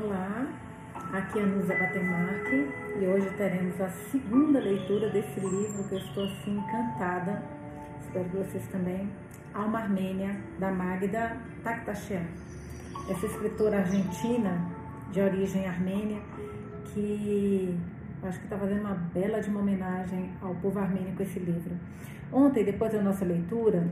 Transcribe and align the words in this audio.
Olá, 0.00 0.46
aqui 1.12 1.40
é 1.40 1.42
a 1.42 1.46
Nusa 1.46 1.74
Batemarque 1.74 2.70
e 3.00 3.06
hoje 3.06 3.28
teremos 3.36 3.80
a 3.80 3.88
segunda 3.88 4.60
leitura 4.60 5.10
desse 5.10 5.40
livro 5.40 5.88
que 5.88 5.94
eu 5.96 5.98
estou 5.98 6.24
assim 6.24 6.56
encantada, 6.56 7.42
espero 8.00 8.24
que 8.26 8.36
vocês 8.36 8.64
também, 8.68 9.10
Alma 9.52 9.80
Armênia, 9.80 10.36
da 10.60 10.70
Magda 10.70 11.36
Takhtachian. 11.64 12.22
Essa 13.10 13.26
escritora 13.26 13.78
argentina 13.78 14.70
de 15.10 15.20
origem 15.20 15.66
armênia 15.66 16.22
que 16.94 17.76
acho 18.22 18.38
que 18.38 18.44
está 18.44 18.56
fazendo 18.56 18.82
uma 18.82 18.94
bela 18.94 19.40
de 19.40 19.50
uma 19.50 19.60
homenagem 19.60 20.30
ao 20.40 20.54
povo 20.56 20.78
armênio 20.78 21.12
com 21.16 21.24
esse 21.24 21.40
livro. 21.40 21.74
Ontem, 22.32 22.64
depois 22.64 22.92
da 22.92 23.02
nossa 23.02 23.24
leitura, 23.24 23.88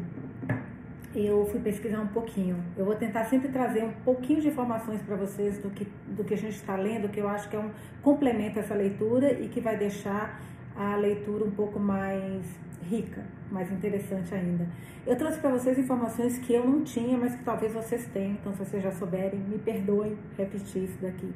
eu 1.25 1.47
fui 1.47 1.61
pesquisar 1.61 2.01
um 2.01 2.09
pouquinho. 2.09 2.63
Eu 2.77 2.85
vou 2.85 2.95
tentar 2.95 3.25
sempre 3.25 3.49
trazer 3.49 3.85
um 3.85 3.93
pouquinho 4.05 4.41
de 4.41 4.49
informações 4.49 5.01
para 5.03 5.17
vocês 5.17 5.59
do 5.59 5.71
que, 5.71 5.87
do 6.09 6.25
que 6.25 6.35
a 6.35 6.37
gente 6.37 6.57
está 6.57 6.77
lendo, 6.77 7.09
que 7.09 7.21
eu 7.21 7.29
acho 7.29 7.49
que 7.49 7.57
é 7.57 7.59
um 7.59 7.71
complemento 8.03 8.59
a 8.59 8.63
essa 8.63 8.75
leitura 8.75 9.33
e 9.33 9.49
que 9.49 9.61
vai 9.61 9.77
deixar 9.77 10.41
a 10.75 10.97
leitura 10.97 11.45
um 11.45 11.51
pouco 11.51 11.81
mais 11.81 12.45
rica, 12.83 13.25
mais 13.51 13.71
interessante 13.73 14.35
ainda. 14.35 14.69
Eu 15.07 15.17
trouxe 15.17 15.39
para 15.39 15.51
vocês 15.51 15.79
informações 15.79 16.39
que 16.39 16.53
eu 16.53 16.67
não 16.67 16.83
tinha, 16.83 17.17
mas 17.17 17.35
que 17.35 17.45
talvez 17.45 17.73
vocês 17.73 18.07
tenham, 18.13 18.33
então 18.33 18.53
se 18.53 18.59
vocês 18.59 18.83
já 18.83 18.91
souberem, 18.93 19.41
me 19.41 19.59
perdoem 19.59 20.17
repetir 20.37 20.85
isso 20.85 20.99
daqui. 21.01 21.33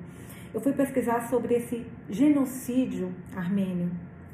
Eu 0.52 0.60
fui 0.60 0.72
pesquisar 0.72 1.28
sobre 1.28 1.54
esse 1.54 1.86
genocídio 2.08 3.12
armênio, 3.36 3.90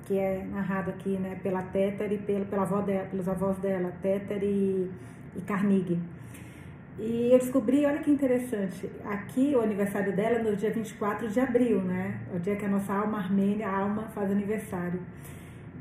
que 0.07 0.19
é 0.19 0.45
narrado 0.45 0.91
aqui 0.91 1.11
né, 1.19 1.39
pela 1.43 1.63
Téter 1.63 2.13
e 2.13 2.19
pela, 2.19 2.45
pela 2.45 2.63
avó 2.63 2.81
dela, 2.81 3.07
pelos 3.09 3.29
avós 3.29 3.59
dela, 3.59 3.93
Téter 4.01 4.43
e 4.43 4.91
e 5.37 5.41
Carnegie. 5.43 5.99
E 6.99 7.31
eu 7.31 7.39
descobri, 7.39 7.85
olha 7.85 7.99
que 7.99 8.11
interessante, 8.11 8.91
aqui 9.05 9.55
o 9.55 9.61
aniversário 9.61 10.17
dela 10.17 10.37
é 10.37 10.43
no 10.43 10.57
dia 10.57 10.71
24 10.71 11.29
de 11.29 11.39
abril, 11.39 11.83
né? 11.83 12.21
É 12.33 12.37
o 12.37 12.41
dia 12.41 12.57
que 12.57 12.65
a 12.65 12.69
nossa 12.69 12.93
alma 12.93 13.19
armênia, 13.19 13.69
a 13.69 13.79
alma, 13.81 14.05
faz 14.15 14.31
aniversário. 14.31 15.01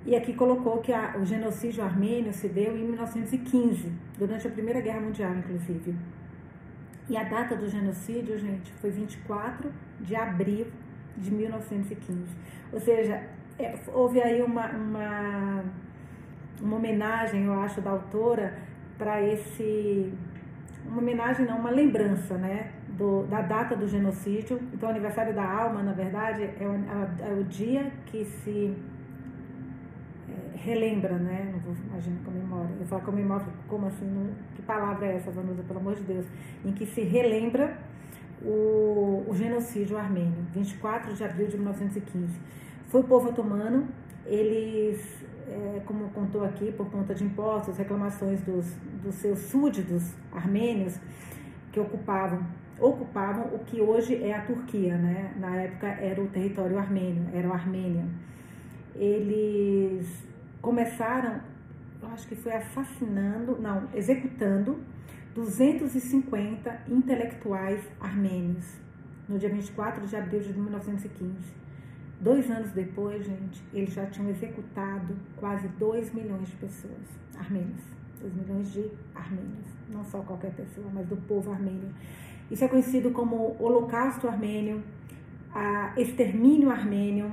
E 0.05 0.13
aqui 0.13 0.33
colocou 0.33 0.79
que 0.79 0.91
a, 0.91 1.15
o 1.17 1.25
genocídio 1.25 1.83
armênio 1.83 2.33
se 2.33 2.49
deu 2.49 2.77
em 2.77 2.83
1915, 2.83 3.91
durante 4.19 4.45
a 4.45 4.51
Primeira 4.51 4.81
Guerra 4.81 4.99
Mundial, 4.99 5.33
inclusive. 5.35 5.95
E 7.09 7.15
a 7.15 7.23
data 7.23 7.55
do 7.55 7.69
genocídio, 7.69 8.37
gente, 8.37 8.71
foi 8.73 8.89
24 8.89 9.71
de 10.01 10.15
abril 10.15 10.67
de 11.15 11.31
1915. 11.31 12.19
Ou 12.73 12.79
seja, 12.79 13.23
é, 13.57 13.79
houve 13.93 14.21
aí 14.21 14.41
uma, 14.41 14.67
uma, 14.67 15.63
uma 16.61 16.75
homenagem, 16.75 17.45
eu 17.45 17.53
acho, 17.61 17.79
da 17.79 17.91
autora 17.91 18.57
para 18.97 19.21
esse 19.21 20.13
uma 20.87 21.01
homenagem 21.01 21.45
não, 21.45 21.57
uma 21.57 21.71
lembrança, 21.71 22.37
né, 22.37 22.71
do, 22.89 23.23
da 23.23 23.41
data 23.41 23.75
do 23.75 23.87
genocídio. 23.87 24.59
Então, 24.73 24.87
o 24.87 24.91
aniversário 24.91 25.33
da 25.33 25.43
alma, 25.43 25.81
na 25.81 25.93
verdade, 25.93 26.43
é 26.43 26.65
o, 26.65 27.25
é 27.25 27.33
o 27.33 27.43
dia 27.43 27.91
que 28.05 28.23
se 28.25 28.73
é, 30.29 30.57
relembra, 30.57 31.17
né, 31.17 31.49
não 31.51 31.59
vou 31.59 31.73
imaginar 31.89 32.17
comemora, 32.23 32.69
eu 32.79 32.85
falo 32.85 33.01
comemora, 33.01 33.45
como 33.67 33.87
assim, 33.87 34.05
não, 34.05 34.29
que 34.55 34.61
palavra 34.61 35.07
é 35.07 35.15
essa, 35.15 35.31
Vanusa, 35.31 35.63
pelo 35.63 35.79
amor 35.79 35.95
de 35.95 36.03
Deus, 36.03 36.25
em 36.63 36.71
que 36.71 36.85
se 36.85 37.01
relembra 37.01 37.77
o, 38.41 39.25
o 39.27 39.35
genocídio 39.35 39.97
armênio, 39.97 40.45
24 40.53 41.13
de 41.13 41.23
abril 41.23 41.47
de 41.47 41.57
1915. 41.57 42.39
Foi 42.87 43.01
o 43.01 43.03
povo 43.03 43.29
otomano, 43.29 43.87
eles 44.25 45.24
é, 45.47 45.81
como 45.85 46.09
contou 46.09 46.43
aqui, 46.43 46.71
por 46.71 46.89
conta 46.89 47.13
de 47.13 47.23
impostos, 47.23 47.77
reclamações 47.77 48.41
dos, 48.41 48.73
dos 49.03 49.15
seus 49.15 49.39
súditos 49.39 50.13
armênios 50.31 50.99
que 51.71 51.79
ocupavam 51.79 52.45
ocupavam 52.79 53.55
o 53.55 53.59
que 53.59 53.79
hoje 53.79 54.21
é 54.21 54.33
a 54.33 54.41
Turquia, 54.41 54.97
né? 54.97 55.33
Na 55.37 55.55
época 55.55 55.87
era 55.87 56.21
o 56.21 56.27
território 56.27 56.77
armênio, 56.77 57.25
era 57.33 57.47
a 57.47 57.53
Armênia. 57.53 58.05
Eles 58.93 60.07
começaram, 60.61 61.39
eu 62.01 62.09
acho 62.09 62.27
que 62.27 62.35
foi 62.35 62.53
assassinando, 62.53 63.57
não, 63.61 63.87
executando 63.93 64.79
250 65.33 66.81
intelectuais 66.87 67.81
armênios 67.99 68.65
no 69.27 69.37
dia 69.37 69.49
24 69.49 70.05
de 70.05 70.15
abril 70.15 70.39
de 70.39 70.53
1915. 70.53 71.64
Dois 72.19 72.49
anos 72.49 72.71
depois, 72.71 73.25
gente, 73.25 73.61
eles 73.73 73.93
já 73.93 74.05
tinham 74.05 74.29
executado 74.29 75.15
quase 75.35 75.67
2 75.67 76.13
milhões 76.13 76.47
de 76.47 76.55
pessoas 76.55 77.03
armênias. 77.37 77.83
2 78.21 78.33
milhões 78.33 78.71
de 78.71 78.89
armênios. 79.13 79.67
Não 79.89 80.03
só 80.05 80.19
qualquer 80.21 80.51
pessoa, 80.51 80.87
mas 80.93 81.05
do 81.07 81.17
povo 81.17 81.51
armênio. 81.51 81.93
Isso 82.49 82.63
é 82.63 82.67
conhecido 82.67 83.11
como 83.11 83.55
Holocausto 83.59 84.27
Armênio, 84.27 84.83
extermínio 85.97 86.69
armênio 86.69 87.31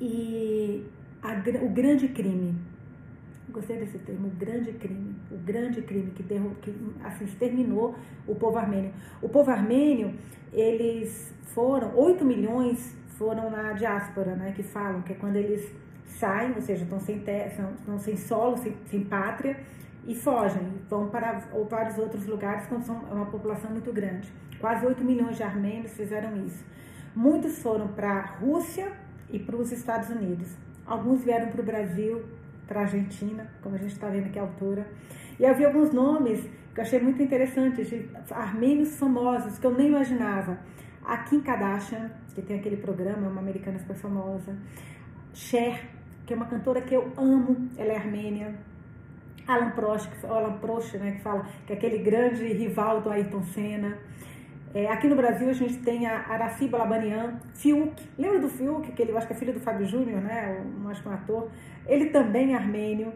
e 0.00 0.84
a, 1.22 1.32
o 1.64 1.68
grande 1.70 2.08
crime. 2.08 2.54
Gostei 3.48 3.78
desse 3.78 3.98
termo, 3.98 4.28
o 4.28 4.30
grande 4.30 4.72
crime. 4.72 5.14
O 5.30 5.36
grande 5.38 5.80
crime 5.82 6.10
que, 6.10 6.22
derru, 6.22 6.54
que 6.60 6.74
assim, 7.02 7.24
exterminou 7.24 7.94
o 8.26 8.34
povo 8.34 8.58
armênio. 8.58 8.92
O 9.22 9.28
povo 9.28 9.50
armênio, 9.50 10.14
eles 10.52 11.32
foram 11.54 11.96
8 11.96 12.24
milhões 12.24 12.94
foram 13.18 13.50
na 13.50 13.72
diáspora, 13.72 14.34
né, 14.34 14.52
que 14.54 14.62
falam 14.62 15.02
que 15.02 15.12
é 15.12 15.16
quando 15.16 15.36
eles 15.36 15.70
saem, 16.06 16.52
ou 16.54 16.60
seja, 16.60 16.84
estão 16.84 17.00
sem, 17.00 17.20
terra, 17.20 17.72
estão 17.78 17.98
sem 17.98 18.16
solo, 18.16 18.56
sem, 18.56 18.76
sem 18.90 19.04
pátria, 19.04 19.56
e 20.06 20.14
fogem, 20.14 20.62
vão 20.88 21.08
para 21.08 21.42
ou 21.52 21.64
para 21.66 21.88
os 21.88 21.98
outros 21.98 22.26
lugares 22.26 22.66
quando 22.66 22.84
são 22.84 22.96
uma 22.96 23.26
população 23.26 23.70
muito 23.70 23.92
grande. 23.92 24.30
Quase 24.60 24.84
8 24.84 25.02
milhões 25.02 25.36
de 25.36 25.42
armênios 25.42 25.92
fizeram 25.92 26.36
isso. 26.46 26.64
Muitos 27.14 27.58
foram 27.60 27.88
para 27.88 28.10
a 28.10 28.20
Rússia 28.20 28.92
e 29.30 29.38
para 29.38 29.56
os 29.56 29.72
Estados 29.72 30.10
Unidos. 30.10 30.48
Alguns 30.86 31.24
vieram 31.24 31.48
para 31.48 31.60
o 31.60 31.64
Brasil, 31.64 32.22
para 32.66 32.80
a 32.80 32.82
Argentina, 32.82 33.46
como 33.62 33.74
a 33.76 33.78
gente 33.78 33.92
está 33.92 34.08
vendo 34.08 34.26
aqui 34.26 34.38
a 34.38 34.42
autora. 34.42 34.86
E 35.38 35.46
havia 35.46 35.68
alguns 35.68 35.92
nomes 35.92 36.40
que 36.74 36.80
eu 36.80 36.82
achei 36.82 37.00
muito 37.00 37.22
interessantes, 37.22 37.88
de 37.88 38.08
armênios 38.30 38.96
famosos, 38.96 39.58
que 39.58 39.66
eu 39.66 39.72
nem 39.72 39.88
imaginava. 39.88 40.58
A 41.04 41.18
Kim 41.18 41.40
Kardashian, 41.40 42.10
que 42.34 42.40
tem 42.40 42.58
aquele 42.58 42.78
programa, 42.78 43.26
é 43.26 43.30
uma 43.30 43.40
americana 43.40 43.78
super 43.78 43.96
famosa. 43.96 44.56
Cher, 45.32 45.90
que 46.26 46.32
é 46.32 46.36
uma 46.36 46.46
cantora 46.46 46.80
que 46.80 46.94
eu 46.94 47.12
amo, 47.16 47.68
ela 47.76 47.92
é 47.92 47.96
armênia. 47.96 48.54
Alan 49.46 49.70
Prost, 49.72 50.10
Alan 50.24 50.58
Prost, 50.58 50.96
né, 50.96 51.12
que 51.12 51.20
fala 51.20 51.46
que 51.66 51.72
é 51.72 51.76
aquele 51.76 51.98
grande 51.98 52.46
rival 52.46 53.02
do 53.02 53.10
Ayrton 53.10 53.42
Senna. 53.42 53.98
É, 54.72 54.90
aqui 54.90 55.06
no 55.06 55.14
Brasil 55.14 55.48
a 55.48 55.52
gente 55.52 55.76
tem 55.82 56.06
a 56.06 56.20
Araciba 56.20 56.78
Labanian, 56.78 57.38
Fiuk, 57.54 57.94
lembra 58.18 58.40
do 58.40 58.48
Fiuk, 58.48 58.90
que 58.90 59.02
ele 59.02 59.12
eu 59.12 59.18
acho 59.18 59.26
que 59.26 59.32
é 59.34 59.36
filho 59.36 59.52
do 59.52 59.60
Fábio 59.60 59.86
Júnior, 59.86 60.20
né, 60.20 60.64
um, 60.82 60.88
acho 60.88 61.02
que 61.02 61.08
um 61.08 61.12
ator. 61.12 61.50
Ele 61.86 62.06
também 62.06 62.54
é 62.54 62.56
armênio. 62.56 63.12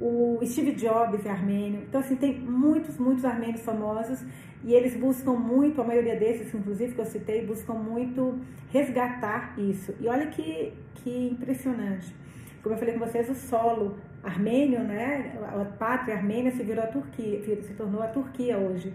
O 0.00 0.38
Steve 0.44 0.72
Jobs 0.72 1.24
é 1.24 1.30
armênio. 1.30 1.82
Então, 1.88 2.00
assim, 2.00 2.16
tem 2.16 2.38
muitos, 2.38 2.98
muitos 2.98 3.24
armênios 3.24 3.62
famosos 3.62 4.22
e 4.62 4.74
eles 4.74 4.96
buscam 4.96 5.32
muito, 5.32 5.80
a 5.80 5.84
maioria 5.84 6.16
desses, 6.16 6.52
inclusive, 6.54 6.94
que 6.94 7.00
eu 7.00 7.06
citei, 7.06 7.46
buscam 7.46 7.74
muito 7.74 8.38
resgatar 8.70 9.58
isso. 9.58 9.94
E 10.00 10.08
olha 10.08 10.26
que, 10.26 10.72
que 10.96 11.28
impressionante. 11.28 12.14
Como 12.62 12.74
eu 12.74 12.78
falei 12.78 12.94
com 12.94 13.06
vocês, 13.06 13.30
o 13.30 13.34
solo 13.34 13.96
armênio, 14.24 14.80
né, 14.80 15.38
a 15.40 15.64
pátria 15.64 16.16
armênia 16.16 16.50
se 16.50 16.62
virou 16.62 16.82
a 16.82 16.88
Turquia, 16.88 17.40
se 17.62 17.74
tornou 17.74 18.02
a 18.02 18.08
Turquia 18.08 18.58
hoje. 18.58 18.92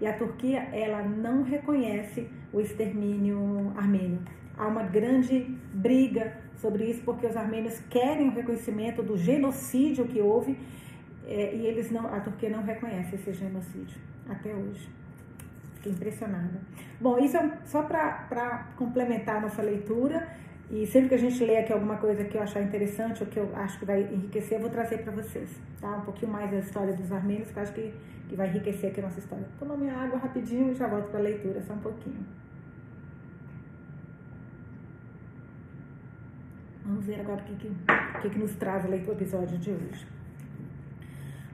E 0.00 0.06
a 0.06 0.12
Turquia, 0.12 0.68
ela 0.72 1.02
não 1.02 1.44
reconhece 1.44 2.28
o 2.52 2.60
extermínio 2.60 3.72
armênio. 3.76 4.18
Há 4.58 4.66
uma 4.66 4.82
grande 4.82 5.56
briga 5.72 6.36
sobre 6.62 6.84
isso, 6.84 7.02
porque 7.04 7.26
os 7.26 7.36
armênios 7.36 7.78
querem 7.90 8.28
o 8.28 8.32
reconhecimento 8.32 9.02
do 9.02 9.16
genocídio 9.16 10.06
que 10.06 10.20
houve 10.20 10.56
é, 11.26 11.54
e 11.54 11.66
eles 11.66 11.90
não, 11.90 12.06
a 12.06 12.20
Turquia 12.20 12.48
não 12.48 12.62
reconhece 12.62 13.16
esse 13.16 13.32
genocídio 13.32 14.00
até 14.28 14.54
hoje. 14.54 14.88
Fiquei 15.74 15.92
impressionada. 15.92 16.60
Bom, 17.00 17.18
isso 17.18 17.36
é 17.36 17.58
só 17.64 17.82
para 17.82 18.68
complementar 18.76 19.36
a 19.36 19.40
nossa 19.40 19.60
leitura. 19.60 20.40
E 20.70 20.86
sempre 20.86 21.10
que 21.10 21.14
a 21.16 21.18
gente 21.18 21.44
lê 21.44 21.58
aqui 21.58 21.70
alguma 21.70 21.96
coisa 21.96 22.24
que 22.24 22.34
eu 22.34 22.42
achar 22.42 22.62
interessante 22.62 23.22
ou 23.22 23.28
que 23.28 23.38
eu 23.38 23.50
acho 23.54 23.78
que 23.78 23.84
vai 23.84 24.00
enriquecer, 24.04 24.56
eu 24.56 24.62
vou 24.62 24.70
trazer 24.70 25.02
para 25.02 25.12
vocês, 25.12 25.50
tá? 25.78 25.96
Um 25.98 26.00
pouquinho 26.00 26.32
mais 26.32 26.50
da 26.50 26.60
história 26.60 26.94
dos 26.94 27.12
armênios, 27.12 27.50
que 27.50 27.58
eu 27.58 27.62
acho 27.62 27.74
que, 27.74 27.92
que 28.28 28.34
vai 28.34 28.48
enriquecer 28.48 28.90
aqui 28.90 29.00
a 29.00 29.02
nossa 29.02 29.18
história. 29.18 29.44
Toma 29.58 29.76
minha 29.76 29.94
água 29.94 30.18
rapidinho 30.18 30.70
e 30.70 30.74
já 30.74 30.86
volto 30.88 31.10
para 31.10 31.18
a 31.18 31.22
leitura, 31.22 31.60
só 31.60 31.74
um 31.74 31.78
pouquinho. 31.78 32.24
Vamos 36.84 37.04
ver 37.04 37.20
agora 37.20 37.40
o 37.40 37.44
que, 37.44 37.54
que, 37.54 37.68
o 37.68 38.20
que, 38.22 38.30
que 38.30 38.38
nos 38.38 38.56
traz 38.56 38.84
do 38.84 38.92
episódio 38.92 39.56
de 39.56 39.70
hoje. 39.70 40.04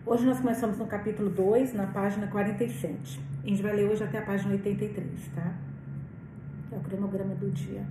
Hoje 0.07 0.25
nós 0.25 0.41
começamos 0.41 0.79
no 0.79 0.87
capítulo 0.87 1.29
2, 1.29 1.75
na 1.75 1.87
página 1.87 2.27
47. 2.29 3.21
A 3.45 3.47
gente 3.47 3.63
vai 3.63 3.77
ler 3.77 3.91
hoje 3.91 4.03
até 4.03 4.19
a 4.19 4.23
página 4.23 4.53
83, 4.53 5.29
tá? 5.35 5.53
É 6.73 6.77
o 6.77 6.81
cronograma 6.81 7.35
do 7.35 7.51
dia. 7.51 7.85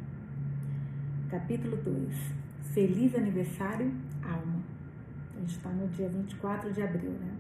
Capítulo 1.30 1.78
2. 1.78 2.12
Feliz 2.74 3.14
aniversário, 3.14 3.94
alma. 4.24 4.64
A 5.36 5.40
gente 5.40 5.58
está 5.58 5.70
no 5.70 5.88
dia 5.90 6.10
24 6.10 6.74
de 6.74 6.82
abril, 6.82 7.12
né? 7.12 7.34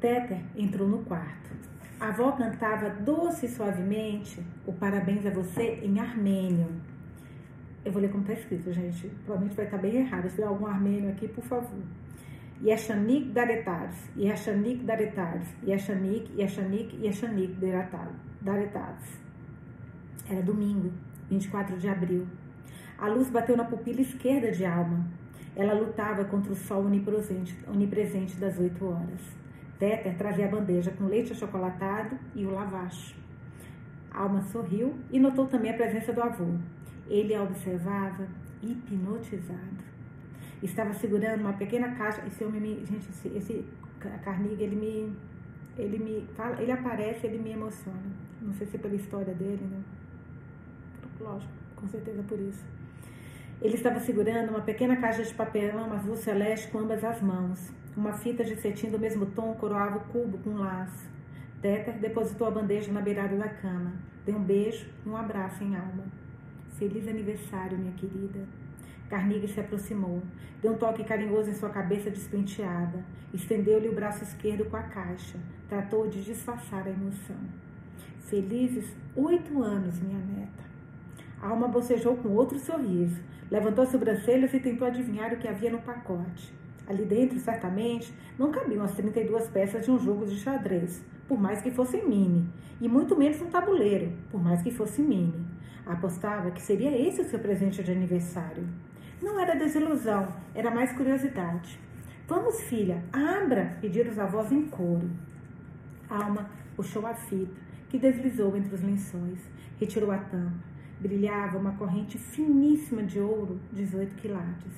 Téter 0.00 0.40
entrou 0.54 0.86
no 0.86 0.98
quarto. 0.98 1.50
A 1.98 2.10
avó 2.10 2.30
cantava 2.30 2.90
doce 2.90 3.46
e 3.46 3.48
suavemente 3.48 4.40
o 4.64 4.72
parabéns 4.72 5.26
a 5.26 5.30
você 5.30 5.80
em 5.82 5.98
armênio. 5.98 6.68
Eu 7.84 7.92
vou 7.92 8.02
ler 8.02 8.10
como 8.10 8.22
está 8.22 8.34
escrito, 8.34 8.72
gente. 8.72 9.08
Provavelmente 9.24 9.56
vai 9.56 9.64
estar 9.64 9.78
bem 9.78 9.96
errado. 9.96 10.28
Se 10.28 10.36
tiver 10.36 10.46
algum 10.46 10.66
armênio 10.66 11.10
aqui, 11.10 11.28
por 11.28 11.44
favor. 11.44 11.82
Yeshanik 12.60 13.30
Daretares, 13.30 14.10
Yeshanik 14.16 14.84
Daretares, 14.84 15.48
Yeshanik, 15.64 16.28
Yeshanik, 16.36 16.96
Yeshanik 17.00 17.54
Daretares. 18.42 19.20
Era 20.28 20.42
domingo, 20.42 20.92
24 21.30 21.76
de 21.78 21.88
abril. 21.88 22.26
A 22.98 23.06
luz 23.06 23.30
bateu 23.30 23.56
na 23.56 23.64
pupila 23.64 24.00
esquerda 24.00 24.50
de 24.50 24.64
Alma. 24.64 25.06
Ela 25.54 25.72
lutava 25.72 26.24
contra 26.24 26.52
o 26.52 26.56
sol 26.56 26.84
onipresente, 26.86 27.56
onipresente 27.68 28.36
das 28.36 28.58
oito 28.58 28.84
horas. 28.84 29.20
Téter 29.78 30.16
trazia 30.16 30.46
a 30.46 30.50
bandeja 30.50 30.90
com 30.90 31.04
leite 31.04 31.32
achocolatado 31.32 32.18
e 32.34 32.44
o 32.44 32.50
lavache. 32.50 33.14
Alma 34.10 34.42
sorriu 34.42 34.96
e 35.12 35.20
notou 35.20 35.46
também 35.46 35.70
a 35.70 35.74
presença 35.74 36.12
do 36.12 36.20
avô. 36.20 36.54
Ele 37.08 37.34
a 37.34 37.42
observava 37.42 38.26
hipnotizado. 38.62 39.88
Estava 40.62 40.92
segurando 40.94 41.40
uma 41.40 41.52
pequena 41.52 41.94
caixa. 41.94 42.22
Esse 42.26 42.44
homem 42.44 42.60
me. 42.60 42.86
Gente, 42.86 43.08
esse, 43.08 43.28
esse 43.28 43.64
Carnegie, 44.24 44.62
ele 44.62 44.76
me. 44.76 45.16
Ele 45.76 45.98
me 45.98 46.26
fala, 46.34 46.60
ele 46.60 46.72
aparece, 46.72 47.26
ele 47.26 47.38
me 47.38 47.52
emociona. 47.52 48.02
Não 48.42 48.52
sei 48.52 48.66
se 48.66 48.76
é 48.76 48.80
pela 48.80 48.96
história 48.96 49.32
dele, 49.32 49.62
né? 49.62 49.80
Lógico, 51.20 51.52
com 51.76 51.86
certeza 51.86 52.22
por 52.24 52.38
isso. 52.38 52.64
Ele 53.62 53.74
estava 53.74 54.00
segurando 54.00 54.50
uma 54.50 54.60
pequena 54.60 54.96
caixa 54.96 55.22
de 55.22 55.34
papelão 55.34 55.92
azul 55.92 56.16
celeste 56.16 56.68
com 56.70 56.78
ambas 56.78 57.02
as 57.04 57.20
mãos. 57.20 57.72
Uma 57.96 58.12
fita 58.12 58.44
de 58.44 58.56
cetim 58.56 58.90
do 58.90 58.98
mesmo 58.98 59.26
tom 59.26 59.54
coroava 59.54 59.98
o 59.98 60.04
cubo 60.12 60.38
com 60.38 60.50
um 60.50 60.58
laço. 60.58 61.08
Teter 61.60 61.98
depositou 61.98 62.46
a 62.46 62.50
bandeja 62.52 62.92
na 62.92 63.00
beirada 63.00 63.36
da 63.36 63.48
cama. 63.48 63.92
Deu 64.24 64.36
um 64.36 64.42
beijo 64.42 64.86
e 65.04 65.08
um 65.08 65.16
abraço 65.16 65.64
em 65.64 65.74
alma. 65.74 66.04
Feliz 66.78 67.08
aniversário, 67.08 67.76
minha 67.76 67.92
querida. 67.94 68.38
Carnegie 69.10 69.48
se 69.48 69.58
aproximou, 69.58 70.22
deu 70.62 70.74
um 70.74 70.76
toque 70.76 71.02
carinhoso 71.02 71.50
em 71.50 71.54
sua 71.54 71.70
cabeça 71.70 72.08
despenteada, 72.08 73.04
estendeu-lhe 73.34 73.88
o 73.88 73.94
braço 73.94 74.22
esquerdo 74.22 74.64
com 74.66 74.76
a 74.76 74.82
caixa, 74.84 75.38
tratou 75.68 76.06
de 76.06 76.22
disfarçar 76.22 76.86
a 76.86 76.90
emoção. 76.90 77.36
Felizes 78.20 78.94
oito 79.16 79.60
anos, 79.60 79.98
minha 80.00 80.20
neta. 80.20 80.62
A 81.42 81.48
alma 81.48 81.66
bocejou 81.66 82.16
com 82.16 82.28
outro 82.28 82.60
sorriso, 82.60 83.20
levantou 83.50 83.82
as 83.82 83.90
sobrancelhas 83.90 84.54
e 84.54 84.60
tentou 84.60 84.86
adivinhar 84.86 85.32
o 85.32 85.38
que 85.38 85.48
havia 85.48 85.72
no 85.72 85.80
pacote. 85.80 86.54
Ali 86.86 87.04
dentro, 87.04 87.40
certamente, 87.40 88.14
não 88.38 88.52
cabiam 88.52 88.84
as 88.84 88.94
32 88.94 89.48
peças 89.48 89.84
de 89.84 89.90
um 89.90 89.98
jogo 89.98 90.26
de 90.26 90.36
xadrez, 90.36 91.04
por 91.26 91.40
mais 91.40 91.60
que 91.60 91.72
fossem 91.72 92.08
mini, 92.08 92.48
e 92.80 92.88
muito 92.88 93.16
menos 93.16 93.42
um 93.42 93.50
tabuleiro, 93.50 94.12
por 94.30 94.40
mais 94.40 94.62
que 94.62 94.70
fosse 94.70 95.02
mini. 95.02 95.57
Apostava 95.88 96.50
que 96.50 96.60
seria 96.60 96.94
esse 97.08 97.22
o 97.22 97.24
seu 97.24 97.38
presente 97.38 97.82
de 97.82 97.90
aniversário. 97.90 98.68
Não 99.22 99.40
era 99.40 99.56
desilusão, 99.56 100.28
era 100.54 100.70
mais 100.70 100.92
curiosidade. 100.92 101.80
Vamos, 102.26 102.60
filha, 102.64 103.02
abra, 103.10 103.78
pediram 103.80 104.10
os 104.10 104.18
avós 104.18 104.52
em 104.52 104.66
coro. 104.66 105.10
Alma 106.10 106.50
puxou 106.76 107.06
a 107.06 107.14
fita, 107.14 107.56
que 107.88 107.98
deslizou 107.98 108.54
entre 108.54 108.74
os 108.74 108.82
lençóis, 108.82 109.38
retirou 109.80 110.10
a 110.10 110.18
tampa. 110.18 110.68
Brilhava 111.00 111.56
uma 111.56 111.72
corrente 111.72 112.18
finíssima 112.18 113.02
de 113.02 113.18
ouro, 113.18 113.58
18 113.72 114.14
quilates. 114.16 114.74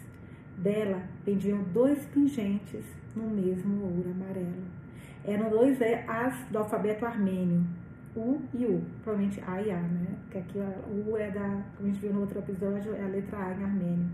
Dela 0.56 1.02
pendiam 1.24 1.60
dois 1.72 2.06
pingentes 2.06 2.84
no 3.16 3.28
mesmo 3.28 3.82
ouro 3.82 4.12
amarelo. 4.12 4.64
Eram 5.24 5.50
dois 5.50 5.76
As 6.06 6.44
do 6.50 6.58
alfabeto 6.58 7.04
armênio, 7.04 7.66
U 8.16 8.40
e 8.52 8.66
U, 8.66 8.82
provavelmente 9.04 9.40
A 9.46 9.62
e 9.62 9.70
A, 9.70 9.80
né? 9.80 10.06
Que 10.30 10.38
aqui 10.38 10.58
o 10.58 11.10
U 11.10 11.16
é 11.16 11.30
da, 11.30 11.62
como 11.76 11.88
a 11.88 11.92
gente 11.92 12.00
viu 12.00 12.12
no 12.12 12.20
outro 12.22 12.40
episódio, 12.40 12.94
é 12.94 13.04
a 13.04 13.08
letra 13.08 13.38
A 13.38 13.54
em 13.54 13.64
armênio. 13.64 14.06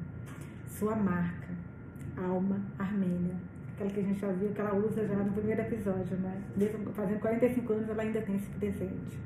Sua 0.66 0.94
marca, 0.94 1.48
alma 2.16 2.60
armênia. 2.78 3.34
Aquela 3.74 3.90
que 3.90 4.00
a 4.00 4.02
gente 4.02 4.20
já 4.20 4.32
viu 4.32 4.50
que 4.50 4.60
ela 4.60 4.74
usa 4.74 5.06
já 5.06 5.14
no 5.14 5.32
primeiro 5.32 5.62
episódio, 5.62 6.16
né? 6.18 6.42
Mesmo 6.56 6.92
fazendo 6.92 7.20
45 7.20 7.72
anos, 7.72 7.88
ela 7.88 8.02
ainda 8.02 8.20
tem 8.20 8.36
esse 8.36 8.48
presente. 8.50 9.18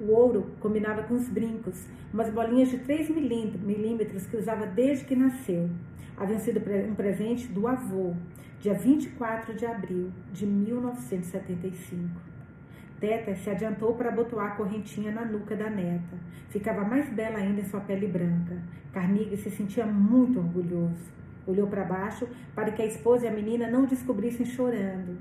O 0.00 0.12
ouro 0.12 0.52
combinava 0.60 1.02
com 1.02 1.14
os 1.14 1.28
brincos, 1.28 1.86
umas 2.12 2.30
bolinhas 2.30 2.70
de 2.70 2.78
3 2.78 3.10
milímetros 3.10 4.26
que 4.26 4.36
usava 4.36 4.66
desde 4.66 5.04
que 5.04 5.14
nasceu. 5.14 5.68
Haviam 6.16 6.38
sido 6.38 6.60
um 6.88 6.94
presente 6.94 7.48
do 7.48 7.68
avô, 7.68 8.14
dia 8.60 8.72
24 8.72 9.54
de 9.54 9.66
abril 9.66 10.10
de 10.32 10.46
1975. 10.46 12.29
Teta 13.00 13.34
se 13.34 13.48
adiantou 13.48 13.94
para 13.94 14.10
abotoar 14.10 14.52
a 14.52 14.56
correntinha 14.56 15.10
na 15.10 15.24
nuca 15.24 15.56
da 15.56 15.70
neta. 15.70 16.18
Ficava 16.50 16.84
mais 16.84 17.08
bela 17.08 17.38
ainda 17.38 17.62
em 17.62 17.64
sua 17.64 17.80
pele 17.80 18.06
branca. 18.06 18.58
Carnegie 18.92 19.38
se 19.38 19.50
sentia 19.50 19.86
muito 19.86 20.38
orgulhoso. 20.38 21.10
Olhou 21.46 21.66
para 21.66 21.82
baixo 21.82 22.28
para 22.54 22.70
que 22.70 22.82
a 22.82 22.86
esposa 22.86 23.24
e 23.24 23.28
a 23.28 23.32
menina 23.32 23.70
não 23.70 23.86
descobrissem 23.86 24.44
chorando. 24.44 25.16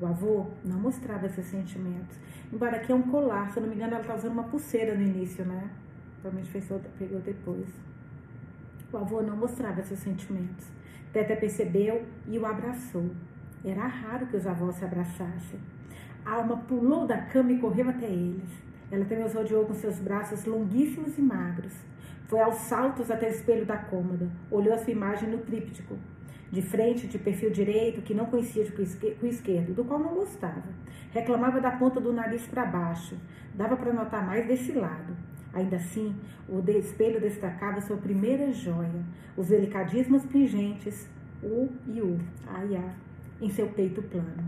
O 0.00 0.06
avô 0.06 0.48
não 0.64 0.80
mostrava 0.80 1.28
seus 1.28 1.46
sentimentos. 1.46 2.18
Embora 2.52 2.78
aqui 2.78 2.90
é 2.90 2.94
um 2.94 3.02
colar, 3.02 3.50
se 3.50 3.58
eu 3.58 3.62
não 3.62 3.70
me 3.70 3.76
engano, 3.76 3.92
ela 3.92 4.00
está 4.00 4.16
usando 4.16 4.32
uma 4.32 4.44
pulseira 4.44 4.94
no 4.96 5.02
início, 5.02 5.44
né? 5.44 5.70
Provavelmente 6.20 6.50
fez 6.50 6.68
outra, 6.68 6.90
pegou 6.98 7.20
depois. 7.20 7.68
O 8.92 8.96
avô 8.96 9.22
não 9.22 9.36
mostrava 9.36 9.84
seus 9.84 10.00
sentimentos. 10.00 10.66
Teta 11.12 11.36
percebeu 11.36 12.04
e 12.26 12.38
o 12.38 12.44
abraçou. 12.44 13.08
Era 13.64 13.86
raro 13.86 14.26
que 14.26 14.36
os 14.36 14.46
avós 14.46 14.74
se 14.76 14.84
abraçassem. 14.84 15.60
A 16.24 16.34
alma 16.34 16.56
pulou 16.56 17.06
da 17.06 17.18
cama 17.18 17.52
e 17.52 17.58
correu 17.58 17.88
até 17.88 18.06
eles. 18.06 18.50
Ela 18.90 19.04
também 19.04 19.24
os 19.24 19.34
rodeou 19.34 19.64
com 19.64 19.74
seus 19.74 19.98
braços 19.98 20.44
longuíssimos 20.44 21.16
e 21.16 21.22
magros. 21.22 21.74
Foi 22.26 22.40
aos 22.40 22.56
saltos 22.56 23.10
até 23.10 23.28
o 23.28 23.30
espelho 23.30 23.66
da 23.66 23.76
cômoda. 23.76 24.28
Olhou 24.50 24.74
a 24.74 24.78
sua 24.78 24.92
imagem 24.92 25.28
no 25.28 25.38
tríptico 25.38 25.96
de 26.50 26.62
frente, 26.62 27.06
de 27.06 27.18
perfil 27.18 27.50
direito, 27.50 28.02
que 28.02 28.14
não 28.14 28.26
conhecia 28.26 28.66
com 28.72 28.82
o 28.82 29.28
esquerdo, 29.28 29.72
do 29.72 29.84
qual 29.84 30.00
não 30.00 30.14
gostava. 30.14 30.64
Reclamava 31.12 31.60
da 31.60 31.70
ponta 31.70 32.00
do 32.00 32.12
nariz 32.12 32.46
para 32.46 32.64
baixo. 32.64 33.16
Dava 33.54 33.76
para 33.76 33.92
notar 33.92 34.26
mais 34.26 34.46
desse 34.46 34.72
lado. 34.72 35.16
Ainda 35.52 35.76
assim, 35.76 36.14
o 36.48 36.58
espelho 36.70 37.20
destacava 37.20 37.80
sua 37.80 37.96
primeira 37.96 38.52
joia, 38.52 39.04
os 39.36 39.48
delicadíssimos 39.48 40.24
pingentes, 40.24 41.08
U 41.42 41.68
e 41.86 42.00
U, 42.00 42.18
A 42.46 42.64
e 42.64 42.76
A, 42.76 42.94
em 43.40 43.50
seu 43.50 43.68
peito 43.68 44.02
plano. 44.02 44.44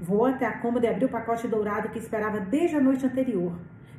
Voou 0.00 0.26
até 0.26 0.46
a 0.46 0.58
cômoda 0.58 0.86
e 0.86 0.90
abriu 0.90 1.08
o 1.08 1.10
pacote 1.10 1.48
dourado 1.48 1.88
que 1.88 1.98
esperava 1.98 2.38
desde 2.40 2.76
a 2.76 2.80
noite 2.80 3.04
anterior. 3.04 3.52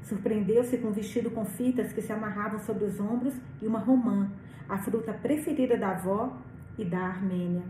Surpreendeu-se 0.04 0.78
com 0.78 0.88
um 0.88 0.94
vestido 0.94 1.30
com 1.30 1.44
fitas 1.46 1.92
que 1.92 2.02
se 2.02 2.12
amarravam 2.14 2.60
sobre 2.60 2.86
os 2.86 3.00
ombros 3.00 3.36
e 3.62 3.68
uma 3.68 3.80
romã, 3.80 4.30
a 4.68 4.78
fruta 4.78 5.12
preferida 5.12 5.78
da 5.78 5.92
avó 5.92 6.38
e 6.78 6.86
da 6.86 7.00
Armênia, 7.00 7.64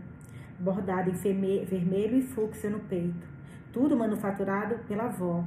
bordado 0.58 1.10
em 1.10 1.64
vermelho 1.64 2.16
e 2.16 2.22
fúcsia 2.22 2.70
no 2.70 2.78
peito. 2.80 3.26
Tudo 3.72 3.96
manufaturado 3.96 4.76
pela 4.86 5.04
avó. 5.04 5.44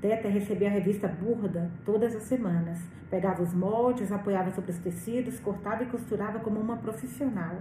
Teta 0.00 0.28
recebia 0.28 0.68
a 0.68 0.72
revista 0.72 1.08
Burda 1.08 1.70
todas 1.84 2.14
as 2.14 2.22
semanas. 2.22 2.78
Pegava 3.10 3.42
os 3.42 3.52
moldes, 3.52 4.10
apoiava 4.10 4.50
sobre 4.52 4.70
os 4.70 4.78
tecidos, 4.78 5.40
cortava 5.40 5.82
e 5.82 5.86
costurava 5.86 6.38
como 6.38 6.60
uma 6.60 6.76
profissional. 6.76 7.56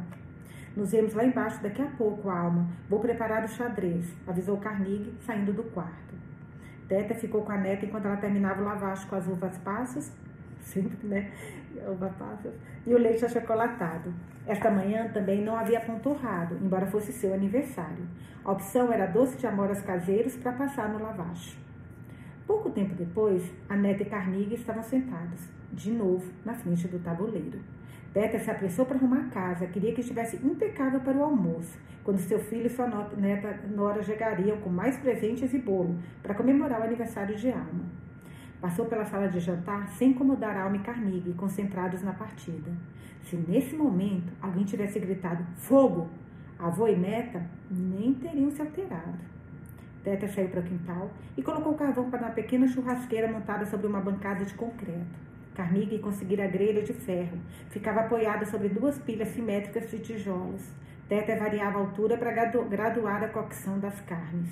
Nos 0.75 0.91
vemos 0.91 1.13
lá 1.13 1.23
embaixo 1.25 1.61
daqui 1.61 1.81
a 1.81 1.87
pouco, 1.87 2.29
Alma. 2.29 2.67
Vou 2.87 2.99
preparar 2.99 3.43
o 3.43 3.47
xadrez, 3.47 4.05
avisou 4.27 4.57
Carnegie, 4.57 5.13
saindo 5.25 5.51
do 5.51 5.63
quarto. 5.63 6.15
Teta 6.87 7.13
ficou 7.15 7.43
com 7.43 7.51
a 7.51 7.57
neta 7.57 7.85
enquanto 7.85 8.05
ela 8.05 8.17
terminava 8.17 8.61
o 8.61 8.65
lavacho 8.65 9.07
com 9.07 9.15
as 9.15 9.27
uvas 9.27 9.57
passas, 9.59 10.11
sempre, 10.61 11.07
né? 11.07 11.31
Uva 11.87 12.09
passas, 12.17 12.53
e 12.85 12.93
o 12.93 12.97
leite 12.97 13.25
achocolatado. 13.25 14.13
Esta 14.47 14.71
manhã 14.71 15.07
também 15.09 15.43
não 15.43 15.55
havia 15.55 15.79
pão 15.79 15.99
torrado, 15.99 16.57
embora 16.61 16.87
fosse 16.87 17.13
seu 17.13 17.33
aniversário. 17.33 18.07
A 18.43 18.51
opção 18.51 18.91
era 18.91 19.05
doce 19.05 19.37
de 19.37 19.45
amoras 19.45 19.81
caseiros 19.81 20.35
para 20.37 20.53
passar 20.53 20.89
no 20.89 21.01
lavacho. 21.01 21.57
Pouco 22.47 22.71
tempo 22.71 22.95
depois, 22.95 23.43
a 23.69 23.75
neta 23.75 24.01
e 24.01 24.07
Carnegie 24.07 24.55
estavam 24.55 24.81
sentados, 24.81 25.47
de 25.71 25.91
novo, 25.91 26.31
na 26.43 26.55
frente 26.55 26.87
do 26.87 26.97
tabuleiro. 26.97 27.59
Teta 28.13 28.39
se 28.39 28.49
apressou 28.49 28.85
para 28.87 28.97
arrumar 28.97 29.19
a 29.19 29.29
casa, 29.29 29.67
queria 29.67 29.93
que 29.93 30.01
estivesse 30.01 30.37
impecável 30.37 30.99
para 30.99 31.15
o 31.15 31.23
almoço, 31.23 31.77
quando 32.03 32.17
seu 32.17 32.39
filho 32.39 32.65
e 32.65 32.69
sua 32.69 32.87
neta 33.15 33.59
Nora 33.69 34.01
chegariam 34.01 34.57
com 34.57 34.69
mais 34.69 34.97
presentes 34.97 35.53
e 35.53 35.59
bolo 35.59 35.95
para 36.23 36.33
comemorar 36.33 36.81
o 36.81 36.83
aniversário 36.83 37.35
de 37.35 37.51
Alma. 37.51 37.85
Passou 38.59 38.87
pela 38.87 39.05
sala 39.05 39.27
de 39.27 39.39
jantar 39.39 39.87
sem 39.89 40.09
incomodar 40.09 40.57
Alma 40.57 40.77
e 40.77 40.79
Carnegie, 40.79 41.33
concentrados 41.33 42.01
na 42.01 42.11
partida. 42.11 42.71
Se 43.23 43.35
nesse 43.35 43.75
momento 43.75 44.33
alguém 44.41 44.65
tivesse 44.65 44.99
gritado 44.99 45.45
fogo, 45.57 46.09
avô 46.57 46.87
e 46.87 46.95
neta 46.95 47.45
nem 47.69 48.13
teriam 48.15 48.49
se 48.49 48.59
alterado. 48.59 49.19
Teta 50.03 50.27
saiu 50.27 50.49
para 50.49 50.61
o 50.61 50.63
quintal 50.63 51.11
e 51.37 51.43
colocou 51.43 51.73
o 51.73 51.77
carvão 51.77 52.09
para 52.09 52.25
uma 52.25 52.31
pequena 52.31 52.67
churrasqueira 52.67 53.31
montada 53.31 53.65
sobre 53.67 53.85
uma 53.85 54.01
bancada 54.01 54.43
de 54.43 54.53
concreto. 54.55 55.28
Carnegie 55.59 55.99
conseguira 55.99 56.45
a 56.45 56.47
grelha 56.47 56.81
de 56.81 56.93
ferro. 56.93 57.37
Ficava 57.69 57.99
apoiada 57.99 58.45
sobre 58.45 58.69
duas 58.69 58.97
pilhas 58.97 59.27
simétricas 59.27 59.91
de 59.91 59.99
tijolos. 59.99 60.61
Teta 61.09 61.35
variava 61.35 61.79
a 61.79 61.81
altura 61.81 62.17
para 62.17 62.31
graduar 62.31 63.21
a 63.25 63.27
cocção 63.27 63.77
das 63.77 63.99
carnes. 63.99 64.49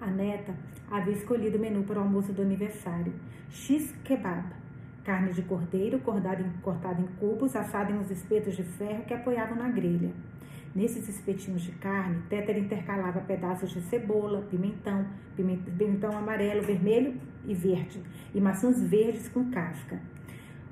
A 0.00 0.06
neta 0.06 0.54
havia 0.90 1.12
escolhido 1.12 1.58
o 1.58 1.60
menu 1.60 1.82
para 1.82 1.98
o 1.98 2.02
almoço 2.02 2.32
do 2.32 2.40
aniversário: 2.40 3.12
X 3.50 3.94
kebab, 4.04 4.46
carne 5.04 5.34
de 5.34 5.42
cordeiro 5.42 5.98
cortada 5.98 6.40
em, 6.40 6.50
cortada 6.62 7.02
em 7.02 7.06
cubos, 7.20 7.54
assada 7.54 7.92
em 7.92 7.98
uns 7.98 8.10
espetos 8.10 8.56
de 8.56 8.62
ferro 8.62 9.04
que 9.04 9.12
apoiavam 9.12 9.54
na 9.54 9.68
grelha. 9.68 10.12
Nesses 10.74 11.08
espetinhos 11.08 11.62
de 11.62 11.70
carne, 11.72 12.20
Téter 12.28 12.58
intercalava 12.58 13.20
pedaços 13.20 13.70
de 13.70 13.80
cebola, 13.82 14.42
pimentão, 14.50 15.06
pimentão 15.36 16.10
amarelo, 16.18 16.62
vermelho 16.62 17.14
e 17.44 17.54
verde, 17.54 18.02
e 18.34 18.40
maçãs 18.40 18.82
verdes 18.82 19.28
com 19.28 19.50
casca. 19.50 20.00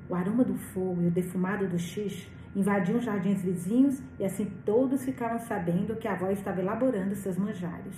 O 0.09 0.13
aroma 0.13 0.43
do 0.43 0.55
fogo 0.55 1.01
e 1.01 1.07
o 1.07 1.11
defumado 1.11 1.67
do 1.69 1.79
xixi 1.79 2.27
invadiam 2.53 2.97
os 2.99 3.05
jardins 3.05 3.41
vizinhos 3.41 4.01
e 4.19 4.25
assim 4.25 4.51
todos 4.65 5.05
ficavam 5.05 5.39
sabendo 5.39 5.95
que 5.95 6.07
a 6.07 6.11
avó 6.11 6.29
estava 6.29 6.59
elaborando 6.59 7.15
seus 7.15 7.37
manjares. 7.37 7.95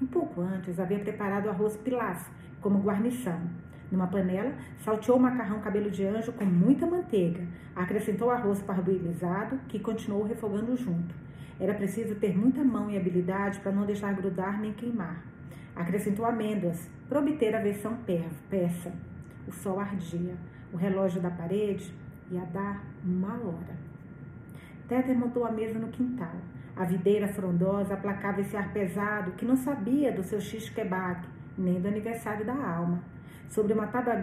Um 0.00 0.06
pouco 0.06 0.40
antes, 0.40 0.78
havia 0.78 1.00
preparado 1.00 1.50
arroz 1.50 1.76
pilaf 1.78 2.30
como 2.60 2.78
guarnição. 2.78 3.40
Numa 3.90 4.06
panela, 4.06 4.52
salteou 4.84 5.16
o 5.16 5.20
macarrão 5.20 5.60
cabelo 5.60 5.90
de 5.90 6.04
anjo 6.04 6.32
com 6.32 6.44
muita 6.44 6.86
manteiga. 6.86 7.42
Acrescentou 7.74 8.30
arroz 8.30 8.60
parboilizado, 8.62 9.58
que 9.68 9.78
continuou 9.78 10.24
refogando 10.24 10.76
junto. 10.76 11.14
Era 11.58 11.74
preciso 11.74 12.14
ter 12.14 12.36
muita 12.36 12.62
mão 12.62 12.90
e 12.90 12.96
habilidade 12.96 13.58
para 13.60 13.72
não 13.72 13.86
deixar 13.86 14.14
grudar 14.14 14.60
nem 14.60 14.72
queimar. 14.72 15.24
Acrescentou 15.74 16.26
amêndoas, 16.26 16.88
para 17.08 17.20
obter 17.20 17.54
a 17.54 17.60
versão 17.60 17.96
peça. 18.50 18.92
O 19.46 19.52
sol 19.52 19.80
ardia. 19.80 20.34
O 20.72 20.76
relógio 20.76 21.22
da 21.22 21.30
parede 21.30 21.92
ia 22.30 22.44
dar 22.44 22.84
uma 23.02 23.32
hora. 23.34 23.88
Téter 24.86 25.16
montou 25.16 25.44
a 25.46 25.50
mesa 25.50 25.78
no 25.78 25.88
quintal. 25.88 26.34
A 26.76 26.84
videira 26.84 27.26
frondosa 27.28 27.94
aplacava 27.94 28.40
esse 28.40 28.56
ar 28.56 28.72
pesado 28.72 29.32
que 29.32 29.44
não 29.44 29.56
sabia 29.56 30.12
do 30.12 30.22
seu 30.22 30.40
xixi 30.40 30.70
kebab, 30.72 31.26
nem 31.56 31.80
do 31.80 31.88
aniversário 31.88 32.44
da 32.44 32.54
alma. 32.54 33.02
Sobre 33.48 33.72
uma 33.72 33.86
tábua, 33.86 34.14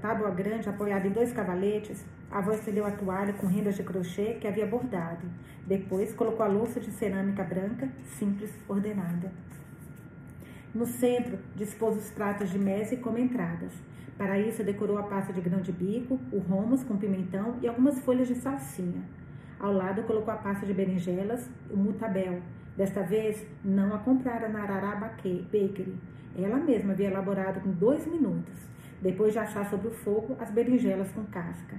tábua 0.00 0.30
grande 0.30 0.68
apoiada 0.68 1.06
em 1.06 1.10
dois 1.10 1.32
cavaletes, 1.32 2.02
a 2.30 2.38
avó 2.38 2.52
estendeu 2.52 2.86
a 2.86 2.90
toalha 2.90 3.34
com 3.34 3.46
rendas 3.46 3.76
de 3.76 3.82
crochê 3.82 4.38
que 4.40 4.48
havia 4.48 4.66
bordado. 4.66 5.26
Depois 5.66 6.14
colocou 6.14 6.44
a 6.44 6.48
louça 6.48 6.80
de 6.80 6.90
cerâmica 6.90 7.44
branca, 7.44 7.88
simples, 8.18 8.50
ordenada. 8.66 9.30
No 10.74 10.86
centro, 10.86 11.38
dispôs 11.54 11.96
os 11.96 12.10
pratos 12.10 12.48
de 12.50 12.58
mesa 12.58 12.96
como 12.96 13.18
entradas. 13.18 13.72
Para 14.16 14.38
isso, 14.38 14.64
decorou 14.64 14.96
a 14.98 15.02
pasta 15.02 15.32
de 15.32 15.40
grão 15.40 15.60
de 15.60 15.72
bico, 15.72 16.18
o 16.32 16.38
romos 16.38 16.82
com 16.82 16.96
pimentão 16.96 17.56
e 17.60 17.68
algumas 17.68 17.98
folhas 18.00 18.28
de 18.28 18.34
salsinha. 18.36 19.02
Ao 19.58 19.72
lado, 19.72 20.04
colocou 20.04 20.32
a 20.32 20.36
pasta 20.36 20.64
de 20.64 20.72
berinjelas, 20.72 21.50
o 21.70 21.76
mutabel. 21.76 22.40
Desta 22.76 23.02
vez, 23.02 23.46
não 23.62 23.94
a 23.94 23.98
comprara 23.98 24.48
na 24.48 24.62
Arará 24.62 24.96
Bakery. 24.96 25.98
Ela 26.36 26.56
mesma 26.56 26.92
havia 26.92 27.08
elaborado 27.08 27.60
com 27.60 27.70
dois 27.70 28.06
minutos, 28.06 28.68
depois 29.02 29.32
de 29.32 29.38
assar 29.38 29.68
sobre 29.68 29.88
o 29.88 29.90
fogo 29.90 30.36
as 30.38 30.50
berinjelas 30.50 31.10
com 31.12 31.24
casca. 31.24 31.76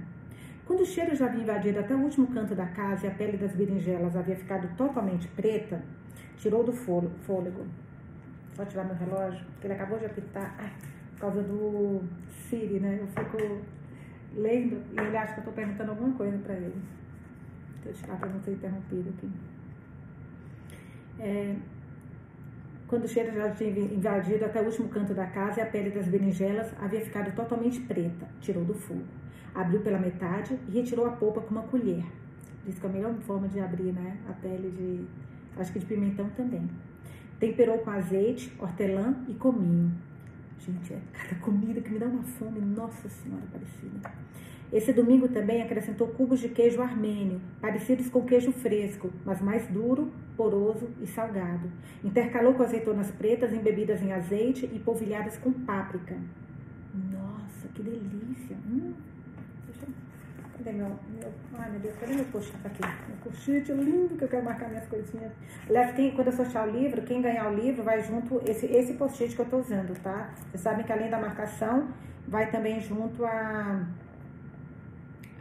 Quando 0.66 0.80
o 0.80 0.86
cheiro 0.86 1.14
já 1.14 1.26
havia 1.26 1.42
invadido 1.42 1.80
até 1.80 1.94
o 1.94 1.98
último 1.98 2.26
canto 2.28 2.54
da 2.54 2.66
casa 2.66 3.06
e 3.06 3.08
a 3.08 3.14
pele 3.14 3.36
das 3.36 3.54
berinjelas 3.54 4.16
havia 4.16 4.36
ficado 4.36 4.68
totalmente 4.76 5.26
preta, 5.28 5.82
tirou 6.36 6.62
do 6.62 6.72
fôlego. 6.72 7.66
Só 8.54 8.64
tirar 8.64 8.84
meu 8.84 8.94
relógio, 8.94 9.44
que 9.60 9.66
ele 9.66 9.74
acabou 9.74 9.98
de 9.98 10.06
apitar. 10.06 10.54
Ai, 10.58 10.72
por 11.12 11.20
causa 11.20 11.42
do 11.42 12.02
Siri, 12.28 12.78
né? 12.80 12.98
Eu 13.00 13.06
fico 13.08 13.60
lendo 14.36 14.82
e 14.92 15.00
ele 15.00 15.16
acha 15.16 15.34
que 15.34 15.40
eu 15.40 15.42
estou 15.42 15.54
perguntando 15.54 15.90
alguma 15.90 16.14
coisa 16.16 16.38
para 16.38 16.54
ele. 16.54 16.82
Deixa 17.84 17.98
eu 17.98 18.04
tirar 18.04 18.18
para 18.18 18.28
não 18.28 18.40
ser 18.40 18.52
interrompido 18.52 19.08
aqui. 19.10 19.30
É, 21.18 21.56
quando 22.92 23.06
o 23.06 23.08
cheiro 23.08 23.32
já 23.32 23.50
tinha 23.52 23.70
invadido 23.70 24.44
até 24.44 24.60
o 24.60 24.66
último 24.66 24.86
canto 24.90 25.14
da 25.14 25.26
casa 25.26 25.60
e 25.60 25.62
a 25.62 25.66
pele 25.66 25.88
das 25.88 26.06
berinjelas 26.06 26.70
havia 26.78 27.00
ficado 27.00 27.34
totalmente 27.34 27.80
preta, 27.80 28.28
tirou 28.38 28.62
do 28.66 28.74
fogo. 28.74 29.06
Abriu 29.54 29.80
pela 29.80 29.98
metade 29.98 30.58
e 30.68 30.72
retirou 30.72 31.06
a 31.06 31.12
polpa 31.12 31.40
com 31.40 31.52
uma 31.52 31.62
colher. 31.62 32.04
Diz 32.66 32.78
que 32.78 32.84
é 32.84 32.90
a 32.90 32.92
melhor 32.92 33.14
forma 33.20 33.48
de 33.48 33.58
abrir, 33.60 33.94
né? 33.94 34.18
A 34.28 34.34
pele 34.34 34.70
de. 34.70 35.06
Acho 35.58 35.72
que 35.72 35.78
de 35.78 35.86
pimentão 35.86 36.28
também. 36.36 36.68
Temperou 37.40 37.78
com 37.78 37.90
azeite, 37.92 38.52
hortelã 38.58 39.16
e 39.26 39.32
cominho. 39.32 39.90
Gente, 40.58 40.92
é 40.92 40.98
cada 41.14 41.34
comida 41.36 41.80
que 41.80 41.90
me 41.90 41.98
dá 41.98 42.04
uma 42.04 42.22
fome, 42.22 42.60
nossa 42.60 43.08
senhora 43.08 43.44
parecida. 43.50 44.12
Esse 44.72 44.92
domingo 44.92 45.28
também 45.28 45.60
acrescentou 45.60 46.08
cubos 46.08 46.40
de 46.40 46.48
queijo 46.48 46.80
armênio, 46.80 47.40
parecidos 47.60 48.08
com 48.08 48.24
queijo 48.24 48.52
fresco, 48.52 49.10
mas 49.22 49.40
mais 49.42 49.66
duro, 49.66 50.10
poroso 50.34 50.88
e 51.00 51.06
salgado. 51.06 51.70
Intercalou 52.02 52.54
com 52.54 52.62
azeitonas 52.62 53.10
pretas 53.10 53.52
embebidas 53.52 54.00
em 54.00 54.12
azeite 54.12 54.64
e 54.72 54.78
polvilhadas 54.78 55.36
com 55.36 55.52
páprica. 55.52 56.16
Nossa, 57.12 57.68
que 57.74 57.82
delícia! 57.82 58.56
Hum. 58.66 58.94
Cadê 60.56 60.72
meu, 60.72 60.86
meu... 60.86 61.32
Ai, 61.58 61.70
meu 61.70 61.80
Deus, 61.80 61.94
cadê 61.96 62.14
meu 62.14 62.24
post-it 62.26 62.66
aqui? 62.66 62.82
Meu 63.08 63.16
post-it 63.24 63.72
lindo 63.72 64.16
que 64.16 64.24
eu 64.24 64.28
quero 64.28 64.44
marcar 64.44 64.68
minhas 64.68 64.86
coisinhas. 64.86 65.32
Aliás, 65.68 65.94
quem, 65.94 66.12
quando 66.12 66.28
eu 66.28 66.32
sortear 66.32 66.68
o 66.68 66.70
livro, 66.70 67.02
quem 67.02 67.20
ganhar 67.20 67.50
o 67.50 67.54
livro 67.54 67.82
vai 67.82 68.00
junto, 68.00 68.40
esse, 68.48 68.66
esse 68.66 68.94
post-it 68.94 69.34
que 69.34 69.40
eu 69.40 69.44
estou 69.44 69.60
usando, 69.60 70.00
tá? 70.02 70.30
Vocês 70.50 70.62
sabem 70.62 70.84
que 70.84 70.92
além 70.92 71.10
da 71.10 71.18
marcação, 71.18 71.88
vai 72.28 72.50
também 72.50 72.80
junto 72.80 73.24
a 73.24 73.84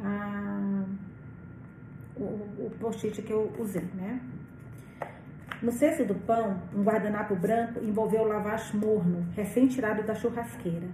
a, 0.04 0.84
o, 2.16 2.24
o 2.24 2.72
post-it 2.80 3.22
que 3.22 3.32
eu 3.32 3.54
usei, 3.60 3.88
né? 3.96 4.20
No 5.62 5.72
cesto 5.72 6.04
do 6.04 6.16
pão, 6.16 6.60
um 6.76 6.82
guardanapo 6.82 7.36
branco 7.36 7.84
envolveu 7.84 8.22
o 8.22 8.28
lavache 8.28 8.76
morno, 8.76 9.28
recém-tirado 9.36 10.02
da 10.04 10.16
churrasqueira. 10.16 10.88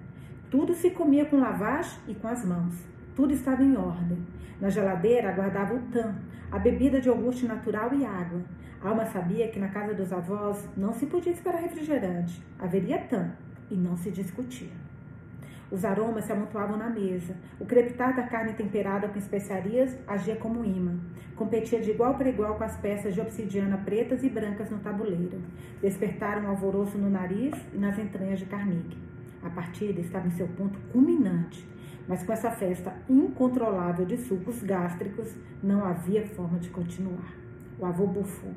Tudo 0.51 0.73
se 0.73 0.89
comia 0.91 1.25
com 1.25 1.39
lavache 1.39 1.97
e 2.07 2.13
com 2.13 2.27
as 2.27 2.43
mãos. 2.43 2.75
Tudo 3.15 3.33
estava 3.33 3.63
em 3.63 3.77
ordem. 3.77 4.17
Na 4.59 4.69
geladeira 4.69 5.29
aguardava 5.29 5.73
o 5.73 5.79
tan, 5.91 6.15
a 6.51 6.59
bebida 6.59 6.99
de 6.99 7.07
iogurte 7.07 7.45
natural 7.45 7.93
e 7.93 8.05
água. 8.05 8.41
Alma 8.81 9.05
sabia 9.05 9.47
que 9.47 9.59
na 9.59 9.69
casa 9.69 9.93
dos 9.93 10.11
avós 10.11 10.67
não 10.75 10.93
se 10.93 11.05
podia 11.05 11.31
esperar 11.31 11.61
refrigerante. 11.61 12.43
Haveria 12.59 12.99
tan 12.99 13.31
e 13.71 13.75
não 13.75 13.95
se 13.97 14.11
discutia. 14.11 14.87
Os 15.69 15.83
aromas 15.83 16.25
se 16.25 16.31
amontoavam 16.31 16.77
na 16.77 16.89
mesa. 16.89 17.36
O 17.59 17.65
crepitar 17.65 18.15
da 18.15 18.24
carne 18.24 18.53
temperada 18.53 19.07
com 19.09 19.19
especiarias 19.19 19.97
agia 20.07 20.36
como 20.36 20.63
imã. 20.63 20.97
Competia 21.36 21.79
de 21.79 21.91
igual 21.91 22.15
para 22.15 22.29
igual 22.29 22.55
com 22.55 22.63
as 22.63 22.77
peças 22.77 23.13
de 23.13 23.21
obsidiana 23.21 23.77
pretas 23.77 24.24
e 24.24 24.29
brancas 24.29 24.69
no 24.69 24.79
tabuleiro. 24.79 25.41
Despertaram 25.81 26.43
um 26.43 26.50
alvoroço 26.50 26.97
no 26.97 27.09
nariz 27.09 27.53
e 27.74 27.77
nas 27.77 28.00
entranhas 28.00 28.39
de 28.39 28.45
Carnegie. 28.45 28.97
A 29.43 29.50
partida 29.50 30.00
estava 30.00 30.27
em 30.27 30.31
seu 30.31 30.47
ponto 30.47 30.79
culminante, 30.91 31.67
mas 32.07 32.24
com 32.24 32.31
essa 32.31 32.50
festa 32.50 32.93
incontrolável 33.09 34.05
de 34.05 34.17
sucos 34.17 34.63
gástricos, 34.63 35.36
não 35.62 35.86
havia 35.86 36.25
forma 36.25 36.57
de 36.59 36.69
continuar. 36.69 37.33
O 37.77 37.86
avô 37.86 38.07
bufou. 38.07 38.53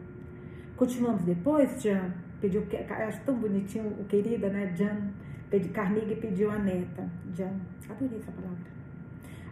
Continuamos 0.76 1.23
depois, 1.23 1.83
Jan? 1.83 2.14
Pediu, 2.40 2.67
acho 3.07 3.21
tão 3.21 3.37
bonitinho 3.37 3.88
o 4.00 4.05
querida, 4.05 4.49
né, 4.49 4.73
Jan? 4.75 5.11
Carnegie 5.73 6.16
pediu 6.16 6.50
a 6.50 6.59
neta. 6.59 7.09
Jan, 7.35 7.50
adorei 7.88 8.19
essa 8.19 8.30
palavra. 8.30 8.59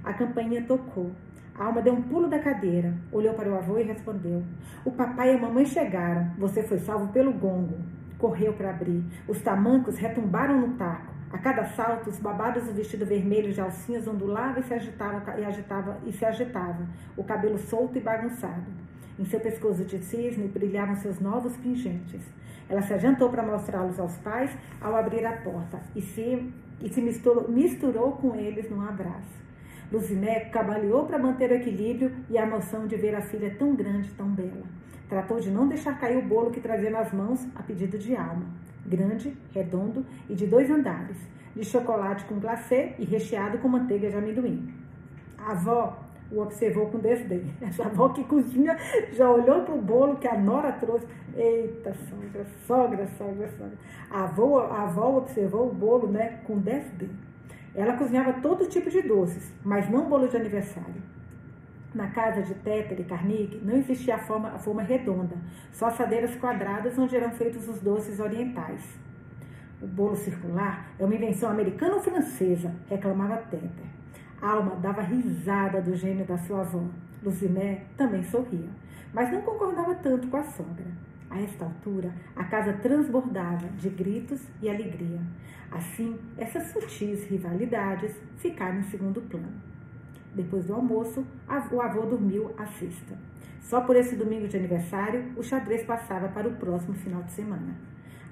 A 0.05 0.13
campainha 0.15 0.63
tocou. 0.63 1.11
A 1.55 1.65
alma 1.65 1.83
deu 1.83 1.93
um 1.93 2.03
pulo 2.03 2.29
da 2.29 2.39
cadeira, 2.39 2.95
olhou 3.11 3.35
para 3.35 3.51
o 3.51 3.57
avô 3.57 3.79
e 3.79 3.83
respondeu: 3.83 4.45
O 4.85 4.93
papai 4.93 5.33
e 5.33 5.37
a 5.37 5.41
mamãe 5.41 5.67
chegaram. 5.67 6.31
Você 6.39 6.63
foi 6.63 6.79
salvo 6.79 7.13
pelo 7.13 7.33
gongo. 7.33 7.79
Correu 8.17 8.53
para 8.53 8.71
abrir. 8.71 9.03
Os 9.27 9.41
tamancos 9.41 9.99
retumbaram 9.99 10.61
no 10.61 10.77
taco. 10.77 11.19
A 11.31 11.37
cada 11.37 11.65
salto, 11.65 12.09
os 12.09 12.19
babados 12.19 12.65
do 12.65 12.73
vestido 12.73 13.05
vermelho 13.05 13.53
de 13.53 13.61
alcinhas 13.61 14.09
ondulavam 14.09 14.61
e 14.61 14.63
se 14.63 14.73
agitavam 14.73 15.21
e, 15.39 15.45
agitava, 15.45 15.99
e 16.07 16.13
se 16.13 16.25
agitava, 16.25 16.87
o 17.17 17.23
cabelo 17.23 17.59
solto 17.59 17.99
e 17.99 18.01
bagunçado. 18.01 18.65
Em 19.19 19.25
seu 19.25 19.41
pescoço 19.41 19.85
de 19.85 19.99
cisne 19.99 20.47
brilhavam 20.47 20.95
seus 20.97 21.19
novos 21.19 21.57
pingentes. 21.57 22.21
Ela 22.69 22.83
se 22.83 22.95
adiantou 22.95 23.31
para 23.31 23.43
mostrá-los 23.43 23.99
aos 23.99 24.17
pais 24.19 24.51
ao 24.81 24.95
abrir 24.95 25.27
a 25.27 25.33
porta 25.33 25.81
e 25.97 26.01
se, 26.01 26.53
e 26.81 26.89
se 26.89 27.01
misturou, 27.01 27.49
misturou 27.49 28.13
com 28.13 28.37
eles 28.37 28.71
num 28.71 28.83
abraço. 28.83 29.39
Luziné 29.91 30.41
cambaleou 30.51 31.07
para 31.07 31.19
manter 31.19 31.51
o 31.51 31.55
equilíbrio 31.55 32.13
e 32.29 32.37
a 32.37 32.43
emoção 32.43 32.87
de 32.87 32.95
ver 32.95 33.15
a 33.15 33.23
filha 33.23 33.55
tão 33.59 33.75
grande, 33.75 34.11
tão 34.11 34.29
bela. 34.29 34.67
Tratou 35.09 35.41
de 35.41 35.51
não 35.51 35.67
deixar 35.67 35.99
cair 35.99 36.19
o 36.19 36.23
bolo 36.23 36.51
que 36.51 36.61
trazia 36.61 36.91
nas 36.91 37.13
mãos 37.13 37.49
a 37.57 37.63
pedido 37.63 37.99
de 37.99 38.15
alma. 38.15 38.45
Grande, 38.87 39.35
redondo 39.53 40.05
e 40.29 40.35
de 40.35 40.47
dois 40.47 40.71
andares, 40.71 41.17
de 41.57 41.65
chocolate 41.65 42.25
com 42.27 42.39
glacê 42.39 42.95
e 42.99 43.05
recheado 43.05 43.59
com 43.59 43.69
manteiga 43.69 44.11
de 44.11 44.17
amendoim. 44.17 44.73
A 45.39 45.53
avó 45.53 45.99
o 46.31 46.41
observou 46.41 46.87
com 46.87 46.99
desdém. 46.99 47.45
Essa 47.61 47.85
avó 47.85 48.11
que 48.11 48.25
cozinha 48.25 48.77
já 49.13 49.31
olhou 49.31 49.63
para 49.63 49.75
o 49.75 49.81
bolo 49.81 50.17
que 50.17 50.29
a 50.29 50.37
nora 50.39 50.73
trouxe. 50.73 51.07
Eita, 51.37 51.95
sogra, 52.09 52.47
sogra, 52.67 53.07
sogra, 53.17 53.49
sogra. 53.57 53.79
A 54.11 54.25
avó, 54.25 54.61
a 54.71 54.83
avó 54.83 55.19
observou 55.19 55.69
o 55.69 55.75
bolo 55.75 56.09
né, 56.09 56.41
com 56.47 56.59
desdém. 56.59 57.11
Ela 57.75 57.97
cozinhava 57.97 58.33
todo 58.35 58.67
tipo 58.67 58.91
de 58.91 59.03
doces, 59.03 59.53
mas 59.63 59.89
não 59.89 60.09
bolo 60.09 60.27
de 60.27 60.37
aniversário. 60.37 61.09
Na 61.95 62.09
casa 62.09 62.43
de 62.43 62.55
Téter 62.55 63.01
e 63.01 63.05
Carnique 63.05 63.61
não 63.65 63.77
existia 63.77 64.17
a 64.17 64.19
forma, 64.19 64.51
a 64.51 64.59
forma 64.59 64.83
redonda, 64.83 65.37
só 65.73 65.87
assadeiras 65.87 66.35
quadradas 66.37 66.99
onde 66.99 67.17
eram 67.17 67.31
feitos 67.31 67.69
os 67.69 67.81
doces 67.81 68.21
orientais. 68.21 68.83
O 69.81 69.87
bolo 69.87 70.17
circular 70.17 70.91
é 70.99 71.05
uma 71.05 71.15
invenção 71.15 71.51
americana 71.51 71.95
ou 71.95 72.01
francesa? 72.01 72.75
reclamava 72.89 73.37
Teter. 73.37 73.98
Alma 74.41 74.77
dava 74.77 75.03
risada 75.03 75.81
do 75.81 75.97
gênio 75.97 76.25
da 76.25 76.39
sua 76.39 76.61
avó. 76.61 76.85
Luciné 77.23 77.87
também 77.97 78.23
sorria, 78.23 78.69
mas 79.13 79.33
não 79.33 79.43
concordava 79.43 79.95
tanto 79.97 80.29
com 80.29 80.37
a 80.37 80.45
sogra. 80.45 80.87
A 81.29 81.41
esta 81.41 81.65
altura, 81.65 82.13
a 82.37 82.45
casa 82.45 82.73
transbordava 82.75 83.67
de 83.77 83.91
gritos 83.91 84.41
e 84.63 84.71
alegria. 84.71 85.21
Assim, 85.71 86.19
essas 86.39 86.69
sutis 86.69 87.25
rivalidades 87.29 88.15
ficaram 88.37 88.79
em 88.79 88.85
segundo 88.85 89.21
plano. 89.23 89.53
Depois 90.35 90.65
do 90.67 90.75
almoço, 90.75 91.27
o 91.73 91.81
avô 91.81 92.03
dormiu 92.03 92.55
a 92.57 92.67
sexta. 92.67 93.19
Só 93.61 93.81
por 93.81 93.97
esse 93.97 94.15
domingo 94.15 94.47
de 94.47 94.57
aniversário, 94.57 95.33
o 95.37 95.43
xadrez 95.43 95.85
passava 95.85 96.29
para 96.29 96.49
o 96.49 96.55
próximo 96.55 96.95
final 96.95 97.23
de 97.25 97.33
semana. 97.33 97.75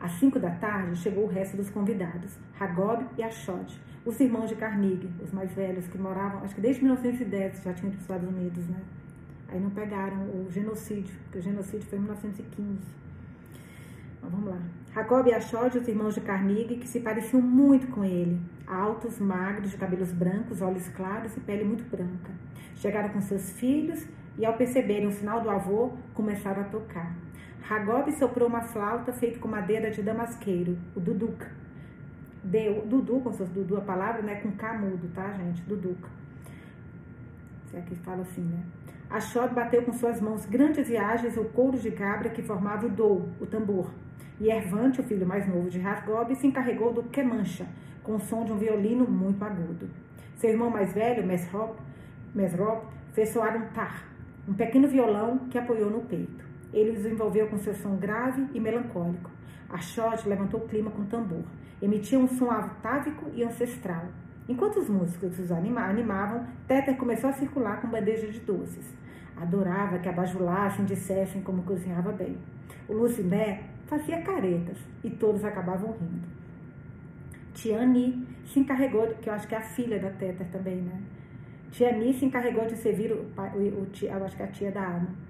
Às 0.01 0.13
cinco 0.13 0.39
da 0.39 0.51
tarde, 0.51 0.97
chegou 0.97 1.25
o 1.25 1.29
resto 1.29 1.57
dos 1.57 1.69
convidados, 1.69 2.39
Hagob 2.59 3.05
e 3.19 3.23
Ashod, 3.23 3.79
os 4.07 4.21
irmãos 4.21 4.49
de 4.49 4.55
Carnegie, 4.55 5.11
os 5.21 5.33
mais 5.33 5.53
velhos, 5.53 5.89
que 5.89 5.99
moravam, 5.99 6.45
acho 6.45 6.55
que 6.55 6.61
desde 6.61 6.81
1910 6.83 7.65
já 7.65 7.75
tinham 7.75 7.93
ido 7.93 7.97
para 7.97 8.15
os 8.15 8.23
Estados 8.23 8.29
Unidos, 8.29 8.69
né? 8.69 8.81
Aí 9.49 9.61
não 9.61 9.71
pegaram 9.71 10.19
o 10.19 10.47
genocídio, 10.49 11.13
porque 11.25 11.39
o 11.39 11.43
genocídio 11.43 11.89
foi 11.89 11.99
em 11.99 12.03
1915. 12.03 12.79
Então, 14.17 14.31
vamos 14.31 14.49
lá. 14.49 14.63
Jacob 14.95 15.27
e 15.27 15.35
Ashod, 15.35 15.77
os 15.77 15.89
irmãos 15.89 16.15
de 16.15 16.21
Carnegie, 16.21 16.77
que 16.77 16.87
se 16.87 17.01
pareciam 17.01 17.43
muito 17.43 17.89
com 17.89 18.05
ele. 18.05 18.41
Altos, 18.65 19.19
magros, 19.19 19.73
de 19.73 19.77
cabelos 19.77 20.13
brancos, 20.13 20.63
olhos 20.63 20.89
claros 20.91 21.37
e 21.37 21.41
pele 21.41 21.65
muito 21.65 21.85
branca. 21.91 22.31
Chegaram 22.77 23.09
com 23.09 23.21
seus 23.21 23.51
filhos 23.59 24.07
e, 24.39 24.47
ao 24.47 24.57
perceberem 24.57 25.09
o 25.09 25.13
sinal 25.13 25.41
do 25.41 25.51
avô, 25.51 25.95
começaram 26.15 26.63
a 26.63 26.67
tocar. 26.67 27.13
Jacob 27.69 28.09
soprou 28.13 28.49
uma 28.49 28.63
flauta 28.63 29.13
feita 29.13 29.41
com 29.41 29.49
madeira 29.49 29.91
de 29.91 30.01
damasqueiro, 30.01 30.79
o 30.95 31.01
duduca. 31.01 31.66
Deu, 32.47 32.87
dudu, 32.87 33.17
se 33.33 33.39
fosse 33.39 33.53
dudu 33.53 33.77
a 33.77 33.81
palavra, 33.81 34.23
né? 34.23 34.37
Com 34.37 34.53
K 34.53 34.79
mudo, 34.79 35.11
tá, 35.13 35.33
gente? 35.33 35.63
Duduca. 35.63 36.09
Se 37.69 37.77
é 37.77 37.81
que 37.81 37.97
fala 37.97 38.23
assim, 38.23 38.43
né? 38.43 38.63
Ashod 39.11 39.53
bateu 39.53 39.83
com 39.83 39.93
suas 39.93 40.21
mãos 40.21 40.47
grandes 40.47 40.89
e 40.89 40.97
ágeis 40.97 41.37
o 41.37 41.45
couro 41.47 41.77
de 41.77 41.91
cabra 41.91 42.31
que 42.31 42.43
formava 42.43 42.87
o 42.87 42.89
dou, 42.89 43.29
o 43.41 43.47
tambor. 43.47 43.91
E 44.41 44.49
Ervante, 44.49 45.01
o 45.01 45.05
filho 45.05 45.27
mais 45.27 45.49
novo 45.49 45.69
de 45.69 45.81
Rasgob, 45.81 46.37
se 46.37 46.47
encarregou 46.47 46.93
do 46.93 47.03
quemancha, 47.05 47.67
com 48.05 48.15
o 48.15 48.21
som 48.21 48.45
de 48.45 48.53
um 48.53 48.59
violino 48.59 49.05
muito 49.05 49.45
agudo. 49.45 49.89
Seu 50.37 50.51
irmão 50.51 50.71
mais 50.71 50.93
velho, 50.93 51.27
Mesrop, 51.27 51.77
Mesrop 52.33 52.85
fez 53.13 53.31
soar 53.31 53.57
um 53.57 53.67
tar, 53.73 54.07
um 54.47 54.55
pequeno 54.55 54.87
violão 54.87 55.39
que 55.51 55.59
apoiou 55.59 55.91
no 55.91 56.03
peito. 56.03 56.45
Ele 56.73 56.93
desenvolveu 56.93 57.49
com 57.49 57.59
seu 57.59 57.75
som 57.75 57.97
grave 57.97 58.47
e 58.55 58.61
melancólico. 58.61 59.31
Ashod 59.69 60.29
levantou 60.29 60.61
o 60.61 60.69
clima 60.69 60.93
com 60.93 61.05
tambor. 61.07 61.43
Emitia 61.81 62.19
um 62.19 62.27
som 62.27 62.51
atávico 62.51 63.31
e 63.35 63.43
ancestral. 63.43 64.07
Enquanto 64.49 64.79
os 64.79 64.89
músicos 64.89 65.39
os 65.39 65.53
animavam, 65.53 66.47
Teter 66.67 66.97
começou 66.97 67.29
a 67.29 67.33
circular 67.33 67.81
com 67.81 67.89
bandeja 67.89 68.29
de 68.29 68.41
doces. 68.41 68.95
Adorava 69.37 69.99
que 69.99 70.09
abajulassem 70.09 70.85
e 70.85 70.89
dissessem 70.89 71.43
como 71.43 71.63
cozinhava 71.65 72.13
bem. 72.13 72.39
O 72.89 72.95
Luciné 72.95 73.65
fazia 73.87 74.23
caretas 74.23 74.79
e 75.05 75.11
todos 75.11 75.45
acabavam 75.45 75.93
rindo. 75.93 76.27
Tiani 77.53 78.27
se 78.47 78.61
encarregou, 78.61 79.09
que 79.21 79.29
eu 79.29 79.35
acho 79.35 79.47
que 79.47 79.55
é 79.55 79.59
a 79.59 79.63
filha 79.63 79.99
da 79.99 80.11
Teter 80.11 80.47
também, 80.49 80.77
né? 80.77 81.01
Tiani 81.71 82.15
se 82.15 82.25
encarregou 82.25 82.67
de 82.67 82.77
servir 82.77 83.13
o, 83.13 83.17
o, 83.17 83.83
o 83.83 83.89
eu 84.03 84.25
acho 84.25 84.37
que 84.37 84.43
é 84.43 84.47
a 84.47 84.49
tia 84.49 84.71
da 84.71 84.87
alma 84.87 85.26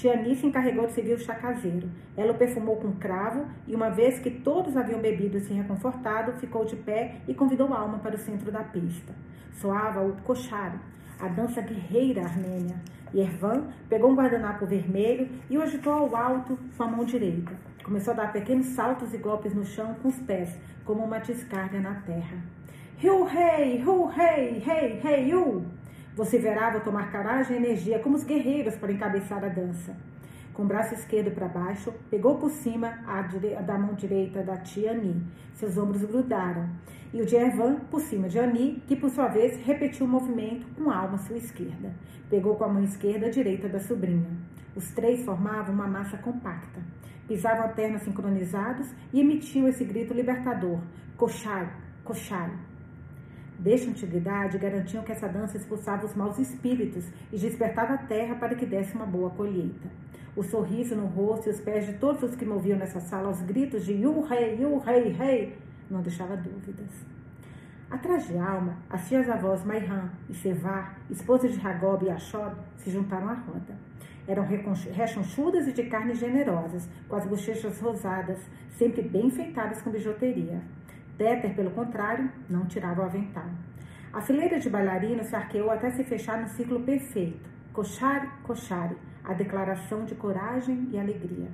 Tiani 0.00 0.34
se 0.34 0.46
encarregou 0.46 0.86
de 0.86 0.92
servir 0.92 1.12
o 1.12 1.18
chá 1.18 1.34
caseiro. 1.34 1.90
Ela 2.16 2.32
o 2.32 2.38
perfumou 2.38 2.76
com 2.76 2.90
cravo 2.92 3.44
e, 3.66 3.74
uma 3.74 3.90
vez 3.90 4.18
que 4.18 4.30
todos 4.30 4.74
haviam 4.74 4.98
bebido 4.98 5.36
e 5.36 5.40
se 5.40 5.52
reconfortado, 5.52 6.32
ficou 6.40 6.64
de 6.64 6.74
pé 6.74 7.16
e 7.28 7.34
convidou 7.34 7.74
alma 7.74 7.98
para 7.98 8.14
o 8.14 8.18
centro 8.18 8.50
da 8.50 8.64
pista. 8.64 9.12
Soava 9.52 10.00
o 10.00 10.16
koshari, 10.22 10.78
a 11.18 11.28
dança 11.28 11.60
guerreira 11.60 12.22
armênia. 12.22 12.76
Yervan 13.14 13.64
pegou 13.90 14.10
um 14.10 14.14
guardanapo 14.14 14.64
vermelho 14.64 15.28
e 15.50 15.58
o 15.58 15.62
agitou 15.62 15.92
ao 15.92 16.16
alto 16.16 16.58
com 16.78 16.82
a 16.82 16.86
mão 16.86 17.04
direita. 17.04 17.52
Começou 17.84 18.14
a 18.14 18.16
dar 18.16 18.32
pequenos 18.32 18.68
saltos 18.68 19.12
e 19.12 19.18
golpes 19.18 19.52
no 19.52 19.66
chão 19.66 19.94
com 20.00 20.08
os 20.08 20.18
pés, 20.20 20.56
como 20.82 21.04
uma 21.04 21.18
descarga 21.18 21.78
na 21.78 21.96
terra. 21.96 22.38
Hu 23.02 23.24
rei, 23.24 23.82
hu 23.84 24.06
rei, 24.06 24.60
rei, 24.60 24.98
rei, 25.02 25.34
hu! 25.34 25.62
Você 26.20 26.38
verá 26.38 26.68
vou 26.68 26.82
tomar 26.82 27.10
coragem 27.10 27.56
e 27.56 27.58
energia 27.58 27.98
como 27.98 28.14
os 28.14 28.24
guerreiros 28.24 28.76
para 28.76 28.92
encabeçar 28.92 29.42
a 29.42 29.48
dança. 29.48 29.96
Com 30.52 30.64
o 30.64 30.66
braço 30.66 30.92
esquerdo 30.92 31.30
para 31.34 31.48
baixo, 31.48 31.94
pegou 32.10 32.36
por 32.36 32.50
cima 32.50 32.98
a 33.06 33.22
da 33.62 33.78
mão 33.78 33.94
direita 33.94 34.42
da 34.42 34.58
tia 34.58 34.92
Ani. 34.92 35.26
Seus 35.54 35.78
ombros 35.78 36.04
grudaram. 36.04 36.68
E 37.14 37.22
o 37.22 37.24
de 37.24 37.36
Ervan 37.36 37.76
por 37.90 38.02
cima 38.02 38.28
de 38.28 38.38
Ani, 38.38 38.82
que 38.86 38.96
por 38.96 39.08
sua 39.08 39.28
vez 39.28 39.64
repetiu 39.64 40.04
o 40.04 40.08
movimento 40.10 40.66
com 40.74 40.90
a 40.90 40.98
alma 40.98 41.16
sua 41.16 41.38
esquerda. 41.38 41.90
Pegou 42.28 42.54
com 42.54 42.64
a 42.64 42.68
mão 42.68 42.84
esquerda 42.84 43.28
a 43.28 43.30
direita 43.30 43.66
da 43.66 43.80
sobrinha. 43.80 44.30
Os 44.76 44.90
três 44.90 45.24
formavam 45.24 45.74
uma 45.74 45.88
massa 45.88 46.18
compacta. 46.18 46.82
Pisavam 47.26 47.64
a 47.64 47.68
perna 47.68 47.98
sincronizados 47.98 48.94
e 49.10 49.20
emitiam 49.20 49.66
esse 49.66 49.86
grito 49.86 50.12
libertador: 50.12 50.80
Cochai, 51.16 51.66
cochai. 52.04 52.69
Desde 53.60 53.88
a 53.88 53.90
antiguidade, 53.90 54.56
garantiam 54.56 55.04
que 55.04 55.12
essa 55.12 55.28
dança 55.28 55.58
expulsava 55.58 56.06
os 56.06 56.14
maus 56.14 56.38
espíritos 56.38 57.04
e 57.30 57.36
despertava 57.36 57.92
a 57.92 57.98
terra 57.98 58.34
para 58.36 58.54
que 58.54 58.64
desse 58.64 58.94
uma 58.94 59.04
boa 59.04 59.28
colheita. 59.28 59.86
O 60.34 60.42
sorriso 60.42 60.96
no 60.96 61.04
rosto 61.04 61.48
e 61.48 61.50
os 61.50 61.60
pés 61.60 61.84
de 61.84 61.92
todos 61.98 62.22
os 62.22 62.34
que 62.34 62.46
moviam 62.46 62.78
nessa 62.78 63.00
sala 63.00 63.28
aos 63.28 63.42
gritos 63.42 63.84
de 63.84 63.92
Yu 63.92 64.22
Rei, 64.22 64.58
Yu 64.58 64.78
Rei, 64.78 65.10
Rei, 65.10 65.58
não 65.90 66.00
deixava 66.00 66.38
dúvidas. 66.38 66.88
Atrás 67.90 68.26
de 68.28 68.38
Alma, 68.38 68.78
as 68.88 69.06
tias 69.06 69.28
avós 69.28 69.62
Maihan 69.62 70.10
e 70.30 70.34
Sevar, 70.34 70.98
esposas 71.10 71.52
de 71.52 71.66
Hagob 71.66 72.06
e 72.06 72.10
Ashod, 72.10 72.56
se 72.78 72.90
juntaram 72.90 73.28
à 73.28 73.34
roda. 73.34 73.76
Eram 74.26 74.46
rechonchudas 74.46 75.68
e 75.68 75.72
de 75.72 75.82
carnes 75.84 76.18
generosas, 76.18 76.88
com 77.06 77.16
as 77.16 77.26
bochechas 77.26 77.78
rosadas, 77.78 78.40
sempre 78.78 79.02
bem 79.02 79.26
enfeitadas 79.26 79.82
com 79.82 79.90
bijuteria. 79.90 80.62
Téter, 81.20 81.54
pelo 81.54 81.70
contrário, 81.72 82.30
não 82.48 82.64
tirava 82.64 83.02
o 83.02 83.04
avental. 83.04 83.44
A 84.10 84.22
fileira 84.22 84.58
de 84.58 84.70
bailarinos 84.70 85.26
se 85.26 85.36
arqueou 85.36 85.70
até 85.70 85.90
se 85.90 86.02
fechar 86.02 86.40
no 86.40 86.48
ciclo 86.48 86.80
perfeito. 86.80 87.46
Cochare, 87.74 88.26
cochare, 88.42 88.96
a 89.22 89.34
declaração 89.34 90.06
de 90.06 90.14
coragem 90.14 90.88
e 90.90 90.98
alegria. 90.98 91.50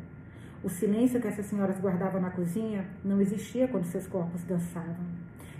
O 0.62 0.68
silêncio 0.68 1.20
que 1.20 1.26
essas 1.26 1.46
senhoras 1.46 1.80
guardavam 1.80 2.20
na 2.20 2.30
cozinha 2.30 2.86
não 3.04 3.20
existia 3.20 3.66
quando 3.66 3.86
seus 3.86 4.06
corpos 4.06 4.44
dançavam. 4.44 5.04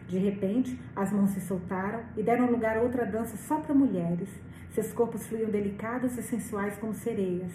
De 0.07 0.19
repente, 0.19 0.81
as 0.95 1.13
mãos 1.13 1.31
se 1.31 1.41
soltaram 1.41 2.05
e 2.17 2.23
deram 2.23 2.49
lugar 2.49 2.77
a 2.77 2.83
outra 2.83 3.05
dança 3.05 3.37
só 3.37 3.59
para 3.59 3.75
mulheres. 3.75 4.29
Seus 4.71 4.93
corpos 4.93 5.27
fluíam 5.27 5.51
delicados 5.51 6.17
e 6.17 6.23
sensuais 6.23 6.79
como 6.79 6.95
sereias. 6.95 7.51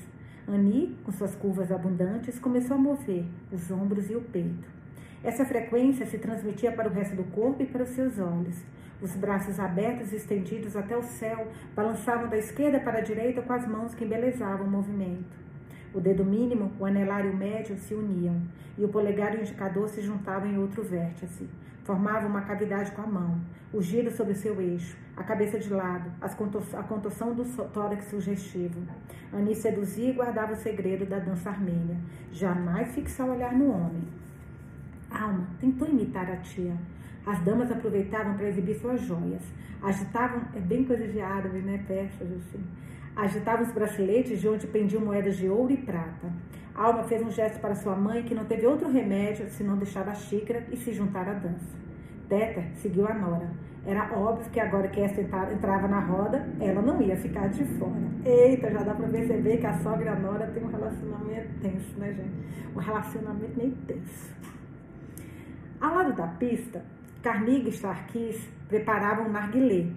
Annie, 0.46 0.98
com 1.06 1.14
suas 1.14 1.34
curvas 1.34 1.72
abundantes, 1.72 2.38
começou 2.40 2.76
a 2.76 2.80
mover 2.80 3.24
os 3.54 3.72
ombros 3.72 4.10
e 4.10 4.16
o 4.16 4.22
peito. 4.22 4.81
Essa 5.24 5.46
frequência 5.46 6.06
se 6.08 6.18
transmitia 6.18 6.72
para 6.72 6.90
o 6.90 6.92
resto 6.92 7.16
do 7.16 7.24
corpo 7.26 7.62
e 7.62 7.66
para 7.68 7.84
os 7.84 7.90
seus 7.90 8.18
olhos. 8.18 8.56
Os 9.00 9.16
braços 9.16 9.60
abertos 9.60 10.12
e 10.12 10.16
estendidos 10.16 10.76
até 10.76 10.98
o 10.98 11.04
céu 11.04 11.48
balançavam 11.76 12.28
da 12.28 12.38
esquerda 12.38 12.80
para 12.80 12.98
a 12.98 13.02
direita 13.02 13.42
com 13.42 13.54
as 13.54 13.68
mãos 13.68 13.94
que 13.94 14.04
embelezavam 14.04 14.66
o 14.66 14.70
movimento. 14.70 15.40
O 15.94 16.00
dedo 16.00 16.26
mínimo, 16.26 16.72
o 16.80 16.86
anelar 16.86 17.26
e 17.26 17.30
o 17.30 17.36
médio 17.36 17.78
se 17.78 17.94
uniam, 17.94 18.42
e 18.78 18.84
o 18.84 18.90
polegar 18.90 19.36
e 19.36 19.38
o 19.38 19.42
indicador 19.42 19.90
se 19.90 20.02
juntavam 20.02 20.50
em 20.50 20.58
outro 20.58 20.84
vértice. 20.84 21.48
Formavam 21.84 22.30
uma 22.30 22.42
cavidade 22.42 22.92
com 22.92 23.02
a 23.02 23.08
mão, 23.08 23.42
o 23.74 23.82
giro 23.82 24.10
sobre 24.12 24.34
o 24.34 24.36
seu 24.36 24.62
eixo, 24.62 24.96
a 25.18 25.24
cabeça 25.24 25.60
de 25.60 25.70
lado, 25.70 26.12
a 26.22 26.84
contorção 26.84 27.34
do 27.34 27.44
tórax 27.70 28.06
sugestivo. 28.06 28.82
Ani 29.34 29.54
seduzia 29.54 30.10
e 30.10 30.14
guardava 30.14 30.54
o 30.54 30.58
segredo 30.58 31.06
da 31.06 31.20
dança 31.20 31.50
armênia. 31.50 31.98
Jamais 32.32 32.94
fixar 32.94 33.28
o 33.28 33.32
olhar 33.32 33.54
no 33.54 33.72
homem, 33.72 34.04
Alma 35.12 35.48
tentou 35.60 35.88
imitar 35.88 36.30
a 36.30 36.38
tia. 36.38 36.74
As 37.26 37.40
damas 37.42 37.72
aproveitavam 37.72 38.36
para 38.36 38.48
exibir 38.48 38.76
suas 38.76 39.02
joias. 39.02 39.44
Agitavam, 39.82 40.42
é 40.56 40.60
bem 40.60 40.84
coisa 40.84 41.08
de 41.08 41.20
árabe, 41.20 41.60
né? 41.60 41.84
Peças 41.88 42.32
assim. 42.32 42.64
Agitavam 43.16 43.66
os 43.66 43.72
braceletes 43.72 44.40
de 44.40 44.48
onde 44.48 44.68
pendiam 44.68 45.04
moedas 45.04 45.38
de 45.38 45.50
ouro 45.50 45.72
e 45.72 45.78
prata. 45.78 46.32
Alma 46.74 47.04
fez 47.04 47.22
um 47.22 47.30
gesto 47.30 47.60
para 47.60 47.76
sua 47.76 47.96
mãe 47.96 48.24
que 48.24 48.34
não 48.34 48.46
teve 48.46 48.66
outro 48.66 48.90
remédio 48.90 49.48
senão 49.50 49.78
deixar 49.78 50.08
a 50.08 50.16
xícara 50.16 50.66
e 50.72 50.78
se 50.78 50.94
juntar 50.94 51.28
à 51.28 51.34
dança. 51.34 51.78
Teta 52.30 52.64
seguiu 52.76 53.06
a 53.06 53.14
Nora. 53.14 53.50
Era 53.86 54.14
óbvio 54.18 54.50
que 54.52 54.60
agora 54.60 54.88
que 54.88 55.02
essa 55.02 55.20
entrava 55.22 55.88
na 55.88 56.00
roda, 56.00 56.48
ela 56.60 56.82
não 56.82 57.02
ia 57.02 57.18
ficar 57.18 57.50
de 57.50 57.66
fora. 57.78 58.00
Eita, 58.24 58.72
já 58.72 58.84
dá 58.84 58.94
para 58.94 59.08
perceber 59.08 59.58
que 59.58 59.66
a 59.66 59.74
sogra 59.80 60.06
e 60.06 60.08
a 60.08 60.16
Nora 60.16 60.48
têm 60.48 60.64
um 60.64 60.68
relacionamento 60.68 61.50
tenso, 61.62 62.00
né, 62.00 62.14
gente? 62.14 62.32
Um 62.76 62.80
relacionamento 62.80 63.58
meio 63.58 63.76
tenso. 63.88 64.32
Ao 65.82 65.96
lado 65.96 66.14
da 66.14 66.28
pista, 66.28 66.86
Carnegie 67.24 67.70
e 67.70 67.70
Starkis 67.70 68.48
preparavam 68.68 69.26
um 69.26 69.32
narguilé. 69.32 69.88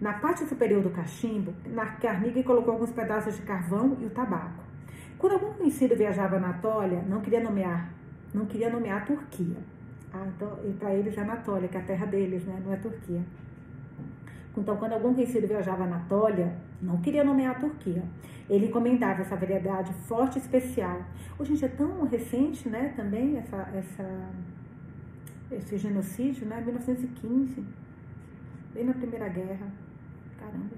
Na 0.00 0.14
parte 0.14 0.44
superior 0.44 0.82
do 0.82 0.90
cachimbo, 0.90 1.54
Carnegie 2.02 2.42
colocou 2.42 2.72
alguns 2.72 2.90
pedaços 2.90 3.36
de 3.36 3.42
carvão 3.42 3.96
e 4.00 4.06
o 4.06 4.10
tabaco. 4.10 4.64
Quando 5.16 5.34
algum 5.34 5.52
conhecido 5.52 5.94
viajava 5.94 6.40
na 6.40 6.48
Anátolia, 6.48 7.04
não 7.08 7.20
queria 7.20 7.40
nomear, 7.40 7.92
não 8.34 8.44
queria 8.44 8.70
nomear 8.70 9.02
a 9.02 9.04
Turquia. 9.04 9.58
Ah, 10.12 10.26
então, 10.26 10.58
e 10.64 10.72
para 10.72 10.92
eles 10.94 11.16
é 11.16 11.20
Anatólia, 11.20 11.68
que 11.68 11.76
é 11.76 11.80
a 11.80 11.84
terra 11.84 12.06
deles, 12.06 12.44
né? 12.44 12.60
Não 12.64 12.72
é 12.72 12.76
Turquia. 12.76 13.22
Então, 14.58 14.76
quando 14.78 14.94
algum 14.94 15.14
conhecido 15.14 15.46
viajava 15.46 15.84
a 15.84 15.86
Anatólia, 15.86 16.56
não 16.82 16.96
queria 16.96 17.22
nomear 17.22 17.54
a 17.54 17.60
Turquia. 17.60 18.02
Ele 18.48 18.66
encomendava 18.66 19.22
essa 19.22 19.36
variedade 19.36 19.92
forte 20.08 20.40
e 20.40 20.42
especial. 20.42 21.02
Hoje, 21.38 21.54
gente, 21.54 21.66
é 21.66 21.68
tão 21.68 22.04
recente, 22.04 22.68
né, 22.68 22.92
também, 22.96 23.38
essa, 23.38 23.68
essa, 23.72 24.28
esse 25.50 25.76
genocídio, 25.78 26.46
né, 26.46 26.60
1915, 26.60 27.64
bem 28.72 28.84
na 28.84 28.92
Primeira 28.92 29.28
Guerra. 29.28 29.66
Caramba. 30.38 30.76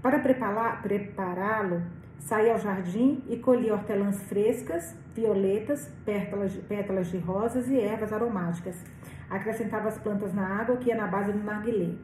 Para 0.00 0.18
prepará-lo, 0.18 1.82
saía 2.18 2.52
ao 2.52 2.58
jardim 2.58 3.22
e 3.28 3.36
colhia 3.36 3.74
hortelãs 3.74 4.22
frescas, 4.24 4.96
violetas, 5.14 5.88
pétalas, 6.04 6.56
pétalas 6.68 7.08
de 7.08 7.18
rosas 7.18 7.68
e 7.68 7.78
ervas 7.78 8.12
aromáticas. 8.12 8.82
Acrescentava 9.30 9.88
as 9.88 9.98
plantas 9.98 10.32
na 10.34 10.60
água 10.60 10.76
que 10.76 10.88
ia 10.88 10.96
na 10.96 11.06
base 11.06 11.32
do 11.32 11.42
narguilé. 11.42 11.94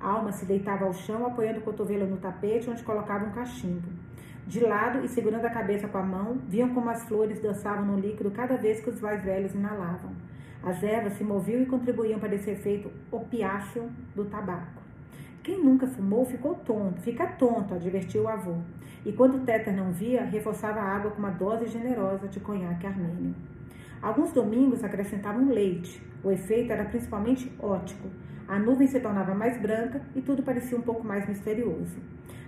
Alma 0.00 0.32
se 0.32 0.44
deitava 0.44 0.84
ao 0.84 0.92
chão, 0.92 1.26
apoiando 1.26 1.60
o 1.60 1.62
cotovelo 1.62 2.06
no 2.06 2.18
tapete, 2.18 2.68
onde 2.68 2.82
colocava 2.82 3.24
um 3.24 3.32
cachimbo. 3.32 3.88
De 4.46 4.60
lado 4.60 5.04
e 5.04 5.08
segurando 5.08 5.46
a 5.46 5.50
cabeça 5.50 5.88
com 5.88 5.98
a 5.98 6.02
mão, 6.02 6.38
viam 6.46 6.72
como 6.74 6.90
as 6.90 7.02
flores 7.04 7.40
dançavam 7.40 7.84
no 7.86 7.98
líquido 7.98 8.30
cada 8.30 8.56
vez 8.56 8.80
que 8.80 8.90
os 8.90 9.00
mais 9.00 9.22
velhos 9.24 9.54
inalavam. 9.54 10.12
As 10.66 10.82
ervas 10.82 11.12
se 11.12 11.22
moviam 11.22 11.62
e 11.62 11.66
contribuíam 11.66 12.18
para 12.18 12.34
esse 12.34 12.50
efeito 12.50 12.90
opiáceo 13.12 13.88
do 14.16 14.24
tabaco. 14.24 14.82
Quem 15.40 15.62
nunca 15.62 15.86
fumou 15.86 16.24
ficou 16.24 16.56
tonto, 16.56 17.00
fica 17.02 17.24
tonto, 17.24 17.72
advertiu 17.72 18.24
o 18.24 18.28
avô. 18.28 18.56
E 19.04 19.12
quando 19.12 19.44
Téter 19.44 19.72
não 19.76 19.92
via, 19.92 20.24
reforçava 20.24 20.80
a 20.80 20.96
água 20.96 21.12
com 21.12 21.20
uma 21.20 21.30
dose 21.30 21.68
generosa 21.68 22.26
de 22.26 22.40
conhaque 22.40 22.84
armênio. 22.84 23.32
Alguns 24.02 24.32
domingos 24.32 24.82
acrescentavam 24.82 25.48
leite. 25.48 26.02
O 26.24 26.32
efeito 26.32 26.72
era 26.72 26.84
principalmente 26.84 27.48
ótico. 27.60 28.08
A 28.48 28.58
nuvem 28.58 28.88
se 28.88 28.98
tornava 28.98 29.36
mais 29.36 29.56
branca 29.60 30.02
e 30.16 30.20
tudo 30.20 30.42
parecia 30.42 30.76
um 30.76 30.82
pouco 30.82 31.06
mais 31.06 31.28
misterioso. 31.28 31.96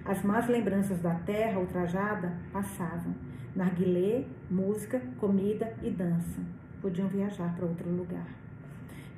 As 0.04 0.24
más 0.24 0.48
lembranças 0.48 0.98
da 0.98 1.14
terra 1.14 1.60
ultrajada 1.60 2.32
passavam. 2.52 3.14
Narguilé, 3.54 4.24
música, 4.50 5.00
comida 5.20 5.72
e 5.84 5.90
dança. 5.90 6.40
Podiam 6.80 7.08
viajar 7.08 7.54
para 7.56 7.66
outro 7.66 7.90
lugar. 7.90 8.26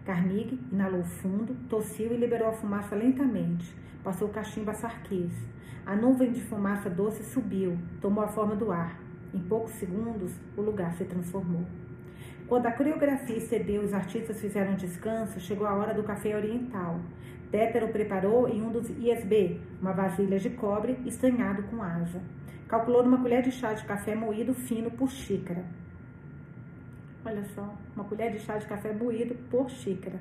Carnegie 0.04 0.58
inalou 0.72 1.04
fundo, 1.04 1.54
tossiu 1.68 2.12
e 2.12 2.16
liberou 2.16 2.48
a 2.48 2.52
fumaça 2.52 2.94
lentamente. 2.94 3.74
Passou 4.02 4.28
o 4.28 4.32
cachimbo 4.32 4.70
a 4.70 4.74
sarquês. 4.74 5.32
A 5.84 5.94
nuvem 5.94 6.32
de 6.32 6.40
fumaça 6.40 6.88
doce 6.88 7.22
subiu, 7.22 7.76
tomou 8.00 8.24
a 8.24 8.28
forma 8.28 8.56
do 8.56 8.72
ar. 8.72 8.98
Em 9.34 9.38
poucos 9.38 9.72
segundos, 9.72 10.32
o 10.56 10.62
lugar 10.62 10.94
se 10.94 11.04
transformou. 11.04 11.64
Quando 12.48 12.66
a 12.66 12.72
coreografia 12.72 13.40
cedeu 13.40 13.82
e 13.82 13.84
os 13.84 13.94
artistas 13.94 14.40
fizeram 14.40 14.74
descanso, 14.74 15.38
chegou 15.38 15.66
a 15.66 15.74
hora 15.74 15.94
do 15.94 16.02
café 16.02 16.34
oriental. 16.34 16.98
Tétero 17.50 17.88
preparou 17.88 18.48
em 18.48 18.62
um 18.62 18.72
dos 18.72 18.88
ISB, 18.88 19.60
uma 19.80 19.92
vasilha 19.92 20.38
de 20.38 20.50
cobre 20.50 20.98
estanhado 21.04 21.62
com 21.64 21.82
asa. 21.82 22.20
Calculou 22.66 23.04
numa 23.04 23.20
colher 23.20 23.42
de 23.42 23.52
chá 23.52 23.72
de 23.72 23.84
café 23.84 24.14
moído 24.14 24.54
fino 24.54 24.90
por 24.90 25.10
xícara. 25.10 25.64
Olha 27.24 27.44
só, 27.54 27.74
uma 27.94 28.04
colher 28.04 28.32
de 28.32 28.38
chá 28.38 28.56
de 28.56 28.66
café 28.66 28.92
moído 28.92 29.34
por 29.50 29.70
xícara. 29.70 30.18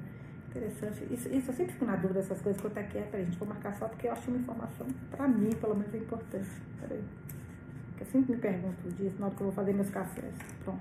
Interessante. 0.49 1.05
Isso, 1.13 1.29
isso 1.33 1.51
eu 1.51 1.53
sempre 1.53 1.73
fico 1.73 1.85
na 1.85 1.95
dúvida 1.95 2.21
dessas 2.21 2.41
coisas, 2.41 2.61
quanto 2.61 2.77
é 2.77 2.83
que 2.83 2.97
é. 2.97 3.09
Gente, 3.13 3.37
vou 3.37 3.47
marcar 3.47 3.73
só 3.75 3.87
porque 3.87 4.07
eu 4.07 4.11
acho 4.11 4.29
uma 4.29 4.39
informação, 4.39 4.87
para 5.11 5.27
mim, 5.27 5.51
pelo 5.61 5.75
menos, 5.75 5.93
é 5.93 5.97
importante. 5.97 6.49
Peraí. 6.79 7.03
Eu 7.99 8.05
sempre 8.05 8.35
me 8.35 8.41
pergunto 8.41 8.89
disso 8.91 9.15
na 9.19 9.27
hora 9.27 9.35
que 9.35 9.41
eu 9.41 9.45
vou 9.45 9.55
fazer 9.55 9.73
meus 9.73 9.89
cafés. 9.89 10.33
Pronto. 10.63 10.79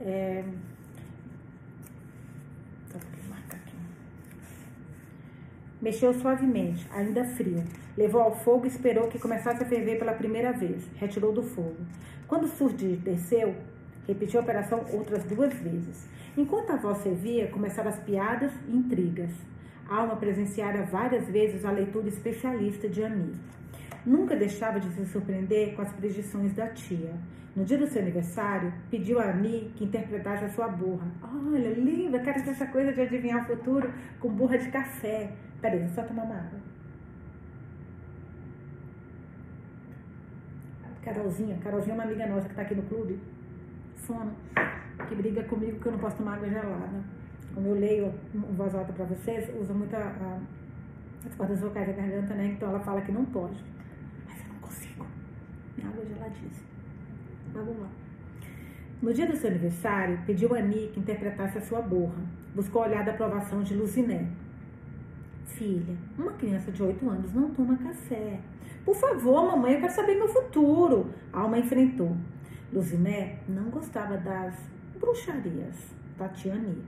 É... 0.00 0.44
Mexeu 5.80 6.12
suavemente, 6.12 6.88
ainda 6.90 7.24
frio. 7.24 7.62
Levou 7.96 8.20
ao 8.20 8.34
fogo 8.34 8.64
e 8.64 8.68
esperou 8.68 9.06
que 9.08 9.18
começasse 9.18 9.62
a 9.62 9.66
ferver 9.66 9.96
pela 9.96 10.12
primeira 10.12 10.52
vez. 10.52 10.84
Retirou 10.96 11.32
do 11.32 11.42
fogo. 11.42 11.76
Quando 12.26 12.44
o 12.44 12.48
surdir 12.48 12.96
desceu, 12.98 13.54
repetiu 14.08 14.40
a 14.40 14.42
operação 14.42 14.84
outras 14.90 15.22
duas 15.24 15.52
vezes. 15.54 16.08
Enquanto 16.36 16.70
a 16.70 16.76
voz 16.76 16.98
servia, 16.98 17.48
começaram 17.48 17.90
as 17.90 18.00
piadas 18.00 18.50
e 18.66 18.74
intrigas. 18.74 19.30
Alma 19.88 20.16
presenciara 20.16 20.82
várias 20.82 21.28
vezes 21.28 21.64
a 21.64 21.70
leitura 21.70 22.08
especialista 22.08 22.88
de 22.88 23.04
Ami. 23.04 23.34
Nunca 24.04 24.34
deixava 24.34 24.80
de 24.80 24.88
se 24.94 25.04
surpreender 25.06 25.74
com 25.74 25.82
as 25.82 25.92
predições 25.92 26.54
da 26.54 26.68
tia. 26.68 27.12
No 27.54 27.64
dia 27.64 27.76
do 27.76 27.86
seu 27.86 28.00
aniversário, 28.00 28.72
pediu 28.90 29.18
a 29.18 29.30
Ami 29.30 29.72
que 29.76 29.84
interpretasse 29.84 30.44
a 30.44 30.48
sua 30.48 30.68
burra. 30.68 31.06
Olha, 31.22 31.70
linda, 31.70 32.18
quero 32.20 32.38
essa 32.38 32.66
coisa 32.66 32.92
de 32.92 33.00
adivinhar 33.00 33.42
o 33.42 33.56
futuro 33.56 33.92
com 34.20 34.28
burra 34.28 34.56
de 34.58 34.70
café. 34.70 35.32
Peraí, 35.60 35.88
só 35.90 36.02
tomar 36.02 36.22
uma 36.22 36.36
água. 36.36 36.60
Carolzinha, 41.02 41.56
Carolzinha 41.62 41.94
é 41.94 41.98
uma 41.98 42.04
amiga 42.04 42.26
nossa 42.26 42.44
que 42.44 42.52
está 42.52 42.62
aqui 42.62 42.74
no 42.74 42.82
clube, 42.82 43.18
Que 45.08 45.14
briga 45.14 45.42
comigo 45.44 45.78
que 45.80 45.86
eu 45.86 45.92
não 45.92 45.98
posso 45.98 46.16
tomar 46.16 46.34
água 46.34 46.48
gelada. 46.48 47.04
Como 47.54 47.68
eu 47.68 47.74
leio 47.74 48.14
em 48.34 48.54
voz 48.54 48.74
alta 48.74 48.92
para 48.92 49.04
vocês, 49.04 49.50
usa 49.60 49.74
muito 49.74 49.94
a, 49.94 49.98
a, 49.98 50.38
as 51.26 51.34
cordas 51.34 51.60
vocais 51.60 51.86
da 51.86 51.92
garganta, 51.92 52.34
né? 52.34 52.46
Então 52.46 52.68
ela 52.70 52.80
fala 52.80 53.00
que 53.02 53.12
não 53.12 53.24
pode. 53.26 53.62
Mas 54.26 54.40
eu 54.40 54.48
não 54.48 54.60
consigo. 54.60 55.06
Minha 55.76 55.88
água 55.90 56.02
é 56.02 56.06
geladíssima. 56.06 56.68
Mas 57.54 57.64
vamos 57.64 57.80
lá. 57.80 57.88
No 59.00 59.12
dia 59.12 59.26
do 59.26 59.36
seu 59.36 59.50
aniversário, 59.50 60.18
pediu 60.26 60.54
a 60.54 60.58
Ani 60.58 60.90
que 60.92 61.00
interpretasse 61.00 61.58
a 61.58 61.60
sua 61.60 61.80
borra. 61.80 62.22
Buscou 62.54 62.82
olhar 62.82 63.04
da 63.04 63.12
aprovação 63.12 63.62
de 63.62 63.74
Luziné. 63.74 64.26
Filha, 65.46 65.96
uma 66.18 66.32
criança 66.32 66.72
de 66.72 66.82
8 66.82 67.08
anos 67.08 67.32
não 67.32 67.50
toma 67.50 67.76
café. 67.76 68.40
Por 68.84 68.94
favor, 68.96 69.46
mamãe, 69.46 69.74
eu 69.74 69.80
quero 69.80 69.92
saber 69.92 70.14
meu 70.14 70.28
futuro. 70.28 71.10
Alma 71.32 71.58
enfrentou. 71.58 72.16
Luziné 72.72 73.38
não 73.48 73.70
gostava 73.70 74.16
das 74.16 74.54
bruxarias 74.98 75.76
da 76.18 76.28
tia 76.28 76.54
Ani. 76.54 76.82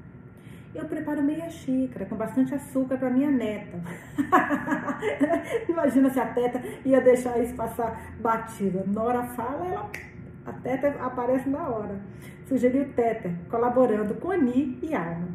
Eu 0.74 0.84
preparo 0.84 1.22
meia 1.22 1.48
xícara 1.50 2.06
com 2.06 2.14
bastante 2.14 2.54
açúcar 2.54 2.96
para 2.96 3.10
minha 3.10 3.30
neta. 3.30 3.80
Imagina 5.68 6.10
se 6.10 6.20
a 6.20 6.26
teta 6.26 6.62
ia 6.84 7.00
deixar 7.00 7.42
isso 7.42 7.54
passar 7.54 8.14
batida. 8.20 8.84
Nora 8.86 9.24
fala, 9.24 9.66
ela 9.66 9.90
a 10.46 10.52
Teta 10.52 10.88
aparece 11.00 11.48
na 11.48 11.68
hora. 11.68 12.00
Sugeriu 12.46 12.88
Teta, 12.94 13.32
colaborando 13.48 14.14
com 14.14 14.30
Ani 14.30 14.78
e 14.82 14.94
Alma. 14.94 15.28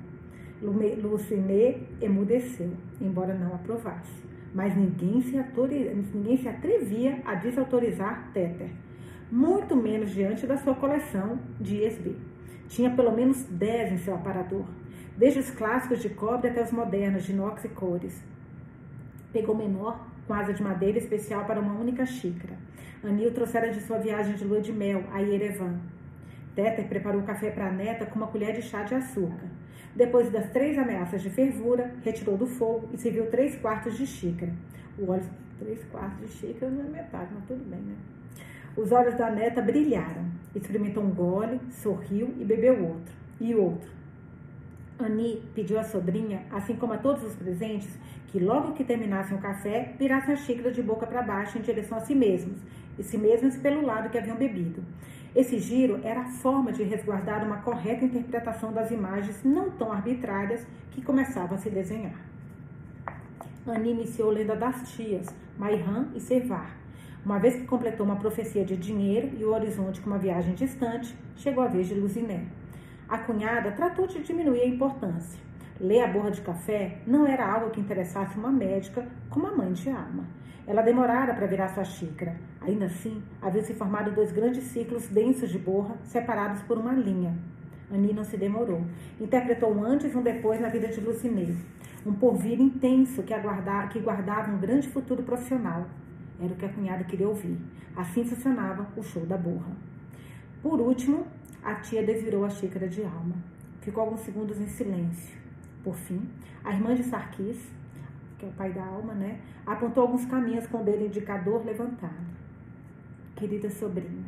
Lucinê 0.61 1.77
emudeceu, 2.01 2.71
embora 2.99 3.33
não 3.33 3.53
aprovasse. 3.53 4.23
Mas 4.53 4.75
ninguém 4.75 5.21
se, 5.21 5.37
ninguém 6.13 6.37
se 6.37 6.47
atrevia 6.47 7.21
a 7.25 7.35
desautorizar 7.35 8.29
Téter, 8.33 8.69
muito 9.35 9.75
menos 9.75 10.11
diante 10.11 10.47
da 10.47 10.55
sua 10.55 10.73
coleção 10.73 11.37
de 11.59 11.83
ISB. 11.83 12.15
Tinha 12.69 12.89
pelo 12.89 13.11
menos 13.11 13.43
10 13.43 13.91
em 13.91 13.97
seu 13.97 14.15
aparador, 14.15 14.63
desde 15.17 15.39
os 15.39 15.51
clássicos 15.51 16.01
de 16.01 16.07
cobre 16.07 16.49
até 16.49 16.63
os 16.63 16.71
modernos 16.71 17.25
de 17.25 17.33
inox 17.33 17.65
e 17.65 17.67
cores. 17.67 18.23
Pegou 19.33 19.53
menor 19.53 19.99
com 20.25 20.33
asa 20.33 20.53
de 20.53 20.63
madeira 20.63 20.97
especial 20.97 21.43
para 21.43 21.59
uma 21.59 21.73
única 21.73 22.05
xícara. 22.05 22.53
Anil 23.03 23.33
trouxera 23.33 23.69
de 23.73 23.81
sua 23.81 23.97
viagem 23.97 24.35
de 24.35 24.45
lua 24.45 24.61
de 24.61 24.71
mel 24.71 25.03
a 25.11 25.19
Yerevan. 25.19 25.81
Téter 26.55 26.87
preparou 26.87 27.19
o 27.19 27.25
café 27.25 27.51
para 27.51 27.67
a 27.67 27.71
neta 27.73 28.05
com 28.05 28.15
uma 28.15 28.27
colher 28.27 28.55
de 28.55 28.61
chá 28.61 28.83
de 28.83 28.95
açúcar. 28.95 29.49
Depois 29.93 30.31
das 30.31 30.49
três 30.51 30.77
ameaças 30.77 31.21
de 31.21 31.29
fervura, 31.29 31.93
retirou 32.05 32.37
do 32.37 32.47
fogo 32.47 32.87
e 32.93 32.97
serviu 32.97 33.29
três 33.29 33.57
quartos 33.57 33.97
de 33.97 34.07
xícara. 34.07 34.53
O 34.97 35.11
óleo, 35.11 35.29
três 35.59 35.83
quartos 35.91 36.21
de 36.21 36.37
xícara 36.37 36.71
não 36.71 36.85
é 36.85 36.89
metade, 36.89 37.31
mas 37.33 37.43
tudo 37.45 37.69
bem, 37.69 37.81
né? 37.81 37.95
Os 38.77 38.91
olhos 38.91 39.15
da 39.15 39.29
neta 39.29 39.61
brilharam. 39.61 40.25
Experimentou 40.53 41.03
um 41.03 41.11
gole, 41.11 41.59
sorriu 41.71 42.33
e 42.37 42.43
bebeu 42.43 42.83
outro. 42.83 43.13
E 43.39 43.55
outro. 43.55 43.89
Ani 44.99 45.41
pediu 45.53 45.79
à 45.79 45.83
sobrinha, 45.83 46.43
assim 46.51 46.75
como 46.75 46.93
a 46.93 46.97
todos 46.97 47.23
os 47.23 47.35
presentes, 47.35 47.89
que 48.27 48.39
logo 48.39 48.73
que 48.73 48.83
terminassem 48.83 49.37
o 49.37 49.41
café, 49.41 49.93
virassem 49.99 50.33
a 50.33 50.37
xícara 50.37 50.71
de 50.71 50.81
boca 50.81 51.05
para 51.05 51.21
baixo 51.21 51.57
em 51.57 51.61
direção 51.61 51.97
a 51.97 52.01
si 52.01 52.15
mesmos, 52.15 52.57
e 52.97 53.03
si 53.03 53.17
mesmos 53.17 53.57
pelo 53.57 53.85
lado 53.85 54.09
que 54.09 54.17
haviam 54.17 54.37
bebido. 54.37 54.83
Esse 55.35 55.59
giro 55.59 55.99
era 56.03 56.21
a 56.21 56.25
forma 56.25 56.71
de 56.71 56.83
resguardar 56.83 57.45
uma 57.45 57.57
correta 57.57 58.05
interpretação 58.05 58.71
das 58.71 58.89
imagens 58.91 59.43
não 59.43 59.69
tão 59.71 59.91
arbitrárias 59.91 60.65
que 60.91 61.01
começavam 61.01 61.57
a 61.57 61.59
se 61.59 61.69
desenhar. 61.69 62.15
Ani 63.67 63.91
iniciou 63.91 64.31
lenda 64.31 64.55
das 64.55 64.93
tias, 64.93 65.27
Maihan 65.57 66.07
e 66.15 66.21
Servar. 66.21 66.84
Uma 67.25 67.39
vez 67.39 67.55
que 67.55 67.65
completou 67.65 68.05
uma 68.05 68.17
profecia 68.17 68.63
de 68.63 68.77
dinheiro 68.77 69.31
e 69.35 69.43
o 69.43 69.51
horizonte 69.51 69.99
com 69.99 70.11
uma 70.11 70.19
viagem 70.19 70.53
distante, 70.53 71.17
chegou 71.35 71.63
a 71.63 71.67
vez 71.67 71.87
de 71.87 71.95
Luziné. 71.95 72.43
A 73.09 73.17
cunhada 73.17 73.71
tratou 73.71 74.05
de 74.05 74.21
diminuir 74.21 74.61
a 74.61 74.67
importância. 74.67 75.39
Ler 75.79 76.03
a 76.03 76.07
borra 76.07 76.29
de 76.29 76.41
café 76.41 76.99
não 77.07 77.25
era 77.25 77.51
algo 77.51 77.71
que 77.71 77.81
interessasse 77.81 78.37
uma 78.37 78.51
médica 78.51 79.07
como 79.27 79.47
a 79.47 79.51
mãe 79.51 79.73
de 79.73 79.89
Alma. 79.89 80.23
Ela 80.67 80.83
demorara 80.83 81.33
para 81.33 81.47
virar 81.47 81.69
sua 81.69 81.83
xícara. 81.83 82.35
Ainda 82.61 82.85
assim, 82.85 83.23
havia 83.41 83.63
se 83.63 83.73
formado 83.73 84.11
dois 84.11 84.31
grandes 84.31 84.65
ciclos 84.65 85.07
densos 85.07 85.49
de 85.49 85.57
borra, 85.57 85.95
separados 86.03 86.61
por 86.61 86.77
uma 86.77 86.93
linha. 86.93 87.35
Ani 87.91 88.13
não 88.13 88.23
se 88.23 88.37
demorou. 88.37 88.83
Interpretou 89.19 89.73
um 89.75 89.83
antes 89.83 90.13
e 90.13 90.17
um 90.17 90.21
depois 90.21 90.61
na 90.61 90.69
vida 90.69 90.89
de 90.89 91.01
Lucinê. 91.01 91.55
Um 92.05 92.13
porvir 92.13 92.61
intenso 92.61 93.23
que, 93.23 93.33
aguardava, 93.33 93.87
que 93.87 93.99
guardava 93.99 94.51
um 94.51 94.59
grande 94.59 94.87
futuro 94.87 95.23
profissional. 95.23 95.87
Era 96.39 96.53
o 96.53 96.55
que 96.55 96.65
a 96.65 96.69
cunhada 96.69 97.03
queria 97.03 97.27
ouvir. 97.27 97.57
Assim 97.95 98.25
funcionava 98.25 98.87
o 98.97 99.03
show 99.03 99.25
da 99.25 99.37
burra. 99.37 99.71
Por 100.61 100.79
último, 100.79 101.25
a 101.63 101.75
tia 101.75 102.03
desvirou 102.03 102.45
a 102.45 102.49
xícara 102.49 102.87
de 102.87 103.03
alma. 103.03 103.35
Ficou 103.81 104.03
alguns 104.03 104.21
segundos 104.21 104.59
em 104.59 104.67
silêncio. 104.67 105.37
Por 105.83 105.95
fim, 105.95 106.27
a 106.63 106.73
irmã 106.73 106.95
de 106.95 107.03
Sarkis, 107.03 107.71
que 108.37 108.45
é 108.45 108.49
o 108.49 108.51
pai 108.51 108.73
da 108.73 108.83
alma, 108.83 109.13
né, 109.13 109.39
apontou 109.65 110.03
alguns 110.03 110.25
caminhos 110.25 110.67
com 110.67 110.81
o 110.81 110.83
dedo 110.83 111.05
indicador 111.05 111.63
levantado. 111.63 112.35
Querida 113.35 113.69
sobrinha, 113.69 114.25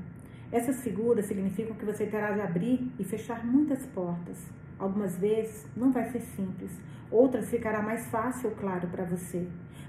essas 0.52 0.82
figuras 0.82 1.26
significam 1.26 1.76
que 1.76 1.86
você 1.86 2.06
terá 2.06 2.32
de 2.32 2.42
abrir 2.42 2.92
e 2.98 3.04
fechar 3.04 3.46
muitas 3.46 3.86
portas. 3.88 4.38
Algumas 4.80 5.18
vezes 5.18 5.66
não 5.76 5.92
vai 5.92 6.06
ser 6.12 6.22
simples, 6.22 6.72
outras 7.12 7.50
ficará 7.50 7.82
mais 7.82 8.08
fácil 8.08 8.52
claro 8.52 8.88
para 8.88 9.04
você, 9.04 9.48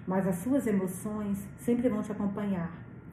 mas 0.08 0.26
as 0.26 0.36
suas 0.36 0.66
emoções 0.66 1.46
sempre 1.58 1.86
vão 1.86 2.00
te 2.00 2.10
acompanhar. 2.10 2.72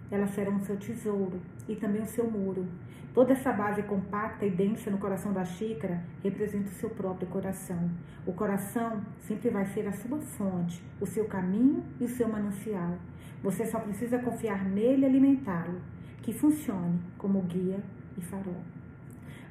Elas 0.09 0.29
serão 0.29 0.55
o 0.55 0.61
seu 0.61 0.77
tesouro 0.77 1.41
e 1.67 1.75
também 1.75 2.01
o 2.01 2.05
seu 2.05 2.31
muro. 2.31 2.65
Toda 3.13 3.33
essa 3.33 3.51
base 3.51 3.83
compacta 3.83 4.45
e 4.45 4.49
densa 4.49 4.89
no 4.89 4.97
coração 4.97 5.33
da 5.33 5.43
xícara 5.43 6.01
representa 6.23 6.69
o 6.69 6.73
seu 6.73 6.89
próprio 6.89 7.27
coração. 7.27 7.91
O 8.25 8.31
coração 8.31 9.01
sempre 9.19 9.49
vai 9.49 9.65
ser 9.65 9.85
a 9.87 9.91
sua 9.91 10.19
fonte, 10.19 10.81
o 11.01 11.05
seu 11.05 11.25
caminho 11.25 11.83
e 11.99 12.05
o 12.05 12.09
seu 12.09 12.29
manancial. 12.29 12.97
Você 13.43 13.65
só 13.65 13.79
precisa 13.79 14.17
confiar 14.19 14.63
nele 14.63 15.01
e 15.01 15.05
alimentá-lo, 15.05 15.81
que 16.21 16.31
funcione 16.31 16.99
como 17.17 17.41
guia 17.41 17.79
e 18.17 18.21
farol. 18.21 18.63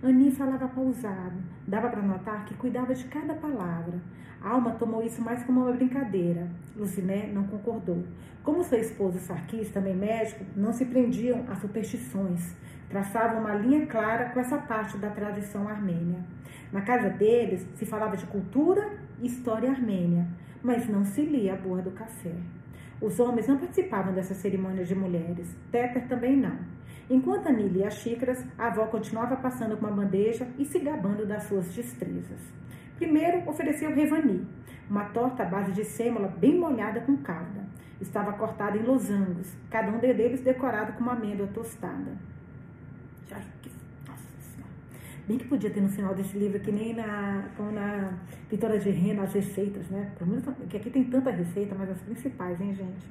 Ani 0.02 0.30
falava 0.30 0.68
pausado, 0.68 1.36
dava 1.66 1.88
para 1.88 2.02
notar 2.02 2.44
que 2.46 2.54
cuidava 2.54 2.94
de 2.94 3.04
cada 3.04 3.34
palavra. 3.34 4.00
Alma 4.44 4.72
tomou 4.72 5.02
isso 5.02 5.22
mais 5.22 5.42
como 5.44 5.62
uma 5.62 5.72
brincadeira. 5.72 6.48
Luciné 6.76 7.30
não 7.32 7.44
concordou. 7.44 8.04
Como 8.42 8.62
seu 8.62 8.78
esposo 8.78 9.18
Sarkis, 9.18 9.70
também 9.70 9.96
médico, 9.96 10.44
não 10.54 10.72
se 10.72 10.84
prendiam 10.84 11.44
a 11.48 11.56
superstições 11.56 12.54
traçavam 12.94 13.40
uma 13.40 13.54
linha 13.54 13.86
clara 13.86 14.30
com 14.30 14.38
essa 14.38 14.56
parte 14.56 14.96
da 14.98 15.10
tradição 15.10 15.68
armênia. 15.68 16.20
Na 16.72 16.82
casa 16.82 17.10
deles 17.10 17.66
se 17.74 17.84
falava 17.84 18.16
de 18.16 18.24
cultura 18.26 18.88
e 19.20 19.26
história 19.26 19.68
armênia, 19.68 20.28
mas 20.62 20.88
não 20.88 21.04
se 21.04 21.22
lia 21.22 21.54
a 21.54 21.56
boa 21.56 21.82
do 21.82 21.90
café. 21.90 22.34
Os 23.00 23.18
homens 23.18 23.48
não 23.48 23.58
participavam 23.58 24.14
dessa 24.14 24.32
cerimônia 24.32 24.84
de 24.84 24.94
mulheres, 24.94 25.56
Teper 25.72 26.06
também 26.06 26.36
não. 26.36 26.56
Enquanto 27.10 27.48
Ani 27.48 27.68
lia 27.68 27.88
as 27.88 27.94
xícaras, 27.94 28.44
a 28.56 28.68
avó 28.68 28.86
continuava 28.86 29.36
passando 29.36 29.76
com 29.76 29.86
uma 29.86 29.96
bandeja 29.96 30.46
e 30.56 30.64
se 30.64 30.78
gabando 30.78 31.26
das 31.26 31.42
suas 31.44 31.74
destrezas. 31.74 32.40
Primeiro 32.96 33.48
ofereceu 33.48 33.94
revani, 33.94 34.46
uma 34.88 35.04
torta 35.06 35.42
à 35.42 35.46
base 35.46 35.72
de 35.72 35.84
sêmola 35.84 36.28
bem 36.28 36.58
molhada 36.58 37.00
com 37.00 37.16
calda. 37.16 37.64
Estava 38.00 38.32
cortada 38.32 38.76
em 38.76 38.82
losangos, 38.82 39.56
cada 39.70 39.90
um 39.90 39.98
deles 39.98 40.40
decorado 40.40 40.92
com 40.92 41.00
uma 41.00 41.12
amêndoa 41.12 41.46
tostada. 41.48 42.12
Bem 45.26 45.38
que 45.38 45.46
podia 45.46 45.70
ter 45.70 45.80
no 45.80 45.88
final 45.88 46.14
desse 46.14 46.36
livro, 46.36 46.60
que 46.60 46.70
nem 46.70 46.94
na, 46.94 47.48
como 47.56 47.72
na 47.72 48.12
Vitória 48.50 48.78
de 48.78 48.90
Rena, 48.90 49.22
as 49.22 49.32
receitas, 49.32 49.88
né? 49.88 50.12
Pelo 50.18 50.30
menos 50.30 50.44
que 50.68 50.76
aqui 50.76 50.90
tem 50.90 51.04
tanta 51.04 51.30
receita, 51.30 51.74
mas 51.74 51.88
as 51.88 52.00
principais, 52.02 52.60
hein, 52.60 52.74
gente? 52.74 53.06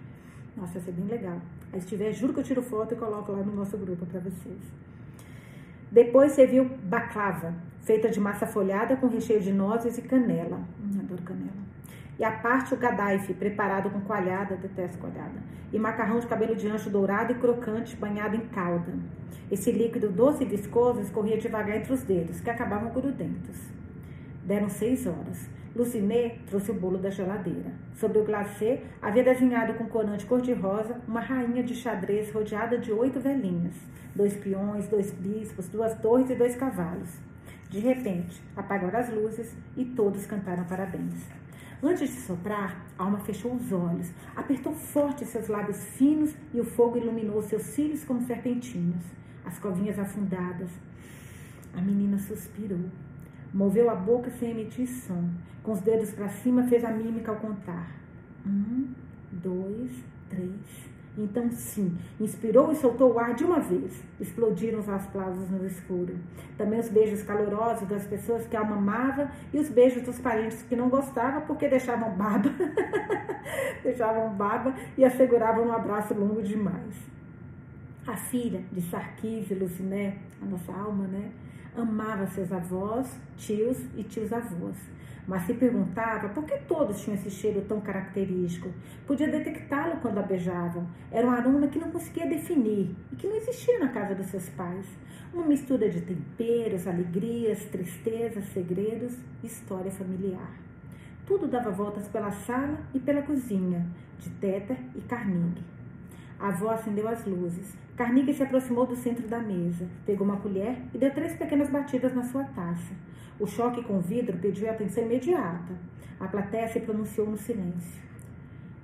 Nossa, 0.55 0.73
vai 0.73 0.81
ser 0.83 0.91
bem 0.91 1.05
legal. 1.05 1.41
Aí 1.71 1.81
se 1.81 1.87
tiver, 1.87 2.13
juro 2.13 2.31
que 2.31 2.41
eu 2.41 2.43
tiro 2.43 2.61
foto 2.61 2.93
e 2.93 2.97
coloco 2.97 3.31
lá 3.31 3.39
no 3.39 3.55
nosso 3.55 3.75
grupo 3.79 4.05
para 4.05 4.19
vocês. 4.19 4.61
Depois 5.91 6.33
você 6.33 6.45
viu 6.45 6.69
baklava, 6.83 7.55
feita 7.83 8.09
de 8.09 8.19
massa 8.19 8.47
folhada 8.47 8.95
com 8.95 9.07
recheio 9.07 9.41
de 9.41 9.51
nozes 9.51 9.97
e 9.97 10.01
canela. 10.01 10.59
Hum, 10.81 10.99
adoro 10.99 11.21
canela. 11.21 11.63
E 12.17 12.23
a 12.23 12.31
parte 12.31 12.73
o 12.73 12.77
gadaife, 12.77 13.33
preparado 13.33 13.89
com 13.89 13.99
coalhada, 14.01 14.55
detesto 14.55 14.97
coalhada. 14.97 15.41
E 15.71 15.79
macarrão 15.79 16.19
de 16.19 16.27
cabelo 16.27 16.55
de 16.55 16.67
anjo 16.67 16.89
dourado 16.89 17.31
e 17.31 17.35
crocante, 17.35 17.95
banhado 17.95 18.35
em 18.35 18.45
calda. 18.47 18.93
Esse 19.51 19.71
líquido 19.71 20.09
doce 20.09 20.43
e 20.43 20.47
viscoso 20.47 21.01
escorria 21.01 21.37
devagar 21.37 21.77
entre 21.77 21.91
os 21.91 22.03
dedos, 22.03 22.39
que 22.39 22.49
acabavam 22.49 22.91
grudentos. 22.91 23.59
Deram 24.45 24.69
seis 24.69 25.05
horas. 25.07 25.49
Luciné 25.75 26.37
trouxe 26.45 26.69
o 26.69 26.75
bolo 26.75 26.99
da 26.99 27.09
geladeira. 27.09 27.71
Sobre 27.95 28.19
o 28.19 28.23
glacê 28.23 28.81
havia 29.01 29.23
desenhado 29.23 29.73
com 29.73 29.87
corante 29.87 30.25
cor-de-rosa 30.25 31.01
uma 31.07 31.19
rainha 31.19 31.63
de 31.63 31.73
xadrez 31.73 32.31
rodeada 32.31 32.77
de 32.77 32.91
oito 32.91 33.19
velhinhas, 33.19 33.73
dois 34.15 34.35
peões, 34.35 34.87
dois 34.87 35.11
bispos, 35.11 35.67
duas 35.67 35.99
torres 35.99 36.29
e 36.29 36.35
dois 36.35 36.55
cavalos. 36.55 37.09
De 37.73 37.79
repente, 37.79 38.39
apagaram 38.55 38.99
as 38.99 39.09
luzes 39.09 39.51
e 39.75 39.83
todos 39.83 40.27
cantaram 40.27 40.63
parabéns. 40.63 41.25
Antes 41.81 42.07
de 42.07 42.21
soprar, 42.21 42.85
Alma 42.95 43.17
fechou 43.21 43.55
os 43.55 43.71
olhos, 43.71 44.11
apertou 44.35 44.75
forte 44.75 45.25
seus 45.25 45.47
lábios 45.47 45.83
finos 45.97 46.35
e 46.53 46.59
o 46.59 46.63
fogo 46.63 46.99
iluminou 46.99 47.41
seus 47.41 47.63
cílios 47.63 48.03
como 48.03 48.21
serpentinas, 48.21 49.01
as 49.43 49.57
covinhas 49.57 49.97
afundadas. 49.97 50.69
A 51.75 51.81
menina 51.81 52.19
suspirou. 52.19 52.91
Moveu 53.51 53.89
a 53.89 53.95
boca 53.95 54.29
sem 54.29 54.51
emitir 54.51 54.87
som. 54.87 55.27
Com 55.63 55.71
os 55.71 55.81
dedos 55.81 56.11
para 56.11 56.29
cima, 56.29 56.67
fez 56.67 56.85
a 56.85 56.91
mímica 56.91 57.31
ao 57.31 57.37
contar. 57.37 57.89
Um, 58.45 58.93
dois, 59.31 59.91
três. 60.29 60.92
Então, 61.15 61.51
sim, 61.51 61.95
inspirou 62.19 62.71
e 62.71 62.75
soltou 62.75 63.13
o 63.13 63.19
ar 63.19 63.35
de 63.35 63.43
uma 63.43 63.59
vez. 63.59 64.01
Explodiram 64.19 64.79
os 64.79 64.89
aplausos 64.89 65.49
no 65.49 65.65
escuro. 65.65 66.15
Também 66.57 66.79
os 66.79 66.89
beijos 66.89 67.21
calorosos 67.21 67.87
das 67.87 68.07
pessoas 68.07 68.47
que 68.47 68.57
a 68.57 68.61
amava 68.61 69.29
e 69.53 69.59
os 69.59 69.69
beijos 69.69 70.01
dos 70.01 70.19
parentes 70.19 70.63
que 70.63 70.75
não 70.75 70.89
gostava 70.89 71.41
porque 71.41 71.67
deixavam 71.67 72.11
barba, 72.15 72.49
deixavam 73.83 74.33
barba 74.33 74.73
e 74.97 75.05
asseguravam 75.05 75.67
um 75.67 75.71
abraço 75.71 76.15
longo 76.15 76.41
demais. 76.41 76.95
A 78.07 78.17
filha 78.17 78.63
de 78.71 78.81
Sarkis 78.81 79.51
e 79.51 79.53
Luciné, 79.53 80.17
a 80.41 80.45
nossa 80.45 80.73
alma, 80.73 81.05
né, 81.05 81.31
amava 81.77 82.25
seus 82.27 82.51
avós, 82.51 83.07
tios 83.37 83.77
e 83.95 84.03
tios-avós 84.03 84.75
mas 85.27 85.43
se 85.43 85.53
perguntava 85.53 86.29
por 86.29 86.43
que 86.43 86.57
todos 86.59 87.01
tinham 87.01 87.15
esse 87.15 87.29
cheiro 87.29 87.61
tão 87.61 87.79
característico. 87.79 88.69
Podia 89.07 89.27
detectá-lo 89.27 89.97
quando 90.01 90.17
a 90.17 90.21
beijavam. 90.21 90.87
Era 91.11 91.25
um 91.25 91.31
aroma 91.31 91.67
que 91.67 91.79
não 91.79 91.91
conseguia 91.91 92.27
definir 92.27 92.95
e 93.11 93.15
que 93.15 93.27
não 93.27 93.35
existia 93.35 93.79
na 93.79 93.89
casa 93.89 94.15
dos 94.15 94.27
seus 94.27 94.49
pais. 94.49 94.85
Uma 95.33 95.45
mistura 95.45 95.89
de 95.89 96.01
temperos, 96.01 96.87
alegrias, 96.87 97.65
tristezas, 97.65 98.45
segredos, 98.49 99.17
história 99.43 99.91
familiar. 99.91 100.51
Tudo 101.25 101.47
dava 101.47 101.71
voltas 101.71 102.07
pela 102.07 102.31
sala 102.31 102.77
e 102.93 102.99
pela 102.99 103.21
cozinha, 103.21 103.85
de 104.19 104.29
Téter 104.29 104.77
e 104.95 105.01
Carnegie. 105.01 105.63
A 106.37 106.49
avó 106.49 106.71
acendeu 106.71 107.07
as 107.07 107.25
luzes. 107.25 107.73
Carnegie 107.95 108.33
se 108.33 108.43
aproximou 108.43 108.85
do 108.85 108.95
centro 108.95 109.27
da 109.27 109.39
mesa, 109.39 109.87
pegou 110.05 110.27
uma 110.27 110.37
colher 110.37 110.77
e 110.93 110.97
deu 110.97 111.11
três 111.11 111.35
pequenas 111.37 111.69
batidas 111.69 112.13
na 112.13 112.23
sua 112.23 112.43
taça. 112.43 112.93
O 113.43 113.45
choque 113.45 113.83
com 113.83 113.97
o 113.97 113.99
vidro 113.99 114.37
pediu 114.37 114.69
atenção 114.69 115.03
imediata. 115.03 115.73
A 116.17 116.29
plateia 116.29 116.65
se 116.69 116.79
pronunciou 116.79 117.29
no 117.29 117.35
silêncio. 117.35 118.01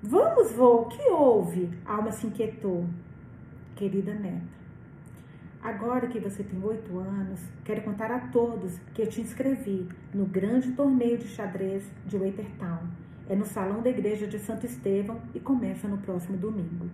Vamos, 0.03 0.51
vô, 0.51 0.83
que 0.87 1.01
houve? 1.09 1.69
A 1.85 1.95
alma 1.95 2.11
se 2.11 2.27
inquietou. 2.27 2.85
Querida 3.77 4.13
neta, 4.13 4.43
agora 5.63 6.07
que 6.07 6.19
você 6.19 6.43
tem 6.43 6.61
oito 6.61 6.99
anos, 6.99 7.39
quero 7.63 7.83
contar 7.83 8.11
a 8.11 8.19
todos 8.19 8.77
que 8.93 9.01
eu 9.01 9.07
te 9.07 9.21
inscrevi 9.21 9.87
no 10.13 10.25
grande 10.25 10.73
torneio 10.73 11.17
de 11.17 11.29
xadrez 11.29 11.89
de 12.05 12.17
Waitertown. 12.17 12.83
É 13.29 13.37
no 13.37 13.45
salão 13.45 13.81
da 13.81 13.89
igreja 13.89 14.27
de 14.27 14.39
Santo 14.39 14.65
Estevão 14.65 15.21
e 15.33 15.39
começa 15.39 15.87
no 15.87 15.99
próximo 15.99 16.35
domingo. 16.35 16.89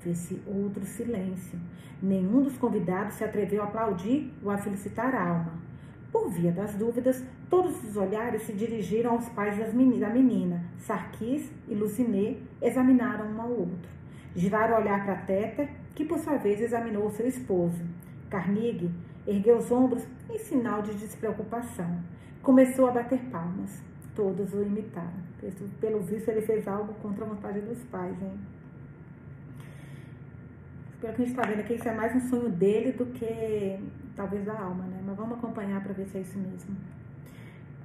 Fez-se 0.00 0.42
outro 0.44 0.84
silêncio. 0.84 1.60
Nenhum 2.02 2.42
dos 2.42 2.58
convidados 2.58 3.14
se 3.14 3.22
atreveu 3.22 3.62
a 3.62 3.66
aplaudir 3.66 4.32
ou 4.42 4.50
a 4.50 4.58
felicitar 4.58 5.14
a 5.14 5.28
alma. 5.28 5.67
Por 6.10 6.30
via 6.30 6.50
das 6.50 6.74
dúvidas, 6.74 7.22
todos 7.50 7.84
os 7.84 7.96
olhares 7.96 8.42
se 8.42 8.52
dirigiram 8.52 9.12
aos 9.12 9.28
pais 9.28 9.58
da 9.58 10.08
menina. 10.08 10.64
Sarkis 10.78 11.50
e 11.68 11.74
Luciné 11.74 12.36
examinaram 12.62 13.26
um 13.26 13.40
ao 13.40 13.50
outro. 13.50 13.90
Giraram 14.34 14.76
o 14.76 14.80
olhar 14.80 15.04
para 15.04 15.16
Teta, 15.16 15.68
que 15.94 16.04
por 16.04 16.18
sua 16.18 16.36
vez 16.36 16.60
examinou 16.60 17.10
seu 17.10 17.26
esposo. 17.26 17.82
Carnegie 18.30 18.90
ergueu 19.26 19.58
os 19.58 19.70
ombros 19.70 20.06
em 20.30 20.38
sinal 20.38 20.80
de 20.82 20.94
despreocupação. 20.94 21.98
Começou 22.42 22.88
a 22.88 22.92
bater 22.92 23.20
palmas. 23.30 23.82
Todos 24.14 24.52
o 24.54 24.62
imitaram. 24.62 25.28
Pelo 25.80 26.00
visto, 26.00 26.28
ele 26.28 26.40
fez 26.40 26.66
algo 26.66 26.94
contra 26.94 27.24
a 27.24 27.28
vontade 27.28 27.60
dos 27.60 27.82
pais, 27.84 28.20
hein? 28.20 28.38
Pelo 31.00 31.14
que 31.14 31.22
a 31.22 31.24
gente 31.24 31.30
está 31.30 31.46
vendo 31.46 31.60
aqui, 31.60 31.74
isso 31.74 31.88
é 31.88 31.94
mais 31.94 32.16
um 32.16 32.28
sonho 32.28 32.48
dele 32.48 32.92
do 32.92 33.06
que 33.06 33.78
talvez 34.18 34.44
da 34.44 34.58
alma, 34.58 34.84
né? 34.84 35.00
Mas 35.06 35.16
vamos 35.16 35.38
acompanhar 35.38 35.80
para 35.80 35.92
ver 35.92 36.06
se 36.06 36.18
é 36.18 36.20
isso 36.20 36.36
mesmo. 36.36 36.76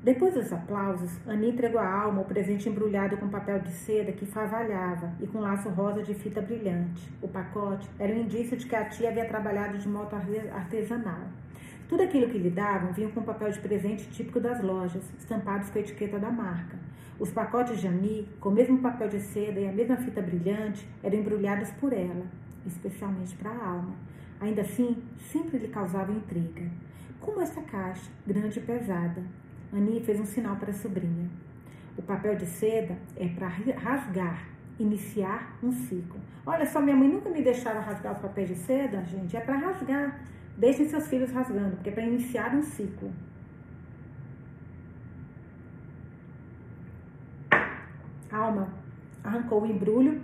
Depois 0.04 0.34
dos 0.34 0.52
aplausos, 0.52 1.12
Ani 1.26 1.52
entregou 1.52 1.80
à 1.80 1.88
alma 1.88 2.24
o 2.24 2.26
presente 2.26 2.68
embrulhado 2.68 3.16
com 3.16 3.30
papel 3.30 3.60
de 3.60 3.72
seda 3.72 4.12
que 4.12 4.26
favalhava 4.26 5.14
e 5.22 5.28
com 5.28 5.40
laço 5.40 5.70
rosa 5.70 6.02
de 6.04 6.14
fita 6.14 6.42
brilhante. 6.42 7.10
O 7.22 7.28
pacote 7.28 7.88
era 7.98 8.12
um 8.12 8.18
indício 8.18 8.58
de 8.58 8.66
que 8.66 8.76
a 8.76 8.84
tia 8.84 9.10
havia 9.10 9.26
trabalhado 9.26 9.78
de 9.78 9.88
modo 9.88 10.14
artesanal. 10.14 11.22
Tudo 11.88 12.04
aquilo 12.04 12.28
que 12.28 12.38
lhe 12.38 12.50
davam 12.50 12.92
vinha 12.92 13.10
com 13.10 13.22
papel 13.22 13.52
de 13.52 13.60
presente 13.60 14.10
típico 14.10 14.42
das 14.42 14.62
lojas, 14.62 15.04
estampados 15.18 15.70
com 15.70 15.78
a 15.78 15.82
etiqueta 15.82 16.20
da 16.20 16.32
marca. 16.32 16.76
Os 17.20 17.32
pacotes 17.32 17.80
de 17.80 17.88
Ami, 17.88 18.28
com 18.42 18.50
o 18.50 18.52
mesmo 18.52 18.80
papel 18.80 19.08
de 19.08 19.20
seda 19.20 19.60
e 19.60 19.70
a 19.70 19.72
mesma 19.72 19.96
fita 19.98 20.22
brilhante, 20.22 20.86
eram 21.02 21.20
embrulhados 21.20 21.70
por 21.80 21.94
ela, 21.94 22.26
especialmente 22.66 23.36
para 23.36 23.52
a 23.52 23.68
alma. 23.68 23.94
Ainda 24.44 24.62
assim, 24.62 25.02
sempre 25.32 25.58
lhe 25.58 25.70
causava 25.70 26.12
intriga. 26.12 26.70
Como 27.22 27.40
essa 27.40 27.62
caixa, 27.62 28.12
grande 28.28 28.60
e 28.60 28.62
pesada? 28.62 29.24
Ani 29.72 30.02
fez 30.02 30.20
um 30.20 30.26
sinal 30.26 30.58
para 30.58 30.72
a 30.72 30.74
sobrinha. 30.74 31.30
O 31.98 32.02
papel 32.02 32.36
de 32.36 32.46
seda 32.46 32.98
é 33.16 33.26
para 33.30 33.48
rasgar, 33.48 34.50
iniciar 34.78 35.58
um 35.64 35.72
ciclo. 35.72 36.20
Olha 36.46 36.66
só, 36.66 36.82
minha 36.82 36.94
mãe 36.94 37.08
nunca 37.08 37.30
me 37.30 37.42
deixava 37.42 37.80
rasgar 37.80 38.18
o 38.18 38.20
papel 38.20 38.46
de 38.46 38.56
seda, 38.56 39.06
gente. 39.06 39.38
É 39.38 39.40
para 39.40 39.56
rasgar. 39.56 40.20
Deixem 40.58 40.90
seus 40.90 41.08
filhos 41.08 41.32
rasgando, 41.32 41.78
porque 41.78 41.90
é 41.90 41.94
para 41.94 42.06
iniciar 42.06 42.54
um 42.54 42.64
ciclo. 42.64 43.14
Alma 48.30 48.68
arrancou 49.24 49.62
o 49.62 49.66
embrulho 49.66 50.22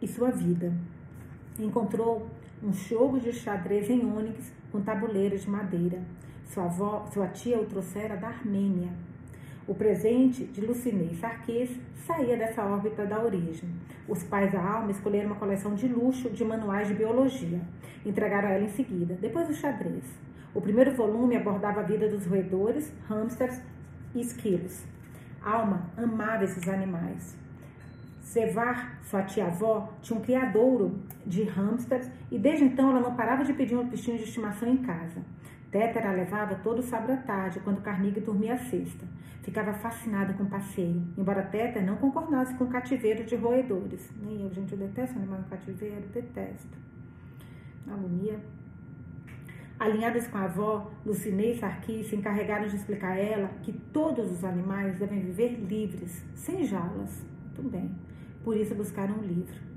e 0.00 0.08
sua 0.08 0.30
vida. 0.30 0.72
Encontrou 1.58 2.39
um 2.62 2.72
jogo 2.72 3.18
de 3.18 3.32
xadrez 3.32 3.88
em 3.88 4.04
ônix 4.04 4.52
com 4.70 4.80
tabuleiros 4.80 5.42
de 5.42 5.50
madeira. 5.50 6.02
Sua, 6.46 6.64
avó, 6.64 7.06
sua 7.12 7.28
tia 7.28 7.58
o 7.58 7.64
trouxera 7.64 8.16
da 8.16 8.28
Armênia. 8.28 8.88
O 9.66 9.74
presente 9.74 10.44
de 10.44 10.60
Lucinei 10.60 11.14
Sarkis 11.14 11.70
saía 12.06 12.36
dessa 12.36 12.64
órbita 12.64 13.06
da 13.06 13.22
origem. 13.22 13.70
Os 14.08 14.22
pais 14.24 14.52
da 14.52 14.60
alma 14.60 14.90
escolheram 14.90 15.28
uma 15.28 15.36
coleção 15.36 15.74
de 15.74 15.86
luxo 15.86 16.28
de 16.28 16.44
manuais 16.44 16.88
de 16.88 16.94
biologia. 16.94 17.60
Entregaram 18.04 18.48
a 18.48 18.52
ela 18.52 18.64
em 18.64 18.70
seguida, 18.70 19.16
depois 19.20 19.48
o 19.48 19.54
xadrez. 19.54 20.04
O 20.52 20.60
primeiro 20.60 20.94
volume 20.94 21.36
abordava 21.36 21.80
a 21.80 21.84
vida 21.84 22.08
dos 22.08 22.26
roedores, 22.26 22.92
hamsters 23.08 23.60
e 24.14 24.20
esquilos. 24.20 24.84
Alma 25.42 25.88
amava 25.96 26.44
esses 26.44 26.68
animais. 26.68 27.36
Sevar, 28.30 29.00
sua 29.02 29.24
tia-avó, 29.24 29.92
tinha 30.00 30.16
um 30.16 30.22
criadouro 30.22 31.00
de 31.26 31.42
hamsters 31.42 32.08
e 32.30 32.38
desde 32.38 32.64
então 32.64 32.90
ela 32.90 33.00
não 33.00 33.16
parava 33.16 33.42
de 33.42 33.52
pedir 33.52 33.74
um 33.74 33.84
bichinho 33.84 34.18
de 34.18 34.22
estimação 34.22 34.68
em 34.68 34.76
casa. 34.76 35.20
Tétera 35.68 36.12
levava 36.12 36.54
todo 36.54 36.80
sábado 36.80 37.10
à 37.10 37.16
tarde, 37.16 37.58
quando 37.58 37.82
Carnegie 37.82 38.20
dormia 38.20 38.54
a 38.54 38.58
sexta. 38.58 39.04
Ficava 39.42 39.72
fascinada 39.72 40.32
com 40.34 40.44
o 40.44 40.48
passeio, 40.48 41.02
embora 41.18 41.42
Tétera 41.42 41.84
não 41.84 41.96
concordasse 41.96 42.54
com 42.54 42.62
o 42.62 42.68
cativeiro 42.68 43.24
de 43.24 43.34
roedores. 43.34 44.08
Nem 44.22 44.42
eu, 44.42 44.54
gente, 44.54 44.74
eu 44.74 44.78
detesto 44.78 45.18
animal 45.18 45.40
em 45.40 45.50
cativeiro, 45.50 46.06
detesto. 46.14 46.78
Agonia. 47.84 48.38
Alinhadas 49.76 50.28
com 50.28 50.38
a 50.38 50.44
avó, 50.44 50.88
Lucinei 51.04 51.54
e 51.54 51.58
Sarkis 51.58 52.06
se 52.06 52.14
encarregaram 52.14 52.68
de 52.68 52.76
explicar 52.76 53.10
a 53.10 53.18
ela 53.18 53.48
que 53.64 53.72
todos 53.72 54.30
os 54.30 54.44
animais 54.44 55.00
devem 55.00 55.18
viver 55.18 55.56
livres, 55.68 56.24
sem 56.36 56.62
jaulas. 56.62 57.26
Tudo 57.56 57.68
bem. 57.68 57.90
Por 58.42 58.56
isso 58.56 58.74
buscaram 58.74 59.16
um 59.16 59.22
livro. 59.22 59.70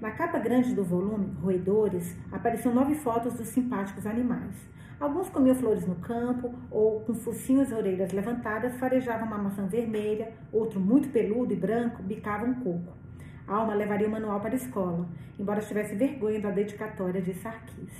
Na 0.00 0.10
capa 0.10 0.38
grande 0.38 0.74
do 0.74 0.82
volume, 0.82 1.32
Roedores, 1.40 2.16
apareciam 2.30 2.74
nove 2.74 2.94
fotos 2.96 3.34
dos 3.34 3.46
simpáticos 3.46 4.06
animais. 4.06 4.56
Alguns 4.98 5.28
comiam 5.30 5.54
flores 5.54 5.86
no 5.86 5.94
campo 5.96 6.54
ou, 6.70 7.00
com 7.00 7.14
focinhos 7.14 7.70
e 7.70 7.74
orelhas 7.74 8.12
levantadas, 8.12 8.76
farejavam 8.76 9.26
uma 9.26 9.38
maçã 9.38 9.66
vermelha, 9.66 10.32
outro 10.52 10.78
muito 10.78 11.08
peludo 11.08 11.52
e 11.52 11.56
branco 11.56 12.02
bicava 12.02 12.44
um 12.44 12.54
coco. 12.54 12.92
Alma 13.46 13.74
levaria 13.74 14.06
o 14.06 14.10
manual 14.10 14.40
para 14.40 14.52
a 14.52 14.56
escola, 14.56 15.08
embora 15.38 15.60
tivesse 15.60 15.94
vergonha 15.94 16.40
da 16.40 16.50
dedicatória 16.50 17.20
de 17.20 17.34
Sarkis. 17.34 17.92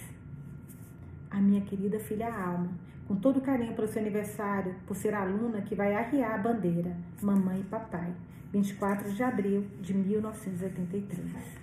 A 1.30 1.40
minha 1.40 1.60
querida 1.62 1.98
filha 1.98 2.32
Alma, 2.32 2.70
com 3.06 3.16
todo 3.16 3.40
carinho 3.40 3.74
pelo 3.74 3.88
seu 3.88 4.00
aniversário, 4.00 4.74
por 4.86 4.96
ser 4.96 5.14
a 5.14 5.22
aluna 5.22 5.62
que 5.62 5.74
vai 5.74 5.94
arriar 5.94 6.34
a 6.34 6.38
bandeira, 6.38 6.96
mamãe 7.20 7.60
e 7.60 7.64
papai, 7.64 8.12
24 8.52 9.10
de 9.12 9.22
abril 9.22 9.64
de 9.80 9.94
1983. 9.94 11.62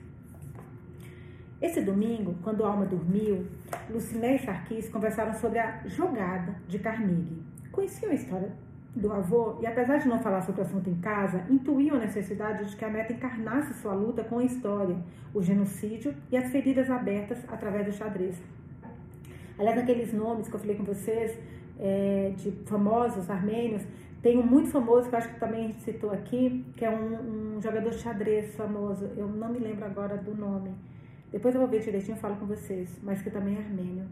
Esse 1.61 1.81
domingo, 1.81 2.35
quando 2.41 2.63
Alma 2.63 2.85
dormiu, 2.85 3.45
Luciné 3.89 4.35
e 4.35 4.39
Sarkis 4.39 4.89
conversaram 4.89 5.33
sobre 5.33 5.59
a 5.59 5.83
jogada 5.85 6.55
de 6.67 6.79
Carnegie. 6.79 7.43
Conheciam 7.71 8.11
a 8.11 8.15
história 8.15 8.51
do 8.95 9.11
avô 9.11 9.59
e, 9.61 9.67
apesar 9.67 9.97
de 9.97 10.07
não 10.07 10.19
falar 10.19 10.41
sobre 10.41 10.61
o 10.61 10.63
assunto 10.63 10.89
em 10.89 10.95
casa, 10.95 11.45
intuíam 11.47 11.95
a 11.95 11.99
necessidade 11.99 12.65
de 12.65 12.75
que 12.75 12.83
a 12.83 12.89
neta 12.89 13.13
encarnasse 13.13 13.73
sua 13.75 13.93
luta 13.93 14.23
com 14.23 14.39
a 14.39 14.43
história, 14.43 14.97
o 15.31 15.43
genocídio 15.43 16.15
e 16.31 16.37
as 16.37 16.49
feridas 16.49 16.89
abertas 16.89 17.37
através 17.47 17.85
do 17.85 17.91
xadrez. 17.91 18.35
Aliás, 19.59 19.77
aqueles 19.77 20.11
nomes 20.11 20.47
que 20.47 20.55
eu 20.55 20.59
falei 20.59 20.75
com 20.75 20.83
vocês, 20.83 21.37
é, 21.77 22.33
de 22.35 22.51
famosos 22.65 23.29
armênios, 23.29 23.83
tem 24.21 24.37
um 24.37 24.43
muito 24.43 24.69
famoso 24.69 25.09
que 25.09 25.15
eu 25.15 25.19
acho 25.19 25.29
que 25.29 25.39
também 25.39 25.65
a 25.65 25.67
gente 25.67 25.81
citou 25.81 26.11
aqui, 26.11 26.65
que 26.75 26.83
é 26.83 26.89
um, 26.89 27.55
um 27.55 27.61
jogador 27.61 27.89
de 27.89 27.97
xadrez 27.97 28.55
famoso. 28.55 29.05
Eu 29.15 29.27
não 29.27 29.49
me 29.49 29.59
lembro 29.59 29.85
agora 29.85 30.17
do 30.17 30.35
nome 30.35 30.71
depois 31.31 31.53
eu 31.53 31.61
vou 31.61 31.69
ver 31.69 31.81
direitinho 31.81 32.17
e 32.17 32.19
falo 32.19 32.35
com 32.37 32.45
vocês, 32.45 32.99
mas 33.03 33.21
que 33.21 33.29
também 33.29 33.55
é 33.55 33.59
armênio. 33.59 34.05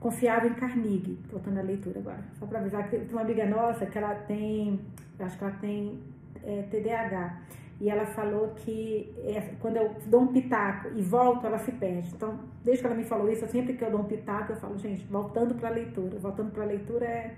Confiava 0.00 0.46
em 0.46 0.54
Carnegie, 0.54 1.18
voltando 1.30 1.58
à 1.58 1.62
leitura 1.62 2.00
agora. 2.00 2.24
Só 2.38 2.46
para 2.46 2.58
avisar 2.58 2.84
que 2.84 2.98
tem 2.98 3.08
uma 3.10 3.20
amiga 3.20 3.46
nossa 3.46 3.86
que 3.86 3.98
ela 3.98 4.14
tem, 4.14 4.80
acho 5.18 5.38
que 5.38 5.44
ela 5.44 5.52
tem 5.54 6.00
é, 6.42 6.62
TDAH. 6.62 7.42
E 7.80 7.88
ela 7.88 8.04
falou 8.06 8.48
que 8.56 9.14
é, 9.18 9.40
quando 9.60 9.76
eu 9.76 9.94
dou 10.06 10.22
um 10.22 10.26
pitaco 10.28 10.88
e 10.96 11.02
volto, 11.02 11.46
ela 11.46 11.58
se 11.58 11.72
perde. 11.72 12.10
Então, 12.14 12.40
desde 12.64 12.82
que 12.82 12.86
ela 12.86 12.96
me 12.96 13.04
falou 13.04 13.30
isso, 13.30 13.46
sempre 13.46 13.74
que 13.74 13.84
eu 13.84 13.90
dou 13.90 14.00
um 14.00 14.04
pitaco, 14.04 14.52
eu 14.52 14.56
falo, 14.56 14.76
gente, 14.76 15.04
voltando 15.06 15.54
para 15.54 15.68
a 15.68 15.72
leitura. 15.72 16.18
Voltando 16.18 16.50
para 16.50 16.64
a 16.64 16.66
leitura 16.66 17.04
é, 17.04 17.34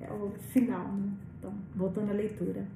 é 0.00 0.12
o 0.12 0.30
final, 0.52 0.86
né? 0.92 1.10
Então, 1.38 1.52
voltando 1.74 2.10
à 2.10 2.14
leitura. 2.14 2.66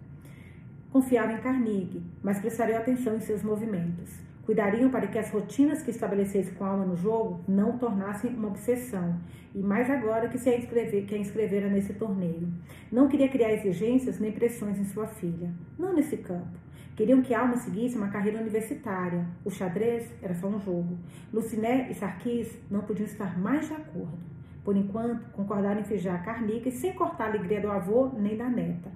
Confiava 0.91 1.33
em 1.33 1.39
Carnegie, 1.39 2.03
mas 2.23 2.39
prestariam 2.39 2.79
atenção 2.79 3.17
em 3.17 3.21
seus 3.21 3.43
movimentos. 3.43 4.11
Cuidariam 4.45 4.91
para 4.91 5.07
que 5.07 5.19
as 5.19 5.31
rotinas 5.31 5.83
que 5.83 5.91
estabelecesse 5.91 6.53
com 6.53 6.65
a 6.65 6.69
alma 6.69 6.85
no 6.85 6.97
jogo 6.97 7.45
não 7.47 7.79
tornassem 7.79 8.35
uma 8.35 8.49
obsessão, 8.49 9.19
e 9.55 9.59
mais 9.59 9.89
agora 9.89 10.29
que 10.29 10.39
se 10.39 10.51
a 10.51 10.59
inscrever, 10.59 11.07
que 11.07 11.15
a 11.15 11.19
inscrevera 11.19 11.69
nesse 11.69 11.95
torneio. 11.95 12.49
Não 12.91 13.09
queria 13.09 13.29
criar 13.29 13.53
exigências 13.53 14.19
nem 14.19 14.33
pressões 14.33 14.79
em 14.79 14.85
sua 14.85 15.07
filha, 15.07 15.51
não 15.79 15.95
nesse 15.95 16.17
campo. 16.17 16.59
Queriam 16.97 17.23
que 17.23 17.33
a 17.33 17.41
Alma 17.41 17.57
seguisse 17.57 17.97
uma 17.97 18.09
carreira 18.09 18.41
universitária. 18.41 19.27
O 19.45 19.51
xadrez 19.51 20.11
era 20.21 20.35
só 20.35 20.47
um 20.47 20.61
jogo. 20.61 20.99
Luciné 21.33 21.91
e 21.91 21.95
Sarkis 21.95 22.55
não 22.71 22.83
podiam 22.83 23.07
estar 23.07 23.39
mais 23.39 23.67
de 23.67 23.73
acordo. 23.73 24.19
Por 24.65 24.77
enquanto, 24.77 25.31
concordaram 25.33 25.81
em 25.81 25.85
feijar 25.85 26.25
Carnegie 26.25 26.71
sem 26.71 26.93
cortar 26.93 27.25
a 27.25 27.29
alegria 27.29 27.61
do 27.61 27.71
avô 27.71 28.11
nem 28.17 28.37
da 28.37 28.49
neta. 28.49 28.91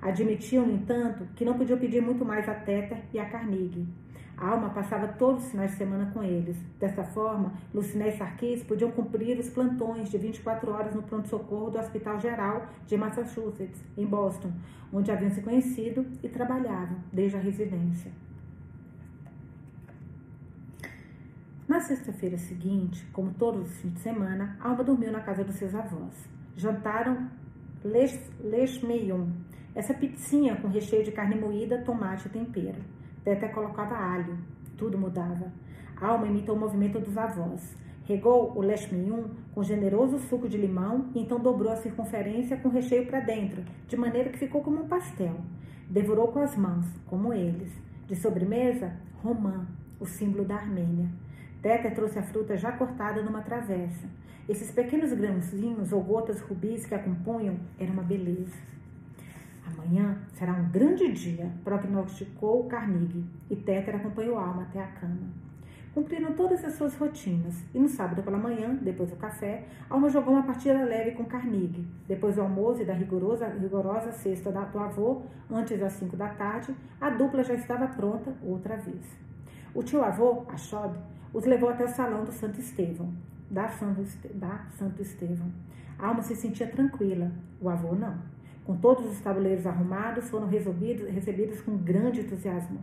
Admitiam, 0.00 0.66
no 0.66 0.72
entanto, 0.72 1.26
que 1.36 1.44
não 1.44 1.58
podiam 1.58 1.78
pedir 1.78 2.00
muito 2.00 2.24
mais 2.24 2.48
a 2.48 2.54
Teta 2.54 2.96
e 3.12 3.18
a 3.18 3.26
Carnegie. 3.26 3.86
A 4.40 4.48
Alma 4.48 4.70
passava 4.70 5.06
todos 5.06 5.44
os 5.44 5.50
finais 5.50 5.72
de 5.72 5.76
semana 5.76 6.10
com 6.14 6.22
eles. 6.22 6.56
Dessa 6.78 7.04
forma, 7.04 7.52
Luciné 7.74 8.08
e 8.08 8.16
Sarkis 8.16 8.62
podiam 8.62 8.90
cumprir 8.90 9.38
os 9.38 9.50
plantões 9.50 10.08
de 10.08 10.16
24 10.16 10.72
horas 10.72 10.94
no 10.94 11.02
pronto-socorro 11.02 11.70
do 11.70 11.78
Hospital 11.78 12.18
Geral 12.18 12.66
de 12.86 12.96
Massachusetts, 12.96 13.84
em 13.98 14.06
Boston, 14.06 14.50
onde 14.90 15.12
haviam 15.12 15.30
se 15.30 15.42
conhecido 15.42 16.06
e 16.22 16.28
trabalhavam 16.30 16.96
desde 17.12 17.36
a 17.36 17.40
residência. 17.40 18.10
Na 21.70 21.78
sexta-feira 21.78 22.36
seguinte, 22.36 23.06
como 23.12 23.32
todos 23.32 23.70
os 23.70 23.76
fins 23.78 23.92
de 23.92 24.00
semana, 24.00 24.56
Alma 24.60 24.82
dormiu 24.82 25.12
na 25.12 25.20
casa 25.20 25.44
dos 25.44 25.54
seus 25.54 25.72
avós. 25.72 26.28
Jantaram 26.56 27.30
lech 27.84 28.84
meion, 28.84 29.28
essa 29.72 29.94
pizzinha 29.94 30.56
com 30.56 30.66
recheio 30.66 31.04
de 31.04 31.12
carne 31.12 31.36
moída, 31.36 31.80
tomate 31.84 32.26
e 32.26 32.30
tempero. 32.32 32.80
Teta 33.22 33.48
colocava 33.50 33.94
alho. 33.96 34.36
Tudo 34.76 34.98
mudava. 34.98 35.52
Alma 36.00 36.26
imitou 36.26 36.56
o 36.56 36.58
movimento 36.58 36.98
dos 36.98 37.16
avós. 37.16 37.76
Regou 38.02 38.52
o 38.58 38.60
lechmium 38.60 39.30
com 39.54 39.62
generoso 39.62 40.18
suco 40.18 40.48
de 40.48 40.58
limão 40.58 41.12
e 41.14 41.20
então 41.20 41.38
dobrou 41.38 41.72
a 41.72 41.76
circunferência 41.76 42.56
com 42.56 42.68
recheio 42.68 43.06
para 43.06 43.20
dentro, 43.20 43.62
de 43.86 43.96
maneira 43.96 44.30
que 44.30 44.40
ficou 44.40 44.60
como 44.60 44.82
um 44.82 44.88
pastel. 44.88 45.36
Devorou 45.88 46.32
com 46.32 46.40
as 46.40 46.56
mãos, 46.56 46.86
como 47.06 47.32
eles. 47.32 47.72
De 48.08 48.16
sobremesa, 48.16 48.92
romã, 49.22 49.68
o 50.00 50.04
símbolo 50.04 50.44
da 50.44 50.56
Armênia. 50.56 51.08
Teta 51.62 51.90
trouxe 51.90 52.18
a 52.18 52.22
fruta 52.22 52.56
já 52.56 52.72
cortada 52.72 53.22
numa 53.22 53.42
travessa. 53.42 54.08
Esses 54.48 54.70
pequenos 54.70 55.12
grãozinhos 55.12 55.92
ou 55.92 56.02
gotas 56.02 56.40
rubis 56.40 56.86
que 56.86 56.94
a 56.94 56.98
compunham 56.98 57.56
eram 57.78 57.92
uma 57.92 58.02
beleza. 58.02 58.56
Amanhã 59.66 60.18
será 60.32 60.54
um 60.54 60.70
grande 60.70 61.12
dia, 61.12 61.50
prognosticou 61.62 62.64
Carnegie, 62.64 63.24
e 63.50 63.56
Téter 63.56 63.94
acompanhou 63.94 64.38
Alma 64.38 64.62
até 64.62 64.82
a 64.82 64.86
cama. 64.86 65.28
Cumpriram 65.94 66.32
todas 66.32 66.64
as 66.64 66.74
suas 66.74 66.96
rotinas, 66.96 67.62
e 67.74 67.78
no 67.78 67.88
sábado 67.88 68.22
pela 68.22 68.38
manhã, 68.38 68.78
depois 68.80 69.10
do 69.10 69.16
café, 69.16 69.64
Alma 69.90 70.08
jogou 70.08 70.32
uma 70.32 70.44
partida 70.44 70.82
leve 70.82 71.12
com 71.12 71.24
Carnegie. 71.24 71.86
Depois 72.08 72.36
do 72.36 72.42
almoço 72.42 72.80
e 72.80 72.84
da 72.84 72.94
rigorosa, 72.94 73.48
rigorosa 73.48 74.12
cesta 74.12 74.50
do 74.50 74.78
avô, 74.78 75.22
antes 75.50 75.78
das 75.78 75.92
cinco 75.92 76.16
da 76.16 76.28
tarde, 76.28 76.74
a 77.00 77.10
dupla 77.10 77.42
já 77.42 77.54
estava 77.54 77.86
pronta 77.88 78.32
outra 78.42 78.76
vez. 78.76 79.04
O 79.74 79.82
tio 79.82 80.02
avô, 80.02 80.44
Achod, 80.48 80.96
os 81.32 81.44
levou 81.44 81.68
até 81.68 81.84
o 81.84 81.88
salão 81.88 82.24
do 82.24 82.32
Santo 82.32 82.60
Estevão. 82.60 83.12
da 83.50 83.68
Santo, 83.68 85.02
Estevão. 85.02 85.50
A 85.98 86.08
alma 86.08 86.22
se 86.22 86.34
sentia 86.34 86.66
tranquila, 86.66 87.30
o 87.60 87.68
avô 87.68 87.94
não. 87.94 88.18
Com 88.64 88.76
todos 88.76 89.06
os 89.06 89.20
tabuleiros 89.20 89.66
arrumados, 89.66 90.30
foram 90.30 90.46
recebidos 90.46 91.60
com 91.60 91.76
grande 91.76 92.20
entusiasmo. 92.20 92.80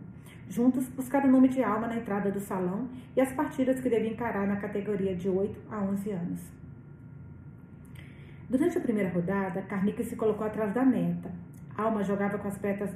Juntos, 0.48 0.88
buscaram 0.88 1.28
o 1.28 1.32
nome 1.32 1.48
de 1.48 1.62
alma 1.62 1.88
na 1.88 1.96
entrada 1.96 2.30
do 2.30 2.40
salão 2.40 2.88
e 3.14 3.20
as 3.20 3.32
partidas 3.32 3.80
que 3.80 3.88
deviam 3.88 4.12
encarar 4.12 4.46
na 4.46 4.56
categoria 4.56 5.14
de 5.14 5.28
8 5.28 5.60
a 5.70 5.82
11 5.82 6.10
anos. 6.10 6.40
Durante 8.48 8.78
a 8.78 8.80
primeira 8.80 9.10
rodada, 9.10 9.60
Carnica 9.62 10.02
se 10.02 10.16
colocou 10.16 10.46
atrás 10.46 10.72
da 10.72 10.84
meta. 10.84 11.30
Alma 11.76 12.02
jogava 12.02 12.38
com 12.38 12.48
as, 12.48 12.56
petas, 12.56 12.90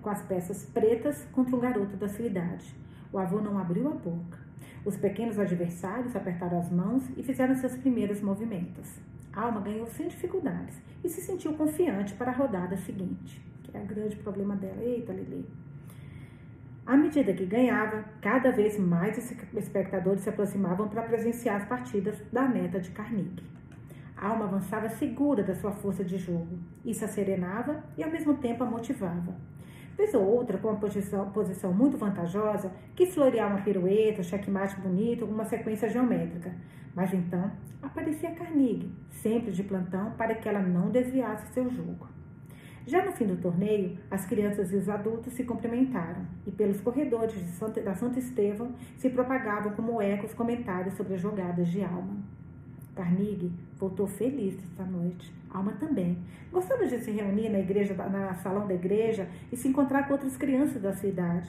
com 0.00 0.10
as 0.10 0.22
peças 0.22 0.66
pretas 0.66 1.26
contra 1.32 1.56
um 1.56 1.60
garoto 1.60 1.96
da 1.96 2.06
sua 2.06 2.26
idade. 2.26 2.74
O 3.10 3.18
avô 3.18 3.40
não 3.40 3.58
abriu 3.58 3.88
a 3.88 3.94
boca. 3.94 4.49
Os 4.84 4.96
pequenos 4.96 5.38
adversários 5.38 6.16
apertaram 6.16 6.58
as 6.58 6.70
mãos 6.70 7.04
e 7.16 7.22
fizeram 7.22 7.54
seus 7.54 7.76
primeiros 7.76 8.20
movimentos. 8.22 8.98
Alma 9.32 9.60
ganhou 9.60 9.86
sem 9.86 10.08
dificuldades 10.08 10.80
e 11.04 11.08
se 11.08 11.20
sentiu 11.20 11.52
confiante 11.52 12.14
para 12.14 12.30
a 12.30 12.34
rodada 12.34 12.76
seguinte, 12.78 13.40
que 13.62 13.76
é 13.76 13.80
o 13.80 13.86
grande 13.86 14.16
problema 14.16 14.56
dela. 14.56 14.82
Eita, 14.82 15.12
Lili. 15.12 15.46
À 16.86 16.96
medida 16.96 17.32
que 17.32 17.44
ganhava, 17.44 18.04
cada 18.20 18.50
vez 18.50 18.78
mais 18.78 19.16
espectadores 19.54 20.22
se 20.22 20.28
aproximavam 20.28 20.88
para 20.88 21.02
presenciar 21.02 21.60
as 21.60 21.68
partidas 21.68 22.16
da 22.32 22.48
neta 22.48 22.80
de 22.80 22.90
Carnegie. 22.90 23.44
Alma 24.16 24.46
avançava 24.46 24.88
segura 24.88 25.42
da 25.42 25.54
sua 25.54 25.72
força 25.72 26.02
de 26.02 26.18
jogo. 26.18 26.58
Isso 26.84 27.04
a 27.04 27.08
serenava 27.08 27.84
e 27.96 28.02
ao 28.02 28.10
mesmo 28.10 28.34
tempo 28.38 28.64
a 28.64 28.66
motivava. 28.66 29.34
Vez 30.00 30.14
ou 30.14 30.24
outra, 30.24 30.56
com 30.56 30.68
uma 30.68 30.80
posição, 30.80 31.30
posição 31.30 31.74
muito 31.74 31.98
vantajosa, 31.98 32.72
quis 32.96 33.12
florear 33.12 33.50
uma 33.50 33.60
pirueta, 33.60 34.22
checkmate 34.22 34.80
bonito, 34.80 35.24
alguma 35.24 35.44
sequência 35.44 35.90
geométrica. 35.90 36.54
Mas 36.94 37.12
então 37.12 37.52
aparecia 37.82 38.30
Carnegie, 38.30 38.90
sempre 39.10 39.52
de 39.52 39.62
plantão, 39.62 40.12
para 40.12 40.34
que 40.34 40.48
ela 40.48 40.62
não 40.62 40.88
desviasse 40.88 41.52
seu 41.52 41.68
jogo. 41.68 42.08
Já 42.86 43.04
no 43.04 43.12
fim 43.12 43.26
do 43.26 43.36
torneio, 43.36 43.98
as 44.10 44.24
crianças 44.24 44.72
e 44.72 44.76
os 44.76 44.88
adultos 44.88 45.34
se 45.34 45.44
cumprimentaram 45.44 46.24
e 46.46 46.50
pelos 46.50 46.80
corredores 46.80 47.34
de 47.34 47.82
da 47.82 47.94
Santo 47.94 48.18
Estevão 48.18 48.72
se 48.96 49.10
propagavam 49.10 49.72
como 49.72 50.00
ecos 50.00 50.32
comentários 50.32 50.94
sobre 50.94 51.12
as 51.12 51.20
jogadas 51.20 51.68
de 51.68 51.84
Alma. 51.84 52.39
Carnegie 52.94 53.52
voltou 53.78 54.06
feliz 54.06 54.54
esta 54.62 54.84
noite. 54.84 55.32
Alma 55.50 55.72
também. 55.72 56.18
Gostava 56.52 56.86
de 56.86 56.98
se 56.98 57.10
reunir 57.10 57.48
na 57.48 57.58
igreja, 57.58 57.94
na 57.94 58.34
salão 58.34 58.66
da 58.66 58.74
igreja 58.74 59.28
e 59.50 59.56
se 59.56 59.68
encontrar 59.68 60.06
com 60.06 60.12
outras 60.12 60.36
crianças 60.36 60.80
da 60.80 60.92
sua 60.92 61.08
idade. 61.08 61.48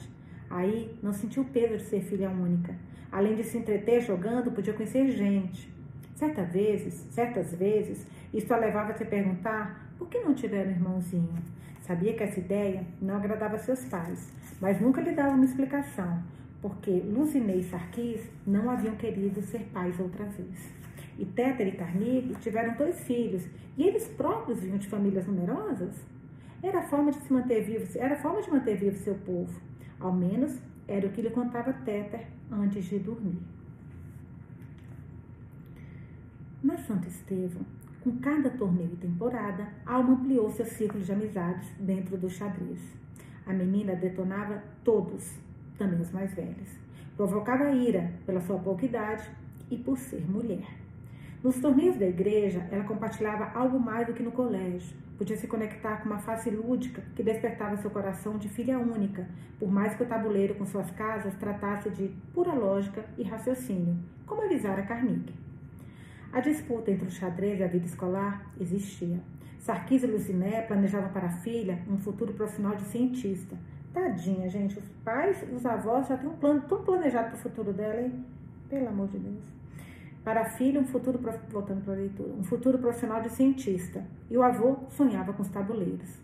Aí 0.50 0.96
não 1.02 1.12
sentiu 1.12 1.44
peso 1.44 1.76
de 1.76 1.84
ser 1.84 2.02
filha 2.02 2.28
única. 2.30 2.74
Além 3.10 3.34
de 3.36 3.44
se 3.44 3.58
entreter 3.58 4.00
jogando, 4.00 4.50
podia 4.50 4.72
conhecer 4.72 5.10
gente. 5.10 5.72
Certas 6.14 6.52
vezes, 6.52 6.94
certas 7.10 7.54
vezes, 7.54 8.06
isso 8.32 8.52
a 8.52 8.56
levava 8.56 8.92
a 8.92 8.94
se 8.94 9.04
perguntar 9.04 9.92
por 9.98 10.08
que 10.08 10.18
não 10.20 10.34
tiver 10.34 10.66
um 10.66 10.70
irmãozinho? 10.70 11.34
Sabia 11.82 12.14
que 12.14 12.22
essa 12.22 12.40
ideia 12.40 12.84
não 13.00 13.16
agradava 13.16 13.58
seus 13.58 13.84
pais, 13.84 14.32
mas 14.60 14.80
nunca 14.80 15.00
lhe 15.00 15.12
dava 15.12 15.34
uma 15.34 15.44
explicação, 15.44 16.22
porque 16.60 16.90
Lucinei 16.90 17.60
e 17.60 17.64
Sarkis 17.64 18.20
não 18.46 18.70
haviam 18.70 18.94
querido 18.94 19.42
ser 19.42 19.60
pais 19.72 19.98
outra 19.98 20.24
vez. 20.24 20.81
E 21.18 21.24
Téter 21.24 21.68
e 21.68 21.72
Carnegie 21.72 22.34
tiveram 22.40 22.74
dois 22.74 23.00
filhos, 23.00 23.46
e 23.76 23.82
eles 23.82 24.08
próprios 24.08 24.60
vinham 24.60 24.78
de 24.78 24.88
famílias 24.88 25.26
numerosas. 25.26 25.94
Era 26.62 26.80
a 26.80 26.82
forma 26.82 27.10
de 27.10 27.20
se 27.20 27.32
manter 27.32 27.62
vivo, 27.62 27.86
era 27.98 28.16
forma 28.16 28.40
de 28.40 28.50
manter 28.50 28.76
vivo 28.76 28.96
seu 28.98 29.14
povo. 29.16 29.60
Ao 29.98 30.12
menos 30.12 30.58
era 30.86 31.06
o 31.06 31.10
que 31.10 31.22
lhe 31.22 31.30
contava 31.30 31.72
Téter 31.72 32.26
antes 32.50 32.84
de 32.84 32.98
dormir. 32.98 33.38
Na 36.62 36.76
Santo 36.78 37.08
Estevão, 37.08 37.62
com 38.02 38.18
cada 38.18 38.50
torneio 38.50 38.92
e 38.92 38.96
temporada, 38.96 39.68
Alma 39.86 40.12
ampliou 40.12 40.50
seu 40.50 40.64
círculo 40.64 41.02
de 41.02 41.12
amizades 41.12 41.68
dentro 41.78 42.16
do 42.16 42.28
xadrez. 42.28 42.80
A 43.46 43.52
menina 43.52 43.94
detonava 43.96 44.62
todos, 44.84 45.36
também 45.76 46.00
os 46.00 46.10
mais 46.12 46.32
velhos. 46.34 46.68
Provocava 47.16 47.70
ira 47.72 48.12
pela 48.24 48.40
sua 48.40 48.58
pouca 48.58 48.86
idade 48.86 49.28
e 49.70 49.76
por 49.76 49.98
ser 49.98 50.28
mulher. 50.30 50.81
Nos 51.42 51.58
torneios 51.58 51.96
da 51.96 52.06
igreja, 52.06 52.68
ela 52.70 52.84
compartilhava 52.84 53.50
algo 53.58 53.76
mais 53.80 54.06
do 54.06 54.12
que 54.12 54.22
no 54.22 54.30
colégio. 54.30 54.96
Podia 55.18 55.36
se 55.36 55.48
conectar 55.48 55.96
com 55.96 56.06
uma 56.06 56.20
face 56.20 56.48
lúdica 56.50 57.02
que 57.16 57.22
despertava 57.22 57.76
seu 57.78 57.90
coração 57.90 58.38
de 58.38 58.48
filha 58.48 58.78
única, 58.78 59.26
por 59.58 59.68
mais 59.68 59.92
que 59.96 60.04
o 60.04 60.06
tabuleiro 60.06 60.54
com 60.54 60.64
suas 60.64 60.88
casas 60.92 61.34
tratasse 61.34 61.90
de 61.90 62.12
pura 62.32 62.52
lógica 62.52 63.04
e 63.18 63.24
raciocínio, 63.24 63.98
como 64.24 64.42
avisara 64.42 64.82
Carnegie. 64.84 65.34
A 66.32 66.38
disputa 66.38 66.92
entre 66.92 67.08
o 67.08 67.10
xadrez 67.10 67.58
e 67.58 67.64
a 67.64 67.66
vida 67.66 67.86
escolar 67.86 68.46
existia. 68.60 69.18
Sarkis 69.58 70.04
e 70.04 70.06
Luciné 70.06 70.62
planejavam 70.62 71.10
para 71.10 71.26
a 71.26 71.32
filha 71.32 71.80
um 71.90 71.98
futuro 71.98 72.32
profissional 72.34 72.76
de 72.76 72.84
cientista. 72.84 73.56
Tadinha, 73.92 74.48
gente, 74.48 74.78
os 74.78 74.88
pais, 75.04 75.44
os 75.52 75.66
avós 75.66 76.06
já 76.06 76.16
têm 76.16 76.28
um 76.28 76.36
plano 76.36 76.62
tão 76.68 76.84
planejado 76.84 77.30
para 77.30 77.36
o 77.36 77.40
futuro 77.40 77.72
dela, 77.72 78.00
hein? 78.00 78.24
Pelo 78.68 78.88
amor 78.88 79.08
de 79.08 79.18
Deus. 79.18 79.51
Para 80.24 80.42
a 80.42 80.50
filha, 80.50 80.80
um 80.80 80.84
futuro, 80.84 81.18
voltando 81.50 81.84
para 81.84 81.94
a 81.94 81.96
leitura, 81.96 82.32
um 82.32 82.44
futuro 82.44 82.78
profissional 82.78 83.20
de 83.20 83.30
cientista. 83.30 84.04
E 84.30 84.36
o 84.36 84.42
avô 84.42 84.76
sonhava 84.88 85.32
com 85.32 85.42
os 85.42 85.48
tabuleiros. 85.48 86.20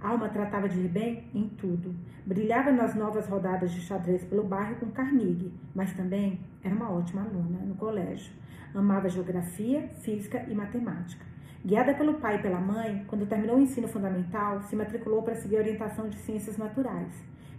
Alma 0.00 0.28
tratava 0.28 0.68
de 0.68 0.78
ir 0.78 0.88
bem 0.88 1.24
em 1.34 1.48
tudo. 1.48 1.94
Brilhava 2.26 2.70
nas 2.70 2.94
novas 2.94 3.26
rodadas 3.26 3.72
de 3.72 3.80
xadrez 3.80 4.22
pelo 4.24 4.44
bairro 4.44 4.76
com 4.76 4.90
Carnegie, 4.90 5.50
mas 5.74 5.94
também 5.94 6.40
era 6.62 6.74
uma 6.74 6.90
ótima 6.90 7.22
aluna 7.22 7.58
no 7.64 7.74
colégio. 7.74 8.32
Amava 8.74 9.08
geografia, 9.08 9.88
física 10.02 10.44
e 10.46 10.54
matemática. 10.54 11.24
Guiada 11.64 11.94
pelo 11.94 12.14
pai 12.20 12.36
e 12.36 12.42
pela 12.42 12.60
mãe, 12.60 13.04
quando 13.08 13.26
terminou 13.26 13.56
o 13.56 13.60
ensino 13.60 13.88
fundamental, 13.88 14.62
se 14.62 14.76
matriculou 14.76 15.22
para 15.22 15.34
seguir 15.34 15.56
a 15.56 15.60
orientação 15.60 16.06
de 16.08 16.18
ciências 16.18 16.58
naturais. 16.58 17.12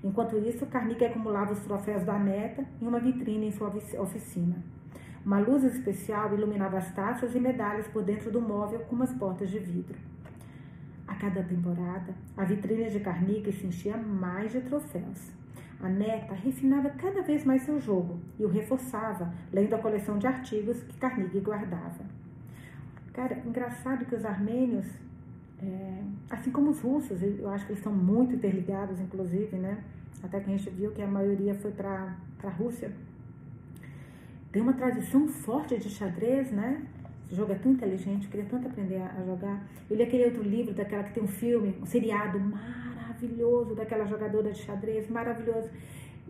Enquanto 0.03 0.37
isso, 0.37 0.67
Carnegie 0.67 1.05
acumulava 1.05 1.51
os 1.51 1.59
troféus 1.59 2.03
da 2.03 2.17
neta 2.17 2.63
em 2.79 2.87
uma 2.87 2.99
vitrine 2.99 3.47
em 3.47 3.51
sua 3.51 3.69
oficina. 3.97 4.55
Uma 5.29 5.37
luz 5.41 5.63
especial 5.63 6.33
iluminava 6.33 6.79
as 6.79 6.91
taças 6.91 7.35
e 7.35 7.39
medalhas 7.39 7.87
por 7.87 8.01
dentro 8.01 8.31
do 8.31 8.41
móvel 8.41 8.79
com 8.79 8.95
umas 8.95 9.13
portas 9.13 9.51
de 9.51 9.59
vidro. 9.59 9.95
A 11.07 11.13
cada 11.13 11.43
temporada, 11.43 12.15
a 12.35 12.43
vitrine 12.43 12.89
de 12.89 12.99
Carnegie 12.99 13.53
se 13.53 13.67
enchia 13.67 13.95
mais 13.95 14.51
de 14.51 14.59
troféus. 14.61 15.31
A 15.79 15.87
neta 15.87 16.33
refinava 16.33 16.89
cada 16.89 17.21
vez 17.21 17.45
mais 17.45 17.61
seu 17.61 17.79
jogo 17.79 18.19
e 18.39 18.43
o 18.43 18.49
reforçava, 18.49 19.31
lendo 19.53 19.75
a 19.75 19.77
coleção 19.77 20.17
de 20.17 20.25
artigos 20.25 20.81
que 20.81 20.97
Carnegie 20.97 21.41
guardava. 21.41 22.03
Cara, 23.13 23.39
engraçado 23.45 24.05
que 24.05 24.15
os 24.15 24.25
armênios, 24.25 24.87
é, 25.61 26.01
assim 26.31 26.49
como 26.49 26.71
os 26.71 26.81
russos, 26.81 27.21
eu 27.21 27.47
acho 27.51 27.67
que 27.67 27.73
eles 27.73 27.81
estão 27.81 27.93
muito 27.93 28.33
interligados, 28.33 28.99
inclusive, 28.99 29.57
né? 29.57 29.77
Até 30.23 30.39
que 30.39 30.51
a 30.51 30.57
gente 30.57 30.71
viu 30.71 30.89
que 30.89 31.03
a 31.03 31.07
maioria 31.07 31.53
foi 31.53 31.69
para 31.69 32.15
a 32.43 32.49
Rússia. 32.49 32.91
Tem 34.51 34.61
uma 34.61 34.73
tradição 34.73 35.27
forte 35.27 35.77
de 35.77 35.89
xadrez, 35.89 36.51
né? 36.51 36.83
Esse 37.25 37.35
jogo 37.35 37.51
é 37.51 37.55
tão 37.55 37.71
inteligente, 37.71 38.25
eu 38.25 38.31
queria 38.31 38.45
tanto 38.47 38.67
aprender 38.67 38.99
a, 39.01 39.23
jogar. 39.23 39.63
Eu 39.87 39.95
li 39.95 40.03
aquele 40.03 40.25
outro 40.25 40.41
livro, 40.41 40.73
daquela 40.73 41.03
que 41.03 41.13
tem 41.13 41.23
um 41.23 41.27
filme, 41.27 41.75
um 41.79 41.85
seriado 41.85 42.39
maravilhoso 42.39 43.75
daquela 43.75 44.05
jogadora 44.05 44.51
de 44.51 44.57
xadrez, 44.57 45.07
maravilhoso. 45.09 45.69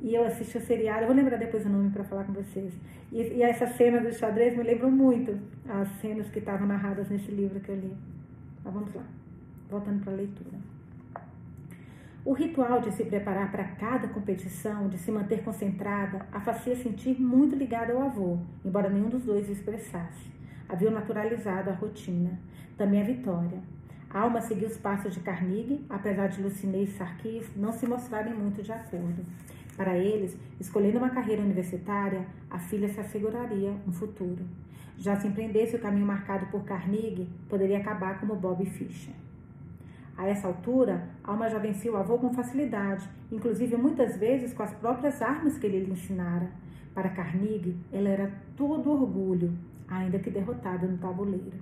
E 0.01 0.13
eu 0.13 0.25
assisti 0.25 0.57
o 0.57 0.61
seriado, 0.61 1.03
eu 1.03 1.07
vou 1.07 1.15
lembrar 1.15 1.37
depois 1.37 1.65
o 1.65 1.69
nome 1.69 1.89
para 1.91 2.03
falar 2.03 2.25
com 2.25 2.33
vocês. 2.33 2.73
E, 3.11 3.21
e 3.21 3.41
essa 3.41 3.67
cena 3.67 4.01
do 4.01 4.11
xadrez 4.11 4.57
me 4.57 4.63
lembram 4.63 4.91
muito 4.91 5.39
as 5.67 5.87
cenas 6.01 6.29
que 6.29 6.39
estavam 6.39 6.67
narradas 6.67 7.09
nesse 7.09 7.31
livro 7.31 7.59
que 7.61 7.69
eu 7.69 7.75
li. 7.75 7.93
Mas 8.63 8.73
vamos 8.73 8.93
lá, 8.93 9.03
voltando 9.69 10.03
para 10.03 10.11
a 10.11 10.15
leitura. 10.17 10.78
O 12.29 12.33
ritual 12.33 12.79
de 12.79 12.91
se 12.91 13.05
preparar 13.05 13.51
para 13.51 13.63
cada 13.63 14.07
competição, 14.07 14.87
de 14.87 14.99
se 14.99 15.11
manter 15.11 15.43
concentrada, 15.43 16.27
a 16.31 16.39
fazia 16.39 16.75
sentir 16.75 17.19
muito 17.19 17.55
ligada 17.55 17.91
ao 17.91 18.03
avô, 18.03 18.37
embora 18.63 18.87
nenhum 18.87 19.09
dos 19.09 19.23
dois 19.23 19.49
expressasse. 19.49 20.29
Havia 20.69 20.91
naturalizado 20.91 21.71
a 21.71 21.73
rotina. 21.73 22.39
Também 22.77 23.01
a 23.01 23.03
vitória. 23.03 23.57
A 24.11 24.19
alma 24.19 24.41
seguiu 24.41 24.67
os 24.67 24.77
passos 24.77 25.11
de 25.11 25.21
Carnegie, 25.21 25.83
apesar 25.89 26.27
de 26.27 26.43
Lucinei 26.43 26.83
e 26.83 26.87
Sarkis 26.91 27.49
não 27.55 27.71
se 27.71 27.87
mostrarem 27.87 28.35
muito 28.35 28.61
de 28.61 28.71
acordo. 28.71 29.25
Para 29.75 29.97
eles, 29.97 30.37
escolhendo 30.59 30.99
uma 30.99 31.09
carreira 31.09 31.41
universitária, 31.41 32.27
a 32.47 32.59
filha 32.59 32.89
se 32.89 32.99
asseguraria 32.99 33.73
um 33.87 33.91
futuro. 33.91 34.45
Já 34.99 35.19
se 35.19 35.27
empreendesse 35.27 35.77
o 35.77 35.81
caminho 35.81 36.05
marcado 36.05 36.45
por 36.51 36.63
Carnegie, 36.63 37.27
poderia 37.49 37.79
acabar 37.79 38.19
como 38.19 38.35
Bob 38.35 38.63
Fischer. 38.67 39.15
A 40.19 40.27
essa 40.27 40.47
altura, 40.47 41.07
Alma 41.23 41.49
já 41.49 41.57
vencia 41.59 41.89
o 41.89 41.95
avô 41.95 42.17
com 42.17 42.33
facilidade, 42.33 43.09
inclusive 43.31 43.77
muitas 43.77 44.17
vezes 44.17 44.51
com 44.51 44.61
as 44.61 44.73
próprias 44.73 45.21
armas 45.21 45.57
que 45.57 45.65
ele 45.65 45.79
lhe 45.79 45.93
ensinara. 45.93 46.51
Para 46.93 47.07
Carnegie, 47.07 47.77
ela 47.89 48.09
era 48.09 48.33
todo 48.57 48.91
orgulho, 48.91 49.57
ainda 49.87 50.19
que 50.19 50.29
derrotada 50.29 50.85
no 50.85 50.97
tabuleiro. 50.97 51.57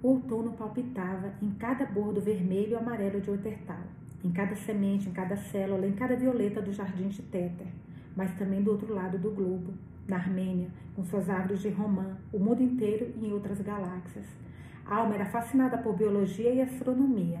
O 0.00 0.10
outono 0.10 0.52
palpitava 0.52 1.32
em 1.42 1.50
cada 1.54 1.84
bordo 1.84 2.20
vermelho 2.20 2.70
e 2.70 2.76
amarelo 2.76 3.20
de 3.20 3.32
Otertal, 3.32 3.82
em 4.22 4.30
cada 4.30 4.54
semente, 4.54 5.08
em 5.08 5.12
cada 5.12 5.36
célula, 5.36 5.84
em 5.84 5.94
cada 5.94 6.14
violeta 6.14 6.62
do 6.62 6.72
jardim 6.72 7.08
de 7.08 7.22
Téter, 7.22 7.66
mas 8.14 8.32
também 8.38 8.62
do 8.62 8.70
outro 8.70 8.94
lado 8.94 9.18
do 9.18 9.32
globo, 9.32 9.74
na 10.06 10.14
Armênia, 10.14 10.68
com 10.94 11.02
suas 11.02 11.28
árvores 11.28 11.60
de 11.60 11.70
romã, 11.70 12.16
o 12.32 12.38
mundo 12.38 12.62
inteiro 12.62 13.12
e 13.20 13.26
em 13.26 13.32
outras 13.32 13.60
galáxias. 13.60 14.45
A 14.88 14.98
alma 14.98 15.16
era 15.16 15.26
fascinada 15.26 15.76
por 15.78 15.96
biologia 15.96 16.48
e 16.48 16.62
astronomia. 16.62 17.40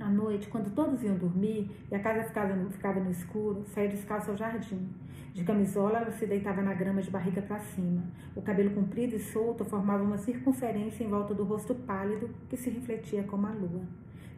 À 0.00 0.08
noite, 0.08 0.48
quando 0.48 0.74
todos 0.74 1.02
iam 1.02 1.14
dormir 1.14 1.70
e 1.90 1.94
a 1.94 1.98
casa 1.98 2.24
ficava 2.24 2.54
ficava 2.70 3.00
no 3.00 3.10
escuro, 3.10 3.62
saía 3.66 3.90
descalça 3.90 4.30
ao 4.30 4.36
jardim. 4.36 4.88
De 5.34 5.44
camisola, 5.44 5.98
ela 5.98 6.10
se 6.10 6.24
deitava 6.24 6.62
na 6.62 6.72
grama 6.72 7.02
de 7.02 7.10
barriga 7.10 7.42
para 7.42 7.58
cima. 7.60 8.02
O 8.34 8.40
cabelo 8.40 8.70
comprido 8.70 9.14
e 9.14 9.18
solto 9.18 9.62
formava 9.62 10.02
uma 10.02 10.16
circunferência 10.16 11.04
em 11.04 11.08
volta 11.08 11.34
do 11.34 11.44
rosto 11.44 11.74
pálido 11.74 12.30
que 12.48 12.56
se 12.56 12.70
refletia 12.70 13.24
como 13.24 13.46
a 13.46 13.50
lua. 13.50 13.82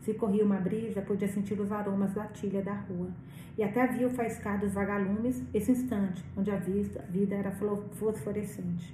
Se 0.01 0.15
corria 0.15 0.45
uma 0.45 0.57
brisa, 0.57 1.01
podia 1.01 1.29
sentir 1.29 1.61
os 1.61 1.71
aromas 1.71 2.13
da 2.13 2.27
tilha 2.27 2.61
da 2.61 2.75
rua. 2.75 3.09
E 3.57 3.63
até 3.63 3.83
havia 3.83 4.09
o 4.09 4.11
faiscar 4.11 4.59
dos 4.59 4.75
vagalumes, 4.75 5.45
esse 5.55 5.71
instante, 5.71 6.25
onde 6.37 6.51
a 6.51 6.57
vida 6.57 7.35
era 7.37 7.53
fosforescente. 7.53 8.93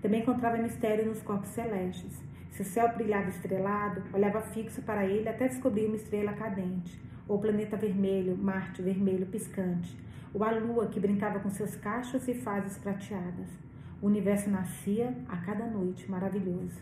Também 0.00 0.22
encontrava 0.22 0.56
mistério 0.56 1.04
nos 1.04 1.20
corpos 1.20 1.50
celestes. 1.50 2.29
Se 2.50 2.62
o 2.62 2.64
céu 2.64 2.92
brilhava 2.94 3.28
estrelado, 3.28 4.02
olhava 4.12 4.40
fixo 4.40 4.82
para 4.82 5.06
ele 5.06 5.28
até 5.28 5.48
descobrir 5.48 5.86
uma 5.86 5.96
estrela 5.96 6.32
cadente, 6.32 7.00
ou 7.26 7.36
o 7.36 7.40
planeta 7.40 7.76
vermelho, 7.76 8.36
Marte 8.36 8.82
vermelho 8.82 9.26
piscante, 9.26 9.96
ou 10.34 10.44
a 10.44 10.50
lua 10.50 10.86
que 10.86 11.00
brincava 11.00 11.40
com 11.40 11.50
seus 11.50 11.76
cachos 11.76 12.26
e 12.28 12.34
fases 12.34 12.78
prateadas. 12.78 13.48
O 14.02 14.06
universo 14.06 14.50
nascia 14.50 15.14
a 15.28 15.36
cada 15.36 15.66
noite, 15.66 16.10
maravilhoso. 16.10 16.80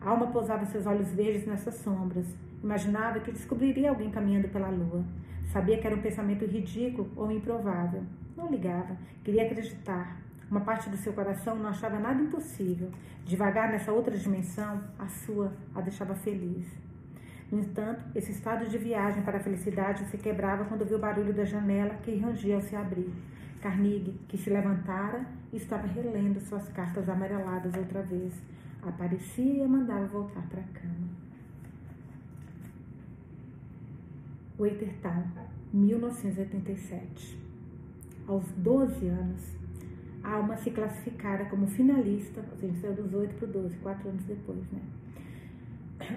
A 0.00 0.10
alma 0.10 0.28
pousava 0.28 0.66
seus 0.66 0.86
olhos 0.86 1.10
verdes 1.12 1.46
nessas 1.46 1.76
sombras, 1.76 2.26
Imaginava 2.62 3.20
que 3.20 3.30
descobriria 3.30 3.90
alguém 3.90 4.10
caminhando 4.10 4.48
pela 4.48 4.68
lua. 4.68 5.04
Sabia 5.52 5.78
que 5.78 5.86
era 5.86 5.94
um 5.94 6.02
pensamento 6.02 6.44
ridículo 6.44 7.08
ou 7.14 7.30
improvável. 7.30 8.02
Não 8.36 8.50
ligava, 8.50 8.96
queria 9.22 9.44
acreditar. 9.44 10.20
Uma 10.50 10.60
parte 10.60 10.88
do 10.88 10.96
seu 10.96 11.12
coração 11.12 11.56
não 11.56 11.70
achava 11.70 11.98
nada 11.98 12.22
impossível. 12.22 12.90
Devagar 13.24 13.70
nessa 13.70 13.92
outra 13.92 14.16
dimensão, 14.16 14.80
a 14.98 15.08
sua 15.08 15.52
a 15.74 15.80
deixava 15.80 16.14
feliz. 16.14 16.66
No 17.50 17.60
entanto, 17.60 18.04
esse 18.14 18.32
estado 18.32 18.68
de 18.68 18.78
viagem 18.78 19.22
para 19.22 19.38
a 19.38 19.42
felicidade 19.42 20.04
se 20.06 20.18
quebrava 20.18 20.64
quando 20.64 20.84
viu 20.84 20.98
o 20.98 21.00
barulho 21.00 21.32
da 21.32 21.44
janela 21.44 21.94
que 22.02 22.16
rangia 22.16 22.56
ao 22.56 22.60
se 22.60 22.76
abrir. 22.76 23.12
Carnegie, 23.60 24.18
que 24.28 24.36
se 24.36 24.50
levantara 24.50 25.26
e 25.52 25.56
estava 25.56 25.86
relendo 25.86 26.40
suas 26.40 26.68
cartas 26.68 27.08
amareladas 27.08 27.74
outra 27.74 28.02
vez, 28.02 28.32
aparecia 28.82 29.64
e 29.64 29.68
mandava 29.68 30.06
voltar 30.06 30.42
para 30.48 30.60
a 30.60 30.80
cama. 30.80 31.08
Waitertown, 34.58 35.24
1987. 35.72 37.38
Aos 38.26 38.44
12 38.52 39.06
anos, 39.08 39.56
Alma 40.34 40.56
se 40.56 40.70
classificara 40.70 41.44
como 41.46 41.66
finalista, 41.66 42.44
a 42.52 42.56
gente 42.60 42.78
saiu 42.80 42.94
dos 42.94 43.14
8 43.14 43.34
para 43.36 43.48
o 43.48 43.52
12, 43.52 43.76
4 43.76 44.08
anos 44.08 44.24
depois, 44.24 44.60
né? 44.72 44.80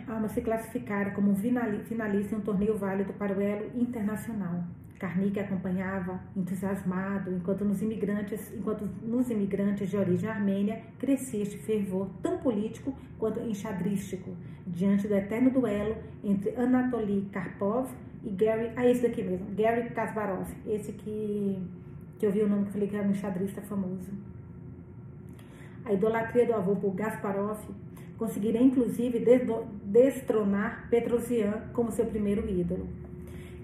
A 0.07 0.13
Alma 0.13 0.27
se 0.27 0.41
classificara 0.41 1.11
como 1.11 1.35
finalista 1.35 2.35
em 2.35 2.37
um 2.37 2.41
torneio 2.41 2.77
válido 2.77 3.13
para 3.13 3.37
o 3.37 3.41
elo 3.41 3.71
internacional. 3.79 4.63
Carnegie 4.99 5.39
acompanhava, 5.39 6.19
entusiasmado, 6.35 7.33
enquanto 7.33 7.63
nos 7.63 7.81
imigrantes, 7.81 8.53
enquanto 8.53 8.83
nos 9.01 9.29
imigrantes 9.29 9.89
de 9.89 9.95
origem 9.95 10.29
armênia 10.29 10.81
crescia 10.99 11.41
este 11.41 11.57
fervor 11.57 12.09
tão 12.21 12.37
político 12.37 12.93
quanto 13.17 13.39
enxadrístico, 13.39 14.35
diante 14.67 15.07
do 15.07 15.15
eterno 15.15 15.49
duelo 15.49 15.95
entre 16.21 16.53
Anatoly 16.55 17.29
Karpov 17.31 17.89
e 18.23 18.29
Gary, 18.29 18.71
ah, 18.75 18.85
esse 18.85 19.01
daqui 19.01 19.23
mesmo, 19.23 19.47
Gary 19.55 19.89
Kasparov, 19.91 20.47
esse 20.67 20.91
que, 20.91 21.57
que 22.19 22.25
eu 22.25 22.31
vi 22.31 22.41
o 22.41 22.49
nome 22.49 22.63
que 22.63 22.69
eu 22.69 22.73
falei 22.73 22.87
que 22.89 22.95
era 22.97 23.07
um 23.07 23.11
enxadrista 23.11 23.61
famoso. 23.61 24.11
A 25.85 25.93
idolatria 25.93 26.45
do 26.45 26.53
avô 26.53 26.75
por 26.75 26.93
Gasparov 26.93 27.59
conseguiria 28.17 28.61
inclusive 28.61 29.25
destronar 29.85 30.87
Petrosian 30.89 31.63
como 31.73 31.91
seu 31.91 32.05
primeiro 32.05 32.47
ídolo. 32.47 32.87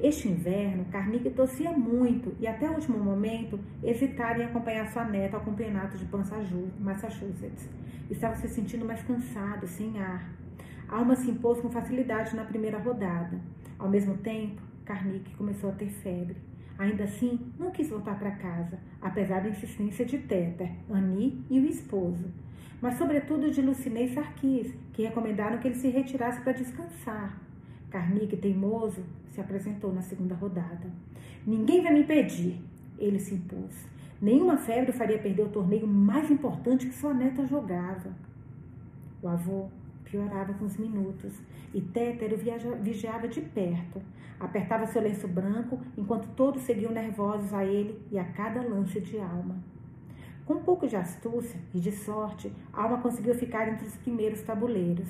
Este 0.02 0.30
inverno, 0.30 0.86
Carnegie 0.86 1.30
tossia 1.30 1.72
muito 1.72 2.34
e 2.40 2.48
até 2.48 2.70
o 2.70 2.74
último 2.74 2.98
momento 2.98 3.60
hesitara 3.84 4.40
em 4.40 4.46
acompanhar 4.46 4.92
sua 4.92 5.04
neta 5.06 5.38
ao 5.38 5.44
campeonato 5.44 5.98
de 5.98 6.06
Massachusetts. 6.80 7.70
Estava 8.10 8.36
se 8.36 8.48
sentindo 8.48 8.86
mais 8.86 9.02
cansado, 9.04 9.68
sem 9.68 10.00
ar. 10.00 10.30
Alma 10.88 11.16
se 11.16 11.30
impôs 11.30 11.60
com 11.60 11.70
facilidade 11.70 12.36
na 12.36 12.46
primeira 12.46 12.78
rodada. 12.78 13.40
Ao 13.78 13.90
mesmo 13.90 14.18
tempo, 14.18 14.62
Carnick 14.86 15.34
começou 15.36 15.72
a 15.72 15.74
ter 15.74 15.90
febre. 15.90 16.38
Ainda 16.78 17.06
assim, 17.06 17.40
não 17.58 17.72
quis 17.72 17.90
voltar 17.90 18.20
para 18.20 18.32
casa, 18.32 18.78
apesar 19.02 19.42
da 19.42 19.50
insistência 19.50 20.06
de 20.06 20.18
Teter, 20.18 20.72
Annie 20.90 21.42
e 21.50 21.60
o 21.60 21.66
esposo. 21.66 22.26
Mas, 22.82 22.98
sobretudo, 22.98 23.50
de 23.50 23.62
Lucinei 23.62 24.10
Sarkis, 24.10 24.74
que 24.92 25.04
recomendaram 25.04 25.58
que 25.58 25.68
ele 25.68 25.76
se 25.76 25.90
retirasse 25.90 26.42
para 26.42 26.52
descansar. 26.52 27.42
Carnick, 27.90 28.36
teimoso, 28.38 29.04
se 29.32 29.40
apresentou 29.40 29.94
na 29.94 30.02
segunda 30.02 30.36
rodada. 30.36 30.92
Ninguém 31.48 31.82
vai 31.82 31.94
me 31.94 32.02
impedir, 32.02 32.60
ele 33.00 33.20
se 33.20 33.36
impôs. 33.36 33.88
Nenhuma 34.22 34.58
febre 34.58 34.92
faria 34.92 35.20
perder 35.20 35.44
o 35.44 35.50
torneio 35.50 35.88
mais 35.88 36.30
importante 36.30 36.88
que 36.88 36.96
sua 36.96 37.14
neta 37.14 37.46
jogava. 37.46 38.14
O 39.22 39.28
avô 39.28 39.70
piorava 40.10 40.54
com 40.54 40.66
os 40.66 40.78
minutos 40.78 41.34
e 41.74 41.82
Tétero 41.82 42.38
vigiava 42.82 43.28
de 43.28 43.42
perto. 43.42 44.02
Apertava 44.40 44.86
seu 44.88 45.02
lenço 45.02 45.28
branco 45.28 45.80
enquanto 45.98 46.34
todos 46.36 46.62
seguiam 46.64 46.92
nervosos 46.92 47.54
a 47.54 47.66
ele 47.66 48.02
e 48.12 48.18
a 48.18 48.24
cada 48.24 48.62
lance 48.62 49.02
de 49.02 49.20
alma. 49.20 49.56
Com 50.46 50.56
um 50.56 50.64
pouco 50.64 50.88
de 50.88 50.96
astúcia 50.96 51.60
e 51.74 51.80
de 51.80 51.92
sorte, 51.92 52.54
Alma 52.72 53.02
conseguiu 53.02 53.34
ficar 53.34 53.68
entre 53.68 53.88
os 53.88 53.98
primeiros 53.98 54.44
tabuleiros. 54.44 55.10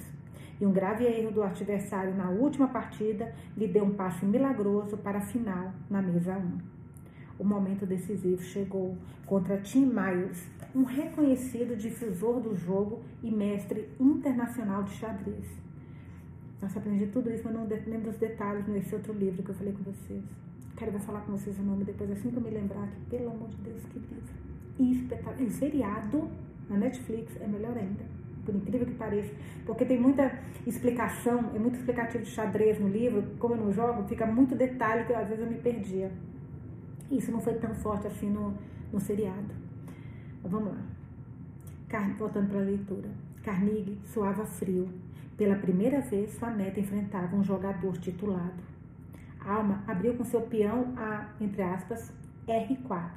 E 0.61 0.65
um 0.65 0.71
grave 0.71 1.03
erro 1.03 1.31
do 1.31 1.43
adversário 1.43 2.15
na 2.15 2.29
última 2.29 2.69
partida 2.69 3.35
lhe 3.57 3.67
deu 3.67 3.83
um 3.83 3.93
passe 3.93 4.25
milagroso 4.25 4.95
para 4.95 5.17
a 5.17 5.21
final 5.21 5.73
na 5.89 6.01
mesa 6.01 6.37
1. 6.37 6.74
O 7.37 7.43
momento 7.43 7.85
decisivo 7.85 8.41
chegou 8.41 8.97
contra 9.25 9.57
Tim 9.57 9.85
Myers, 9.85 10.47
um 10.73 10.83
reconhecido 10.83 11.75
difusor 11.75 12.39
do 12.39 12.55
jogo 12.55 13.01
e 13.21 13.29
mestre 13.29 13.89
internacional 13.99 14.83
de 14.83 14.91
xadrez. 14.91 15.45
Nossa, 16.61 16.79
aprendi 16.79 17.07
tudo 17.07 17.29
isso, 17.29 17.43
mas 17.43 17.53
não 17.53 17.67
lembro 17.67 18.11
dos 18.11 18.17
detalhes 18.17 18.65
nesse 18.67 18.95
outro 18.95 19.13
livro 19.13 19.43
que 19.43 19.49
eu 19.49 19.55
falei 19.55 19.73
com 19.73 19.83
vocês. 19.83 20.23
Quero 20.77 20.91
ver 20.91 20.99
falar 20.99 21.21
com 21.21 21.33
vocês 21.33 21.57
o 21.59 21.63
nome 21.63 21.83
depois, 21.83 22.09
assim 22.11 22.31
que 22.31 22.37
eu 22.37 22.41
me 22.41 22.49
lembrar 22.49 22.87
que, 22.87 23.17
pelo 23.17 23.31
amor 23.31 23.49
de 23.49 23.57
Deus, 23.57 23.83
que 23.85 23.99
livro. 23.99 24.23
E 24.79 24.91
espetacular. 24.91 25.41
E 25.41 25.49
seriado 25.51 26.29
na 26.69 26.77
Netflix 26.77 27.35
é 27.39 27.47
melhor 27.47 27.77
ainda, 27.77 28.03
por 28.45 28.55
incrível 28.55 28.87
que 28.87 28.95
pareça. 28.95 29.33
Porque 29.65 29.85
tem 29.85 29.99
muita 29.99 30.39
explicação, 30.65 31.51
é 31.53 31.59
muito 31.59 31.75
explicativo 31.75 32.23
de 32.23 32.29
xadrez 32.29 32.79
no 32.79 32.87
livro. 32.87 33.23
Como 33.39 33.55
eu 33.55 33.57
não 33.57 33.71
jogo, 33.71 34.03
fica 34.03 34.25
muito 34.25 34.55
detalhe 34.55 35.05
que 35.05 35.13
às 35.13 35.27
vezes 35.27 35.43
eu 35.43 35.49
me 35.49 35.59
perdia. 35.59 36.11
Isso 37.11 37.31
não 37.31 37.39
foi 37.39 37.55
tão 37.55 37.73
forte 37.75 38.07
assim 38.07 38.29
no, 38.29 38.53
no 38.91 38.99
seriado. 38.99 39.53
Vamos 40.43 40.73
lá. 40.73 40.81
Car 41.87 42.15
voltando 42.17 42.49
para 42.49 42.59
a 42.59 42.63
leitura. 42.63 43.09
Carnegie 43.43 43.99
suava 44.03 44.45
frio. 44.45 44.89
Pela 45.37 45.55
primeira 45.55 46.01
vez, 46.01 46.31
sua 46.31 46.49
neta 46.49 46.79
enfrentava 46.79 47.35
um 47.35 47.43
jogador 47.43 47.97
titulado. 47.97 48.63
Alma 49.45 49.83
abriu 49.85 50.15
com 50.15 50.23
seu 50.23 50.41
peão 50.41 50.93
a, 50.97 51.29
entre 51.39 51.61
aspas, 51.61 52.11
R4, 52.47 53.11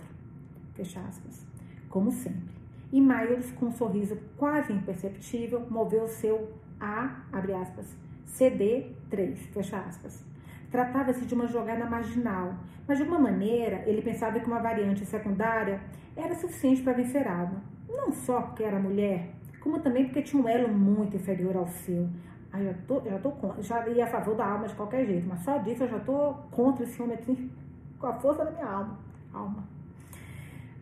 fecha 0.74 1.00
aspas, 1.00 1.46
como 1.88 2.10
sempre. 2.10 2.54
E 2.92 3.00
Miles, 3.00 3.50
com 3.52 3.66
um 3.66 3.72
sorriso 3.72 4.16
quase 4.36 4.72
imperceptível, 4.72 5.66
moveu 5.70 6.06
seu 6.06 6.52
A, 6.80 7.22
abre 7.32 7.54
aspas, 7.54 7.96
CD3, 8.26 9.36
fecha 9.52 9.78
aspas, 9.78 10.24
Tratava-se 10.70 11.24
de 11.24 11.34
uma 11.34 11.46
jogada 11.46 11.86
marginal, 11.86 12.54
mas 12.86 12.98
de 12.98 13.04
alguma 13.04 13.30
maneira 13.30 13.82
ele 13.86 14.02
pensava 14.02 14.38
que 14.38 14.46
uma 14.46 14.60
variante 14.60 15.04
secundária 15.04 15.80
era 16.16 16.34
suficiente 16.34 16.82
para 16.82 16.92
vencer 16.92 17.26
alma. 17.26 17.62
Não 17.88 18.12
só 18.12 18.42
porque 18.42 18.62
era 18.62 18.78
mulher, 18.78 19.30
como 19.60 19.80
também 19.80 20.04
porque 20.04 20.22
tinha 20.22 20.42
um 20.42 20.48
elo 20.48 20.68
muito 20.68 21.16
inferior 21.16 21.56
ao 21.56 21.66
seu. 21.66 22.08
Aí 22.52 22.64
já 22.64 22.74
tô, 22.86 23.00
já 23.00 23.18
tô 23.18 23.32
já 23.60 23.88
ia 23.88 24.04
a 24.04 24.06
favor 24.06 24.34
da 24.34 24.46
alma 24.46 24.66
de 24.66 24.74
qualquer 24.74 25.06
jeito, 25.06 25.26
mas 25.26 25.40
só 25.40 25.58
disso 25.58 25.84
eu 25.84 25.88
já 25.88 26.00
tô 26.00 26.34
contra 26.50 26.84
esse 26.84 27.00
homem 27.00 27.16
assim, 27.16 27.50
com 27.98 28.06
a 28.06 28.14
força 28.14 28.44
da 28.44 28.50
minha 28.50 28.66
alma. 28.66 28.98
Alma. 29.32 29.64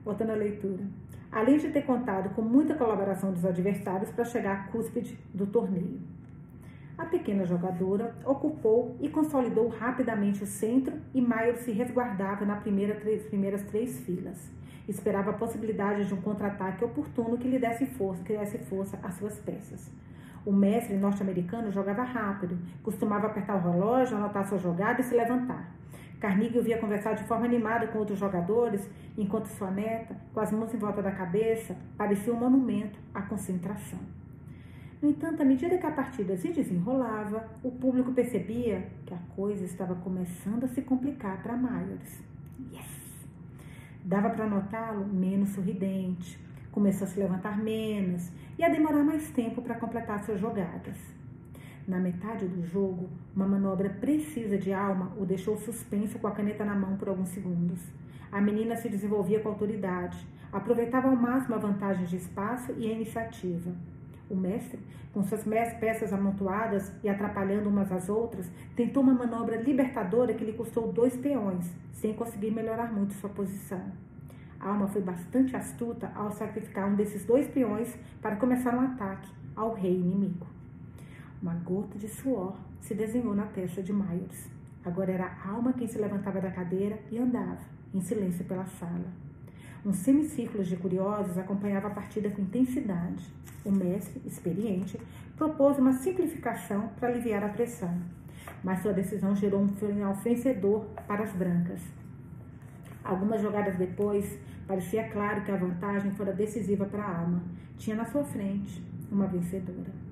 Voltando 0.04 0.30
à 0.30 0.34
leitura. 0.34 0.84
Além 1.30 1.58
de 1.58 1.70
ter 1.70 1.82
contado 1.82 2.34
com 2.34 2.42
muita 2.42 2.74
colaboração 2.74 3.32
dos 3.32 3.44
adversários 3.44 4.10
para 4.10 4.24
chegar 4.24 4.52
à 4.52 4.62
cúspide 4.70 5.18
do 5.34 5.46
torneio. 5.46 6.00
A 6.98 7.04
pequena 7.04 7.44
jogadora 7.44 8.16
ocupou 8.24 8.96
e 9.00 9.08
consolidou 9.10 9.68
rapidamente 9.68 10.42
o 10.42 10.46
centro 10.46 10.94
e 11.12 11.20
Maier 11.20 11.58
se 11.58 11.70
resguardava 11.70 12.46
nas 12.46 12.60
primeira, 12.60 12.94
primeiras 13.28 13.62
três 13.64 14.00
filas. 14.00 14.50
Esperava 14.88 15.30
a 15.30 15.34
possibilidade 15.34 16.06
de 16.06 16.14
um 16.14 16.22
contra-ataque 16.22 16.82
oportuno 16.82 17.36
que 17.36 17.48
lhe 17.48 17.58
desse 17.58 17.84
força, 17.84 18.24
que 18.24 18.34
desse 18.34 18.56
força 18.58 18.98
às 19.02 19.14
suas 19.14 19.38
peças. 19.38 19.90
O 20.44 20.52
mestre 20.52 20.96
norte-americano 20.96 21.70
jogava 21.70 22.02
rápido, 22.02 22.56
costumava 22.82 23.26
apertar 23.26 23.56
o 23.56 23.72
relógio, 23.72 24.16
anotar 24.16 24.48
sua 24.48 24.58
jogada 24.58 25.02
e 25.02 25.04
se 25.04 25.14
levantar. 25.14 25.76
Carnegie 26.18 26.56
ouvia 26.56 26.78
conversar 26.78 27.12
de 27.12 27.24
forma 27.24 27.44
animada 27.44 27.88
com 27.88 27.98
outros 27.98 28.18
jogadores, 28.18 28.88
enquanto 29.18 29.48
sua 29.48 29.70
neta, 29.70 30.16
com 30.32 30.40
as 30.40 30.50
mãos 30.50 30.72
em 30.72 30.78
volta 30.78 31.02
da 31.02 31.10
cabeça, 31.10 31.76
parecia 31.98 32.32
um 32.32 32.38
monumento 32.38 32.98
à 33.12 33.20
concentração. 33.20 33.98
No 35.02 35.10
entanto, 35.10 35.42
à 35.42 35.44
medida 35.44 35.76
que 35.76 35.86
a 35.86 35.90
partida 35.90 36.36
se 36.38 36.48
desenrolava, 36.48 37.46
o 37.62 37.70
público 37.70 38.12
percebia 38.12 38.88
que 39.04 39.12
a 39.12 39.18
coisa 39.36 39.64
estava 39.64 39.94
começando 39.94 40.64
a 40.64 40.68
se 40.68 40.80
complicar 40.80 41.42
para 41.42 41.56
Myers. 41.56 42.22
Yes! 42.72 43.26
Dava 44.02 44.30
para 44.30 44.46
notá-lo 44.46 45.06
menos 45.06 45.50
sorridente, 45.50 46.38
começou 46.72 47.06
a 47.06 47.10
se 47.10 47.18
levantar 47.18 47.58
menos 47.58 48.30
e 48.58 48.64
a 48.64 48.70
demorar 48.70 49.02
mais 49.04 49.28
tempo 49.30 49.60
para 49.60 49.74
completar 49.74 50.24
suas 50.24 50.40
jogadas. 50.40 50.96
Na 51.86 51.98
metade 51.98 52.46
do 52.46 52.64
jogo, 52.64 53.10
uma 53.34 53.46
manobra 53.46 53.90
precisa 53.90 54.56
de 54.56 54.72
alma 54.72 55.12
o 55.18 55.26
deixou 55.26 55.58
suspenso 55.58 56.18
com 56.18 56.26
a 56.26 56.32
caneta 56.32 56.64
na 56.64 56.74
mão 56.74 56.96
por 56.96 57.08
alguns 57.08 57.28
segundos. 57.28 57.80
A 58.32 58.40
menina 58.40 58.76
se 58.76 58.88
desenvolvia 58.88 59.40
com 59.40 59.50
autoridade, 59.50 60.26
aproveitava 60.50 61.08
ao 61.08 61.16
máximo 61.16 61.54
a 61.54 61.58
vantagem 61.58 62.06
de 62.06 62.16
espaço 62.16 62.72
e 62.78 62.90
a 62.90 62.92
iniciativa. 62.92 63.72
O 64.28 64.34
mestre, 64.34 64.80
com 65.12 65.22
suas 65.22 65.44
peças 65.78 66.12
amontoadas 66.12 66.92
e 67.02 67.08
atrapalhando 67.08 67.68
umas 67.68 67.92
às 67.92 68.08
outras, 68.08 68.50
tentou 68.74 69.02
uma 69.02 69.14
manobra 69.14 69.56
libertadora 69.56 70.34
que 70.34 70.44
lhe 70.44 70.52
custou 70.52 70.92
dois 70.92 71.16
peões, 71.16 71.72
sem 71.92 72.12
conseguir 72.12 72.50
melhorar 72.50 72.92
muito 72.92 73.14
sua 73.14 73.30
posição. 73.30 73.80
A 74.58 74.68
alma 74.68 74.88
foi 74.88 75.02
bastante 75.02 75.54
astuta 75.54 76.10
ao 76.14 76.32
sacrificar 76.32 76.88
um 76.88 76.96
desses 76.96 77.24
dois 77.24 77.46
peões 77.46 77.96
para 78.20 78.36
começar 78.36 78.74
um 78.74 78.80
ataque 78.80 79.30
ao 79.54 79.74
rei 79.74 79.94
inimigo. 79.94 80.46
Uma 81.40 81.54
gota 81.54 81.98
de 81.98 82.08
suor 82.08 82.56
se 82.80 82.94
desenhou 82.94 83.34
na 83.34 83.46
testa 83.46 83.82
de 83.82 83.92
Myers. 83.92 84.50
Agora 84.84 85.12
era 85.12 85.26
a 85.26 85.50
alma 85.50 85.72
quem 85.72 85.86
se 85.86 85.98
levantava 85.98 86.40
da 86.40 86.50
cadeira 86.50 86.98
e 87.10 87.18
andava, 87.18 87.60
em 87.94 88.00
silêncio 88.00 88.44
pela 88.44 88.66
sala. 88.66 89.25
Um 89.86 89.92
semicírculo 89.92 90.64
de 90.64 90.74
curiosos 90.76 91.38
acompanhava 91.38 91.86
a 91.86 91.90
partida 91.90 92.28
com 92.28 92.42
intensidade. 92.42 93.24
O 93.64 93.70
mestre, 93.70 94.20
experiente, 94.26 95.00
propôs 95.36 95.78
uma 95.78 95.92
simplificação 95.92 96.88
para 96.98 97.10
aliviar 97.10 97.44
a 97.44 97.50
pressão, 97.50 97.96
mas 98.64 98.82
sua 98.82 98.92
decisão 98.92 99.36
gerou 99.36 99.62
um 99.62 99.68
final 99.68 100.12
vencedor 100.12 100.86
para 101.06 101.22
as 101.22 101.30
brancas. 101.30 101.80
Algumas 103.04 103.40
jogadas 103.40 103.76
depois, 103.76 104.36
parecia 104.66 105.08
claro 105.08 105.44
que 105.44 105.52
a 105.52 105.56
vantagem 105.56 106.10
fora 106.16 106.32
decisiva 106.32 106.84
para 106.86 107.04
a 107.04 107.20
alma. 107.20 107.44
Tinha 107.78 107.94
na 107.94 108.06
sua 108.06 108.24
frente 108.24 108.84
uma 109.08 109.28
vencedora. 109.28 110.05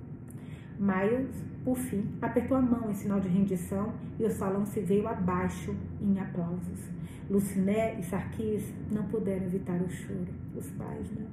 Miles, 0.78 1.44
por 1.64 1.76
fim, 1.76 2.04
apertou 2.20 2.56
a 2.56 2.60
mão 2.60 2.90
em 2.90 2.94
sinal 2.94 3.20
de 3.20 3.28
rendição 3.28 3.92
e 4.18 4.24
o 4.24 4.30
salão 4.30 4.66
se 4.66 4.80
veio 4.80 5.06
abaixo 5.06 5.74
em 6.00 6.18
aplausos. 6.18 6.90
Luciné 7.30 7.98
e 7.98 8.02
Sarkis 8.02 8.72
não 8.90 9.04
puderam 9.04 9.46
evitar 9.46 9.80
o 9.80 9.88
choro, 9.88 10.28
os 10.56 10.70
pais, 10.72 11.10
né? 11.12 11.26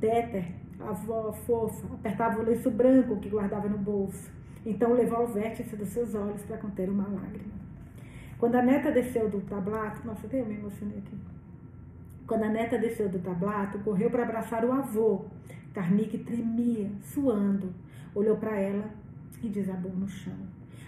Téter 0.00 0.64
a 0.80 0.90
avó 0.90 1.32
fofa 1.32 1.86
apertava 1.94 2.40
o 2.40 2.44
lenço 2.44 2.70
branco 2.70 3.16
que 3.16 3.28
guardava 3.28 3.68
no 3.68 3.78
bolso. 3.78 4.30
Então 4.66 4.94
levou 4.94 5.18
ao 5.18 5.26
vértice 5.28 5.76
dos 5.76 5.88
seus 5.88 6.14
olhos 6.14 6.42
para 6.42 6.58
conter 6.58 6.88
uma 6.88 7.04
lágrima. 7.04 7.54
Quando 8.38 8.56
a 8.56 8.62
neta 8.62 8.90
desceu 8.90 9.28
do 9.28 9.40
tablato, 9.42 10.06
nossa, 10.06 10.26
eu 10.32 10.44
me 10.44 10.54
emocionei 10.54 10.98
aqui. 10.98 11.16
Quando 12.26 12.44
a 12.44 12.48
neta 12.48 12.78
desceu 12.78 13.08
do 13.08 13.18
tablato, 13.18 13.78
correu 13.80 14.10
para 14.10 14.24
abraçar 14.24 14.64
o 14.64 14.72
avô. 14.72 15.26
Carnique 15.72 16.18
tremia, 16.18 16.90
suando. 17.02 17.72
Olhou 18.14 18.36
para 18.36 18.56
ela 18.58 18.90
e 19.42 19.48
desabou 19.48 19.92
no 19.92 20.08
chão. 20.08 20.36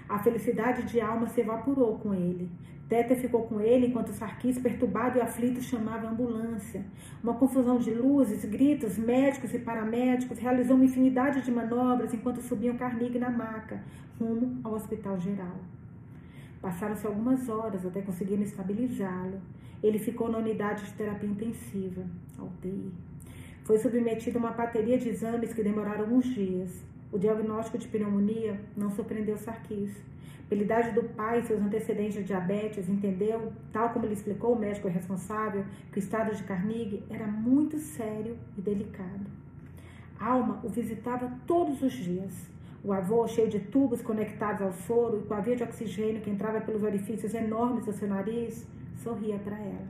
A 0.08 0.18
felicidade 0.18 0.84
de 0.84 1.00
alma 1.00 1.26
se 1.26 1.40
evaporou 1.40 1.98
com 1.98 2.14
ele. 2.14 2.48
Teta 2.88 3.16
ficou 3.16 3.42
com 3.42 3.60
ele 3.60 3.88
enquanto 3.88 4.12
Sarkis, 4.12 4.58
perturbado 4.60 5.18
e 5.18 5.20
aflito, 5.20 5.60
chamava 5.60 6.06
a 6.06 6.10
ambulância. 6.10 6.84
Uma 7.20 7.34
confusão 7.34 7.78
de 7.78 7.92
luzes, 7.92 8.44
gritos, 8.44 8.96
médicos 8.96 9.52
e 9.52 9.58
paramédicos 9.58 10.38
realizou 10.38 10.76
uma 10.76 10.84
infinidade 10.84 11.42
de 11.42 11.50
manobras 11.50 12.14
enquanto 12.14 12.40
subiam 12.40 12.76
Carnegie 12.76 13.18
na 13.18 13.30
maca, 13.30 13.82
rumo 14.20 14.60
ao 14.62 14.74
hospital 14.74 15.18
geral. 15.18 15.56
Passaram-se 16.62 17.04
algumas 17.06 17.48
horas 17.48 17.84
até 17.84 18.00
conseguirem 18.00 18.44
estabilizá-lo. 18.44 19.40
Ele 19.82 19.98
ficou 19.98 20.30
na 20.30 20.38
unidade 20.38 20.84
de 20.84 20.92
terapia 20.92 21.28
intensiva, 21.28 22.02
UTI. 22.38 22.92
Foi 23.64 23.78
submetido 23.78 24.38
a 24.38 24.40
uma 24.40 24.52
bateria 24.52 24.96
de 24.96 25.08
exames 25.08 25.52
que 25.52 25.62
demoraram 25.62 26.02
alguns 26.02 26.24
dias. 26.26 26.84
O 27.12 27.18
diagnóstico 27.18 27.78
de 27.78 27.88
pneumonia 27.88 28.60
não 28.76 28.90
surpreendeu 28.90 29.36
Sarkis. 29.36 29.92
Pela 30.48 30.62
idade 30.62 30.92
do 30.92 31.02
pai 31.02 31.40
e 31.40 31.42
seus 31.42 31.60
antecedentes 31.60 32.14
de 32.14 32.24
diabetes, 32.24 32.88
entendeu, 32.88 33.52
tal 33.72 33.90
como 33.90 34.06
lhe 34.06 34.12
explicou 34.12 34.52
o 34.54 34.58
médico 34.58 34.86
responsável, 34.86 35.64
que 35.90 35.98
o 35.98 36.00
estado 36.00 36.34
de 36.34 36.44
Carnegie 36.44 37.02
era 37.10 37.26
muito 37.26 37.78
sério 37.78 38.36
e 38.56 38.60
delicado. 38.60 39.26
Alma 40.18 40.60
o 40.62 40.68
visitava 40.68 41.32
todos 41.46 41.82
os 41.82 41.92
dias. 41.92 42.48
O 42.82 42.92
avô, 42.92 43.26
cheio 43.26 43.48
de 43.48 43.58
tubos 43.58 44.00
conectados 44.00 44.62
ao 44.62 44.72
soro 44.72 45.18
e 45.18 45.22
com 45.26 45.34
a 45.34 45.40
via 45.40 45.56
de 45.56 45.64
oxigênio 45.64 46.22
que 46.22 46.30
entrava 46.30 46.60
pelos 46.60 46.84
orifícios 46.84 47.34
enormes 47.34 47.84
do 47.84 47.92
seu 47.92 48.06
nariz, 48.06 48.66
sorria 49.02 49.38
para 49.38 49.58
ela. 49.58 49.88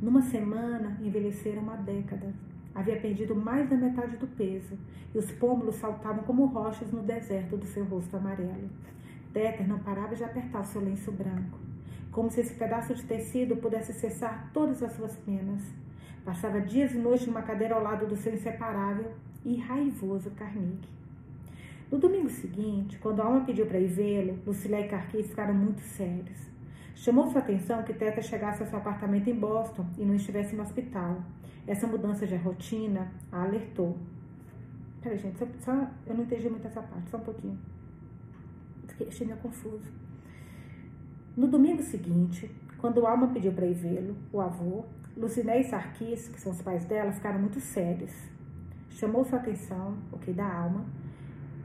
Numa 0.00 0.22
semana, 0.22 0.96
envelheceram 1.02 1.62
uma 1.62 1.76
década. 1.76 2.32
Havia 2.74 2.98
perdido 2.98 3.34
mais 3.34 3.68
da 3.68 3.76
metade 3.76 4.16
do 4.16 4.26
peso 4.26 4.78
e 5.14 5.18
os 5.18 5.30
pômulos 5.32 5.76
saltavam 5.76 6.24
como 6.24 6.46
rochas 6.46 6.90
no 6.90 7.02
deserto 7.02 7.56
do 7.56 7.66
seu 7.66 7.84
rosto 7.84 8.16
amarelo. 8.16 8.70
Téter 9.32 9.68
não 9.68 9.78
parava 9.78 10.14
de 10.14 10.24
apertar 10.24 10.60
o 10.60 10.64
seu 10.64 10.80
lenço 10.80 11.12
branco, 11.12 11.58
como 12.10 12.30
se 12.30 12.40
esse 12.40 12.54
pedaço 12.54 12.94
de 12.94 13.04
tecido 13.04 13.56
pudesse 13.56 13.92
cessar 13.92 14.50
todas 14.52 14.82
as 14.82 14.92
suas 14.92 15.16
penas. 15.16 15.62
Passava 16.24 16.60
dias 16.60 16.92
e 16.92 16.98
noites 16.98 17.26
numa 17.26 17.42
cadeira 17.42 17.74
ao 17.74 17.82
lado 17.82 18.06
do 18.06 18.16
seu 18.16 18.32
inseparável 18.32 19.12
e 19.44 19.56
raivoso 19.56 20.30
Carnegie. 20.30 20.88
No 21.90 21.98
domingo 21.98 22.30
seguinte, 22.30 22.98
quando 22.98 23.20
a 23.20 23.24
alma 23.24 23.44
pediu 23.44 23.66
para 23.66 23.78
ir 23.78 23.88
vê-lo, 23.88 24.38
Lucilé 24.46 24.86
e 24.86 24.88
Carquis 24.88 25.26
ficaram 25.26 25.52
muito 25.52 25.82
sérios. 25.82 26.40
Chamou 26.94 27.26
sua 27.26 27.40
atenção 27.40 27.82
que 27.82 27.92
Teta 27.92 28.22
chegasse 28.22 28.62
ao 28.62 28.68
seu 28.68 28.78
apartamento 28.78 29.28
em 29.28 29.34
Boston 29.34 29.84
e 29.98 30.04
não 30.04 30.14
estivesse 30.14 30.54
no 30.54 30.62
hospital. 30.62 31.22
Essa 31.66 31.86
mudança 31.86 32.26
de 32.26 32.36
rotina 32.36 33.12
a 33.30 33.42
alertou. 33.42 33.96
Peraí, 35.00 35.18
gente, 35.18 35.38
só, 35.38 35.46
só, 35.60 35.90
eu 36.06 36.14
não 36.14 36.24
entendi 36.24 36.48
muito 36.48 36.66
essa 36.66 36.82
parte, 36.82 37.10
só 37.10 37.16
um 37.16 37.20
pouquinho 37.20 37.58
achei 39.08 39.26
meio 39.26 39.38
confuso. 39.38 39.90
No 41.36 41.48
domingo 41.48 41.82
seguinte, 41.82 42.50
quando 42.78 43.06
Alma 43.06 43.28
pediu 43.28 43.52
para 43.52 43.66
ir 43.66 43.74
vê-lo, 43.74 44.16
o 44.32 44.40
avô, 44.40 44.84
Luciné 45.16 45.60
e 45.60 45.64
Sarkis, 45.64 46.28
que 46.28 46.40
são 46.40 46.52
os 46.52 46.62
pais 46.62 46.84
dela, 46.84 47.12
ficaram 47.12 47.38
muito 47.38 47.60
sérios. 47.60 48.12
Chamou 48.90 49.24
sua 49.24 49.38
atenção, 49.38 49.96
o 50.10 50.18
que 50.18 50.32
da 50.32 50.46
alma, 50.46 50.84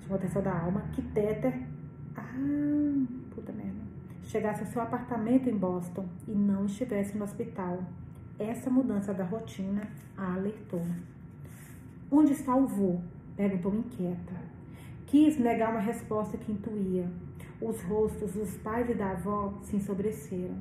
chamou 0.02 0.16
a 0.16 0.20
atenção 0.20 0.42
da 0.42 0.58
alma, 0.58 0.82
que 0.94 1.02
Teter, 1.02 1.54
ah, 2.16 3.06
puta 3.34 3.52
merda, 3.52 3.82
chegasse 4.24 4.62
ao 4.62 4.68
seu 4.68 4.82
apartamento 4.82 5.50
em 5.50 5.58
Boston 5.58 6.06
e 6.28 6.32
não 6.32 6.66
estivesse 6.66 7.18
no 7.18 7.24
hospital. 7.24 7.84
Essa 8.40 8.70
mudança 8.70 9.14
da 9.16 9.24
rotina 9.24 9.88
a 10.16 10.36
alertou. 10.36 10.86
Onde 12.12 12.34
está 12.34 12.56
o 12.56 12.68
vô? 12.68 13.00
Perguntou 13.36 13.74
inquieta. 13.74 14.36
Quis 15.08 15.40
negar 15.40 15.72
uma 15.72 15.80
resposta 15.80 16.38
que 16.38 16.52
intuía. 16.52 17.10
Os 17.60 17.82
rostos 17.82 18.34
dos 18.34 18.56
pais 18.58 18.88
e 18.92 18.94
da 18.94 19.12
avó 19.12 19.58
se 19.64 19.76
ensobreceram. 19.76 20.56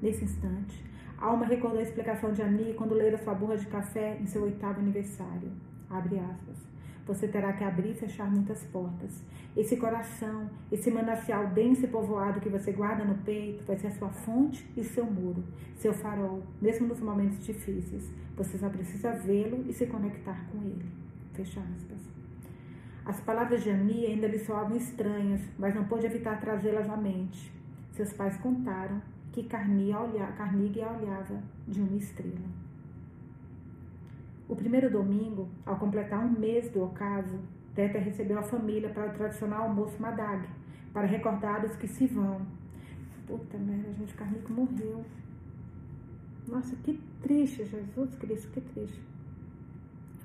Nesse 0.00 0.24
instante, 0.24 0.82
Alma 1.18 1.44
recordou 1.44 1.80
a 1.80 1.82
explicação 1.82 2.32
de 2.32 2.40
Annie 2.40 2.72
quando 2.72 2.94
leira 2.94 3.18
sua 3.18 3.34
borra 3.34 3.58
de 3.58 3.66
café 3.66 4.16
em 4.18 4.26
seu 4.26 4.44
oitavo 4.44 4.80
aniversário. 4.80 5.52
Abre 5.90 6.18
aspas. 6.18 6.56
Você 7.10 7.26
terá 7.26 7.52
que 7.52 7.64
abrir 7.64 7.90
e 7.90 7.94
fechar 7.94 8.30
muitas 8.30 8.62
portas. 8.66 9.20
Esse 9.56 9.76
coração, 9.76 10.48
esse 10.70 10.92
manancial 10.92 11.48
denso 11.48 11.84
e 11.84 11.88
povoado 11.88 12.38
que 12.38 12.48
você 12.48 12.70
guarda 12.70 13.04
no 13.04 13.16
peito, 13.24 13.64
vai 13.64 13.76
ser 13.76 13.88
a 13.88 13.90
sua 13.90 14.10
fonte 14.10 14.64
e 14.76 14.84
seu 14.84 15.04
muro, 15.04 15.42
seu 15.74 15.92
farol, 15.92 16.40
mesmo 16.62 16.86
nos 16.86 17.00
momentos 17.00 17.44
difíceis. 17.44 18.08
Você 18.36 18.56
só 18.56 18.68
precisa 18.68 19.10
vê-lo 19.10 19.64
e 19.68 19.72
se 19.72 19.86
conectar 19.86 20.40
com 20.52 20.58
ele. 20.62 20.86
Fecha 21.34 21.58
aspas. 21.58 21.98
As 23.04 23.18
palavras 23.18 23.64
de 23.64 23.70
Annie 23.70 24.06
ainda 24.06 24.28
lhe 24.28 24.38
soavam 24.38 24.76
estranhas, 24.76 25.40
mas 25.58 25.74
não 25.74 25.88
pôde 25.88 26.06
evitar 26.06 26.40
trazê-las 26.40 26.88
à 26.88 26.96
mente. 26.96 27.52
Seus 27.90 28.12
pais 28.12 28.36
contaram 28.36 29.02
que 29.32 29.42
Carnegie 29.42 29.96
olhava 29.96 31.42
de 31.66 31.80
uma 31.80 31.96
estrela. 31.96 32.69
O 34.50 34.56
primeiro 34.56 34.90
domingo, 34.90 35.48
ao 35.64 35.76
completar 35.76 36.18
um 36.26 36.32
mês 36.32 36.68
do 36.70 36.82
ocaso, 36.82 37.38
Teta 37.72 38.00
recebeu 38.00 38.36
a 38.36 38.42
família 38.42 38.88
para 38.88 39.08
o 39.08 39.12
tradicional 39.12 39.68
almoço 39.68 40.02
Madag, 40.02 40.44
para 40.92 41.06
recordar 41.06 41.64
os 41.64 41.76
que 41.76 41.86
se 41.86 42.08
vão. 42.08 42.44
Puta 43.28 43.56
merda, 43.56 43.92
gente, 43.92 44.12
Carnico 44.14 44.52
morreu. 44.52 45.04
Nossa, 46.48 46.74
que 46.82 47.00
triste, 47.22 47.64
Jesus 47.64 48.16
Cristo, 48.16 48.50
que 48.50 48.60
triste. 48.60 49.00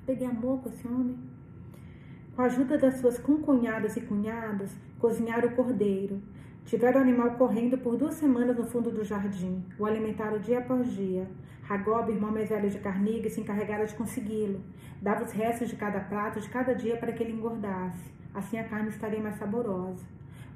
peguei 0.04 0.26
amor 0.26 0.60
com 0.60 0.70
esse 0.70 0.88
homem. 0.88 1.16
Com 2.34 2.42
a 2.42 2.46
ajuda 2.46 2.76
das 2.76 2.96
suas 2.96 3.20
concunhadas 3.20 3.96
e 3.96 4.00
cunhados, 4.00 4.76
cozinharam 4.98 5.50
o 5.50 5.54
cordeiro. 5.54 6.20
Tiveram 6.64 6.98
o 6.98 7.04
animal 7.04 7.36
correndo 7.36 7.78
por 7.78 7.96
duas 7.96 8.14
semanas 8.14 8.56
no 8.56 8.64
fundo 8.64 8.90
do 8.90 9.04
jardim, 9.04 9.62
o 9.78 9.86
alimentaram 9.86 10.40
dia 10.40 10.58
após 10.58 10.92
dia. 10.92 11.28
Ragob, 11.68 12.12
irmão 12.12 12.30
mais 12.30 12.48
velho 12.48 12.70
de 12.70 12.78
Carnegie, 12.78 13.28
se 13.28 13.40
encarregara 13.40 13.84
de 13.84 13.94
consegui-lo. 13.96 14.60
Dava 15.02 15.24
os 15.24 15.32
restos 15.32 15.68
de 15.68 15.74
cada 15.74 15.98
prato 15.98 16.40
de 16.40 16.48
cada 16.48 16.72
dia 16.72 16.96
para 16.96 17.10
que 17.10 17.24
ele 17.24 17.32
engordasse. 17.32 18.08
Assim 18.32 18.56
a 18.56 18.62
carne 18.62 18.88
estaria 18.88 19.20
mais 19.20 19.36
saborosa. 19.36 20.04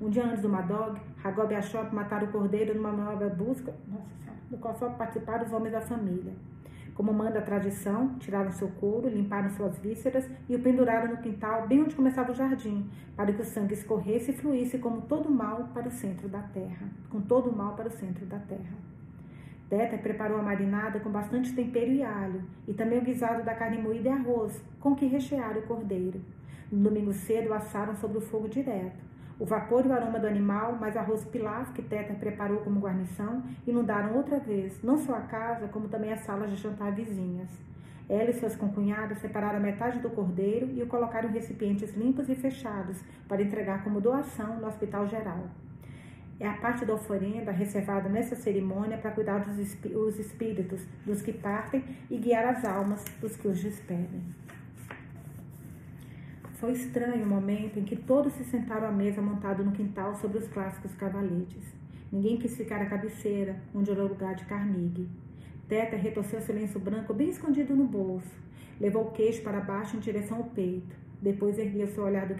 Um 0.00 0.08
dia 0.08 0.24
antes 0.24 0.40
do 0.40 0.48
Madog, 0.48 1.00
Ragob 1.16 1.52
achou 1.52 1.82
matar 1.92 2.22
o 2.22 2.28
cordeiro 2.28 2.76
numa 2.76 2.92
nova 2.92 3.28
busca, 3.28 3.74
nossa, 3.88 4.30
do 4.48 4.56
qual 4.58 4.72
só 4.76 4.88
participaram 4.90 5.44
os 5.44 5.52
homens 5.52 5.72
da 5.72 5.80
família. 5.80 6.32
Como 6.94 7.12
manda 7.12 7.40
a 7.40 7.42
tradição, 7.42 8.14
tiraram 8.20 8.52
seu 8.52 8.68
couro, 8.68 9.08
limparam 9.08 9.50
suas 9.50 9.76
vísceras 9.80 10.30
e 10.48 10.54
o 10.54 10.60
penduraram 10.60 11.08
no 11.10 11.16
quintal, 11.16 11.66
bem 11.66 11.82
onde 11.82 11.96
começava 11.96 12.30
o 12.30 12.34
jardim, 12.36 12.88
para 13.16 13.32
que 13.32 13.42
o 13.42 13.44
sangue 13.44 13.74
escorresse 13.74 14.30
e 14.30 14.34
fluísse 14.34 14.78
como 14.78 15.02
todo 15.02 15.28
mal 15.28 15.70
para 15.74 15.88
o 15.88 15.90
centro 15.90 16.28
da 16.28 16.40
terra, 16.40 16.88
com 17.10 17.20
todo 17.20 17.50
o 17.50 17.56
mal 17.56 17.74
para 17.74 17.88
o 17.88 17.90
centro 17.90 18.24
da 18.26 18.38
terra. 18.38 18.99
Teta 19.70 19.96
preparou 19.96 20.36
a 20.36 20.42
marinada 20.42 20.98
com 20.98 21.08
bastante 21.08 21.54
tempero 21.54 21.92
e 21.92 22.02
alho, 22.02 22.42
e 22.66 22.74
também 22.74 22.98
o 22.98 23.02
guisado 23.02 23.44
da 23.44 23.54
carne 23.54 23.78
moída 23.78 24.08
e 24.08 24.12
arroz, 24.12 24.60
com 24.80 24.96
que 24.96 25.06
rechearam 25.06 25.60
o 25.60 25.62
cordeiro. 25.62 26.20
No 26.72 26.82
domingo 26.82 27.12
cedo, 27.12 27.54
assaram 27.54 27.94
sobre 27.94 28.18
o 28.18 28.20
fogo 28.20 28.48
direto. 28.48 28.98
O 29.38 29.46
vapor 29.46 29.86
e 29.86 29.88
o 29.88 29.92
aroma 29.92 30.18
do 30.18 30.26
animal, 30.26 30.74
mais 30.74 30.96
arroz 30.96 31.24
pilaf 31.24 31.72
que 31.72 31.82
Teta 31.82 32.14
preparou 32.14 32.58
como 32.58 32.80
guarnição, 32.80 33.44
inundaram 33.64 34.16
outra 34.16 34.40
vez, 34.40 34.82
não 34.82 34.98
só 34.98 35.14
a 35.14 35.20
casa, 35.20 35.68
como 35.68 35.86
também 35.86 36.12
as 36.12 36.20
salas 36.22 36.50
de 36.50 36.56
jantar 36.56 36.90
vizinhas. 36.90 37.48
Ela 38.08 38.30
e 38.30 38.34
suas 38.34 38.56
concunhadas 38.56 39.18
separaram 39.18 39.60
metade 39.60 40.00
do 40.00 40.10
cordeiro 40.10 40.68
e 40.74 40.82
o 40.82 40.88
colocaram 40.88 41.28
em 41.28 41.32
recipientes 41.32 41.94
limpos 41.94 42.28
e 42.28 42.34
fechados 42.34 43.00
para 43.28 43.40
entregar 43.40 43.84
como 43.84 44.00
doação 44.00 44.56
no 44.56 44.66
Hospital 44.66 45.06
Geral. 45.06 45.44
É 46.40 46.48
a 46.48 46.54
parte 46.54 46.86
da 46.86 46.94
oferenda 46.94 47.52
reservada 47.52 48.08
nessa 48.08 48.34
cerimônia 48.34 48.96
para 48.96 49.10
cuidar 49.10 49.40
dos 49.40 49.58
espíritos 50.18 50.80
dos 51.04 51.20
que 51.20 51.34
partem 51.34 51.84
e 52.10 52.16
guiar 52.16 52.46
as 52.46 52.64
almas 52.64 53.04
dos 53.20 53.36
que 53.36 53.46
os 53.46 53.60
despedem. 53.60 54.22
Foi 56.54 56.72
estranho 56.72 57.24
o 57.24 57.28
momento 57.28 57.78
em 57.78 57.84
que 57.84 57.94
todos 57.94 58.32
se 58.32 58.44
sentaram 58.44 58.88
à 58.88 58.90
mesa 58.90 59.20
montado 59.20 59.62
no 59.62 59.72
quintal 59.72 60.14
sobre 60.14 60.38
os 60.38 60.48
clássicos 60.48 60.94
cavaletes. 60.94 61.62
Ninguém 62.10 62.38
quis 62.38 62.56
ficar 62.56 62.80
à 62.80 62.86
cabeceira, 62.86 63.56
onde 63.74 63.90
era 63.90 64.02
o 64.02 64.08
lugar 64.08 64.34
de 64.34 64.46
Carnegie. 64.46 65.08
Teta 65.68 65.94
retorceu 65.94 66.40
seu 66.40 66.54
lenço 66.54 66.78
branco 66.78 67.12
bem 67.12 67.28
escondido 67.28 67.76
no 67.76 67.84
bolso. 67.84 68.34
Levou 68.80 69.08
o 69.08 69.10
queixo 69.10 69.42
para 69.42 69.60
baixo 69.60 69.98
em 69.98 70.00
direção 70.00 70.38
ao 70.38 70.44
peito. 70.44 70.96
Depois 71.20 71.58
ergueu 71.58 71.86
seu 71.86 72.02
olhar 72.02 72.26
de 72.26 72.34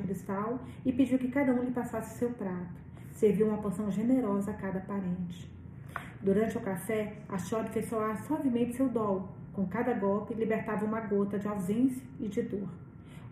cristal 0.00 0.60
e 0.84 0.92
pediu 0.92 1.16
que 1.16 1.28
cada 1.28 1.52
um 1.52 1.62
lhe 1.62 1.70
passasse 1.70 2.18
seu 2.18 2.30
prato. 2.30 2.85
Serviu 3.16 3.48
uma 3.48 3.56
porção 3.56 3.90
generosa 3.90 4.50
a 4.50 4.54
cada 4.54 4.78
parente. 4.78 5.50
Durante 6.20 6.58
o 6.58 6.60
café, 6.60 7.16
a 7.26 7.38
Chode 7.38 7.70
fez 7.70 7.88
soar 7.88 8.22
suavemente 8.26 8.76
seu 8.76 8.90
dol. 8.90 9.30
Com 9.54 9.66
cada 9.66 9.94
golpe, 9.94 10.34
libertava 10.34 10.84
uma 10.84 11.00
gota 11.00 11.38
de 11.38 11.48
ausência 11.48 12.02
e 12.20 12.28
de 12.28 12.42
dor. 12.42 12.68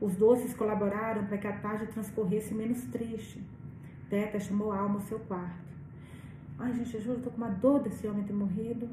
Os 0.00 0.16
doces 0.16 0.54
colaboraram 0.54 1.26
para 1.26 1.36
que 1.36 1.46
a 1.46 1.52
tarde 1.58 1.86
transcorresse 1.88 2.54
menos 2.54 2.82
triste. 2.84 3.42
Teta 4.08 4.40
chamou 4.40 4.72
a 4.72 4.78
alma 4.78 4.94
ao 4.94 5.00
seu 5.02 5.18
quarto. 5.18 5.62
Ai, 6.58 6.72
gente, 6.72 6.94
eu 6.94 7.02
juro, 7.02 7.20
tô 7.20 7.30
com 7.30 7.36
uma 7.36 7.50
dor 7.50 7.80
desse 7.80 8.06
homem 8.08 8.24
ter 8.24 8.32
morrido. 8.32 8.88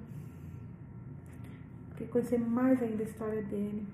Queria 1.91 2.11
conhecer 2.11 2.37
mais 2.37 2.83
ainda 2.83 3.01
a 3.01 3.05
história 3.05 3.41
dele. 3.43 3.87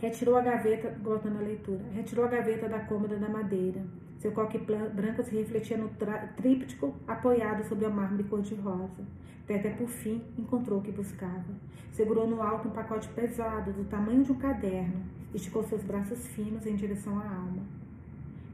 Retirou 0.00 0.36
a 0.36 0.40
gaveta, 0.42 0.98
voltando 1.00 1.38
à 1.38 1.42
leitura, 1.42 1.84
retirou 1.94 2.24
a 2.24 2.28
gaveta 2.28 2.68
da 2.68 2.80
cômoda 2.80 3.16
da 3.16 3.28
madeira. 3.28 3.84
Seu 4.26 4.32
coque 4.32 4.58
branco 4.58 5.22
se 5.22 5.36
refletia 5.36 5.76
no 5.76 5.88
tríptico 6.34 6.96
apoiado 7.06 7.62
sobre 7.62 7.86
o 7.86 7.92
mármore 7.92 8.24
cor-de-rosa. 8.24 9.04
Teta, 9.46 9.70
por 9.70 9.86
fim, 9.86 10.20
encontrou 10.36 10.80
o 10.80 10.82
que 10.82 10.90
buscava. 10.90 11.44
Segurou 11.92 12.26
no 12.26 12.42
alto 12.42 12.66
um 12.66 12.72
pacote 12.72 13.06
pesado, 13.10 13.72
do 13.72 13.84
tamanho 13.84 14.24
de 14.24 14.32
um 14.32 14.34
caderno. 14.34 15.00
Esticou 15.32 15.62
seus 15.62 15.84
braços 15.84 16.26
finos 16.26 16.66
em 16.66 16.74
direção 16.74 17.16
à 17.20 17.22
alma. 17.24 17.62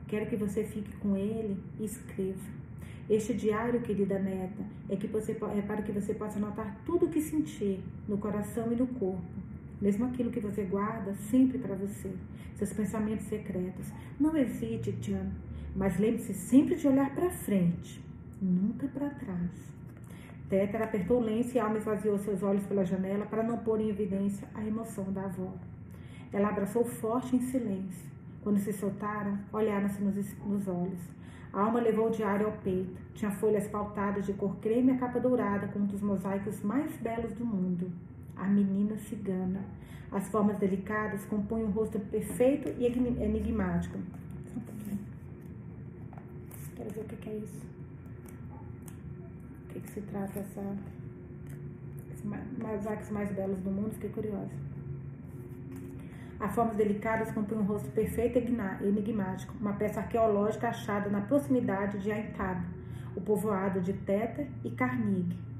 Quero 0.07 0.27
que 0.27 0.37
você 0.37 0.63
fique 0.63 0.95
com 0.99 1.17
ele 1.17 1.57
e 1.81 1.87
escreva. 1.87 2.51
Este 3.09 3.33
diário, 3.33 3.81
querida 3.81 4.19
neta, 4.19 4.63
é, 4.91 4.97
que 4.97 5.07
você, 5.07 5.33
é 5.33 5.63
para 5.63 5.81
que 5.81 5.91
você 5.91 6.13
possa 6.13 6.39
notar 6.39 6.83
tudo 6.85 7.07
o 7.07 7.09
que 7.09 7.23
sentir 7.23 7.83
no 8.07 8.19
coração 8.19 8.71
e 8.71 8.77
no 8.77 8.89
corpo. 8.89 9.23
Mesmo 9.83 10.07
aquilo 10.07 10.31
que 10.31 10.39
você 10.39 10.63
guarda 10.63 11.13
sempre 11.13 11.59
para 11.59 11.75
você, 11.75 12.09
seus 12.55 12.73
pensamentos 12.73 13.27
secretos. 13.27 13.93
Não 14.19 14.37
hesite, 14.37 14.97
Jan, 15.01 15.33
mas 15.75 15.99
lembre-se 15.99 16.33
sempre 16.35 16.77
de 16.77 16.87
olhar 16.87 17.13
para 17.13 17.29
frente, 17.29 18.01
nunca 18.41 18.87
para 18.87 19.11
trás. 19.11 19.51
Tétera 20.49 20.85
apertou 20.85 21.19
o 21.19 21.25
lenço 21.25 21.57
e 21.57 21.59
alma 21.59 21.79
esvaziou 21.79 22.17
seus 22.17 22.45
olhos 22.45 22.65
pela 22.65 22.85
janela 22.85 23.27
para 23.27 23.43
não 23.43 23.59
pôr 23.59 23.81
em 23.81 23.89
evidência 23.89 24.47
a 24.55 24.65
emoção 24.65 25.13
da 25.13 25.25
avó. 25.25 25.53
Ela 26.33 26.51
abraçou 26.51 26.85
forte 26.85 27.35
em 27.35 27.41
silêncio. 27.41 28.09
Quando 28.41 28.61
se 28.61 28.73
soltaram, 28.73 29.37
olharam-se 29.53 30.01
nos, 30.01 30.15
nos 30.45 30.69
olhos. 30.69 31.01
A 31.53 31.61
alma 31.61 31.81
levou 31.81 32.07
o 32.07 32.11
diário 32.13 32.47
ao 32.47 32.53
peito. 32.53 32.97
Tinha 33.15 33.33
folhas 33.33 33.67
pautadas 33.67 34.27
de 34.27 34.33
cor 34.35 34.55
creme 34.59 34.93
e 34.93 34.95
a 34.95 34.99
capa 34.99 35.19
dourada 35.19 35.67
com 35.67 35.81
um 35.81 35.87
dos 35.87 36.01
mosaicos 36.01 36.63
mais 36.63 36.97
belos 36.99 37.33
do 37.33 37.45
mundo. 37.45 37.91
A 38.37 38.47
menina 38.47 38.97
cigana. 38.99 39.65
As 40.11 40.29
formas 40.29 40.59
delicadas 40.59 41.25
compunham 41.25 41.69
um 41.69 41.71
rosto 41.71 41.99
perfeito 41.99 42.69
e 42.79 42.87
enigmático. 42.87 43.99
Só 44.53 44.59
um 44.59 44.63
pouquinho. 44.63 44.99
Quero 46.77 46.91
ver 46.91 47.01
o 47.01 47.05
que 47.05 47.29
é 47.29 47.37
isso 47.37 47.73
que, 49.73 49.81
que 49.81 49.91
se 49.91 50.01
trata 50.03 50.39
essa 50.39 50.77
mosaics 52.59 53.11
mais 53.11 53.33
belos 53.33 53.59
do 53.61 53.71
mundo, 53.71 53.91
fiquei 53.95 54.11
curiosa. 54.11 54.53
A 56.39 56.49
formas 56.49 56.77
delicadas 56.77 57.33
compõem 57.33 57.59
um 57.59 57.65
rosto 57.65 57.91
perfeito 57.91 58.39
e 58.39 58.87
enigmático, 58.87 59.55
uma 59.61 59.73
peça 59.73 60.01
arqueológica 60.01 60.69
achada 60.69 61.09
na 61.09 61.21
proximidade 61.23 61.99
de 61.99 62.13
Aintab, 62.13 62.65
o 63.17 63.21
povoado 63.21 63.81
de 63.81 63.93
Teta 63.93 64.47
e 64.65 64.71
Carnegie. 64.71 65.52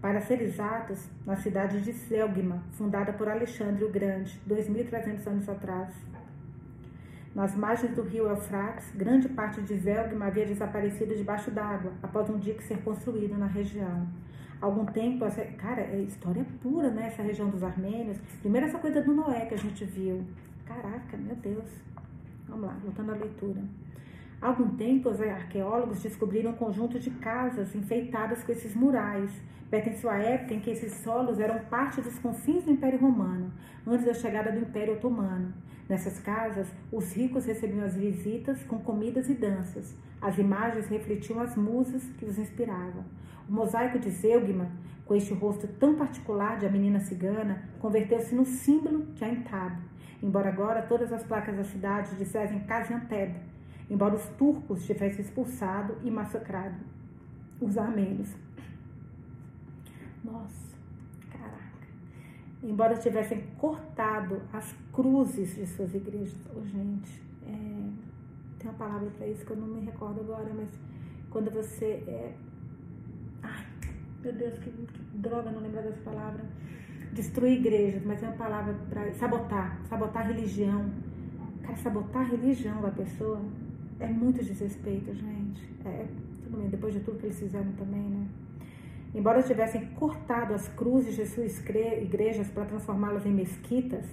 Para 0.00 0.20
ser 0.22 0.40
exatos, 0.40 1.10
na 1.26 1.36
cidade 1.36 1.82
de 1.82 1.92
Selgma, 1.92 2.62
fundada 2.72 3.12
por 3.12 3.28
Alexandre 3.28 3.84
o 3.84 3.90
Grande, 3.90 4.40
2.300 4.48 5.26
anos 5.26 5.46
atrás. 5.46 5.94
Nas 7.34 7.54
margens 7.54 7.94
do 7.94 8.02
rio 8.02 8.26
Eufrates, 8.26 8.90
grande 8.94 9.28
parte 9.28 9.60
de 9.60 9.76
Zelgma 9.76 10.26
havia 10.26 10.46
desaparecido 10.46 11.14
debaixo 11.14 11.50
d'água 11.50 11.92
após 12.02 12.30
um 12.30 12.38
dique 12.38 12.64
ser 12.64 12.78
construído 12.82 13.36
na 13.36 13.46
região. 13.46 14.08
algum 14.60 14.84
tempo, 14.86 15.24
cara, 15.56 15.82
é 15.82 16.00
história 16.00 16.44
pura, 16.62 16.90
né? 16.90 17.06
Essa 17.06 17.22
região 17.22 17.48
dos 17.48 17.62
armênios. 17.62 18.18
Primeiro 18.40 18.66
essa 18.66 18.78
coisa 18.78 19.02
do 19.02 19.14
Noé 19.14 19.46
que 19.46 19.54
a 19.54 19.58
gente 19.58 19.84
viu. 19.84 20.24
Caraca, 20.66 21.16
meu 21.16 21.36
Deus. 21.36 21.70
Vamos 22.48 22.66
lá, 22.66 22.76
voltando 22.82 23.12
à 23.12 23.14
leitura. 23.16 23.62
Há 24.42 24.48
algum 24.48 24.70
tempo, 24.70 25.10
os 25.10 25.20
arqueólogos 25.20 26.02
descobriram 26.02 26.52
um 26.52 26.54
conjunto 26.54 26.98
de 26.98 27.10
casas 27.10 27.74
enfeitadas 27.74 28.42
com 28.42 28.52
esses 28.52 28.74
murais. 28.74 29.30
Pertenceu 29.70 30.08
à 30.08 30.16
época 30.16 30.54
em 30.54 30.60
que 30.60 30.70
esses 30.70 30.94
solos 30.94 31.38
eram 31.38 31.58
parte 31.66 32.00
dos 32.00 32.18
confins 32.18 32.64
do 32.64 32.72
Império 32.72 32.98
Romano, 32.98 33.52
antes 33.86 34.06
da 34.06 34.14
chegada 34.14 34.50
do 34.50 34.60
Império 34.60 34.94
Otomano. 34.94 35.52
Nessas 35.86 36.18
casas, 36.20 36.66
os 36.90 37.12
ricos 37.12 37.44
recebiam 37.44 37.84
as 37.84 37.94
visitas 37.94 38.62
com 38.64 38.78
comidas 38.78 39.28
e 39.28 39.34
danças. 39.34 39.94
As 40.22 40.38
imagens 40.38 40.86
refletiam 40.88 41.40
as 41.40 41.54
musas 41.54 42.02
que 42.16 42.24
os 42.24 42.38
inspiravam. 42.38 43.04
O 43.46 43.52
mosaico 43.52 43.98
de 43.98 44.08
Zeugma, 44.08 44.70
com 45.04 45.14
este 45.14 45.34
rosto 45.34 45.68
tão 45.68 45.96
particular 45.96 46.58
de 46.58 46.64
a 46.64 46.70
menina 46.70 47.00
cigana, 47.00 47.62
converteu-se 47.78 48.34
no 48.34 48.46
símbolo 48.46 49.04
de 49.12 49.22
Aintab. 49.22 49.76
Embora 50.22 50.48
agora 50.48 50.82
todas 50.82 51.12
as 51.12 51.24
placas 51.24 51.56
da 51.56 51.64
cidade 51.64 52.16
dissessem 52.16 52.60
Gaziantep, 52.60 53.34
embora 53.90 54.14
os 54.14 54.26
turcos 54.38 54.86
tivessem 54.86 55.20
expulsado 55.20 55.96
e 56.02 56.10
massacrado 56.10 56.76
os 57.60 57.76
armênios. 57.76 58.34
Nossa 60.24 60.70
embora 62.62 62.96
tivessem 62.96 63.42
cortado 63.58 64.42
as 64.52 64.74
cruzes 64.92 65.54
de 65.54 65.66
suas 65.66 65.94
igrejas. 65.94 66.38
Oh, 66.54 66.64
gente, 66.64 67.22
é, 67.46 67.88
tem 68.58 68.70
uma 68.70 68.74
palavra 68.74 69.10
para 69.16 69.26
isso 69.26 69.44
que 69.44 69.52
eu 69.52 69.56
não 69.56 69.66
me 69.66 69.80
recordo 69.80 70.20
agora, 70.20 70.50
mas 70.54 70.68
quando 71.30 71.50
você. 71.50 72.02
É, 72.06 72.34
ai, 73.42 73.66
meu 74.22 74.32
Deus, 74.32 74.58
que, 74.58 74.70
que 74.70 75.18
droga 75.18 75.50
não 75.50 75.60
lembrar 75.60 75.82
dessa 75.82 76.00
palavra. 76.02 76.44
Destruir 77.12 77.58
igrejas, 77.58 78.04
mas 78.04 78.22
é 78.22 78.26
uma 78.26 78.36
palavra 78.36 78.72
para 78.88 79.12
sabotar, 79.14 79.80
sabotar 79.88 80.22
a 80.24 80.28
religião. 80.28 80.90
Cara, 81.62 81.76
sabotar 81.76 82.22
a 82.22 82.26
religião 82.26 82.80
da 82.80 82.90
pessoa 82.90 83.40
é 84.00 84.06
muito 84.06 84.42
desrespeito, 84.44 85.14
gente. 85.14 85.62
É, 85.84 86.06
tudo 86.42 86.56
bem, 86.58 86.68
depois 86.68 86.94
de 86.94 87.00
tudo 87.00 87.18
que 87.18 87.26
eles 87.26 87.38
fizeram 87.38 87.72
também, 87.72 88.02
né? 88.02 88.26
Embora 89.14 89.42
tivessem 89.42 89.86
cortado 89.90 90.54
as 90.54 90.68
cruzes 90.68 91.16
de 91.16 91.26
suas 91.26 91.62
igrejas 92.02 92.48
para 92.48 92.64
transformá-las 92.64 93.26
em 93.26 93.32
mesquitas, 93.32 94.04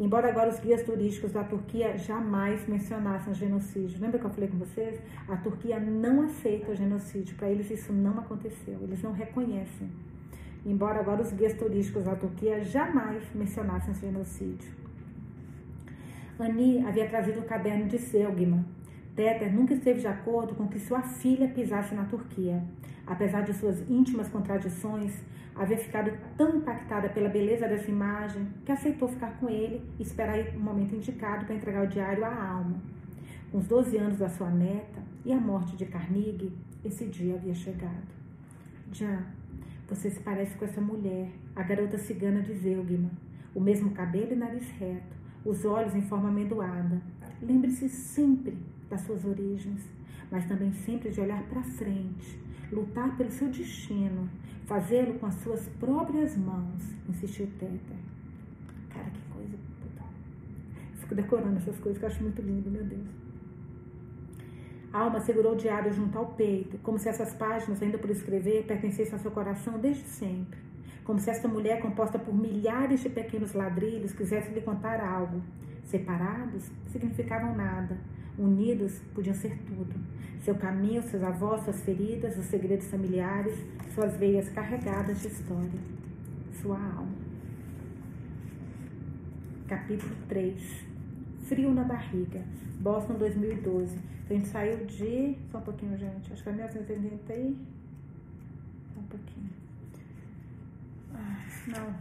Embora 0.00 0.30
agora 0.30 0.48
os 0.48 0.58
guias 0.58 0.82
turísticos 0.82 1.32
da 1.32 1.44
Turquia 1.44 1.94
jamais 1.98 2.66
mencionassem 2.66 3.34
genocídio. 3.34 4.00
Lembra 4.00 4.18
que 4.18 4.24
eu 4.24 4.30
falei 4.30 4.48
com 4.48 4.56
vocês? 4.56 4.98
A 5.28 5.36
Turquia 5.36 5.78
não 5.78 6.22
aceita 6.22 6.72
o 6.72 6.74
genocídio. 6.74 7.36
Para 7.36 7.50
eles 7.50 7.70
isso 7.70 7.92
não 7.92 8.18
aconteceu. 8.18 8.78
Eles 8.80 9.02
não 9.02 9.12
reconhecem. 9.12 9.90
Embora 10.64 11.00
agora 11.00 11.20
os 11.20 11.30
guias 11.32 11.52
turísticos 11.52 12.04
da 12.04 12.14
Turquia 12.14 12.64
jamais 12.64 13.22
mencionassem 13.34 13.92
genocídio. 13.92 14.72
Ani 16.38 16.82
havia 16.82 17.06
trazido 17.06 17.40
o 17.40 17.44
caderno 17.44 17.86
de 17.86 17.98
Selgman. 17.98 18.64
Teter 19.20 19.52
nunca 19.52 19.74
esteve 19.74 20.00
de 20.00 20.06
acordo 20.06 20.54
com 20.54 20.66
que 20.66 20.78
sua 20.78 21.02
filha 21.02 21.46
pisasse 21.46 21.94
na 21.94 22.06
Turquia. 22.06 22.64
Apesar 23.06 23.42
de 23.42 23.52
suas 23.52 23.78
íntimas 23.86 24.30
contradições, 24.30 25.12
havia 25.54 25.76
ficado 25.76 26.10
tão 26.38 26.56
impactada 26.56 27.06
pela 27.10 27.28
beleza 27.28 27.68
dessa 27.68 27.90
imagem 27.90 28.48
que 28.64 28.72
aceitou 28.72 29.08
ficar 29.08 29.38
com 29.38 29.46
ele 29.50 29.82
e 29.98 30.02
esperar 30.02 30.38
o 30.56 30.58
momento 30.58 30.94
indicado 30.94 31.44
para 31.44 31.54
entregar 31.54 31.84
o 31.84 31.86
diário 31.86 32.24
à 32.24 32.34
alma. 32.34 32.80
Com 33.52 33.58
os 33.58 33.66
12 33.66 33.98
anos 33.98 34.18
da 34.18 34.30
sua 34.30 34.48
neta 34.48 35.02
e 35.22 35.34
a 35.34 35.38
morte 35.38 35.76
de 35.76 35.84
Carnegie, 35.84 36.56
esse 36.82 37.04
dia 37.04 37.34
havia 37.34 37.52
chegado. 37.52 38.08
Jan, 38.90 39.26
você 39.86 40.08
se 40.08 40.20
parece 40.20 40.56
com 40.56 40.64
essa 40.64 40.80
mulher, 40.80 41.28
a 41.54 41.62
garota 41.62 41.98
cigana 41.98 42.40
de 42.40 42.54
Zeugma. 42.54 43.10
O 43.54 43.60
mesmo 43.60 43.90
cabelo 43.90 44.32
e 44.32 44.36
nariz 44.36 44.66
reto, 44.78 45.14
os 45.44 45.66
olhos 45.66 45.94
em 45.94 46.00
forma 46.00 46.30
amendoada. 46.30 47.02
Lembre-se 47.42 47.86
sempre 47.90 48.56
das 48.90 49.00
suas 49.02 49.24
origens, 49.24 49.88
mas 50.30 50.46
também 50.46 50.72
sempre 50.72 51.10
de 51.10 51.20
olhar 51.20 51.42
para 51.44 51.62
frente, 51.62 52.38
lutar 52.70 53.16
pelo 53.16 53.30
seu 53.30 53.48
destino, 53.48 54.28
fazê-lo 54.66 55.14
com 55.14 55.26
as 55.26 55.34
suas 55.36 55.68
próprias 55.80 56.36
mãos, 56.36 56.82
insistiu 57.08 57.46
Teter. 57.58 57.96
Cara, 58.90 59.10
que 59.10 59.20
coisa. 59.32 59.56
Puta. 59.80 60.04
Fico 60.96 61.14
decorando 61.14 61.56
essas 61.56 61.78
coisas 61.78 61.98
que 61.98 62.04
eu 62.04 62.08
acho 62.08 62.22
muito 62.22 62.42
lindo, 62.42 62.70
meu 62.70 62.84
Deus. 62.84 63.08
A 64.92 64.98
alma 65.02 65.20
segurou 65.20 65.52
o 65.52 65.56
diário 65.56 65.92
junto 65.92 66.18
ao 66.18 66.26
peito, 66.34 66.76
como 66.78 66.98
se 66.98 67.08
essas 67.08 67.32
páginas, 67.32 67.80
ainda 67.80 67.96
por 67.96 68.10
escrever, 68.10 68.66
pertencessem 68.66 69.12
ao 69.12 69.20
seu 69.20 69.30
coração 69.30 69.78
desde 69.78 70.02
sempre. 70.02 70.58
Como 71.04 71.18
se 71.18 71.30
esta 71.30 71.46
mulher, 71.46 71.80
composta 71.80 72.18
por 72.18 72.34
milhares 72.34 73.00
de 73.00 73.08
pequenos 73.08 73.52
ladrilhos, 73.52 74.12
quisesse 74.12 74.52
lhe 74.52 74.60
contar 74.60 75.00
algo. 75.00 75.42
Separados, 75.84 76.70
significavam 76.88 77.56
nada. 77.56 77.98
Unidos, 78.40 79.00
podiam 79.14 79.34
ser 79.34 79.56
tudo. 79.66 79.94
Seu 80.42 80.54
caminho, 80.54 81.02
seus 81.02 81.22
avós, 81.22 81.62
suas 81.62 81.82
feridas, 81.82 82.36
os 82.38 82.46
segredos 82.46 82.86
familiares, 82.86 83.54
suas 83.94 84.16
veias 84.16 84.48
carregadas 84.48 85.20
de 85.20 85.28
história, 85.28 85.80
sua 86.60 86.78
alma. 86.78 87.20
Capítulo 89.68 90.16
3 90.28 90.90
Frio 91.50 91.74
na 91.74 91.82
barriga, 91.82 92.40
Boston 92.80 93.14
2012. 93.14 93.96
Então, 93.96 94.04
a 94.30 94.32
gente 94.34 94.48
saiu 94.48 94.86
de. 94.86 95.36
Só 95.50 95.58
um 95.58 95.62
pouquinho, 95.62 95.98
gente. 95.98 96.32
Acho 96.32 96.42
que 96.44 96.48
é 96.48 96.52
1980 96.52 97.32
aí. 97.32 97.56
Só 98.94 99.00
um 99.00 99.04
pouquinho. 99.04 99.50
Ah, 101.12 101.44
não. 101.66 101.94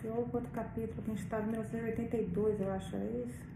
Tem 0.00 0.10
outro 0.12 0.48
capítulo 0.52 1.02
que 1.02 1.10
a 1.10 1.14
gente 1.14 1.24
estava 1.24 1.42
em 1.42 1.50
1982, 1.50 2.60
eu 2.60 2.70
acho, 2.70 2.94
é 2.94 3.24
isso? 3.26 3.47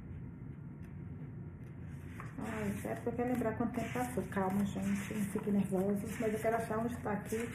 Ai, 2.45 2.72
porque 2.97 3.09
eu 3.09 3.12
quero 3.12 3.28
lembrar 3.32 3.57
quanto 3.57 3.74
tempo 3.74 3.93
passou. 3.93 4.22
Calma, 4.30 4.64
gente, 4.64 5.14
não 5.14 5.24
fiquem 5.26 5.53
nervosos, 5.53 6.18
mas 6.20 6.32
eu 6.32 6.38
quero 6.38 6.57
achar 6.57 6.78
onde 6.78 6.95
está 6.95 7.12
aqui. 7.12 7.49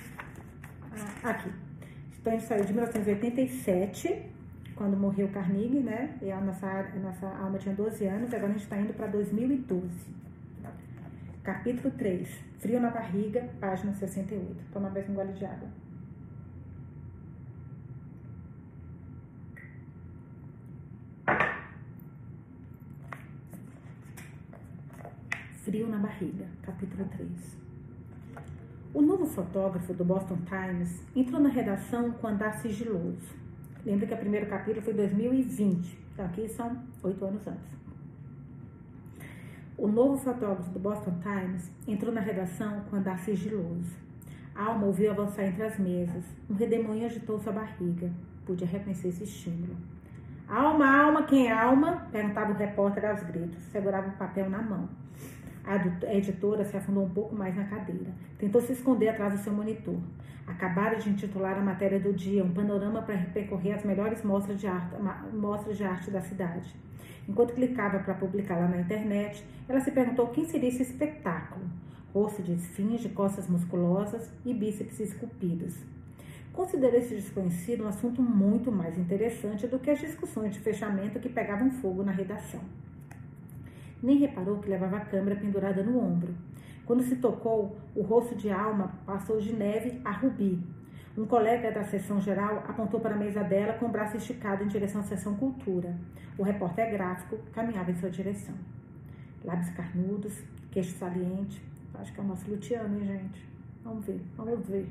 Ah, 1.23 1.29
aqui. 1.29 1.51
Então, 2.19 2.33
a 2.33 2.35
gente 2.35 2.47
saiu 2.47 2.65
de 2.65 2.73
1987, 2.73 4.31
quando 4.75 4.97
morreu 4.97 5.29
Carnegie, 5.29 5.79
né? 5.79 6.17
E 6.21 6.31
a 6.31 6.41
nossa, 6.41 6.67
a 6.67 6.99
nossa 6.99 7.27
alma 7.27 7.57
tinha 7.57 7.73
12 7.75 8.05
anos, 8.05 8.33
agora 8.33 8.49
a 8.49 8.53
gente 8.53 8.63
está 8.63 8.77
indo 8.77 8.93
para 8.93 9.07
2012. 9.07 9.87
Capítulo 11.43 11.91
3, 11.91 12.27
Frio 12.59 12.81
na 12.81 12.89
Barriga, 12.89 13.47
página 13.59 13.93
68. 13.93 14.55
Toma 14.73 14.89
mais 14.89 15.09
um 15.09 15.13
gole 15.13 15.31
de 15.33 15.45
água. 15.45 15.86
Frio 25.67 25.85
na 25.85 25.97
Barriga, 25.97 26.45
capítulo 26.61 27.03
3. 27.09 27.29
O 28.93 29.01
novo 29.01 29.25
fotógrafo 29.25 29.93
do 29.93 30.05
Boston 30.05 30.37
Times 30.45 31.03
entrou 31.13 31.41
na 31.41 31.49
redação 31.49 32.09
com 32.11 32.27
andar 32.27 32.53
sigiloso. 32.59 33.35
Lembra 33.85 34.07
que 34.07 34.13
o 34.13 34.17
primeiro 34.17 34.45
capítulo 34.45 34.81
foi 34.81 34.93
2020, 34.93 35.99
então 36.13 36.25
aqui 36.25 36.47
são 36.47 36.81
oito 37.03 37.25
anos 37.25 37.45
antes. 37.45 37.75
O 39.77 39.89
novo 39.89 40.15
fotógrafo 40.15 40.71
do 40.71 40.79
Boston 40.79 41.19
Times 41.21 41.69
entrou 41.85 42.13
na 42.13 42.21
redação 42.21 42.85
com 42.89 42.95
andar 42.95 43.19
sigiloso. 43.19 43.93
Alma 44.55 44.85
ouviu 44.85 45.11
avançar 45.11 45.43
entre 45.43 45.63
as 45.63 45.77
mesas. 45.77 46.23
Um 46.49 46.53
redemoinho 46.53 47.07
agitou 47.07 47.41
sua 47.41 47.51
barriga. 47.51 48.09
Podia 48.45 48.65
reconhecer 48.65 49.09
esse 49.09 49.25
estímulo. 49.25 49.75
Alma, 50.47 50.87
alma, 50.87 51.23
quem 51.23 51.47
é 51.47 51.51
alma? 51.51 52.07
Perguntava 52.09 52.53
o 52.53 52.55
repórter 52.55 53.03
aos 53.03 53.21
gritos. 53.23 53.61
Segurava 53.63 54.07
o 54.07 54.13
papel 54.13 54.49
na 54.49 54.61
mão. 54.61 54.87
A 55.67 56.13
editora 56.13 56.63
se 56.63 56.77
afundou 56.77 57.03
um 57.03 57.09
pouco 57.09 57.35
mais 57.35 57.53
na 57.53 57.65
cadeira. 57.65 58.13
Tentou 58.39 58.61
se 58.61 58.71
esconder 58.71 59.09
atrás 59.09 59.33
do 59.33 59.39
seu 59.39 59.51
monitor. 59.51 59.99
Acabara 60.47 60.95
de 60.95 61.09
intitular 61.09 61.57
a 61.57 61.61
matéria 61.61 61.99
do 61.99 62.13
dia, 62.13 62.41
um 62.41 62.53
panorama 62.53 63.01
para 63.01 63.17
percorrer 63.33 63.73
as 63.73 63.83
melhores 63.83 64.23
mostras 64.23 64.61
de 64.61 64.65
arte, 64.65 64.95
mostras 65.33 65.75
de 65.75 65.83
arte 65.83 66.09
da 66.09 66.21
cidade. 66.21 66.73
Enquanto 67.27 67.53
clicava 67.53 67.99
para 67.99 68.13
publicá-la 68.13 68.69
na 68.69 68.79
internet, 68.79 69.43
ela 69.67 69.81
se 69.81 69.91
perguntou 69.91 70.27
quem 70.27 70.45
seria 70.45 70.69
esse 70.69 70.83
espetáculo. 70.83 71.65
Rosto 72.13 72.41
de 72.41 72.53
esfinge, 72.53 73.09
costas 73.09 73.49
musculosas 73.49 74.31
e 74.45 74.53
bíceps 74.53 75.01
esculpidos. 75.01 75.75
Considerou 76.53 76.97
esse 76.97 77.13
desconhecido 77.13 77.83
um 77.83 77.89
assunto 77.89 78.21
muito 78.21 78.71
mais 78.71 78.97
interessante 78.97 79.67
do 79.67 79.79
que 79.79 79.91
as 79.91 79.99
discussões 79.99 80.53
de 80.53 80.61
fechamento 80.61 81.19
que 81.19 81.27
pegavam 81.27 81.69
fogo 81.69 82.03
na 82.03 82.13
redação 82.13 82.61
nem 84.01 84.17
reparou 84.17 84.59
que 84.59 84.69
levava 84.69 84.97
a 84.97 85.05
câmera 85.05 85.35
pendurada 85.35 85.83
no 85.83 85.99
ombro. 85.99 86.33
Quando 86.85 87.03
se 87.03 87.17
tocou, 87.17 87.77
o 87.95 88.01
rosto 88.01 88.35
de 88.35 88.49
Alma 88.49 88.93
passou 89.05 89.39
de 89.39 89.53
neve 89.53 89.99
a 90.05 90.11
rubi. 90.11 90.63
Um 91.17 91.25
colega 91.25 91.71
da 91.71 91.83
seção 91.83 92.21
geral 92.21 92.63
apontou 92.67 92.99
para 92.99 93.15
a 93.15 93.17
mesa 93.17 93.43
dela 93.43 93.73
com 93.73 93.87
o 93.87 93.89
braço 93.89 94.17
esticado 94.17 94.63
em 94.63 94.67
direção 94.67 95.01
à 95.01 95.03
seção 95.03 95.35
cultura. 95.35 95.95
O 96.37 96.43
repórter 96.43 96.91
gráfico 96.91 97.39
caminhava 97.51 97.91
em 97.91 97.95
sua 97.95 98.09
direção. 98.09 98.53
Lábios 99.43 99.69
carnudos, 99.71 100.43
queixo 100.71 100.95
saliente. 100.97 101.61
Acho 101.95 102.13
que 102.13 102.19
é 102.19 102.23
o 102.23 102.27
nosso 102.27 102.49
Luciano, 102.49 102.99
hein, 102.99 103.05
gente? 103.05 103.49
Vamos 103.83 104.05
ver, 104.05 104.21
vamos 104.35 104.67
ver. 104.67 104.87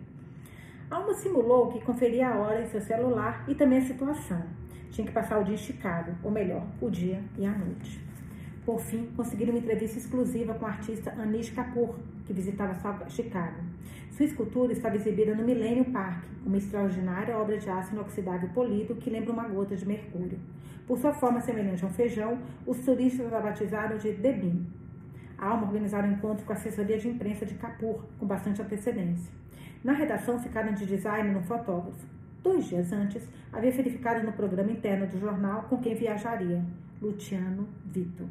Alma 0.91 1.15
simulou 1.15 1.73
que 1.73 1.85
conferia 1.85 2.29
a 2.29 2.37
hora 2.37 2.63
em 2.63 2.67
seu 2.67 2.81
celular 2.81 3.45
e 3.49 3.55
também 3.55 3.79
a 3.79 3.83
situação. 3.83 4.43
Tinha 4.91 5.07
que 5.07 5.13
passar 5.13 5.41
o 5.41 5.45
dia 5.45 5.55
esticado, 5.55 6.13
ou 6.23 6.31
melhor, 6.31 6.67
o 6.81 6.91
dia 6.91 7.23
e 7.39 7.45
a 7.47 7.53
noite. 7.53 8.06
Por 8.67 8.81
fim, 8.81 9.07
conseguiram 9.17 9.53
uma 9.53 9.61
entrevista 9.61 9.97
exclusiva 9.97 10.53
com 10.55 10.67
a 10.67 10.71
artista 10.71 11.12
Anish 11.12 11.51
Kapoor, 11.51 11.95
que 12.27 12.33
visitava 12.33 13.09
Chicago. 13.09 13.62
Sua 14.11 14.27
escultura 14.27 14.73
estava 14.73 14.97
exibida 14.97 15.37
no 15.37 15.45
Millennium 15.45 15.93
Park, 15.93 16.25
uma 16.45 16.57
extraordinária 16.57 17.39
obra 17.39 17.57
de 17.59 17.71
aço 17.71 17.93
inoxidável 17.93 18.49
polido 18.49 18.97
que 18.97 19.09
lembra 19.09 19.33
uma 19.33 19.47
gota 19.47 19.77
de 19.77 19.87
mercúrio. 19.87 20.41
Por 20.85 20.99
sua 20.99 21.12
forma 21.12 21.41
semelhante 21.41 21.85
a 21.85 21.87
um 21.87 21.93
feijão, 21.93 22.41
os 22.67 22.79
turistas 22.81 23.33
a 23.33 23.39
batizaram 23.39 23.99
de 23.99 24.11
Bean. 24.14 24.67
A 25.39 25.47
Alma 25.47 25.69
organizaram 25.69 26.09
um 26.09 26.12
encontro 26.14 26.45
com 26.45 26.53
a 26.53 26.57
assessoria 26.57 26.99
de 26.99 27.09
imprensa 27.09 27.47
de 27.47 27.55
Kapoor, 27.55 28.03
com 28.19 28.27
bastante 28.27 28.61
antecedência. 28.61 29.33
Na 29.85 29.93
redação 29.93 30.41
ficaram 30.41 30.75
de 30.75 30.87
design 30.87 31.31
no 31.31 31.43
fotógrafo. 31.43 32.05
Dois 32.43 32.64
dias 32.64 32.93
antes, 32.93 33.23
havia 33.53 33.71
verificado 33.71 34.27
no 34.27 34.33
programa 34.33 34.73
interno 34.73 35.07
do 35.07 35.21
jornal 35.21 35.67
com 35.69 35.79
quem 35.79 35.95
viajaria, 35.95 36.64
Luciano 37.01 37.69
Vito. 37.85 38.27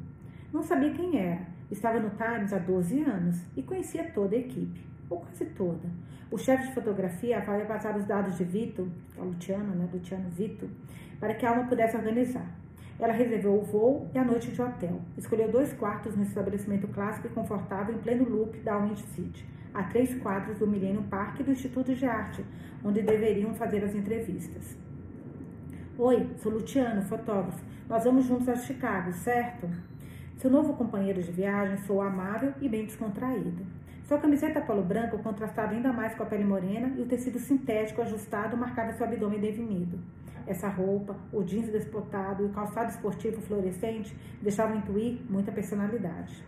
Não 0.55 0.63
sabia 0.63 0.93
quem 0.93 1.19
era. 1.19 1.41
Estava 1.69 1.99
no 1.99 2.11
Times 2.11 2.53
há 2.53 2.57
12 2.57 3.01
anos 3.01 3.45
e 3.57 3.61
conhecia 3.61 4.09
toda 4.11 4.37
a 4.37 4.39
equipe, 4.39 4.81
ou 5.09 5.19
quase 5.19 5.43
toda. 5.47 5.89
O 6.31 6.37
chefe 6.37 6.69
de 6.69 6.73
fotografia 6.73 7.39
havia 7.39 7.65
passado 7.65 7.97
os 7.97 8.05
dados 8.05 8.37
de 8.37 8.45
Vito, 8.45 8.89
a 9.19 9.21
Luciano, 9.21 9.75
né, 9.75 9.85
Luciano 9.91 10.29
Vito, 10.29 10.69
para 11.19 11.33
que 11.33 11.45
a 11.45 11.49
Alma 11.49 11.67
pudesse 11.67 11.97
organizar. 11.97 12.49
Ela 12.97 13.11
reservou 13.11 13.59
o 13.59 13.65
voo 13.65 14.09
e 14.15 14.17
a 14.17 14.23
noite 14.23 14.49
de 14.49 14.61
hotel. 14.61 15.01
Escolheu 15.17 15.51
dois 15.51 15.73
quartos 15.73 16.15
no 16.15 16.23
estabelecimento 16.23 16.87
clássico 16.87 17.27
e 17.27 17.31
confortável 17.31 17.93
em 17.93 17.99
pleno 17.99 18.23
loop 18.23 18.57
da 18.59 18.77
Wind 18.77 18.99
City, 19.13 19.45
a 19.73 19.83
três 19.83 20.15
quadros 20.21 20.57
do 20.59 20.65
Millennium 20.65 21.03
Park 21.03 21.37
e 21.41 21.43
do 21.43 21.51
Instituto 21.51 21.93
de 21.93 22.05
Arte, 22.05 22.45
onde 22.81 23.01
deveriam 23.01 23.53
fazer 23.55 23.83
as 23.83 23.93
entrevistas. 23.93 24.77
Oi, 25.97 26.29
sou 26.37 26.53
Luciano, 26.53 27.01
fotógrafo. 27.01 27.61
Nós 27.89 28.05
vamos 28.05 28.23
juntos 28.23 28.47
a 28.47 28.55
Chicago, 28.55 29.11
certo? 29.11 29.69
Seu 30.37 30.51
novo 30.51 30.73
companheiro 30.73 31.21
de 31.23 31.31
viagem 31.31 31.77
soou 31.77 32.01
amável 32.01 32.53
e 32.59 32.67
bem 32.67 32.85
descontraído. 32.85 33.65
Sua 34.03 34.19
camiseta 34.19 34.61
polo 34.61 34.83
branco 34.83 35.17
contrastava 35.19 35.71
ainda 35.71 35.91
mais 35.93 36.13
com 36.13 36.23
a 36.23 36.25
pele 36.25 36.43
morena 36.43 36.93
e 36.97 37.01
o 37.01 37.05
tecido 37.05 37.39
sintético 37.39 38.01
ajustado 38.01 38.57
marcava 38.57 38.91
seu 38.93 39.05
abdômen 39.05 39.39
definido. 39.39 39.97
essa 40.45 40.67
roupa, 40.67 41.15
o 41.33 41.41
jeans 41.41 41.71
despotado 41.71 42.43
e 42.43 42.45
o 42.45 42.49
calçado 42.49 42.91
esportivo 42.91 43.41
fluorescente 43.41 44.15
deixavam 44.41 44.77
intuir 44.77 45.19
muita 45.27 45.51
personalidade. 45.51 46.43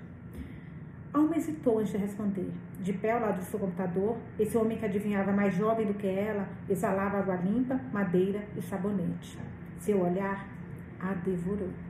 Alma 1.11 1.35
hesitou 1.35 1.79
antes 1.79 1.93
de 1.93 1.97
responder. 1.97 2.51
De 2.79 2.93
pé 2.93 3.13
ao 3.13 3.21
lado 3.21 3.39
do 3.39 3.45
seu 3.45 3.57
computador, 3.57 4.17
esse 4.37 4.55
homem 4.55 4.77
que 4.77 4.85
adivinhava 4.85 5.31
mais 5.31 5.55
jovem 5.55 5.87
do 5.87 5.95
que 5.95 6.05
ela 6.05 6.47
exalava 6.69 7.17
água 7.17 7.37
limpa, 7.37 7.79
madeira 7.91 8.43
e 8.55 8.61
sabonete. 8.61 9.39
Seu 9.79 9.99
olhar 9.99 10.47
a 10.99 11.13
devorou. 11.13 11.86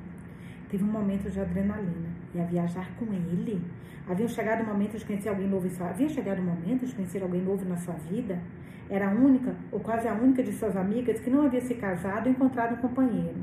Teve 0.69 0.83
um 0.83 0.87
momento 0.87 1.29
de 1.29 1.39
adrenalina. 1.39 2.09
Ia 2.35 2.43
viajar 2.43 2.89
com 2.97 3.05
ele? 3.13 3.61
Havia 4.07 4.27
chegado 4.27 4.63
o 4.63 4.65
momento 4.65 4.97
de 4.97 5.05
conhecer 5.05 5.29
alguém 5.29 5.47
novo 5.47 5.69
sua 5.69 5.89
Havia 5.89 6.09
chegado 6.09 6.39
o 6.39 6.43
momento 6.43 6.85
de 6.85 6.93
conhecer 6.93 7.23
alguém 7.23 7.41
novo 7.41 7.63
na 7.65 7.77
sua 7.77 7.95
vida? 7.95 8.39
Era 8.89 9.09
a 9.09 9.13
única, 9.13 9.55
ou 9.71 9.79
quase 9.79 10.07
a 10.07 10.13
única 10.13 10.41
de 10.41 10.53
suas 10.53 10.75
amigas 10.75 11.19
que 11.19 11.29
não 11.29 11.45
havia 11.45 11.61
se 11.61 11.75
casado 11.75 12.27
ou 12.27 12.31
encontrado 12.31 12.75
um 12.75 12.77
companheiro. 12.77 13.35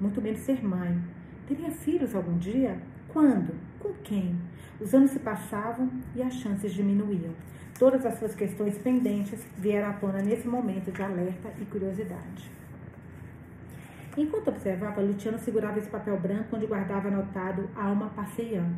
Muito 0.00 0.20
menos 0.20 0.40
ser 0.40 0.64
mãe. 0.64 1.00
Teria 1.46 1.70
filhos 1.70 2.14
algum 2.14 2.38
dia? 2.38 2.76
Quando? 3.08 3.54
Com 3.78 3.92
quem? 4.04 4.36
Os 4.80 4.94
anos 4.94 5.10
se 5.10 5.18
passavam 5.18 5.90
e 6.14 6.22
as 6.22 6.34
chances 6.34 6.72
diminuíam. 6.72 7.32
Todas 7.78 8.06
as 8.06 8.18
suas 8.18 8.34
questões 8.34 8.78
pendentes 8.78 9.44
vieram 9.58 9.90
à 9.90 9.92
tona 9.92 10.22
nesse 10.22 10.46
momento 10.46 10.92
de 10.92 11.02
alerta 11.02 11.52
e 11.60 11.64
curiosidade. 11.64 12.61
Enquanto 14.16 14.48
observava, 14.48 15.00
Luciano 15.00 15.38
segurava 15.38 15.78
esse 15.78 15.88
papel 15.88 16.18
branco 16.18 16.54
onde 16.54 16.66
guardava 16.66 17.08
anotado 17.08 17.68
Alma 17.74 18.10
passeando. 18.14 18.76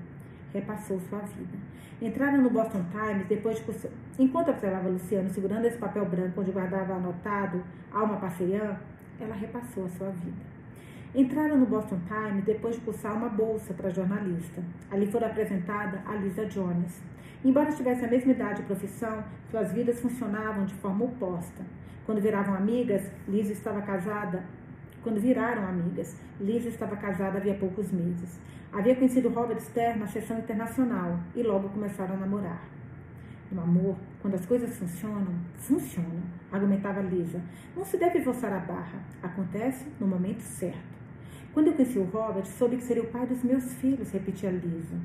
Repassou 0.52 1.00
sua 1.00 1.18
vida. 1.20 1.58
Entraram 2.00 2.40
no 2.40 2.50
Boston 2.50 2.84
Times 2.92 3.26
depois 3.26 3.58
de. 3.58 3.88
Enquanto 4.16 4.50
observava 4.50 4.88
Luciano 4.88 5.28
segurando 5.30 5.64
esse 5.64 5.76
papel 5.76 6.06
branco 6.06 6.40
onde 6.40 6.52
guardava 6.52 6.94
anotado 6.94 7.64
Alma 7.90 8.16
passeando, 8.16 8.78
ela 9.18 9.34
repassou 9.34 9.86
a 9.86 9.88
sua 9.88 10.10
vida. 10.10 10.54
Entraram 11.12 11.58
no 11.58 11.66
Boston 11.66 11.98
Times 12.06 12.44
depois 12.44 12.76
de 12.76 12.82
cursar 12.82 13.16
uma 13.16 13.28
bolsa 13.28 13.74
para 13.74 13.90
jornalista. 13.90 14.62
Ali 14.88 15.06
foi 15.06 15.24
apresentada 15.24 16.00
a 16.06 16.14
Lisa 16.14 16.46
Jones. 16.46 17.02
Embora 17.44 17.72
tivesse 17.72 18.04
a 18.04 18.08
mesma 18.08 18.32
idade 18.32 18.62
e 18.62 18.64
profissão, 18.64 19.24
suas 19.50 19.72
vidas 19.72 20.00
funcionavam 20.00 20.64
de 20.64 20.74
forma 20.74 21.04
oposta. 21.04 21.62
Quando 22.06 22.20
viravam 22.20 22.54
amigas, 22.54 23.10
Lisa 23.26 23.52
estava 23.52 23.82
casada. 23.82 24.44
Quando 25.04 25.20
viraram 25.20 25.68
amigas, 25.68 26.16
Lisa 26.40 26.70
estava 26.70 26.96
casada 26.96 27.36
havia 27.36 27.52
poucos 27.52 27.92
meses. 27.92 28.40
Havia 28.72 28.96
conhecido 28.96 29.28
Robert 29.28 29.60
Stern 29.60 30.00
na 30.00 30.06
sessão 30.06 30.38
internacional 30.38 31.20
e 31.36 31.42
logo 31.42 31.68
começaram 31.68 32.14
a 32.14 32.16
namorar. 32.16 32.66
No 33.52 33.60
amor, 33.60 33.96
quando 34.22 34.32
as 34.32 34.46
coisas 34.46 34.78
funcionam, 34.78 35.34
funcionam, 35.58 36.22
argumentava 36.50 37.02
Lisa. 37.02 37.38
Não 37.76 37.84
se 37.84 37.98
deve 37.98 38.22
forçar 38.22 38.50
a 38.50 38.60
barra. 38.60 38.98
Acontece 39.22 39.86
no 40.00 40.06
momento 40.06 40.40
certo. 40.40 40.94
Quando 41.52 41.66
eu 41.66 41.74
conheci 41.74 41.98
o 41.98 42.04
Robert, 42.04 42.46
soube 42.46 42.78
que 42.78 42.84
seria 42.84 43.02
o 43.02 43.08
pai 43.08 43.26
dos 43.26 43.44
meus 43.44 43.74
filhos, 43.74 44.10
repetia 44.10 44.50
Lisa. 44.50 44.96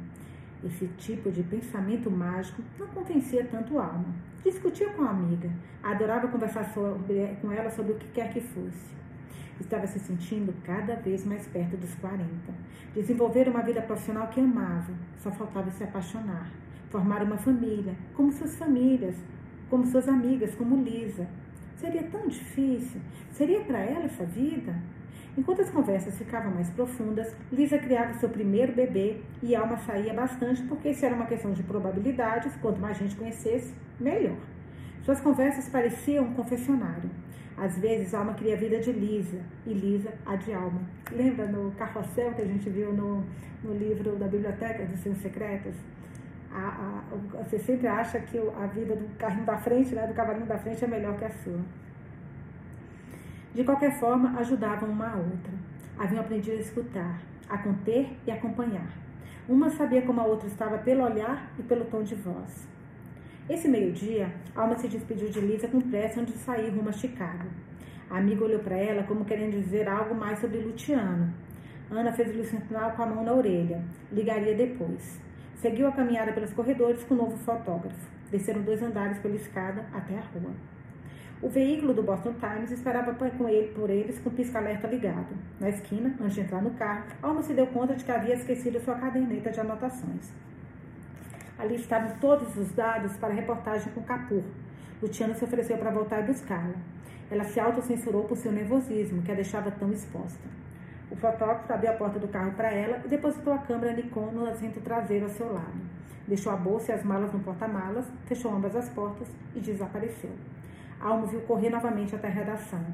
Esse 0.63 0.87
tipo 0.97 1.29
de 1.29 1.43
pensamento 1.43 2.09
mágico 2.09 2.61
não 2.79 2.87
convencia 2.87 3.45
tanto 3.51 3.77
Alma. 3.77 4.15
Discutia 4.45 4.91
com 4.91 5.03
a 5.03 5.09
amiga, 5.09 5.51
adorava 5.83 6.29
conversar 6.29 6.63
sobre, 6.73 7.35
com 7.41 7.51
ela 7.51 7.69
sobre 7.69 7.91
o 7.91 7.95
que 7.95 8.07
quer 8.13 8.31
que 8.31 8.39
fosse. 8.39 8.97
Estava 9.59 9.85
se 9.87 9.99
sentindo 9.99 10.53
cada 10.63 10.95
vez 10.95 11.25
mais 11.25 11.45
perto 11.47 11.75
dos 11.75 11.93
40. 11.95 12.25
Desenvolver 12.93 13.49
uma 13.49 13.61
vida 13.61 13.81
profissional 13.81 14.27
que 14.27 14.39
amava, 14.39 14.93
só 15.17 15.31
faltava 15.31 15.69
se 15.71 15.83
apaixonar. 15.83 16.49
Formar 16.89 17.21
uma 17.21 17.37
família, 17.37 17.93
como 18.15 18.31
suas 18.31 18.55
famílias, 18.55 19.15
como 19.69 19.85
suas 19.85 20.07
amigas, 20.07 20.55
como 20.55 20.81
Lisa. 20.81 21.27
Seria 21.75 22.03
tão 22.03 22.27
difícil? 22.27 22.99
Seria 23.31 23.61
para 23.61 23.79
ela 23.79 24.05
essa 24.05 24.25
vida? 24.25 24.75
Enquanto 25.37 25.61
as 25.61 25.69
conversas 25.69 26.17
ficavam 26.17 26.51
mais 26.51 26.69
profundas, 26.71 27.33
Lisa 27.51 27.77
criava 27.77 28.13
seu 28.15 28.29
primeiro 28.29 28.73
bebê 28.73 29.21
e 29.41 29.55
Alma 29.55 29.77
saía 29.77 30.13
bastante 30.13 30.63
porque 30.63 30.89
isso 30.89 31.05
era 31.05 31.15
uma 31.15 31.27
questão 31.27 31.53
de 31.53 31.63
probabilidades, 31.63 32.55
quanto 32.57 32.79
mais 32.79 32.97
gente 32.97 33.15
conhecesse, 33.15 33.73
melhor. 33.99 34.37
Suas 35.03 35.21
conversas 35.21 35.69
pareciam 35.69 36.25
um 36.25 36.33
confessionário. 36.33 37.09
Às 37.61 37.77
vezes, 37.77 38.13
Alma 38.13 38.33
queria 38.35 38.55
a 38.55 38.57
vida 38.57 38.79
de 38.79 38.91
Lisa 38.93 39.41
e 39.65 39.73
Lisa 39.73 40.13
a 40.25 40.37
de 40.37 40.53
Alma. 40.53 40.79
Lembra 41.11 41.45
no 41.45 41.71
carrossel 41.71 42.33
que 42.33 42.41
a 42.41 42.45
gente 42.45 42.69
viu 42.69 42.93
no, 42.93 43.25
no 43.61 43.73
livro 43.73 44.15
da 44.15 44.27
Biblioteca 44.27 44.85
dos 44.85 44.99
Senhos 45.01 45.19
Secretos? 45.19 45.75
A, 46.51 47.03
a, 47.11 47.43
você 47.43 47.59
sempre 47.59 47.87
acha 47.87 48.17
que 48.21 48.37
a 48.37 48.65
vida 48.67 48.95
do 48.95 49.07
carrinho 49.17 49.45
da 49.45 49.57
frente, 49.57 49.93
né, 49.93 50.07
do 50.07 50.13
cavalinho 50.13 50.45
da 50.45 50.57
frente, 50.57 50.85
é 50.85 50.87
melhor 50.87 51.17
que 51.17 51.25
a 51.25 51.29
sua. 51.29 51.59
De 53.53 53.63
qualquer 53.65 53.99
forma, 53.99 54.39
ajudavam 54.39 54.89
uma 54.89 55.09
a 55.09 55.17
outra. 55.17 55.53
Haviam 55.97 56.21
aprendido 56.21 56.55
a 56.57 56.61
escutar, 56.61 57.19
a 57.49 57.57
conter 57.57 58.15
e 58.25 58.31
acompanhar. 58.31 58.89
Uma 59.49 59.69
sabia 59.69 60.01
como 60.03 60.21
a 60.21 60.23
outra 60.23 60.47
estava 60.47 60.77
pelo 60.77 61.03
olhar 61.03 61.51
e 61.59 61.63
pelo 61.63 61.83
tom 61.85 62.03
de 62.03 62.15
voz. 62.15 62.69
Esse 63.49 63.67
meio-dia, 63.67 64.31
Alma 64.55 64.77
se 64.77 64.87
despediu 64.87 65.27
de 65.27 65.41
Lisa 65.41 65.67
com 65.67 65.81
pressa 65.81 66.21
antes 66.21 66.35
de 66.35 66.39
sair 66.41 66.69
rumo 66.69 66.89
a 66.89 66.91
Chicago. 66.91 67.49
A 68.07 68.19
amiga 68.19 68.45
olhou 68.45 68.59
para 68.59 68.77
ela 68.77 69.01
como 69.01 69.25
querendo 69.25 69.59
dizer 69.59 69.89
algo 69.89 70.13
mais 70.13 70.37
sobre 70.37 70.59
Luciano. 70.59 71.33
Ana 71.89 72.13
fez-lhe 72.13 72.45
sinal 72.45 72.91
com 72.91 73.01
a 73.01 73.07
mão 73.07 73.23
na 73.23 73.33
orelha. 73.33 73.83
Ligaria 74.11 74.53
depois. 74.53 75.19
Seguiu 75.55 75.87
a 75.87 75.91
caminhada 75.91 76.31
pelos 76.31 76.53
corredores 76.53 77.03
com 77.05 77.15
o 77.15 77.17
novo 77.17 77.37
fotógrafo. 77.37 78.07
Desceram 78.29 78.61
dois 78.61 78.83
andares 78.83 79.17
pela 79.17 79.35
escada 79.35 79.83
até 79.93 80.15
a 80.15 80.21
rua. 80.21 80.51
O 81.41 81.49
veículo 81.49 81.91
do 81.91 82.03
Boston 82.03 82.33
Times 82.33 82.69
esperava 82.69 83.15
com 83.15 83.49
ele, 83.49 83.69
por 83.69 83.89
eles 83.89 84.19
com 84.19 84.29
o 84.29 84.33
pisca-alerta 84.33 84.85
ligado. 84.85 85.35
Na 85.59 85.69
esquina, 85.69 86.15
antes 86.21 86.35
de 86.35 86.41
entrar 86.41 86.61
no 86.61 86.69
carro, 86.71 87.05
Alma 87.19 87.41
se 87.41 87.55
deu 87.55 87.65
conta 87.65 87.95
de 87.95 88.05
que 88.05 88.11
havia 88.11 88.35
esquecido 88.35 88.79
sua 88.79 88.93
caderneta 88.93 89.49
de 89.49 89.59
anotações. 89.59 90.31
Ali 91.59 91.75
estavam 91.75 92.15
todos 92.21 92.55
os 92.55 92.71
dados 92.71 93.17
para 93.17 93.33
a 93.33 93.35
reportagem 93.35 93.91
com 93.91 94.01
Capur. 94.01 94.43
Luciano 95.01 95.35
se 95.35 95.43
ofereceu 95.43 95.77
para 95.77 95.91
voltar 95.91 96.21
e 96.21 96.27
buscá-la. 96.27 96.75
Ela 97.29 97.43
se 97.43 97.59
autocensurou 97.59 98.23
por 98.23 98.37
seu 98.37 98.49
nervosismo, 98.49 99.21
que 99.21 99.31
a 99.31 99.35
deixava 99.35 99.69
tão 99.69 99.91
exposta. 99.91 100.47
O 101.11 101.17
fotógrafo 101.17 101.73
abriu 101.73 101.91
a 101.91 101.95
porta 101.95 102.17
do 102.17 102.29
carro 102.29 102.53
para 102.53 102.71
ela 102.71 103.01
e 103.03 103.09
depositou 103.09 103.51
a 103.51 103.57
câmera 103.57 103.91
Nikon 103.91 104.31
no 104.31 104.45
assento 104.45 104.79
traseiro 104.79 105.25
ao 105.25 105.31
seu 105.31 105.51
lado. 105.51 105.81
Deixou 106.25 106.53
a 106.53 106.55
bolsa 106.55 106.93
e 106.93 106.95
as 106.95 107.03
malas 107.03 107.33
no 107.33 107.39
porta-malas, 107.39 108.05
fechou 108.25 108.53
ambas 108.53 108.73
as 108.73 108.87
portas 108.89 109.27
e 109.53 109.59
desapareceu. 109.59 110.31
Almo 110.97 111.27
viu 111.27 111.41
correr 111.41 111.69
novamente 111.69 112.15
até 112.15 112.29
a 112.29 112.31
redação. 112.31 112.85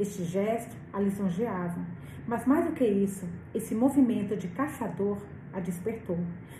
Este 0.00 0.24
gesto 0.24 0.76
a 0.92 0.98
lisonjeava. 0.98 1.80
Mas 2.26 2.44
mais 2.46 2.64
do 2.64 2.72
que 2.72 2.84
isso, 2.84 3.28
esse 3.54 3.76
movimento 3.76 4.36
de 4.36 4.48
caçador 4.48 5.18
a 5.52 5.60
despertou. 5.60 6.18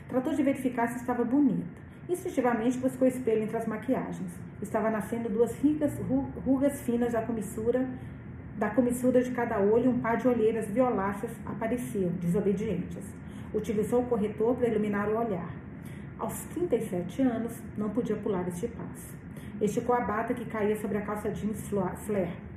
Tratou 0.09 0.35
de 0.35 0.43
verificar 0.43 0.89
se 0.89 0.97
estava 0.97 1.25
bonita. 1.25 1.89
Instintivamente 2.09 2.79
buscou 2.79 3.07
espelho 3.07 3.43
entre 3.43 3.57
as 3.57 3.67
maquiagens. 3.67 4.33
Estava 4.63 4.91
nascendo 4.91 5.29
duas 5.29 5.55
rugas 6.45 6.81
finas 6.83 7.13
da 7.13 7.23
comissura, 7.23 7.87
da 8.57 8.71
comissura 8.71 9.23
de 9.23 9.31
cada 9.31 9.61
olho 9.61 9.91
um 9.91 10.01
par 10.01 10.17
de 10.17 10.27
olheiras 10.27 10.71
violáceas 10.71 11.33
apareciam, 11.45 12.11
desobedientes. 12.13 13.05
Utilizou 13.53 14.03
o 14.03 14.07
corretor 14.07 14.57
para 14.57 14.69
iluminar 14.69 15.09
o 15.09 15.19
olhar. 15.19 15.51
Aos 16.19 16.45
37 16.55 17.23
anos, 17.23 17.63
não 17.77 17.91
podia 17.91 18.17
pular 18.17 18.49
este 18.49 18.67
passo. 18.69 19.17
Esticou 19.61 19.95
a 19.95 20.01
bata 20.01 20.35
que 20.35 20.45
caía 20.47 20.77
sobre 20.77 20.99
a 20.99 21.03
calça 21.03 21.31
jeans 21.31 21.69
flare. 21.69 22.49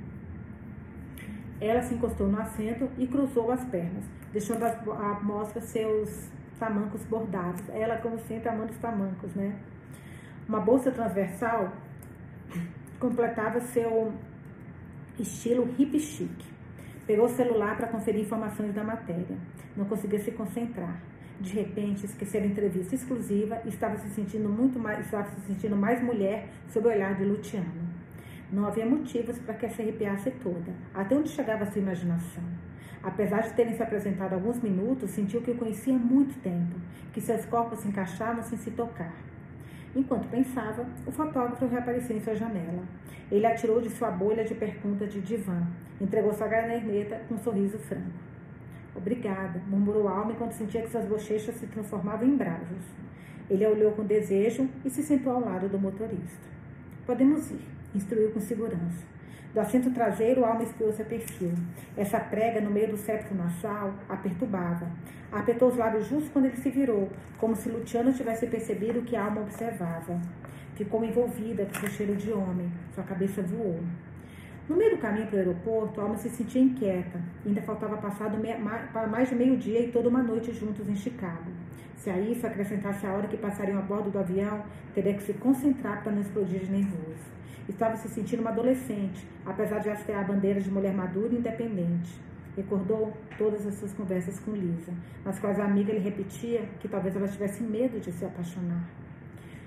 Ela 1.60 1.82
se 1.82 1.94
encostou 1.94 2.26
no 2.26 2.40
assento 2.40 2.88
e 2.98 3.06
cruzou 3.06 3.52
as 3.52 3.64
pernas, 3.66 4.04
deixando 4.32 4.64
à 4.64 5.20
mostra 5.22 5.60
seus 5.60 6.30
tamancos 6.58 7.04
bordados. 7.04 7.62
Ela, 7.70 7.98
como 7.98 8.18
sempre, 8.20 8.48
amando 8.48 8.72
os 8.72 8.78
tamancos, 8.78 9.34
né? 9.34 9.56
Uma 10.48 10.60
bolsa 10.60 10.90
transversal 10.90 11.72
completava 12.98 13.60
seu 13.60 14.12
estilo 15.18 15.68
hip 15.78 15.98
chic. 15.98 16.30
Pegou 17.06 17.26
o 17.26 17.28
celular 17.28 17.76
para 17.76 17.88
conferir 17.88 18.22
informações 18.22 18.72
da 18.72 18.84
matéria. 18.84 19.36
Não 19.76 19.84
conseguia 19.84 20.20
se 20.20 20.30
concentrar. 20.30 21.00
De 21.40 21.52
repente, 21.52 22.06
esqueceu 22.06 22.40
a 22.40 22.46
entrevista 22.46 22.94
exclusiva 22.94 23.60
e 23.64 23.68
estava 23.68 23.96
se 23.96 24.08
sentindo 24.10 24.48
muito 24.48 24.78
mais, 24.78 25.00
estava 25.04 25.28
se 25.30 25.40
sentindo 25.40 25.76
mais 25.76 26.00
mulher 26.02 26.48
sob 26.68 26.86
o 26.86 26.90
olhar 26.90 27.16
de 27.16 27.24
Luciano. 27.24 27.90
Não 28.52 28.66
havia 28.66 28.86
motivos 28.86 29.38
para 29.38 29.54
que 29.54 29.68
se 29.70 29.82
arrepiasse 29.82 30.30
toda, 30.42 30.72
até 30.94 31.16
onde 31.16 31.30
chegava 31.30 31.64
a 31.64 31.66
sua 31.66 31.80
imaginação. 31.80 32.44
Apesar 33.02 33.42
de 33.42 33.52
terem 33.54 33.74
se 33.74 33.82
apresentado 33.82 34.34
alguns 34.34 34.62
minutos, 34.62 35.10
sentiu 35.10 35.42
que 35.42 35.50
o 35.50 35.56
conhecia 35.56 35.94
há 35.94 35.98
muito 35.98 36.40
tempo, 36.40 36.76
que 37.12 37.20
seus 37.20 37.44
corpos 37.46 37.80
se 37.80 37.88
encaixavam 37.88 38.42
sem 38.42 38.56
se 38.58 38.70
tocar. 38.70 39.12
Enquanto 39.94 40.28
pensava, 40.28 40.86
o 41.06 41.10
fotógrafo 41.10 41.66
reapareceu 41.66 42.16
em 42.16 42.20
sua 42.20 42.34
janela. 42.34 42.82
Ele 43.30 43.44
atirou 43.44 43.80
de 43.80 43.90
sua 43.90 44.10
bolha 44.10 44.44
de 44.44 44.54
perguntas 44.54 45.12
de 45.12 45.20
divã, 45.20 45.66
entregou 46.00 46.32
sua 46.32 46.46
garneta 46.46 47.20
com 47.28 47.34
um 47.34 47.38
sorriso 47.38 47.78
franco. 47.78 48.32
Obrigada, 48.94 49.60
murmurou 49.66 50.08
Alma 50.08 50.32
enquanto 50.32 50.52
sentia 50.52 50.82
que 50.82 50.90
suas 50.90 51.06
bochechas 51.06 51.56
se 51.56 51.66
transformavam 51.66 52.28
em 52.28 52.36
brasas. 52.36 52.84
Ele 53.50 53.64
a 53.64 53.68
olhou 53.68 53.92
com 53.92 54.04
desejo 54.04 54.68
e 54.84 54.90
se 54.90 55.02
sentou 55.02 55.32
ao 55.32 55.40
lado 55.40 55.68
do 55.68 55.78
motorista. 55.78 56.48
Podemos 57.04 57.50
ir, 57.50 57.60
instruiu 57.94 58.30
com 58.30 58.40
segurança. 58.40 59.11
Do 59.52 59.60
assento 59.60 59.90
traseiro, 59.90 60.46
Alma 60.46 60.62
espiou 60.62 60.90
seu 60.92 61.04
perfil. 61.04 61.52
Essa 61.94 62.18
prega 62.18 62.58
no 62.58 62.70
meio 62.70 62.88
do 62.88 62.96
septo 62.96 63.34
nasal 63.34 63.92
a 64.08 64.16
perturbava. 64.16 64.86
Apertou 65.30 65.68
os 65.68 65.76
lábios 65.76 66.06
justo 66.06 66.30
quando 66.30 66.46
ele 66.46 66.56
se 66.56 66.70
virou, 66.70 67.10
como 67.36 67.54
se 67.54 67.68
Luciano 67.68 68.14
tivesse 68.14 68.46
percebido 68.46 69.00
o 69.00 69.02
que 69.02 69.14
a 69.14 69.26
alma 69.26 69.42
observava. 69.42 70.18
Ficou 70.74 71.04
envolvida 71.04 71.66
com 71.66 71.74
seu 71.80 71.90
cheiro 71.90 72.16
de 72.16 72.32
homem. 72.32 72.72
Sua 72.94 73.04
cabeça 73.04 73.42
voou. 73.42 73.78
No 74.66 74.76
meio 74.76 74.92
do 74.92 75.02
caminho 75.02 75.26
para 75.26 75.36
o 75.36 75.38
aeroporto, 75.40 76.00
Alma 76.00 76.16
se 76.16 76.30
sentia 76.30 76.62
inquieta. 76.62 77.20
Ainda 77.44 77.60
faltava 77.60 77.98
passar 77.98 78.30
mais 79.10 79.28
de 79.28 79.34
meio-dia 79.34 79.80
e 79.80 79.92
toda 79.92 80.08
uma 80.08 80.22
noite 80.22 80.54
juntos 80.54 80.88
em 80.88 80.96
Chicago. 80.96 81.50
Se 81.96 82.08
a 82.08 82.18
isso 82.18 82.46
acrescentasse 82.46 83.06
a 83.06 83.12
hora 83.12 83.28
que 83.28 83.36
passariam 83.36 83.78
a 83.78 83.82
bordo 83.82 84.10
do 84.10 84.18
avião, 84.18 84.62
teria 84.94 85.12
que 85.12 85.22
se 85.22 85.34
concentrar 85.34 86.02
para 86.02 86.12
não 86.12 86.22
explodir 86.22 86.60
de 86.60 86.70
nervoso. 86.70 87.31
Estava 87.68 87.96
se 87.96 88.08
sentindo 88.08 88.40
uma 88.40 88.50
adolescente, 88.50 89.26
apesar 89.46 89.78
de 89.78 89.90
hastear 89.90 90.20
a 90.20 90.24
bandeira 90.24 90.60
de 90.60 90.70
mulher 90.70 90.92
madura 90.92 91.32
e 91.32 91.38
independente. 91.38 92.20
Recordou 92.56 93.16
todas 93.38 93.66
as 93.66 93.76
suas 93.76 93.92
conversas 93.94 94.38
com 94.40 94.52
Lisa, 94.52 94.92
nas 95.24 95.38
quais 95.38 95.58
a 95.58 95.64
amiga 95.64 95.92
lhe 95.92 96.00
repetia 96.00 96.68
que 96.80 96.88
talvez 96.88 97.16
ela 97.16 97.28
tivesse 97.28 97.62
medo 97.62 97.98
de 97.98 98.12
se 98.12 98.24
apaixonar. 98.24 98.84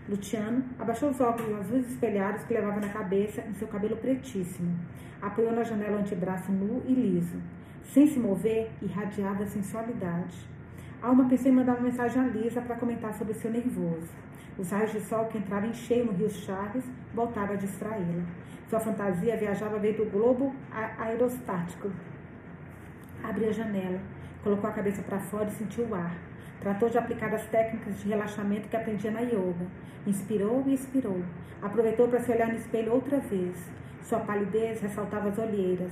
Luciano 0.08 0.64
abaixou 0.78 1.10
os 1.10 1.20
óculos 1.20 1.60
azuis 1.62 1.90
espelhados 1.90 2.44
que 2.44 2.54
levava 2.54 2.80
na 2.80 2.90
cabeça 2.90 3.42
em 3.42 3.54
seu 3.54 3.68
cabelo 3.68 3.98
pretíssimo. 3.98 4.78
Apoiou 5.20 5.52
na 5.52 5.64
janela 5.64 5.98
o 5.98 6.02
antebraço 6.02 6.52
nu 6.52 6.84
e 6.86 6.94
liso. 6.94 7.42
Sem 7.84 8.06
se 8.06 8.20
mover, 8.20 8.70
irradiava 8.82 9.48
sensualidade. 9.48 10.38
Alma 11.02 11.28
pensou 11.28 11.52
em 11.52 11.56
mandar 11.56 11.74
uma 11.74 11.84
mensagem 11.84 12.22
a 12.22 12.26
Lisa 12.26 12.62
para 12.62 12.76
comentar 12.76 13.14
sobre 13.16 13.34
seu 13.34 13.50
nervoso. 13.50 14.10
Os 14.58 14.72
raios 14.72 14.94
de 14.94 15.02
sol 15.02 15.26
que 15.26 15.38
entravam 15.38 15.70
em 15.70 15.74
cheio 15.74 16.06
no 16.06 16.14
rio 16.14 16.30
Charles 16.30 16.86
voltaram 17.14 17.54
a 17.54 17.58
distraí-la. 17.58 18.24
Sua 18.70 18.80
fantasia 18.80 19.36
viajava 19.36 19.78
veio 19.78 19.98
do 19.98 20.10
globo 20.10 20.56
aerostático. 20.98 21.92
Abriu 23.22 23.50
a 23.50 23.52
janela, 23.52 24.00
colocou 24.44 24.70
a 24.70 24.74
cabeça 24.74 25.02
para 25.02 25.20
fora 25.20 25.50
e 25.50 25.52
sentiu 25.52 25.86
o 25.86 25.96
ar. 25.96 26.16
Tratou 26.62 26.90
de 26.90 26.98
aplicar 26.98 27.34
as 27.34 27.46
técnicas 27.48 28.00
de 28.00 28.08
relaxamento 28.08 28.70
que 28.70 28.78
aprendia 28.78 29.12
na 29.12 29.20
yoga. 29.20 29.68
Inspirou 30.08 30.64
e 30.66 30.74
expirou. 30.74 31.22
Aproveitou 31.62 32.08
para 32.08 32.22
se 32.22 32.32
olhar 32.32 32.48
no 32.48 32.56
espelho 32.56 32.94
outra 32.94 33.20
vez. 33.20 33.70
Sua 34.04 34.20
palidez 34.20 34.80
ressaltava 34.82 35.30
as 35.30 35.38
olheiras. 35.38 35.92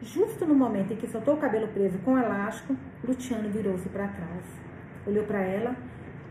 Justo 0.00 0.46
no 0.46 0.54
momento 0.54 0.94
em 0.94 0.96
que 0.96 1.06
soltou 1.06 1.34
o 1.34 1.38
cabelo 1.38 1.68
preso 1.68 1.98
com 1.98 2.18
elástico, 2.18 2.74
Luciano 3.06 3.50
virou-se 3.50 3.88
para 3.90 4.08
trás. 4.08 4.44
Olhou 5.06 5.24
para 5.24 5.40
ela 5.42 5.76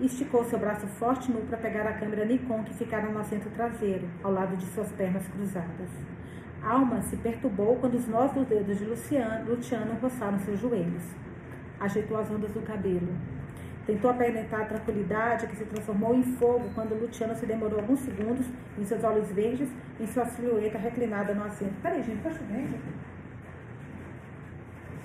esticou 0.06 0.44
seu 0.44 0.58
braço 0.58 0.88
forte 0.88 1.32
nu 1.32 1.42
para 1.42 1.58
pegar 1.58 1.88
a 1.88 1.94
câmera 1.94 2.26
Nikon 2.26 2.64
que 2.64 2.74
ficara 2.74 3.08
no 3.08 3.20
assento 3.20 3.50
traseiro, 3.52 4.08
ao 4.24 4.32
lado 4.32 4.56
de 4.58 4.66
suas 4.68 4.92
pernas 4.94 5.28
cruzadas. 5.28 5.90
Alma 6.64 7.02
se 7.02 7.18
perturbou 7.18 7.76
quando 7.78 7.96
os 7.96 8.08
nós 8.08 8.32
dos 8.32 8.48
dedos 8.48 8.78
de 8.78 8.86
Luciano, 8.86 9.50
Luciano 9.50 9.98
roçaram 10.02 10.40
seus 10.40 10.60
joelhos. 10.60 11.04
Ajeitou 11.80 12.18
as 12.18 12.30
ondas 12.30 12.52
do 12.52 12.62
cabelo. 12.62 13.16
Tentou 13.86 14.12
apresentar 14.12 14.62
a 14.62 14.66
tranquilidade 14.66 15.48
que 15.48 15.56
se 15.56 15.66
transformou 15.66 16.14
em 16.14 16.24
fogo 16.24 16.70
quando 16.76 16.94
Luciano 16.94 17.36
se 17.36 17.48
demorou 17.48 17.80
alguns 17.80 18.00
segundos 18.02 18.46
em 18.78 18.86
seus 18.86 19.04
olhos 19.04 19.32
verdes, 19.32 19.70
em 20.00 20.06
sua 20.06 20.26
silhueta 20.26 20.78
reclinada 20.78 21.34
no 21.34 21.44
assento. 21.44 21.74
Peraí, 21.82 22.04
gente, 22.04 22.22
tá 22.22 22.32
chovendo? 22.32 22.78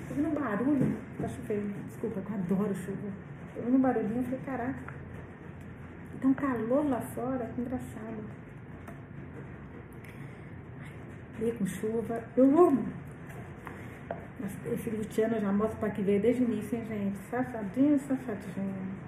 Tô 0.07 0.13
ouvindo 0.13 0.29
um 0.29 0.41
barulho. 0.41 0.97
Tá 1.19 1.27
chovendo. 1.27 1.73
Desculpa, 1.87 2.19
eu 2.19 2.35
adoro 2.35 2.75
chuva. 2.75 3.36
Ouvindo 3.57 3.77
um 3.77 3.81
barulhinho, 3.81 4.17
eu 4.17 4.23
falei, 4.23 4.39
caraca. 4.45 4.93
Então 6.15 6.33
calor 6.33 6.87
lá 6.87 7.01
fora, 7.01 7.49
que 7.53 7.61
engraçado. 7.61 8.23
Ai, 11.39 11.51
com 11.51 11.65
chuva. 11.65 12.23
Eu 12.35 12.59
amo. 12.59 12.85
Esse 14.71 14.89
Luciano 14.89 15.39
já 15.39 15.51
mostro 15.51 15.77
para 15.79 15.89
que 15.89 16.01
veio 16.01 16.21
desde 16.21 16.43
o 16.43 16.45
início, 16.45 16.77
hein, 16.77 16.85
gente? 16.87 17.17
Safadinho, 17.29 17.99
safadinho. 17.99 19.07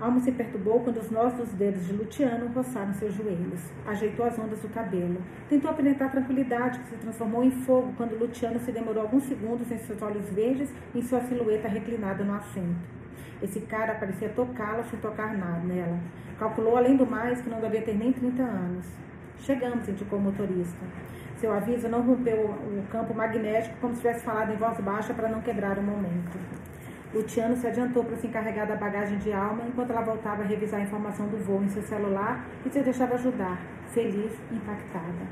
Alma 0.00 0.20
se 0.20 0.32
perturbou 0.32 0.80
quando 0.80 0.98
os 0.98 1.10
nós 1.10 1.32
dos 1.34 1.50
dedos 1.50 1.86
de 1.86 1.92
Luciano 1.92 2.48
roçaram 2.48 2.92
seus 2.94 3.14
joelhos. 3.14 3.60
Ajeitou 3.86 4.26
as 4.26 4.38
ondas 4.38 4.60
do 4.60 4.68
cabelo. 4.68 5.18
Tentou 5.48 5.72
penetrar 5.72 6.10
tranquilidade, 6.10 6.80
que 6.80 6.88
se 6.88 6.96
transformou 6.96 7.44
em 7.44 7.50
fogo 7.50 7.92
quando 7.96 8.18
Luciano 8.18 8.58
se 8.60 8.72
demorou 8.72 9.02
alguns 9.02 9.24
segundos 9.24 9.70
em 9.70 9.78
seus 9.78 10.00
olhos 10.02 10.28
verdes 10.30 10.70
e 10.94 10.98
em 10.98 11.02
sua 11.02 11.20
silhueta 11.20 11.68
reclinada 11.68 12.24
no 12.24 12.34
assento. 12.34 13.03
Esse 13.44 13.60
cara 13.60 13.94
parecia 13.96 14.30
tocá-la 14.30 14.82
sem 14.84 14.98
tocar 15.00 15.36
nada 15.36 15.60
nela. 15.60 15.98
Calculou, 16.38 16.78
além 16.78 16.96
do 16.96 17.04
mais, 17.04 17.42
que 17.42 17.50
não 17.50 17.60
devia 17.60 17.82
ter 17.82 17.94
nem 17.94 18.10
30 18.10 18.42
anos. 18.42 18.86
Chegamos, 19.40 19.86
indicou 19.86 20.18
o 20.18 20.22
motorista. 20.22 20.82
Seu 21.36 21.52
aviso 21.52 21.86
não 21.86 22.00
rompeu 22.00 22.46
o 22.46 22.86
campo 22.90 23.12
magnético 23.12 23.76
como 23.82 23.92
se 23.92 24.00
tivesse 24.00 24.24
falado 24.24 24.50
em 24.50 24.56
voz 24.56 24.80
baixa 24.80 25.12
para 25.12 25.28
não 25.28 25.42
quebrar 25.42 25.78
o 25.78 25.82
momento. 25.82 26.38
Luciano 27.12 27.54
se 27.54 27.66
adiantou 27.66 28.02
para 28.02 28.16
se 28.16 28.26
encarregar 28.26 28.66
da 28.66 28.76
bagagem 28.76 29.18
de 29.18 29.30
alma 29.30 29.62
enquanto 29.68 29.90
ela 29.90 30.00
voltava 30.00 30.42
a 30.42 30.46
revisar 30.46 30.80
a 30.80 30.84
informação 30.84 31.28
do 31.28 31.36
voo 31.36 31.62
em 31.62 31.68
seu 31.68 31.82
celular 31.82 32.46
e 32.64 32.70
se 32.70 32.80
deixava 32.80 33.14
ajudar, 33.16 33.60
feliz 33.90 34.32
e 34.50 34.54
impactada. 34.54 35.26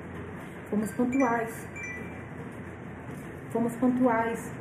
Fomos 0.68 0.92
pontuais. 0.92 1.66
Fomos 3.48 3.74
pontuais. 3.76 4.52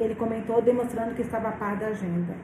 Ele 0.00 0.16
comentou, 0.16 0.60
demonstrando 0.60 1.14
que 1.14 1.22
estava 1.22 1.50
a 1.50 1.52
par 1.52 1.76
da 1.76 1.86
agenda. 1.86 2.34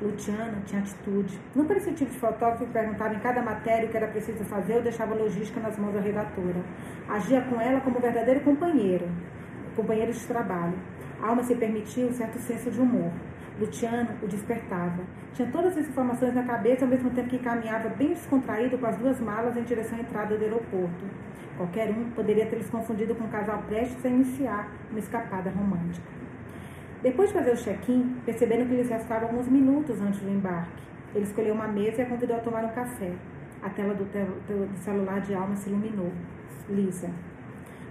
Luciano 0.00 0.62
tinha 0.64 0.80
atitude. 0.80 1.38
Não 1.56 1.66
parecia 1.66 1.92
o 1.92 1.94
tipo 1.94 2.12
de 2.12 2.18
fotógrafo 2.18 2.64
perguntava 2.66 3.14
em 3.14 3.18
cada 3.18 3.42
matéria 3.42 3.86
o 3.86 3.90
que 3.90 3.96
era 3.96 4.06
preciso 4.06 4.44
fazer 4.44 4.76
ou 4.76 4.82
deixava 4.82 5.12
a 5.12 5.18
logística 5.18 5.60
nas 5.60 5.76
mãos 5.76 5.92
da 5.92 6.00
redatora. 6.00 6.62
Agia 7.08 7.40
com 7.42 7.60
ela 7.60 7.80
como 7.80 7.98
verdadeiro 7.98 8.40
companheiro, 8.40 9.08
companheiro 9.74 10.12
de 10.12 10.24
trabalho. 10.26 10.74
A 11.20 11.28
alma 11.28 11.42
se 11.42 11.54
permitia 11.56 12.06
um 12.06 12.12
certo 12.12 12.38
senso 12.38 12.70
de 12.70 12.80
humor. 12.80 13.10
Luciano 13.58 14.10
o 14.22 14.28
despertava. 14.28 15.02
Tinha 15.32 15.50
todas 15.50 15.76
as 15.76 15.88
informações 15.88 16.32
na 16.32 16.44
cabeça 16.44 16.84
ao 16.84 16.90
mesmo 16.90 17.10
tempo 17.10 17.28
que 17.28 17.38
caminhava 17.38 17.88
bem 17.88 18.10
descontraído 18.10 18.78
com 18.78 18.86
as 18.86 18.96
duas 18.96 19.20
malas 19.20 19.56
em 19.56 19.64
direção 19.64 19.98
à 19.98 20.00
entrada 20.00 20.36
do 20.36 20.44
aeroporto. 20.44 21.04
Qualquer 21.56 21.90
um 21.90 22.08
poderia 22.10 22.46
tê-los 22.46 22.70
confundido 22.70 23.16
com 23.16 23.24
um 23.24 23.28
casal 23.28 23.60
prestes 23.66 24.06
a 24.06 24.08
iniciar 24.08 24.70
uma 24.92 25.00
escapada 25.00 25.50
romântica. 25.50 26.17
Depois 27.02 27.28
de 27.28 27.34
fazer 27.34 27.52
o 27.52 27.56
check-in, 27.56 28.16
perceberam 28.24 28.66
que 28.66 28.74
lhes 28.74 28.88
restavam 28.88 29.28
alguns 29.28 29.48
minutos 29.48 30.00
antes 30.00 30.20
do 30.20 30.30
embarque. 30.30 30.82
Ele 31.14 31.24
escolheu 31.24 31.54
uma 31.54 31.68
mesa 31.68 32.02
e 32.02 32.04
a 32.04 32.06
convidou 32.06 32.36
a 32.36 32.40
tomar 32.40 32.64
um 32.64 32.68
café. 32.70 33.12
A 33.62 33.70
tela 33.70 33.94
do, 33.94 34.04
do 34.04 34.76
celular 34.78 35.20
de 35.20 35.34
Alma 35.34 35.56
se 35.56 35.68
iluminou. 35.68 36.12
Lisa. 36.68 37.10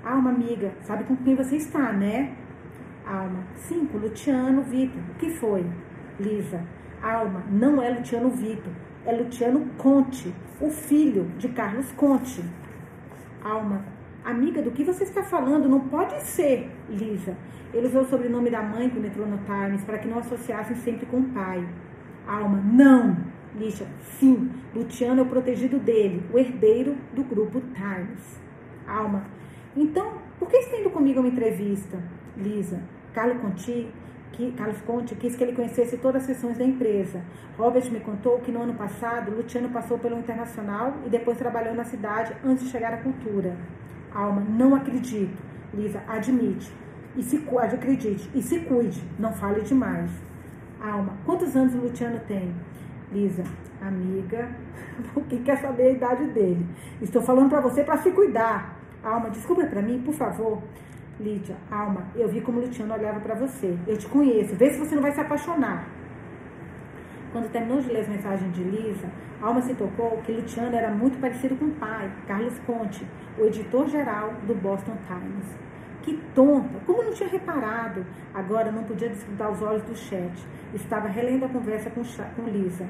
Alma, 0.03 0.29
amiga, 0.29 0.71
sabe 0.81 1.03
com 1.05 1.15
quem 1.17 1.35
você 1.35 1.55
está, 1.55 1.91
né? 1.91 2.35
Alma. 3.05 3.43
Sim, 3.55 3.85
com 3.85 3.97
Luciano 3.97 4.61
Vitor. 4.63 5.01
O 5.11 5.13
que 5.15 5.29
foi? 5.31 5.65
Lisa. 6.19 6.61
Alma, 7.01 7.43
não 7.49 7.81
é 7.81 7.89
Luciano 7.89 8.29
Vitor. 8.29 8.73
É 9.05 9.11
Luciano 9.13 9.65
Conte, 9.77 10.33
o 10.59 10.69
filho 10.69 11.25
de 11.37 11.47
Carlos 11.49 11.91
Conte. 11.93 12.43
Alma. 13.43 13.96
Amiga, 14.23 14.61
do 14.61 14.71
que 14.71 14.83
você 14.83 15.03
está 15.03 15.23
falando? 15.23 15.69
Não 15.69 15.81
pode 15.81 16.21
ser, 16.23 16.69
Lisa. 16.89 17.37
Ele 17.73 17.87
usou 17.87 18.01
o 18.01 18.05
sobrenome 18.05 18.49
da 18.49 18.61
mãe 18.61 18.89
quando 18.89 19.05
entrou 19.05 19.27
no 19.27 19.37
Times 19.39 19.83
para 19.83 19.97
que 19.97 20.07
não 20.07 20.19
associassem 20.19 20.75
sempre 20.77 21.05
com 21.05 21.17
o 21.17 21.29
pai. 21.29 21.67
Alma, 22.27 22.57
não. 22.57 23.17
Lixa, 23.55 23.87
sim. 24.19 24.51
Luciano 24.75 25.21
é 25.21 25.23
o 25.23 25.27
protegido 25.27 25.79
dele, 25.79 26.23
o 26.31 26.37
herdeiro 26.37 26.95
do 27.13 27.23
grupo 27.23 27.61
Times. 27.73 28.39
Alma, 28.87 29.25
então, 29.75 30.13
por 30.39 30.49
que 30.49 30.57
está 30.57 30.77
indo 30.77 30.89
comigo 30.89 31.19
uma 31.19 31.29
entrevista? 31.29 31.97
Lisa, 32.35 32.81
Carlos 33.13 33.41
Conti, 33.41 33.91
que, 34.31 34.51
Carlos 34.51 34.79
Conte 34.81 35.15
quis 35.15 35.35
que 35.35 35.43
ele 35.43 35.53
conhecesse 35.53 35.97
todas 35.97 36.21
as 36.21 36.27
sessões 36.27 36.57
da 36.57 36.63
empresa. 36.63 37.21
Robert 37.57 37.91
me 37.91 37.99
contou 37.99 38.39
que 38.39 38.51
no 38.51 38.61
ano 38.61 38.75
passado, 38.75 39.31
Luciano 39.31 39.69
passou 39.69 39.97
pelo 39.97 40.17
Internacional 40.17 40.93
e 41.05 41.09
depois 41.09 41.37
trabalhou 41.37 41.73
na 41.73 41.83
cidade 41.83 42.35
antes 42.45 42.65
de 42.65 42.69
chegar 42.69 42.93
à 42.93 42.97
cultura. 42.97 43.55
Alma, 44.13 44.41
não 44.41 44.75
acredito. 44.75 45.37
Lisa, 45.73 46.01
admite. 46.07 46.71
E 47.15 47.23
se 47.23 47.43
acredite, 47.73 48.29
e 48.35 48.41
se 48.43 48.59
cuide, 48.59 49.03
não 49.17 49.33
fale 49.33 49.61
demais. 49.61 50.11
Alma, 50.79 51.13
quantos 51.25 51.55
anos 51.55 51.73
o 51.73 51.79
Luciano 51.79 52.19
tem? 52.27 52.53
Lisa, 53.11 53.43
amiga, 53.81 54.49
quem 55.27 55.41
quer 55.41 55.57
saber 55.57 55.83
a 55.83 55.91
idade 55.91 56.27
dele? 56.27 56.63
Estou 57.01 57.21
falando 57.21 57.49
para 57.49 57.61
você 57.61 57.83
para 57.83 57.97
se 57.97 58.11
cuidar. 58.11 58.77
Alma, 59.03 59.31
desculpa 59.31 59.65
para 59.65 59.81
mim, 59.81 60.01
por 60.05 60.13
favor. 60.13 60.61
Lídia, 61.19 61.55
Alma, 61.71 62.03
eu 62.15 62.27
vi 62.27 62.41
como 62.41 62.59
o 62.59 62.61
Luciano 62.61 62.93
olhava 62.93 63.19
para 63.19 63.33
você. 63.33 63.75
Eu 63.87 63.97
te 63.97 64.05
conheço, 64.07 64.55
vê 64.55 64.69
se 64.69 64.77
você 64.77 64.93
não 64.93 65.01
vai 65.01 65.11
se 65.11 65.19
apaixonar. 65.19 65.87
Quando 67.31 67.51
terminou 67.51 67.81
de 67.81 67.89
ler 67.89 68.01
as 68.01 68.07
mensagens 68.07 68.53
de 68.53 68.63
Lisa, 68.63 69.09
Alma 69.41 69.61
se 69.61 69.75
tocou 69.75 70.17
que 70.23 70.31
Luciano 70.31 70.75
era 70.75 70.89
muito 70.89 71.19
parecido 71.19 71.55
com 71.55 71.65
o 71.65 71.71
pai, 71.73 72.11
Carlos 72.27 72.57
Conte, 72.65 73.05
o 73.37 73.45
editor-geral 73.45 74.33
do 74.47 74.55
Boston 74.55 74.97
Times. 75.05 75.45
Que 76.01 76.17
tonta! 76.33 76.79
Como 76.85 77.03
não 77.03 77.13
tinha 77.13 77.29
reparado? 77.29 78.03
Agora 78.33 78.71
não 78.71 78.83
podia 78.83 79.09
desfrutar 79.09 79.51
os 79.51 79.61
olhos 79.61 79.83
do 79.83 79.95
chat. 79.95 80.33
Estava 80.73 81.07
relendo 81.07 81.45
a 81.45 81.49
conversa 81.49 81.89
com, 81.91 82.01
com 82.35 82.49
Lisa. 82.49 82.87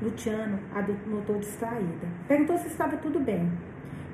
Luciano 0.00 0.58
a 0.74 0.80
notou 1.08 1.38
distraída. 1.38 2.06
Perguntou 2.26 2.56
se 2.58 2.68
estava 2.68 2.96
tudo 2.96 3.20
bem. 3.20 3.50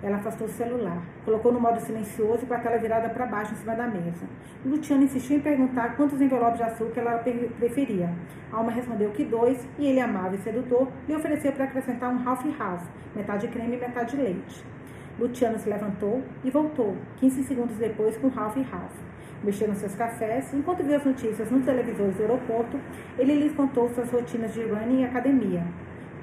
Ela 0.03 0.17
afastou 0.17 0.47
o 0.47 0.51
celular, 0.51 1.03
colocou 1.25 1.53
no 1.53 1.61
modo 1.61 1.79
silencioso 1.81 2.47
com 2.47 2.55
a 2.55 2.59
tela 2.59 2.79
virada 2.79 3.11
para 3.11 3.27
baixo 3.27 3.53
em 3.53 3.57
cima 3.57 3.75
da 3.75 3.87
mesa. 3.87 4.27
Luciano 4.65 5.05
insistiu 5.05 5.37
em 5.37 5.41
perguntar 5.41 5.95
quantos 5.95 6.21
envelopes 6.21 6.57
de 6.57 6.63
açúcar 6.63 7.01
ela 7.01 7.19
preferia. 7.59 8.11
Alma 8.51 8.73
respondeu 8.73 9.11
que 9.11 9.25
dois, 9.25 9.69
e 9.79 9.87
ele, 9.87 10.01
amável 10.01 10.39
e 10.39 10.43
sedutor, 10.43 10.89
lhe 11.07 11.15
ofereceu 11.15 11.53
para 11.53 11.65
acrescentar 11.65 12.11
um 12.11 12.27
half 12.27 12.43
half, 12.59 12.83
metade 13.15 13.47
creme 13.49 13.77
e 13.77 13.81
metade 13.81 14.17
leite. 14.17 14.65
Luciano 15.19 15.59
se 15.59 15.69
levantou 15.69 16.23
e 16.43 16.51
voltou, 16.51 16.97
15 17.19 17.43
segundos 17.45 17.77
depois, 17.77 18.17
com 18.17 18.29
half 18.29 18.57
half. 18.57 18.93
Mexeu 19.45 19.69
nos 19.69 19.79
seus 19.79 19.95
cafés, 19.95 20.53
enquanto 20.55 20.83
via 20.83 20.97
as 20.97 21.05
notícias 21.05 21.51
nos 21.51 21.65
televisores 21.65 22.15
do 22.15 22.23
aeroporto, 22.23 22.79
ele 23.19 23.35
lhes 23.35 23.53
contou 23.53 23.89
suas 23.91 24.11
rotinas 24.11 24.53
de 24.53 24.63
running 24.63 25.03
e 25.03 25.05
academia. 25.05 25.65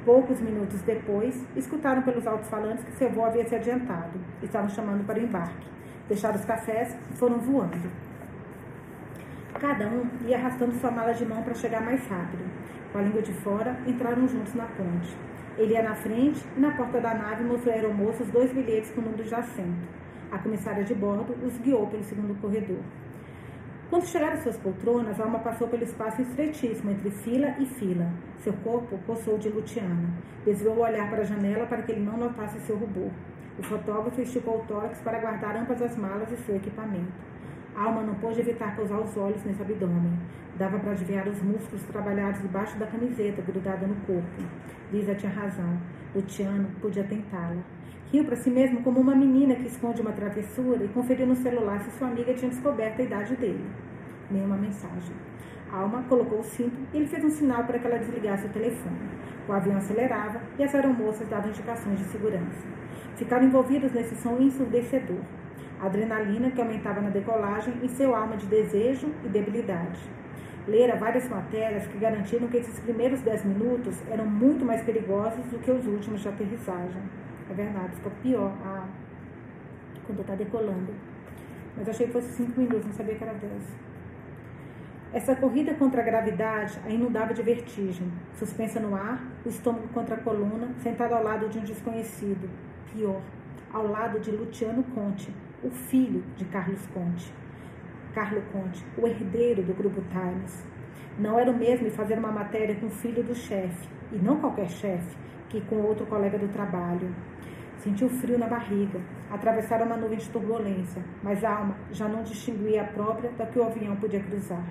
Poucos 0.07 0.39
minutos 0.39 0.81
depois, 0.83 1.35
escutaram 1.53 2.01
pelos 2.01 2.25
altos-falantes 2.25 2.81
que 2.85 2.93
seu 2.93 3.09
voo 3.09 3.25
havia 3.25 3.45
se 3.45 3.53
adiantado. 3.53 4.17
Estavam 4.41 4.69
chamando 4.69 5.05
para 5.05 5.19
o 5.19 5.21
embarque. 5.21 5.67
Deixaram 6.07 6.39
os 6.39 6.45
cafés 6.45 6.95
e 7.11 7.17
foram 7.17 7.39
voando. 7.39 7.91
Cada 9.59 9.85
um 9.85 10.07
ia 10.25 10.37
arrastando 10.37 10.75
sua 10.75 10.91
mala 10.91 11.11
de 11.11 11.25
mão 11.25 11.43
para 11.43 11.53
chegar 11.53 11.81
mais 11.81 12.07
rápido. 12.07 12.45
Com 12.93 12.99
a 12.99 13.01
língua 13.01 13.21
de 13.21 13.33
fora, 13.33 13.77
entraram 13.85 14.25
juntos 14.29 14.53
na 14.53 14.63
ponte. 14.63 15.13
Ele 15.57 15.73
ia 15.73 15.83
na 15.83 15.95
frente 15.95 16.41
e 16.55 16.59
na 16.61 16.71
porta 16.71 17.01
da 17.01 17.13
nave 17.13 17.43
mostrou 17.43 17.73
à 17.73 17.77
aeromoça 17.77 18.23
os 18.23 18.29
dois 18.29 18.53
bilhetes 18.53 18.89
com 18.91 19.01
o 19.01 19.03
número 19.03 19.25
de 19.25 19.35
assento. 19.35 19.89
A 20.31 20.37
comissária 20.39 20.85
de 20.85 20.95
bordo 20.95 21.35
os 21.45 21.57
guiou 21.57 21.85
pelo 21.87 22.05
segundo 22.05 22.33
corredor. 22.39 22.79
Quando 23.89 24.05
chegaram 24.05 24.35
suas 24.41 24.57
poltronas, 24.57 25.17
Alma 25.17 25.39
passou 25.39 25.65
pelo 25.69 25.83
espaço 25.83 26.21
estreitíssimo 26.21 26.91
entre 26.91 27.09
fila 27.09 27.55
e 27.57 27.65
fila. 27.65 28.11
Seu 28.43 28.51
corpo 28.51 28.99
poçou 29.07 29.37
de 29.37 29.47
Luciano. 29.47 30.13
Desviou 30.43 30.75
o 30.75 30.81
olhar 30.81 31.09
para 31.09 31.21
a 31.21 31.23
janela 31.23 31.65
para 31.65 31.81
que 31.81 31.93
ele 31.93 32.03
não 32.03 32.17
notasse 32.17 32.59
seu 32.65 32.75
rubor. 32.75 33.09
O 33.57 33.63
fotógrafo 33.63 34.19
esticou 34.19 34.57
o 34.57 34.65
tórax 34.65 34.99
para 34.99 35.19
guardar 35.19 35.55
ambas 35.55 35.81
as 35.81 35.95
malas 35.95 36.29
e 36.33 36.37
seu 36.37 36.57
equipamento. 36.57 37.13
Alma 37.77 38.01
não 38.01 38.15
pôde 38.15 38.41
evitar 38.41 38.75
pousar 38.75 38.99
os 38.99 39.15
olhos 39.15 39.41
nesse 39.45 39.61
abdômen. 39.61 40.19
Dava 40.57 40.77
para 40.79 40.91
adivinhar 40.91 41.27
os 41.29 41.41
músculos 41.41 41.83
trabalhados 41.83 42.41
debaixo 42.41 42.77
da 42.77 42.87
camiseta, 42.87 43.41
grudada 43.41 43.87
no 43.87 43.95
corpo. 44.05 44.43
Lisa 44.91 45.15
tinha 45.15 45.31
razão. 45.31 45.79
Luciano 46.13 46.67
podia 46.81 47.05
tentá-la. 47.05 47.63
Riu 48.09 48.23
para 48.23 48.37
si 48.37 48.49
mesmo 48.49 48.81
como 48.83 49.01
uma 49.01 49.13
menina 49.13 49.53
que 49.55 49.67
esconde 49.67 50.01
uma 50.01 50.13
travessura 50.13 50.81
e 50.81 50.87
conferiu 50.87 51.27
no 51.27 51.35
celular 51.35 51.81
se 51.81 51.91
sua 51.97 52.07
amiga 52.07 52.33
tinha 52.33 52.49
descoberto 52.49 53.01
a 53.01 53.03
idade 53.03 53.35
dele. 53.35 53.65
Nenhuma 54.31 54.55
mensagem. 54.55 55.13
Alma 55.69 56.03
colocou 56.07 56.39
o 56.39 56.43
cinto 56.43 56.77
e 56.93 56.97
ele 56.97 57.07
fez 57.07 57.21
um 57.25 57.29
sinal 57.29 57.65
para 57.65 57.77
que 57.77 57.85
ela 57.85 57.97
desligasse 57.97 58.45
o 58.45 58.49
telefone. 58.49 58.95
O 59.45 59.51
avião 59.51 59.75
acelerava 59.75 60.39
e 60.57 60.63
as 60.63 60.73
aeromoças 60.73 61.27
davam 61.27 61.49
indicações 61.49 61.99
de 61.99 62.05
segurança. 62.05 62.65
Ficaram 63.17 63.45
envolvidos 63.45 63.91
nesse 63.91 64.15
som 64.15 64.37
ensurdecedor. 64.39 65.19
Adrenalina 65.81 66.49
que 66.49 66.61
aumentava 66.61 67.01
na 67.01 67.09
decolagem 67.09 67.73
em 67.83 67.89
seu 67.89 68.15
alma 68.15 68.37
de 68.37 68.45
desejo 68.45 69.11
e 69.25 69.27
debilidade. 69.27 69.99
Lera 70.65 70.95
várias 70.95 71.27
matérias 71.27 71.85
que 71.87 71.97
garantiram 71.97 72.47
que 72.47 72.55
esses 72.55 72.79
primeiros 72.79 73.19
dez 73.19 73.43
minutos 73.43 74.01
eram 74.09 74.25
muito 74.25 74.63
mais 74.63 74.81
perigosos 74.81 75.45
do 75.47 75.59
que 75.59 75.71
os 75.71 75.85
últimos 75.85 76.21
de 76.21 76.29
aterrissagem. 76.29 77.01
É 77.49 77.53
verdade, 77.53 77.95
ficou 77.95 78.11
pior 78.21 78.51
a, 78.63 78.85
quando 80.05 80.21
está 80.21 80.35
decolando. 80.35 80.93
Mas 81.77 81.87
achei 81.87 82.07
que 82.07 82.13
fosse 82.13 82.29
cinco 82.33 82.59
minutos, 82.59 82.85
não 82.85 82.93
sabia 82.93 83.15
que 83.15 83.23
era 83.23 83.33
dez. 83.33 83.63
Essa 85.13 85.35
corrida 85.35 85.73
contra 85.75 86.01
a 86.01 86.05
gravidade 86.05 86.77
a 86.85 86.89
inundava 86.89 87.33
de 87.33 87.41
vertigem. 87.41 88.11
Suspensa 88.33 88.79
no 88.79 88.93
ar, 88.95 89.23
o 89.45 89.49
estômago 89.49 89.87
contra 89.89 90.15
a 90.15 90.19
coluna, 90.19 90.69
sentado 90.79 91.13
ao 91.13 91.23
lado 91.23 91.47
de 91.47 91.59
um 91.59 91.63
desconhecido. 91.63 92.49
Pior, 92.93 93.21
ao 93.71 93.87
lado 93.87 94.19
de 94.19 94.31
Luciano 94.31 94.83
Conte, 94.83 95.33
o 95.63 95.69
filho 95.69 96.23
de 96.35 96.43
Carlos 96.45 96.85
Conte. 96.87 97.33
Carlo 98.13 98.41
Conte, 98.51 98.85
o 98.97 99.07
herdeiro 99.07 99.63
do 99.63 99.73
Grupo 99.73 100.01
Times. 100.09 100.65
Não 101.17 101.39
era 101.39 101.49
o 101.49 101.57
mesmo 101.57 101.89
fazer 101.91 102.19
uma 102.19 102.31
matéria 102.31 102.75
com 102.75 102.87
o 102.87 102.91
filho 102.91 103.23
do 103.23 103.33
chefe, 103.33 103.87
e 104.11 104.17
não 104.17 104.39
qualquer 104.39 104.69
chefe, 104.69 105.17
que 105.49 105.61
com 105.61 105.77
outro 105.77 106.05
colega 106.05 106.37
do 106.37 106.47
trabalho. 106.49 107.13
Sentiu 107.87 108.09
frio 108.09 108.37
na 108.37 108.47
barriga. 108.47 108.99
Atravessaram 109.31 109.85
uma 109.85 109.95
nuvem 109.95 110.17
de 110.17 110.29
turbulência, 110.29 111.01
mas 111.23 111.41
a 111.41 111.55
alma 111.55 111.77
já 111.89 112.05
não 112.05 112.21
distinguia 112.21 112.81
a 112.81 112.85
própria 112.85 113.31
da 113.31 113.45
que 113.45 113.57
o 113.57 113.63
avião 113.63 113.95
podia 113.95 114.21
cruzar. 114.21 114.61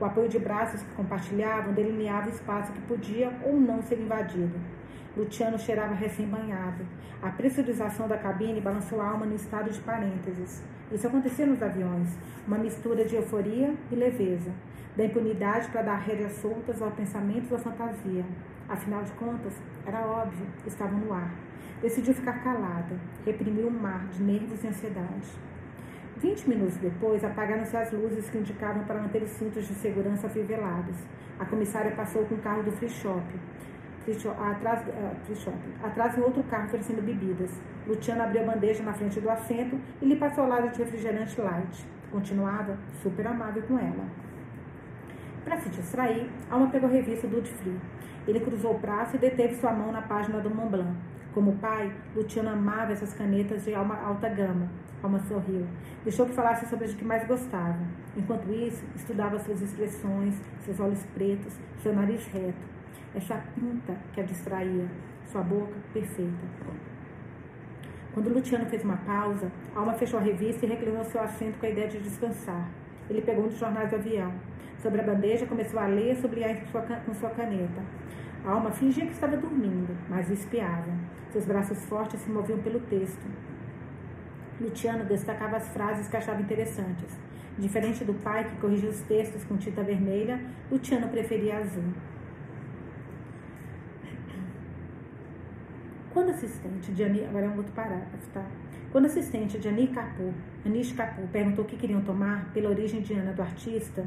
O 0.00 0.04
apoio 0.06 0.30
de 0.30 0.38
braços 0.38 0.82
que 0.82 0.94
compartilhavam 0.94 1.74
delineava 1.74 2.28
o 2.28 2.32
espaço 2.32 2.72
que 2.72 2.80
podia 2.80 3.30
ou 3.44 3.60
não 3.60 3.82
ser 3.82 4.00
invadido. 4.00 4.58
Luciano 5.14 5.58
cheirava 5.58 5.92
recém-banhado. 5.92 6.86
A 7.22 7.28
pressurização 7.28 8.08
da 8.08 8.16
cabine 8.16 8.62
balançou 8.62 8.98
a 8.98 9.10
alma 9.10 9.26
no 9.26 9.34
estado 9.34 9.70
de 9.70 9.80
parênteses. 9.80 10.62
Isso 10.90 11.06
acontecia 11.06 11.44
nos 11.44 11.62
aviões, 11.62 12.16
uma 12.48 12.56
mistura 12.56 13.04
de 13.04 13.14
euforia 13.14 13.74
e 13.92 13.94
leveza, 13.94 14.50
da 14.96 15.04
impunidade 15.04 15.68
para 15.68 15.82
dar 15.82 15.96
rédeas 15.96 16.32
soltas 16.36 16.80
aos 16.80 16.94
pensamentos 16.94 17.52
ou 17.52 17.58
à 17.58 17.60
fantasia. 17.60 18.24
Afinal 18.66 19.02
de 19.02 19.12
contas, 19.12 19.52
era 19.86 20.00
óbvio, 20.06 20.46
estavam 20.66 20.98
no 20.98 21.12
ar. 21.12 21.43
Decidiu 21.84 22.14
ficar 22.14 22.42
calada, 22.42 22.96
reprimiu 23.26 23.68
um 23.68 23.70
mar 23.70 24.06
de 24.06 24.22
nervos 24.22 24.64
e 24.64 24.68
ansiedade. 24.68 25.28
Vinte 26.16 26.48
minutos 26.48 26.78
depois, 26.78 27.22
apagaram-se 27.22 27.76
as 27.76 27.92
luzes 27.92 28.30
que 28.30 28.38
indicavam 28.38 28.84
para 28.84 28.98
manter 28.98 29.22
os 29.22 29.28
cintos 29.28 29.68
de 29.68 29.74
segurança 29.74 30.26
afivelados. 30.26 30.96
A 31.38 31.44
comissária 31.44 31.90
passou 31.90 32.24
com 32.24 32.36
o 32.36 32.38
carro 32.38 32.62
do 32.62 32.72
free 32.72 32.88
shop. 32.88 33.22
Free 34.02 34.18
shop 34.18 34.34
atrás, 34.42 34.80
uh, 34.88 35.14
free 35.26 35.36
shop. 35.36 35.58
atrás, 35.82 36.16
um 36.16 36.22
outro 36.22 36.42
carro 36.44 36.64
oferecendo 36.68 37.02
bebidas. 37.02 37.50
Luciano 37.86 38.22
abriu 38.22 38.40
a 38.40 38.54
bandeja 38.54 38.82
na 38.82 38.94
frente 38.94 39.20
do 39.20 39.28
assento 39.28 39.78
e 40.00 40.06
lhe 40.06 40.16
passou 40.16 40.44
ao 40.44 40.48
lado 40.48 40.70
de 40.70 40.78
refrigerante 40.78 41.38
light. 41.38 41.86
Continuava 42.10 42.78
super 43.02 43.26
amável 43.26 43.62
com 43.64 43.78
ela. 43.78 44.06
Para 45.44 45.58
se 45.58 45.68
distrair, 45.68 46.30
Alma 46.50 46.70
pegou 46.70 46.88
a 46.88 46.92
revista 46.92 47.26
Duty 47.26 47.52
Free. 47.52 47.78
Ele 48.26 48.40
cruzou 48.40 48.74
o 48.74 48.78
braço 48.78 49.16
e 49.16 49.18
deteve 49.18 49.56
sua 49.56 49.74
mão 49.74 49.92
na 49.92 50.00
página 50.00 50.40
do 50.40 50.48
Mont 50.48 50.70
Blanc. 50.70 51.13
Como 51.34 51.56
pai, 51.56 51.92
Luciano 52.14 52.50
amava 52.50 52.92
essas 52.92 53.12
canetas 53.12 53.64
de 53.64 53.74
alma 53.74 53.96
alta 53.96 54.28
gama. 54.28 54.68
Alma 55.02 55.18
sorriu. 55.18 55.66
Deixou 56.04 56.26
que 56.26 56.32
falasse 56.32 56.64
sobre 56.66 56.84
as 56.84 56.94
que 56.94 57.04
mais 57.04 57.26
gostava. 57.26 57.80
Enquanto 58.16 58.52
isso, 58.52 58.84
estudava 58.94 59.36
suas 59.40 59.60
expressões, 59.60 60.40
seus 60.60 60.78
olhos 60.78 61.02
pretos, 61.06 61.58
seu 61.82 61.92
nariz 61.92 62.24
reto. 62.28 62.64
Essa 63.12 63.42
pinta 63.52 63.96
que 64.12 64.20
a 64.20 64.24
distraía. 64.24 64.86
Sua 65.24 65.42
boca 65.42 65.74
perfeita. 65.92 66.46
Quando 68.12 68.32
Luciano 68.32 68.66
fez 68.66 68.84
uma 68.84 68.98
pausa, 68.98 69.50
Alma 69.74 69.94
fechou 69.94 70.20
a 70.20 70.22
revista 70.22 70.64
e 70.64 70.68
reclinou 70.68 71.02
seu 71.02 71.20
assento 71.20 71.58
com 71.58 71.66
a 71.66 71.70
ideia 71.70 71.88
de 71.88 71.98
descansar. 71.98 72.68
Ele 73.10 73.22
pegou 73.22 73.46
um 73.46 73.48
dos 73.48 73.58
jornais 73.58 73.90
do 73.90 73.96
avião. 73.96 74.32
Sobre 74.78 75.00
a 75.00 75.04
bandeja, 75.04 75.46
começou 75.46 75.80
a 75.80 75.86
ler 75.86 76.12
e 76.12 76.16
sublinhar 76.16 76.56
com 77.04 77.12
sua 77.12 77.30
caneta. 77.30 77.82
A 78.44 78.52
alma 78.52 78.70
fingia 78.70 79.04
que 79.04 79.12
estava 79.12 79.36
dormindo, 79.36 79.96
mas 80.08 80.30
espiava. 80.30 80.92
Seus 81.34 81.46
braços 81.46 81.84
fortes 81.86 82.20
se 82.20 82.30
moviam 82.30 82.60
pelo 82.60 82.78
texto. 82.78 83.26
Luciano 84.60 85.04
destacava 85.04 85.56
as 85.56 85.66
frases 85.70 86.06
que 86.06 86.16
achava 86.16 86.40
interessantes. 86.40 87.10
Diferente 87.58 88.04
do 88.04 88.14
pai 88.14 88.44
que 88.44 88.54
corrigia 88.60 88.88
os 88.88 89.00
textos 89.00 89.42
com 89.42 89.56
tinta 89.56 89.82
vermelha, 89.82 90.40
Luciano 90.70 91.08
preferia 91.08 91.58
azul. 91.58 91.82
Quando 96.12 96.30
assistente 96.30 96.92
de 96.92 97.02
Ani, 97.02 97.24
agora 97.24 97.46
é 97.46 97.48
um 97.48 97.56
outro 97.56 97.72
parágrafo, 97.72 98.30
tá? 98.32 98.46
Quando 98.92 99.06
assistente 99.06 99.58
de 99.58 99.68
Ani 99.68 99.88
Capu, 99.88 100.32
Anish 100.64 100.92
Capu 100.92 101.26
perguntou 101.32 101.64
o 101.64 101.66
que 101.66 101.76
queriam 101.76 102.00
tomar 102.02 102.48
pela 102.54 102.70
origem 102.70 103.00
indiana 103.00 103.32
do 103.32 103.42
artista, 103.42 104.06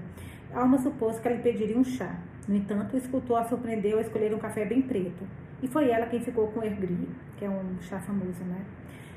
Alma 0.54 0.78
supôs 0.78 1.20
que 1.20 1.28
ela 1.28 1.36
lhe 1.36 1.44
pediria 1.44 1.78
um 1.78 1.84
chá. 1.84 2.16
No 2.48 2.56
entanto, 2.56 2.94
o 2.94 2.98
escultor 2.98 3.42
a 3.42 3.44
surpreendeu 3.44 3.98
a 3.98 4.02
escolher 4.02 4.34
um 4.34 4.40
café 4.40 4.64
bem 4.64 4.82
preto. 4.82 5.28
E 5.62 5.68
foi 5.68 5.90
ela 5.90 6.06
quem 6.06 6.20
ficou 6.20 6.48
com 6.50 6.60
o 6.60 6.64
ergri, 6.64 7.10
que 7.38 7.46
é 7.46 7.50
um 7.50 7.82
chá 7.82 8.00
famoso, 8.00 8.44
né? 8.44 8.62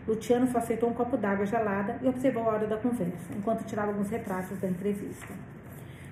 Luciano 0.08 0.46
só 0.46 0.58
aceitou 0.58 0.88
um 0.88 0.94
copo 0.94 1.16
d'água 1.16 1.44
gelada 1.44 1.98
e 2.02 2.08
observou 2.08 2.44
a 2.44 2.54
hora 2.54 2.66
da 2.66 2.76
conversa, 2.78 3.32
enquanto 3.36 3.64
tirava 3.64 3.88
alguns 3.88 4.08
retratos 4.08 4.58
da 4.58 4.68
entrevista. 4.68 5.28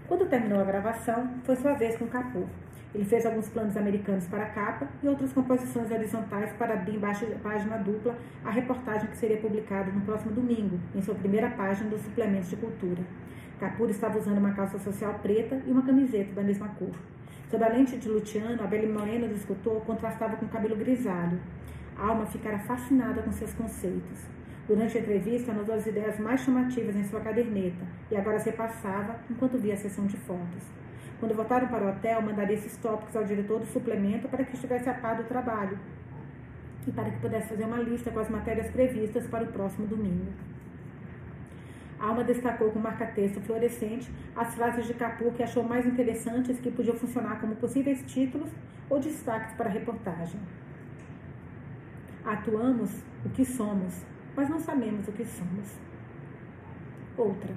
Quando 0.06 0.28
terminou 0.28 0.60
a 0.60 0.64
gravação, 0.64 1.30
foi 1.44 1.56
sua 1.56 1.74
vez 1.74 1.96
com 1.96 2.04
o 2.04 2.08
Capu. 2.08 2.46
Ele 2.94 3.04
fez 3.04 3.26
alguns 3.26 3.48
planos 3.48 3.76
americanos 3.76 4.26
para 4.26 4.44
a 4.44 4.50
capa 4.50 4.88
e 5.02 5.08
outras 5.08 5.32
composições 5.32 5.90
horizontais 5.90 6.52
para 6.52 6.74
abrir 6.74 6.96
embaixo 6.96 7.26
da 7.26 7.36
página 7.36 7.76
dupla 7.76 8.16
a 8.44 8.50
reportagem 8.50 9.08
que 9.08 9.16
seria 9.16 9.36
publicada 9.36 9.90
no 9.90 10.00
próximo 10.02 10.32
domingo, 10.32 10.78
em 10.94 11.02
sua 11.02 11.14
primeira 11.14 11.50
página 11.50 11.90
do 11.90 11.98
Suplemento 11.98 12.46
de 12.46 12.56
Cultura. 12.56 13.02
Capura 13.60 13.90
estava 13.90 14.18
usando 14.18 14.38
uma 14.38 14.52
calça 14.52 14.78
social 14.78 15.18
preta 15.22 15.60
e 15.66 15.70
uma 15.70 15.82
camiseta 15.82 16.32
da 16.32 16.42
mesma 16.42 16.68
cor. 16.68 16.94
Sob 17.50 17.64
a 17.64 17.68
lente 17.68 17.96
de 17.96 18.10
Luciano, 18.10 18.62
a 18.62 18.66
pele 18.66 18.86
morena 18.86 19.26
do 19.26 19.34
escultor 19.34 19.80
contrastava 19.80 20.36
com 20.36 20.44
o 20.44 20.48
cabelo 20.50 20.76
grisalho. 20.76 21.40
A 21.96 22.08
alma 22.08 22.26
ficara 22.26 22.58
fascinada 22.58 23.22
com 23.22 23.32
seus 23.32 23.54
conceitos. 23.54 24.26
Durante 24.66 24.98
a 24.98 25.00
entrevista, 25.00 25.50
anotou 25.50 25.74
as 25.74 25.86
ideias 25.86 26.18
mais 26.18 26.42
chamativas 26.42 26.94
em 26.94 27.04
sua 27.04 27.20
caderneta 27.20 27.86
e 28.10 28.16
agora 28.16 28.38
se 28.38 28.52
passava 28.52 29.16
enquanto 29.30 29.56
via 29.56 29.72
a 29.72 29.78
sessão 29.78 30.06
de 30.06 30.18
fotos. 30.18 30.62
Quando 31.18 31.34
voltaram 31.34 31.68
para 31.68 31.86
o 31.86 31.88
hotel, 31.88 32.20
mandaria 32.20 32.54
esses 32.54 32.76
tópicos 32.76 33.16
ao 33.16 33.24
diretor 33.24 33.60
do 33.60 33.66
suplemento 33.66 34.28
para 34.28 34.44
que 34.44 34.54
estivesse 34.54 34.90
a 34.90 34.94
par 34.94 35.16
do 35.16 35.24
trabalho. 35.24 35.78
e 36.86 36.92
para 36.92 37.10
que 37.10 37.20
pudesse 37.20 37.48
fazer 37.48 37.64
uma 37.64 37.78
lista 37.78 38.10
com 38.10 38.18
as 38.20 38.30
matérias 38.30 38.70
previstas 38.70 39.26
para 39.26 39.44
o 39.44 39.48
próximo 39.48 39.86
domingo. 39.86 40.32
Alma 42.00 42.22
destacou 42.22 42.70
com 42.70 42.78
marca-texto 42.78 43.40
fluorescente 43.40 44.10
as 44.36 44.54
frases 44.54 44.86
de 44.86 44.94
Capu 44.94 45.32
que 45.32 45.42
achou 45.42 45.64
mais 45.64 45.84
interessantes 45.84 46.60
que 46.60 46.70
podiam 46.70 46.96
funcionar 46.96 47.40
como 47.40 47.56
possíveis 47.56 48.02
títulos 48.06 48.50
ou 48.88 49.00
destaques 49.00 49.54
para 49.54 49.68
a 49.68 49.72
reportagem. 49.72 50.40
Atuamos 52.24 52.90
o 53.24 53.28
que 53.30 53.44
somos, 53.44 54.04
mas 54.36 54.48
não 54.48 54.60
sabemos 54.60 55.08
o 55.08 55.12
que 55.12 55.24
somos. 55.24 55.76
Outra. 57.16 57.52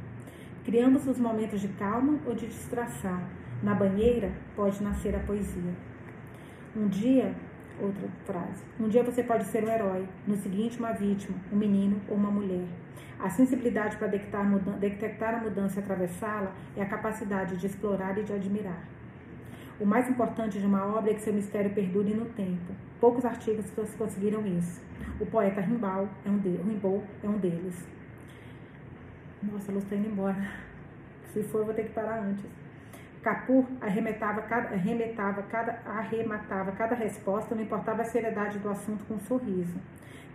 Criamos 0.63 1.07
os 1.07 1.19
momentos 1.19 1.61
de 1.61 1.67
calma 1.69 2.19
ou 2.25 2.33
de 2.33 2.47
distração. 2.47 3.21
Na 3.61 3.75
banheira 3.75 4.31
pode 4.55 4.81
nascer 4.83 5.15
a 5.15 5.19
poesia. 5.19 5.73
Um 6.75 6.87
dia, 6.87 7.35
outra 7.79 8.07
frase. 8.25 8.63
Um 8.79 8.89
dia 8.89 9.03
você 9.03 9.23
pode 9.23 9.45
ser 9.45 9.63
um 9.63 9.69
herói, 9.69 10.07
no 10.27 10.35
seguinte 10.35 10.79
uma 10.79 10.91
vítima, 10.91 11.37
um 11.51 11.55
menino 11.55 12.01
ou 12.07 12.15
uma 12.15 12.31
mulher. 12.31 12.65
A 13.19 13.29
sensibilidade 13.29 13.97
para 13.97 14.07
detectar, 14.07 14.43
detectar 14.79 15.35
a 15.35 15.37
mudança 15.37 15.79
e 15.79 15.83
atravessá-la 15.83 16.53
é 16.75 16.81
a 16.81 16.87
capacidade 16.87 17.55
de 17.57 17.67
explorar 17.67 18.17
e 18.17 18.23
de 18.23 18.33
admirar. 18.33 18.83
O 19.79 19.85
mais 19.85 20.09
importante 20.09 20.59
de 20.59 20.65
uma 20.65 20.85
obra 20.85 21.11
é 21.11 21.13
que 21.13 21.21
seu 21.21 21.33
mistério 21.33 21.71
perdure 21.71 22.13
no 22.13 22.25
tempo. 22.25 22.73
Poucos 22.99 23.25
artistas 23.25 23.93
conseguiram 23.95 24.45
isso. 24.45 24.81
O 25.19 25.25
poeta 25.25 25.61
Rimbaud 25.61 26.09
é 26.25 26.29
um, 26.29 26.37
de, 26.37 26.49
Rimbaud 26.49 27.03
é 27.23 27.27
um 27.27 27.37
deles. 27.37 27.87
Nossa, 29.41 29.71
a 29.71 29.73
luz 29.73 29.83
está 29.83 29.95
indo 29.95 30.09
embora. 30.09 30.51
Se 31.33 31.41
for, 31.43 31.65
vou 31.65 31.73
ter 31.73 31.83
que 31.83 31.93
parar 31.93 32.19
antes. 32.19 32.45
Capur 33.21 33.67
arremetava 33.79 34.41
cada, 34.41 34.69
arremetava 34.69 35.43
cada, 35.43 35.79
arrematava 35.85 36.71
cada 36.71 36.95
resposta, 36.95 37.53
não 37.53 37.61
importava 37.61 38.01
a 38.01 38.05
seriedade 38.05 38.57
do 38.57 38.67
assunto, 38.67 39.05
com 39.05 39.13
um 39.13 39.19
sorriso. 39.19 39.79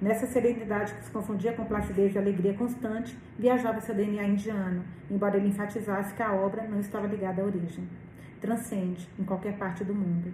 Nessa 0.01 0.27
serenidade 0.27 0.95
que 0.95 1.05
se 1.05 1.11
confundia 1.11 1.53
com 1.53 1.65
placidez 1.65 2.15
e 2.15 2.19
alegria 2.19 2.55
constante, 2.55 3.19
viajava 3.37 3.81
seu 3.81 3.95
DNA 3.95 4.25
indiano, 4.25 4.85
embora 5.11 5.37
ele 5.37 5.49
enfatizasse 5.49 6.15
que 6.15 6.23
a 6.23 6.33
obra 6.33 6.63
não 6.63 6.79
estava 6.79 7.09
ligada 7.09 7.43
à 7.43 7.45
origem. 7.45 7.89
Transcende 8.41 9.09
em 9.19 9.25
qualquer 9.25 9.57
parte 9.57 9.83
do 9.83 9.95
mundo. 9.95 10.33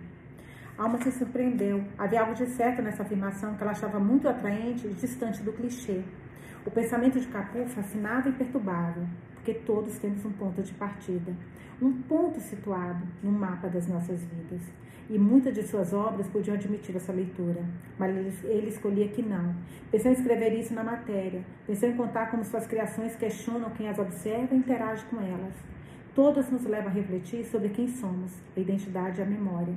Alma 0.76 1.00
se 1.00 1.12
surpreendeu. 1.12 1.84
Havia 1.96 2.20
algo 2.20 2.34
de 2.34 2.46
certo 2.46 2.82
nessa 2.82 3.02
afirmação 3.02 3.54
que 3.54 3.62
ela 3.62 3.72
achava 3.72 3.98
muito 3.98 4.28
atraente 4.28 4.86
e 4.86 4.92
distante 4.92 5.42
do 5.42 5.52
clichê. 5.52 6.02
O 6.66 6.70
pensamento 6.70 7.18
de 7.18 7.28
Capu 7.28 7.64
fascinava 7.66 8.28
e 8.28 8.32
perturbava, 8.32 9.06
porque 9.34 9.54
todos 9.54 9.98
temos 9.98 10.24
um 10.24 10.32
ponto 10.32 10.62
de 10.62 10.72
partida, 10.74 11.32
um 11.82 11.92
ponto 12.02 12.40
situado 12.40 13.04
no 13.22 13.32
mapa 13.32 13.68
das 13.68 13.88
nossas 13.88 14.22
vidas 14.22 14.62
e 15.10 15.18
muitas 15.18 15.52
de 15.52 15.64
suas 15.64 15.92
obras 15.92 16.28
podiam 16.28 16.54
admitir 16.54 16.94
essa 16.94 17.12
leitura, 17.12 17.60
mas 17.98 18.14
ele, 18.44 18.68
escolhia 18.68 19.08
que 19.08 19.20
não. 19.20 19.54
Pensou 19.90 20.12
em 20.12 20.14
escrever 20.14 20.52
isso 20.52 20.72
na 20.72 20.84
matéria, 20.84 21.44
pensou 21.66 21.88
em 21.88 21.96
contar 21.96 22.30
como 22.30 22.44
suas 22.44 22.68
criações 22.68 23.16
questionam 23.16 23.70
quem 23.70 23.88
as 23.88 23.98
observa 23.98 24.54
e 24.54 24.58
interage 24.58 25.04
com 25.06 25.20
elas. 25.20 25.54
Todas 26.14 26.50
nos 26.52 26.64
levam 26.64 26.88
a 26.88 26.94
refletir 26.94 27.44
sobre 27.46 27.70
quem 27.70 27.88
somos, 27.88 28.32
a 28.56 28.60
identidade 28.60 29.18
e 29.18 29.22
a 29.22 29.26
memória. 29.26 29.74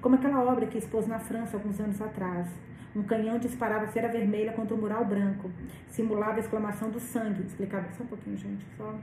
Como 0.00 0.14
aquela 0.14 0.44
obra 0.44 0.66
que 0.66 0.78
expôs 0.78 1.08
na 1.08 1.18
França 1.18 1.56
alguns 1.56 1.80
anos 1.80 2.00
atrás. 2.00 2.48
Um 2.94 3.02
canhão 3.02 3.38
disparava 3.38 3.86
cera 3.88 4.08
vermelha 4.08 4.52
contra 4.52 4.74
um 4.76 4.80
mural 4.80 5.04
branco. 5.04 5.50
Simulava 5.88 6.36
a 6.36 6.40
exclamação 6.40 6.90
do 6.90 7.00
sangue. 7.00 7.42
Explicava 7.42 7.88
só 7.92 8.04
um 8.04 8.06
pouquinho, 8.06 8.36
gente, 8.36 8.64
só 8.76 8.94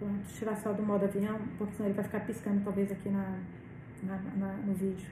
Vamos 0.00 0.32
tirar 0.32 0.56
só 0.56 0.72
do 0.72 0.82
modo 0.82 1.04
avião, 1.04 1.38
porque 1.58 1.74
senão 1.74 1.88
ele 1.88 1.94
vai 1.94 2.04
ficar 2.04 2.20
piscando 2.20 2.62
talvez 2.64 2.90
aqui 2.90 3.10
na, 3.10 3.38
na, 4.02 4.16
na, 4.36 4.52
no 4.64 4.72
vídeo. 4.72 5.06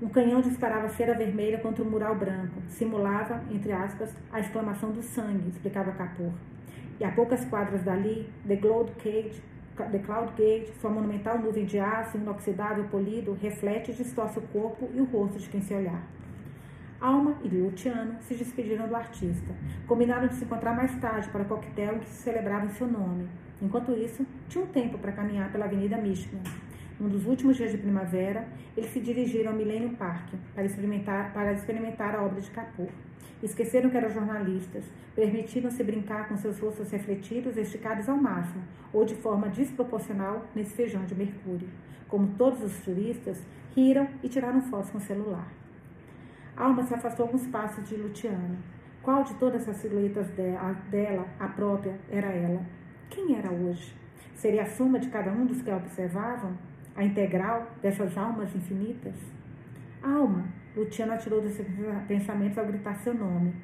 Um 0.00 0.08
canhão 0.08 0.40
disparava 0.40 0.88
cera 0.90 1.14
vermelha 1.14 1.58
contra 1.58 1.82
o 1.82 1.86
um 1.86 1.90
mural 1.90 2.14
branco. 2.14 2.62
Simulava, 2.68 3.42
entre 3.50 3.72
aspas, 3.72 4.14
a 4.32 4.38
exclamação 4.38 4.92
do 4.92 5.02
sangue, 5.02 5.48
explicava 5.48 5.90
Capur. 5.92 6.32
E 7.00 7.04
a 7.04 7.10
poucas 7.10 7.44
quadras 7.44 7.82
dali, 7.82 8.28
The 8.46 8.56
Cloud 8.56 8.92
Gate, 9.02 9.40
The 9.76 9.98
Cloud 9.98 10.32
Gate, 10.36 10.68
sua 10.80 10.90
monumental 10.90 11.38
nuvem 11.38 11.64
de 11.64 11.78
aço 11.78 12.16
inoxidável 12.16 12.84
polido, 12.84 13.36
reflete 13.40 13.90
e 13.90 13.94
distorce 13.94 14.38
o 14.38 14.42
corpo 14.42 14.88
e 14.94 15.00
o 15.00 15.04
rosto 15.04 15.38
de 15.38 15.48
quem 15.48 15.60
se 15.60 15.74
olhar. 15.74 16.02
Alma 17.00 17.36
e 17.42 17.48
Luciano 17.48 18.16
se 18.20 18.34
despediram 18.34 18.86
do 18.86 18.94
artista. 18.94 19.52
Combinaram 19.88 20.28
de 20.28 20.36
se 20.36 20.44
encontrar 20.44 20.76
mais 20.76 20.94
tarde 21.00 21.28
para 21.30 21.42
o 21.42 21.46
coquetel 21.46 21.98
que 21.98 22.06
se 22.06 22.22
celebrava 22.22 22.66
em 22.66 22.70
seu 22.70 22.86
nome. 22.86 23.28
Enquanto 23.62 23.92
isso, 23.92 24.26
tinha 24.48 24.64
um 24.64 24.66
tempo 24.66 24.98
para 24.98 25.12
caminhar 25.12 25.52
pela 25.52 25.66
Avenida 25.66 25.96
Michigan. 25.96 26.40
Num 26.98 27.08
dos 27.08 27.24
últimos 27.26 27.56
dias 27.56 27.70
de 27.70 27.78
primavera, 27.78 28.48
eles 28.76 28.90
se 28.90 28.98
dirigiram 28.98 29.52
ao 29.52 29.56
Millennium 29.56 29.94
Park 29.94 30.30
para 30.52 30.64
experimentar, 30.64 31.32
para 31.32 31.52
experimentar 31.52 32.16
a 32.16 32.22
obra 32.24 32.40
de 32.40 32.50
Capur. 32.50 32.88
Esqueceram 33.40 33.88
que 33.88 33.96
eram 33.96 34.10
jornalistas, 34.10 34.84
permitiram-se 35.14 35.82
brincar 35.84 36.28
com 36.28 36.36
seus 36.36 36.58
rostos 36.58 36.90
refletidos 36.90 37.56
esticados 37.56 38.08
ao 38.08 38.16
máximo, 38.16 38.64
ou 38.92 39.04
de 39.04 39.14
forma 39.14 39.48
desproporcional 39.48 40.44
nesse 40.56 40.74
feijão 40.74 41.04
de 41.04 41.14
mercúrio. 41.14 41.68
Como 42.08 42.34
todos 42.36 42.62
os 42.62 42.80
turistas, 42.80 43.40
riram 43.76 44.08
e 44.24 44.28
tiraram 44.28 44.60
fotos 44.62 44.90
com 44.90 44.98
o 44.98 45.00
celular. 45.00 45.46
Alma 46.56 46.82
se 46.82 46.94
afastou 46.94 47.26
alguns 47.26 47.46
passos 47.46 47.88
de 47.88 47.96
Luciano. 47.96 48.58
Qual 49.02 49.22
de 49.22 49.34
todas 49.34 49.68
as 49.68 49.76
silhuetas 49.76 50.28
dela, 50.30 51.26
a 51.38 51.48
própria, 51.48 51.98
era 52.10 52.28
ela? 52.28 52.81
Quem 53.14 53.36
era 53.36 53.50
hoje? 53.52 53.94
Seria 54.34 54.62
a 54.62 54.66
soma 54.66 54.98
de 54.98 55.10
cada 55.10 55.30
um 55.30 55.44
dos 55.44 55.60
que 55.60 55.70
a 55.70 55.76
observavam? 55.76 56.56
A 56.96 57.04
integral 57.04 57.70
dessas 57.82 58.16
almas 58.16 58.54
infinitas? 58.56 59.14
Alma, 60.02 60.46
Luciano 60.74 61.12
atirou 61.12 61.42
seus 61.42 61.68
pensamentos 62.08 62.56
ao 62.56 62.64
gritar 62.64 62.94
seu 62.96 63.12
nome. 63.12 63.54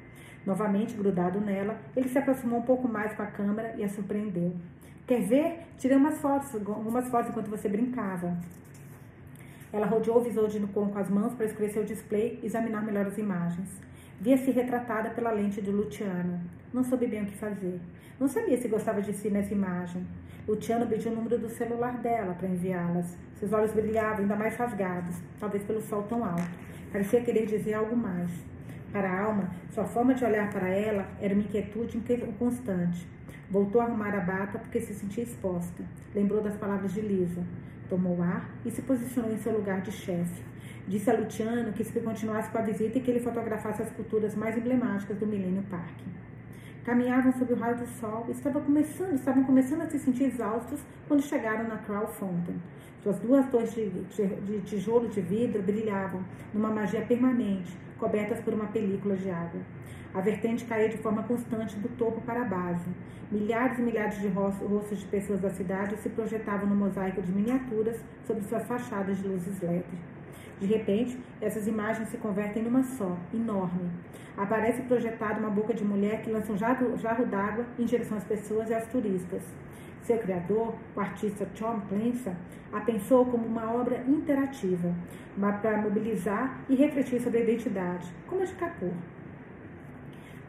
Novamente 0.45 0.95
grudado 0.95 1.41
nela, 1.41 1.81
ele 1.95 2.07
se 2.07 2.19
aproximou 2.19 2.59
um 2.59 2.63
pouco 2.63 2.87
mais 2.87 3.11
com 3.13 3.23
a 3.23 3.25
câmera 3.25 3.73
e 3.75 3.83
a 3.83 3.89
surpreendeu. 3.89 4.55
Quer 5.07 5.21
ver? 5.23 5.61
Tirei 5.79 5.97
umas 5.97 6.21
fotos, 6.21 6.53
algumas 6.53 7.09
fotos 7.09 7.31
enquanto 7.31 7.49
você 7.49 7.67
brincava. 7.67 8.37
Ela 9.73 9.87
rodeou 9.87 10.17
o 10.17 10.23
visor 10.23 10.47
de 10.47 10.59
com 10.67 10.95
as 10.95 11.09
mãos 11.09 11.33
para 11.33 11.47
escolher 11.47 11.69
seu 11.69 11.83
display 11.83 12.39
e 12.43 12.45
examinar 12.45 12.85
melhor 12.85 13.07
as 13.07 13.17
imagens. 13.17 13.81
Via-se 14.21 14.51
retratada 14.51 15.09
pela 15.09 15.31
lente 15.31 15.59
de 15.59 15.71
Luciano. 15.71 16.39
Não 16.71 16.83
soube 16.83 17.07
bem 17.07 17.23
o 17.23 17.25
que 17.25 17.35
fazer. 17.35 17.79
Não 18.19 18.27
sabia 18.27 18.57
se 18.57 18.67
gostava 18.67 19.01
de 19.01 19.13
si 19.13 19.29
nessa 19.29 19.53
imagem. 19.53 20.05
Luciano 20.45 20.85
pediu 20.85 21.09
o 21.09 21.15
número 21.15 21.37
do 21.37 21.47
celular 21.47 21.99
dela 21.99 22.33
para 22.33 22.49
enviá-las. 22.49 23.17
Seus 23.35 23.53
olhos 23.53 23.71
brilhavam, 23.71 24.19
ainda 24.19 24.35
mais 24.35 24.57
rasgados, 24.57 25.15
talvez 25.39 25.63
pelo 25.63 25.79
sol 25.79 26.03
tão 26.03 26.25
alto. 26.25 26.51
Parecia 26.91 27.21
querer 27.21 27.45
dizer 27.45 27.75
algo 27.75 27.95
mais. 27.95 28.29
Para 28.91 29.09
a 29.09 29.21
alma, 29.23 29.49
sua 29.69 29.85
forma 29.85 30.13
de 30.13 30.25
olhar 30.25 30.51
para 30.51 30.67
ela 30.67 31.07
era 31.21 31.33
uma 31.33 31.43
inquietude 31.43 31.97
constante. 32.37 33.07
Voltou 33.49 33.79
a 33.79 33.85
arrumar 33.85 34.13
a 34.13 34.19
bata 34.19 34.59
porque 34.59 34.81
se 34.81 34.93
sentia 34.93 35.23
exposta. 35.23 35.81
Lembrou 36.13 36.41
das 36.41 36.57
palavras 36.57 36.93
de 36.93 36.99
Lisa. 36.99 37.41
Tomou 37.87 38.21
ar 38.21 38.49
e 38.65 38.69
se 38.69 38.81
posicionou 38.81 39.31
em 39.31 39.37
seu 39.37 39.53
lugar 39.53 39.79
de 39.79 39.93
chefe. 39.93 40.43
Disse 40.85 41.09
a 41.09 41.13
Luciano 41.13 41.71
que 41.71 41.85
se 41.85 41.97
continuasse 42.01 42.49
com 42.49 42.57
a 42.57 42.63
visita 42.63 42.97
e 42.97 43.01
que 43.01 43.11
ele 43.11 43.21
fotografasse 43.21 43.81
as 43.81 43.91
culturas 43.91 44.35
mais 44.35 44.57
emblemáticas 44.57 45.17
do 45.17 45.25
Millennium 45.25 45.63
Park. 45.69 45.95
Caminhavam 46.89 47.31
sob 47.33 47.53
o 47.53 47.55
raio 47.55 47.77
do 47.77 47.85
sol 47.85 48.25
e 48.27 48.31
estavam 48.31 48.63
começando, 48.63 49.13
estavam 49.13 49.43
começando 49.43 49.83
a 49.83 49.87
se 49.87 49.99
sentir 49.99 50.23
exaustos 50.23 50.79
quando 51.07 51.21
chegaram 51.21 51.67
na 51.67 51.77
Crow 51.77 52.07
Fountain. 52.07 52.55
Suas 53.03 53.19
duas 53.19 53.47
torres 53.51 53.75
de, 53.75 53.91
de, 53.91 54.25
de 54.25 54.61
tijolo 54.61 55.07
de 55.07 55.21
vidro 55.21 55.61
brilhavam 55.61 56.25
numa 56.51 56.71
magia 56.71 57.03
permanente, 57.03 57.77
cobertas 57.99 58.39
por 58.39 58.55
uma 58.55 58.65
película 58.65 59.15
de 59.15 59.29
água. 59.29 59.61
A 60.15 60.21
vertente 60.21 60.65
caía 60.65 60.89
de 60.89 60.97
forma 60.97 61.21
constante 61.21 61.77
do 61.77 61.89
topo 61.89 62.21
para 62.21 62.41
a 62.41 62.45
base. 62.45 62.89
Milhares 63.31 63.77
e 63.77 63.83
milhares 63.83 64.19
de 64.19 64.27
rostos 64.27 64.99
de 64.99 65.05
pessoas 65.05 65.39
da 65.39 65.51
cidade 65.51 65.95
se 65.97 66.09
projetavam 66.09 66.67
no 66.67 66.75
mosaico 66.75 67.21
de 67.21 67.31
miniaturas 67.31 68.03
sobre 68.25 68.41
suas 68.45 68.65
fachadas 68.65 69.19
de 69.19 69.27
luzes 69.27 69.61
LED. 69.61 69.85
De 70.59 70.65
repente, 70.65 71.17
essas 71.39 71.67
imagens 71.67 72.09
se 72.09 72.17
convertem 72.17 72.63
numa 72.63 72.83
só, 72.83 73.17
enorme. 73.33 73.89
Aparece 74.35 74.81
projetada 74.81 75.39
uma 75.39 75.49
boca 75.49 75.73
de 75.73 75.85
mulher 75.85 76.21
que 76.21 76.29
lança 76.29 76.51
um 76.51 76.57
jarro, 76.57 77.25
d'água 77.25 77.65
em 77.77 77.85
direção 77.85 78.17
às 78.17 78.25
pessoas 78.25 78.69
e 78.69 78.73
aos 78.73 78.85
turistas. 78.87 79.41
Seu 80.03 80.17
criador, 80.17 80.75
o 80.95 80.99
artista 80.99 81.47
Tom 81.57 81.81
Clancy, 81.87 82.31
a 82.73 82.81
pensou 82.81 83.25
como 83.25 83.45
uma 83.45 83.71
obra 83.71 84.03
interativa, 84.07 84.93
para 85.61 85.81
mobilizar 85.81 86.59
e 86.67 86.75
refletir 86.75 87.21
sobre 87.21 87.39
a 87.39 87.43
identidade, 87.43 88.07
como 88.27 88.41
a 88.41 88.45
de 88.45 88.53
Capur. 88.53 88.91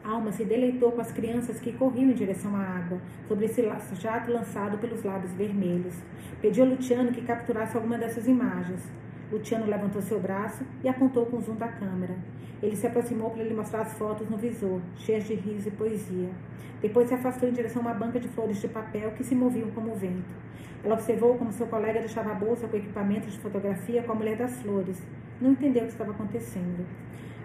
Alma 0.03 0.31
se 0.31 0.43
deleitou 0.43 0.91
com 0.91 0.99
as 0.99 1.11
crianças 1.11 1.59
que 1.59 1.71
corriam 1.73 2.09
em 2.09 2.13
direção 2.13 2.55
à 2.55 2.59
água, 2.59 2.99
sobre 3.27 3.45
esse 3.45 3.61
jato 3.93 4.31
lançado 4.31 4.77
pelos 4.79 5.03
lábios 5.03 5.31
vermelhos. 5.33 5.95
Pediu 6.41 6.65
a 6.65 6.67
Luciano 6.67 7.11
que 7.11 7.21
capturasse 7.21 7.77
alguma 7.77 7.97
dessas 7.97 8.27
imagens. 8.27 8.81
Luciano 9.31 9.65
levantou 9.65 10.01
seu 10.01 10.19
braço 10.19 10.63
e 10.83 10.89
apontou 10.89 11.25
com 11.25 11.37
o 11.37 11.41
zoom 11.41 11.55
da 11.55 11.67
câmera. 11.67 12.15
Ele 12.61 12.75
se 12.75 12.85
aproximou 12.85 13.31
para 13.31 13.43
lhe 13.43 13.53
mostrar 13.53 13.81
as 13.81 13.93
fotos 13.93 14.29
no 14.29 14.37
visor, 14.37 14.81
cheias 14.97 15.23
de 15.23 15.33
riso 15.33 15.69
e 15.69 15.71
poesia. 15.71 16.29
Depois 16.81 17.07
se 17.07 17.13
afastou 17.13 17.47
em 17.47 17.53
direção 17.53 17.81
a 17.81 17.85
uma 17.85 17.93
banca 17.93 18.19
de 18.19 18.27
flores 18.27 18.59
de 18.59 18.67
papel 18.67 19.11
que 19.11 19.23
se 19.23 19.33
moviam 19.33 19.69
como 19.71 19.91
o 19.91 19.95
vento. 19.95 20.29
Ela 20.83 20.95
observou 20.95 21.37
como 21.37 21.51
seu 21.51 21.67
colega 21.67 21.99
deixava 21.99 22.31
a 22.31 22.35
bolsa 22.35 22.67
com 22.67 22.75
equipamentos 22.75 23.33
de 23.33 23.39
fotografia 23.39 24.03
com 24.03 24.11
a 24.11 24.15
mulher 24.15 24.35
das 24.35 24.61
flores. 24.61 25.01
Não 25.39 25.51
entendeu 25.51 25.83
o 25.83 25.85
que 25.85 25.91
estava 25.91 26.11
acontecendo. 26.11 26.85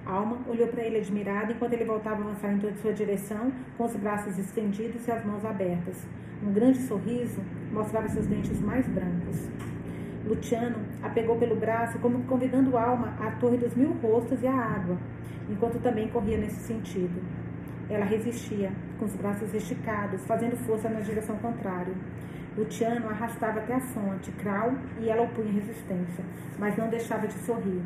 Alma 0.06 0.38
olhou 0.48 0.68
para 0.68 0.82
ele 0.82 0.98
admirada 0.98 1.52
enquanto 1.52 1.72
ele 1.72 1.84
voltava 1.84 2.22
a 2.22 2.26
avançar 2.26 2.52
em 2.52 2.76
sua 2.76 2.92
direção, 2.92 3.52
com 3.76 3.84
os 3.84 3.96
braços 3.96 4.38
estendidos 4.38 5.06
e 5.06 5.10
as 5.10 5.24
mãos 5.24 5.44
abertas. 5.44 6.06
Um 6.42 6.52
grande 6.52 6.78
sorriso 6.82 7.40
mostrava 7.72 8.08
seus 8.08 8.26
dentes 8.26 8.60
mais 8.60 8.86
brancos. 8.86 9.48
Luciano 10.26 10.78
a 11.04 11.08
pegou 11.08 11.36
pelo 11.36 11.54
braço, 11.54 11.98
como 12.00 12.24
convidando 12.24 12.76
Alma 12.76 13.14
à 13.20 13.30
Torre 13.32 13.56
dos 13.56 13.74
Mil 13.76 13.92
Rostos 14.02 14.42
e 14.42 14.46
à 14.46 14.52
água, 14.52 14.98
enquanto 15.48 15.80
também 15.80 16.08
corria 16.08 16.36
nesse 16.36 16.60
sentido. 16.66 17.22
Ela 17.88 18.04
resistia, 18.04 18.72
com 18.98 19.04
os 19.04 19.14
braços 19.14 19.54
esticados, 19.54 20.26
fazendo 20.26 20.56
força 20.56 20.88
na 20.88 20.98
direção 20.98 21.36
contrária. 21.36 21.94
Luciano 22.58 23.08
arrastava 23.08 23.60
até 23.60 23.74
a 23.74 23.80
fonte, 23.80 24.32
Krau, 24.32 24.72
e 25.00 25.08
ela 25.08 25.22
opunha 25.22 25.52
resistência, 25.52 26.24
mas 26.58 26.76
não 26.76 26.88
deixava 26.88 27.28
de 27.28 27.34
sorrir. 27.34 27.80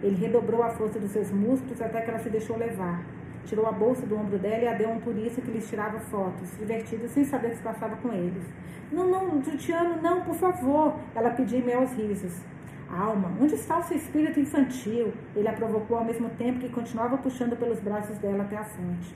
Ele 0.00 0.14
redobrou 0.14 0.62
a 0.62 0.70
força 0.70 1.00
dos 1.00 1.10
seus 1.10 1.32
músculos 1.32 1.82
até 1.82 2.02
que 2.02 2.10
ela 2.10 2.20
se 2.20 2.30
deixou 2.30 2.56
levar. 2.56 3.02
Tirou 3.46 3.66
a 3.66 3.72
bolsa 3.72 4.06
do 4.06 4.16
ombro 4.16 4.38
dela 4.38 4.64
e 4.64 4.68
a 4.68 4.74
deu 4.74 4.90
a 4.90 4.92
um 4.92 5.00
turista 5.00 5.40
que 5.40 5.50
lhes 5.50 5.68
tirava 5.68 5.98
fotos, 5.98 6.50
divertido, 6.58 7.08
sem 7.08 7.24
saber 7.24 7.48
o 7.48 7.50
que 7.50 7.56
se 7.56 7.62
passava 7.62 7.96
com 7.96 8.12
eles. 8.12 8.44
Não, 8.92 9.08
não, 9.08 9.36
Luciano, 9.36 10.02
não, 10.02 10.22
por 10.22 10.34
favor, 10.34 10.96
ela 11.14 11.30
pediu 11.30 11.60
em 11.60 11.74
aos 11.74 11.92
risos. 11.92 12.42
Alma, 12.90 13.30
onde 13.40 13.54
está 13.54 13.78
o 13.78 13.82
seu 13.84 13.96
espírito 13.96 14.40
infantil? 14.40 15.12
Ele 15.36 15.46
a 15.46 15.52
provocou 15.52 15.98
ao 15.98 16.04
mesmo 16.04 16.28
tempo 16.30 16.58
que 16.58 16.68
continuava 16.68 17.16
puxando 17.18 17.56
pelos 17.56 17.78
braços 17.78 18.18
dela 18.18 18.42
até 18.42 18.56
a 18.56 18.64
fonte. 18.64 19.14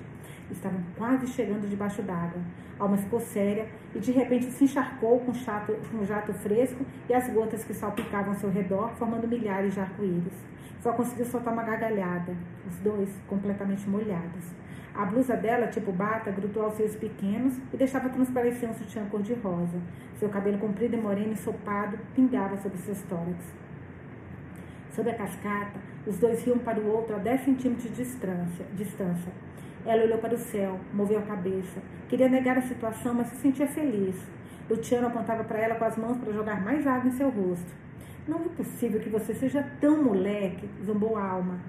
Estavam 0.49 0.81
quase 0.97 1.27
chegando 1.27 1.69
debaixo 1.69 2.01
d'água. 2.03 2.41
Alma 2.79 2.97
ficou 2.97 3.19
séria 3.19 3.67
e 3.93 3.99
de 3.99 4.13
repente 4.13 4.45
se 4.47 4.63
encharcou 4.65 5.19
com, 5.21 5.35
chato, 5.35 5.75
com 5.91 5.99
um 5.99 6.07
jato 6.07 6.33
fresco 6.35 6.85
e 7.09 7.15
as 7.15 7.29
gotas 7.31 7.65
que 7.65 7.75
salpicavam 7.75 8.35
ao 8.35 8.39
seu 8.39 8.51
redor, 8.51 8.91
formando 8.97 9.27
milhares 9.27 9.75
de 9.75 9.81
arco-íris. 9.81 10.54
Só 10.85 10.93
conseguiu 10.93 11.25
soltar 11.25 11.51
uma 11.51 11.63
gargalhada, 11.63 12.37
os 12.69 12.77
dois 12.81 13.09
completamente 13.27 13.89
molhados. 13.89 14.45
A 14.95 15.07
blusa 15.07 15.35
dela, 15.35 15.67
tipo 15.69 15.91
bata, 15.91 16.31
grudou 16.31 16.65
aos 16.65 16.75
seios 16.75 16.95
pequenos 16.95 17.57
e 17.73 17.77
deixava 17.79 18.11
transparecer 18.11 18.69
um 18.69 18.75
sutiã 18.75 19.03
cor-de-rosa. 19.07 19.81
Seu 20.19 20.29
cabelo 20.29 20.59
comprido 20.59 20.95
e 20.95 21.01
moreno 21.01 21.33
ensopado 21.33 21.99
pingava 22.15 22.59
sobre 22.59 22.77
seus 22.77 23.01
tórax. 23.05 23.39
Sob 24.91 25.09
a 25.09 25.15
cascata, 25.15 25.81
os 26.07 26.19
dois 26.19 26.45
riam 26.45 26.59
para 26.59 26.79
o 26.79 26.87
outro 26.87 27.17
a 27.17 27.19
10 27.19 27.41
centímetros 27.47 27.85
de 27.85 28.05
distância. 28.05 28.67
distância. 28.75 29.33
Ela 29.87 30.05
olhou 30.05 30.19
para 30.19 30.35
o 30.35 30.39
céu, 30.39 30.79
moveu 30.93 31.19
a 31.19 31.23
cabeça. 31.23 31.81
Queria 32.11 32.29
negar 32.29 32.59
a 32.59 32.63
situação, 32.63 33.15
mas 33.15 33.29
se 33.29 33.37
sentia 33.37 33.67
feliz. 33.67 34.17
Luciano 34.69 35.07
apontava 35.07 35.45
para 35.45 35.61
ela 35.61 35.77
com 35.77 35.85
as 35.87 35.97
mãos 35.97 36.19
para 36.19 36.31
jogar 36.31 36.63
mais 36.63 36.87
água 36.87 37.09
em 37.09 37.13
seu 37.13 37.31
rosto. 37.31 37.84
Não 38.27 38.41
é 38.41 38.49
possível 38.57 39.01
que 39.01 39.11
você 39.11 39.35
seja 39.35 39.63
tão 39.81 40.03
moleque, 40.03 40.67
zombou 40.83 41.17
a 41.17 41.23
Alma. 41.23 41.61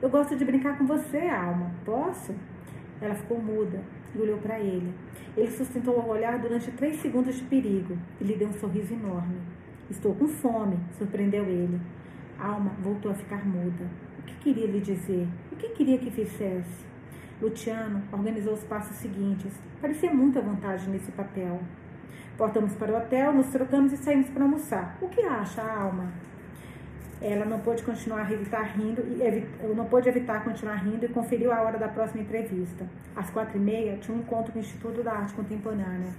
Eu 0.00 0.08
gosto 0.08 0.36
de 0.36 0.44
brincar 0.44 0.78
com 0.78 0.86
você, 0.86 1.18
Alma. 1.28 1.72
Posso? 1.84 2.32
Ela 3.00 3.16
ficou 3.16 3.42
muda 3.42 3.82
e 4.14 4.18
olhou 4.20 4.38
para 4.38 4.60
ele. 4.60 4.94
Ele 5.36 5.50
sustentou 5.50 5.98
o 5.98 6.08
olhar 6.08 6.38
durante 6.38 6.70
três 6.70 7.00
segundos 7.00 7.34
de 7.34 7.42
perigo 7.42 7.98
e 8.20 8.24
lhe 8.24 8.36
deu 8.36 8.46
um 8.46 8.52
sorriso 8.52 8.94
enorme. 8.94 9.40
Estou 9.90 10.14
com 10.14 10.28
fome, 10.28 10.78
surpreendeu 10.96 11.46
ele. 11.46 11.80
Alma 12.38 12.70
voltou 12.80 13.10
a 13.10 13.14
ficar 13.14 13.44
muda. 13.44 13.84
O 14.20 14.22
que 14.22 14.34
queria 14.36 14.68
lhe 14.68 14.80
dizer? 14.80 15.26
O 15.50 15.56
que 15.56 15.70
queria 15.70 15.98
que 15.98 16.12
fizesse? 16.12 16.84
Luciano 17.42 18.02
organizou 18.12 18.54
os 18.54 18.62
passos 18.62 18.96
seguintes. 18.98 19.52
Parecia 19.80 20.14
muita 20.14 20.40
vontade 20.40 20.88
nesse 20.88 21.10
papel. 21.10 21.60
Voltamos 22.36 22.74
para 22.74 22.92
o 22.92 22.96
hotel, 22.96 23.32
nos 23.32 23.46
trocamos 23.46 23.92
e 23.92 23.96
saímos 23.96 24.28
para 24.28 24.42
almoçar. 24.42 24.98
O 25.00 25.08
que 25.08 25.22
acha, 25.22 25.62
Alma? 25.62 26.12
Ela 27.22 27.44
não 27.44 27.60
pôde 27.60 27.84
continuar 27.84 28.30
evitar 28.30 28.62
rindo 28.76 29.02
e 29.02 29.74
não 29.74 29.84
pôde 29.84 30.08
evitar 30.08 30.42
continuar 30.42 30.74
rindo 30.74 31.04
e 31.04 31.08
conferiu 31.08 31.52
a 31.52 31.62
hora 31.62 31.78
da 31.78 31.86
próxima 31.86 32.22
entrevista. 32.22 32.86
Às 33.14 33.30
quatro 33.30 33.56
e 33.56 33.60
meia 33.60 33.96
tinha 33.98 34.16
um 34.16 34.20
encontro 34.20 34.52
com 34.52 34.58
o 34.58 34.62
Instituto 34.62 35.00
da 35.00 35.12
Arte 35.12 35.32
Contemporânea. 35.32 36.12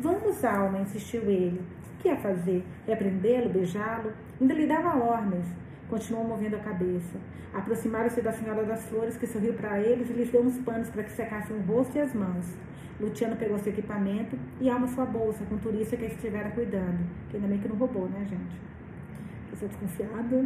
Vamos, 0.00 0.44
Alma, 0.44 0.80
insistiu 0.80 1.22
ele. 1.22 1.60
O 1.94 2.02
que 2.02 2.08
ia 2.08 2.16
fazer? 2.16 2.64
Repreendê-lo, 2.84 3.48
beijá-lo? 3.48 4.12
Ainda 4.40 4.54
lhe 4.54 4.66
dava 4.66 4.96
ordens. 4.96 5.46
Continuou 5.88 6.26
movendo 6.26 6.56
a 6.56 6.58
cabeça. 6.58 7.18
Aproximaram-se 7.54 8.20
da 8.20 8.32
Senhora 8.32 8.64
das 8.64 8.82
Flores, 8.86 9.16
que 9.16 9.28
sorriu 9.28 9.52
para 9.54 9.78
eles 9.78 10.10
e 10.10 10.12
lhes 10.12 10.30
deu 10.30 10.42
uns 10.42 10.58
panos 10.58 10.90
para 10.90 11.04
que 11.04 11.12
secassem 11.12 11.56
o 11.56 11.60
rosto 11.60 11.96
e 11.96 12.00
as 12.00 12.12
mãos. 12.12 12.46
Luciano 13.02 13.36
pegou 13.36 13.58
seu 13.58 13.72
equipamento 13.72 14.38
e 14.60 14.70
Alma 14.70 14.86
sua 14.86 15.04
bolsa, 15.04 15.44
com 15.44 15.56
o 15.56 15.58
turista 15.58 15.96
que 15.96 16.06
estivera 16.06 16.50
cuidando. 16.50 17.04
Que 17.28 17.36
ainda 17.36 17.48
bem 17.48 17.58
que 17.58 17.68
não 17.68 17.76
roubou, 17.76 18.08
né, 18.08 18.24
gente? 18.28 18.60
Pessoa 19.50 19.68
desconfiada. 19.68 20.44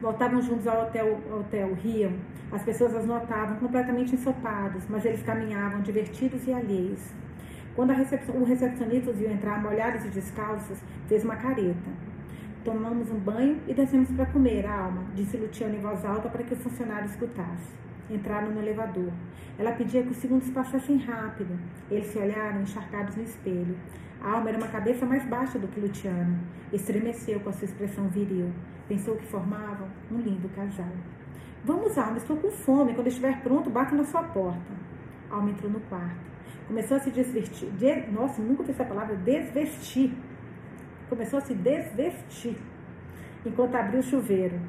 Voltavam 0.00 0.40
juntos 0.40 0.66
ao 0.68 0.82
hotel, 0.82 1.20
ao 1.30 1.40
hotel, 1.40 1.74
riam. 1.74 2.12
As 2.52 2.62
pessoas 2.62 2.94
as 2.94 3.04
notavam 3.04 3.56
completamente 3.56 4.14
ensopados, 4.14 4.86
mas 4.88 5.04
eles 5.04 5.22
caminhavam 5.22 5.80
divertidos 5.80 6.46
e 6.46 6.52
alheios. 6.52 7.12
Quando 7.74 7.90
o 7.90 8.44
recepcionista 8.44 9.10
os 9.10 9.18
viu 9.18 9.30
entrar 9.30 9.60
molhados 9.60 10.04
e 10.04 10.08
descalços, 10.08 10.78
fez 11.08 11.24
uma 11.24 11.36
careta. 11.36 11.90
Tomamos 12.64 13.10
um 13.10 13.18
banho 13.18 13.60
e 13.66 13.74
descemos 13.74 14.10
para 14.12 14.26
comer, 14.26 14.66
Alma, 14.66 15.04
disse 15.14 15.36
Luciano 15.36 15.74
em 15.74 15.80
voz 15.80 16.04
alta 16.04 16.28
para 16.28 16.42
que 16.42 16.54
o 16.54 16.56
funcionário 16.56 17.06
escutasse. 17.06 17.87
Entraram 18.10 18.50
no 18.50 18.60
elevador. 18.60 19.12
Ela 19.58 19.72
pedia 19.72 20.02
que 20.02 20.10
os 20.10 20.16
segundos 20.16 20.50
passassem 20.50 20.98
rápido. 20.98 21.58
Eles 21.90 22.06
se 22.06 22.18
olharam 22.18 22.62
encharcados 22.62 23.16
no 23.16 23.22
espelho. 23.22 23.76
A 24.22 24.32
Alma 24.32 24.48
era 24.48 24.58
uma 24.58 24.68
cabeça 24.68 25.06
mais 25.06 25.24
baixa 25.26 25.58
do 25.58 25.68
que 25.68 25.80
Luciano. 25.80 26.38
Estremeceu 26.72 27.40
com 27.40 27.50
a 27.50 27.52
sua 27.52 27.66
expressão 27.66 28.08
viril. 28.08 28.52
Pensou 28.88 29.16
que 29.16 29.26
formavam 29.26 29.88
um 30.10 30.18
lindo 30.18 30.48
casal. 30.50 30.92
Vamos, 31.64 31.96
Alma, 31.98 32.16
estou 32.16 32.36
com 32.36 32.50
fome. 32.50 32.94
Quando 32.94 33.08
estiver 33.08 33.40
pronto, 33.42 33.68
bato 33.70 33.94
na 33.94 34.04
sua 34.04 34.22
porta. 34.22 34.72
Alma 35.30 35.50
entrou 35.50 35.70
no 35.70 35.80
quarto. 35.80 36.28
Começou 36.66 36.96
a 36.96 37.00
se 37.00 37.10
desvestir. 37.10 37.68
De... 37.70 38.10
Nossa, 38.10 38.40
nunca 38.40 38.62
ouvi 38.62 38.72
essa 38.72 38.84
palavra, 38.84 39.16
desvestir 39.16 40.14
começou 41.08 41.38
a 41.38 41.42
se 41.42 41.54
desvestir 41.54 42.56
enquanto 43.44 43.74
abriu 43.74 44.00
o 44.00 44.02
chuveiro. 44.02 44.60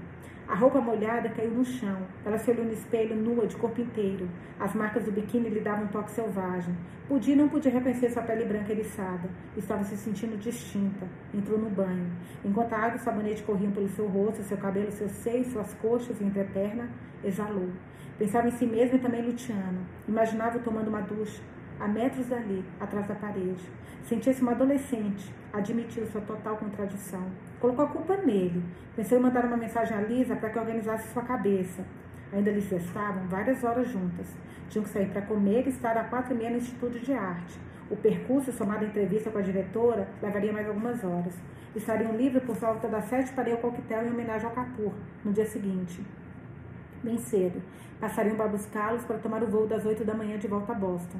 A 0.49 0.55
roupa 0.55 0.81
molhada 0.81 1.29
caiu 1.29 1.51
no 1.51 1.63
chão. 1.63 2.07
Ela 2.25 2.39
se 2.39 2.49
olhou 2.49 2.65
no 2.65 2.73
espelho 2.73 3.15
nua, 3.15 3.45
de 3.45 3.55
corpo 3.55 3.79
inteiro. 3.81 4.27
As 4.59 4.73
marcas 4.73 5.03
do 5.03 5.11
biquíni 5.11 5.47
lhe 5.47 5.59
davam 5.59 5.85
um 5.85 5.89
toque 5.89 6.09
selvagem. 6.09 6.75
Podia 7.07 7.35
não 7.35 7.47
podia 7.47 7.71
reconhecer 7.71 8.09
sua 8.09 8.23
pele 8.23 8.45
branca 8.45 8.71
eriçada. 8.71 9.29
Estava 9.55 9.83
se 9.83 9.95
sentindo 9.95 10.39
distinta. 10.39 11.05
Entrou 11.31 11.59
no 11.59 11.69
banho. 11.69 12.11
Enquanto 12.43 12.73
a 12.73 12.77
água 12.77 12.93
e 12.93 12.95
o 12.95 13.03
sabonete 13.03 13.43
corriam 13.43 13.71
pelo 13.71 13.87
seu 13.89 14.07
rosto, 14.07 14.41
seu 14.41 14.57
cabelo, 14.57 14.91
seus 14.91 15.11
seios, 15.11 15.49
suas 15.49 15.71
coxas 15.75 16.19
e 16.19 16.23
entreperna, 16.23 16.89
exalou. 17.23 17.69
Pensava 18.17 18.47
em 18.47 18.51
si 18.51 18.65
mesma 18.65 18.97
e 18.97 18.99
também 18.99 19.21
Luciano. 19.21 19.85
Imaginava 20.07 20.57
tomando 20.57 20.87
uma 20.87 21.01
ducha, 21.01 21.43
a 21.79 21.87
metros 21.87 22.27
dali, 22.27 22.63
atrás 22.79 23.07
da 23.07 23.15
parede. 23.15 23.63
Sentia-se 24.03 24.41
uma 24.41 24.51
adolescente, 24.51 25.33
admitiu 25.53 26.05
sua 26.07 26.21
total 26.21 26.57
contradição. 26.57 27.23
Colocou 27.59 27.85
a 27.85 27.87
culpa 27.87 28.17
nele. 28.17 28.63
Pensou 28.95 29.17
em 29.17 29.21
mandar 29.21 29.45
uma 29.45 29.57
mensagem 29.57 29.95
a 29.95 30.01
Lisa 30.01 30.35
para 30.35 30.49
que 30.49 30.59
organizasse 30.59 31.13
sua 31.13 31.23
cabeça. 31.23 31.85
Ainda 32.33 32.51
lhes 32.51 32.69
restavam 32.69 33.27
várias 33.27 33.63
horas 33.63 33.87
juntas. 33.87 34.35
Tinham 34.69 34.83
que 34.83 34.89
sair 34.89 35.09
para 35.09 35.21
comer 35.21 35.65
e 35.65 35.69
estar 35.69 35.97
às 35.97 36.09
quatro 36.09 36.33
e 36.33 36.37
meia 36.37 36.51
no 36.51 36.57
Instituto 36.57 36.99
de 36.99 37.13
Arte. 37.13 37.59
O 37.89 37.95
percurso, 37.95 38.51
somado 38.51 38.85
à 38.85 38.87
entrevista 38.87 39.31
com 39.31 39.39
a 39.39 39.41
diretora, 39.41 40.07
levaria 40.21 40.53
mais 40.53 40.67
algumas 40.67 41.03
horas. 41.03 41.33
Estariam 41.75 42.15
livres 42.15 42.43
por 42.43 42.55
volta 42.55 42.87
das 42.87 43.05
sete 43.05 43.31
para 43.33 43.49
ir 43.49 43.53
ao 43.53 43.59
coquetel 43.59 44.05
em 44.05 44.11
homenagem 44.11 44.47
ao 44.47 44.53
Capur, 44.53 44.93
no 45.23 45.31
dia 45.31 45.45
seguinte. 45.45 46.05
Bem 47.03 47.17
cedo. 47.17 47.61
Passariam 47.99 48.35
para 48.35 48.47
buscá-los 48.47 49.05
para 49.05 49.17
tomar 49.17 49.41
o 49.43 49.47
voo 49.47 49.65
das 49.65 49.85
oito 49.85 50.03
da 50.03 50.13
manhã 50.13 50.37
de 50.37 50.47
volta 50.47 50.71
a 50.71 50.75
Boston. 50.75 51.19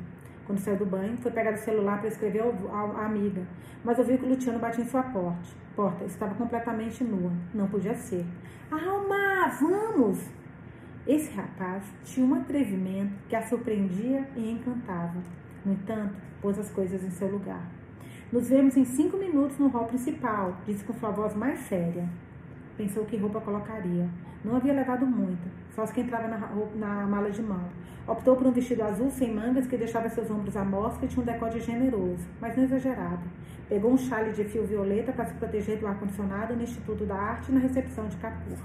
Quando 0.50 0.62
saiu 0.62 0.78
do 0.78 0.86
banho, 0.88 1.16
foi 1.18 1.30
pegar 1.30 1.54
o 1.54 1.58
celular 1.58 2.00
para 2.00 2.08
escrever 2.08 2.42
à 2.72 3.06
amiga, 3.06 3.44
mas 3.84 4.00
ouviu 4.00 4.18
que 4.18 4.26
o 4.26 4.30
Luciano 4.30 4.58
batia 4.58 4.84
em 4.84 4.88
sua 4.88 5.04
porta. 5.04 5.38
porta. 5.76 6.06
Estava 6.06 6.34
completamente 6.34 7.04
nua. 7.04 7.32
Não 7.54 7.68
podia 7.68 7.94
ser. 7.94 8.26
Alma, 8.72 9.48
vamos! 9.62 10.28
Esse 11.06 11.32
rapaz 11.36 11.84
tinha 12.04 12.26
um 12.26 12.34
atrevimento 12.34 13.14
que 13.30 13.36
a 13.36 13.44
surpreendia 13.44 14.28
e 14.36 14.50
encantava. 14.50 15.22
No 15.64 15.74
entanto, 15.74 16.16
pôs 16.42 16.58
as 16.58 16.72
coisas 16.72 17.04
em 17.04 17.12
seu 17.12 17.30
lugar. 17.30 17.70
Nos 18.32 18.50
vemos 18.50 18.76
em 18.76 18.86
cinco 18.86 19.18
minutos 19.18 19.60
no 19.60 19.68
hall 19.68 19.86
principal, 19.86 20.58
disse 20.66 20.84
com 20.84 20.94
sua 20.94 21.12
voz 21.12 21.36
mais 21.36 21.60
séria. 21.60 22.10
Pensou 22.76 23.06
que 23.06 23.18
roupa 23.18 23.40
colocaria. 23.40 24.10
Não 24.44 24.56
havia 24.56 24.74
levado 24.74 25.06
muita, 25.06 25.48
só 25.88 25.94
que 25.94 26.02
entrava 26.02 26.28
na, 26.28 26.38
na 26.76 27.08
mala 27.08 27.30
de 27.30 27.42
mão. 27.42 27.70
Optou 28.08 28.36
por 28.36 28.48
um 28.48 28.52
vestido 28.52 28.84
azul 28.84 29.10
sem 29.12 29.34
mangas 29.34 29.68
que 29.68 29.78
deixava 29.78 30.10
seus 30.10 30.32
ombros 30.32 30.58
à 30.58 30.66
mostra 30.66 31.06
e 31.06 31.08
tinha 31.08 31.22
um 31.22 31.26
decote 31.26 31.60
generoso, 31.60 32.28
mas 32.42 32.56
não 32.58 32.64
exagerado. 32.64 33.22
pegou 33.68 33.94
um 33.94 33.98
chale 33.98 34.32
de 34.32 34.44
fio 34.46 34.66
violeta 34.66 35.12
para 35.12 35.26
se 35.26 35.34
proteger 35.36 35.78
do 35.78 35.86
ar-condicionado 35.86 36.56
no 36.56 36.64
Instituto 36.64 37.06
da 37.06 37.16
Arte 37.16 37.52
na 37.52 37.60
recepção 37.60 38.08
de 38.08 38.18
Capur. 38.18 38.58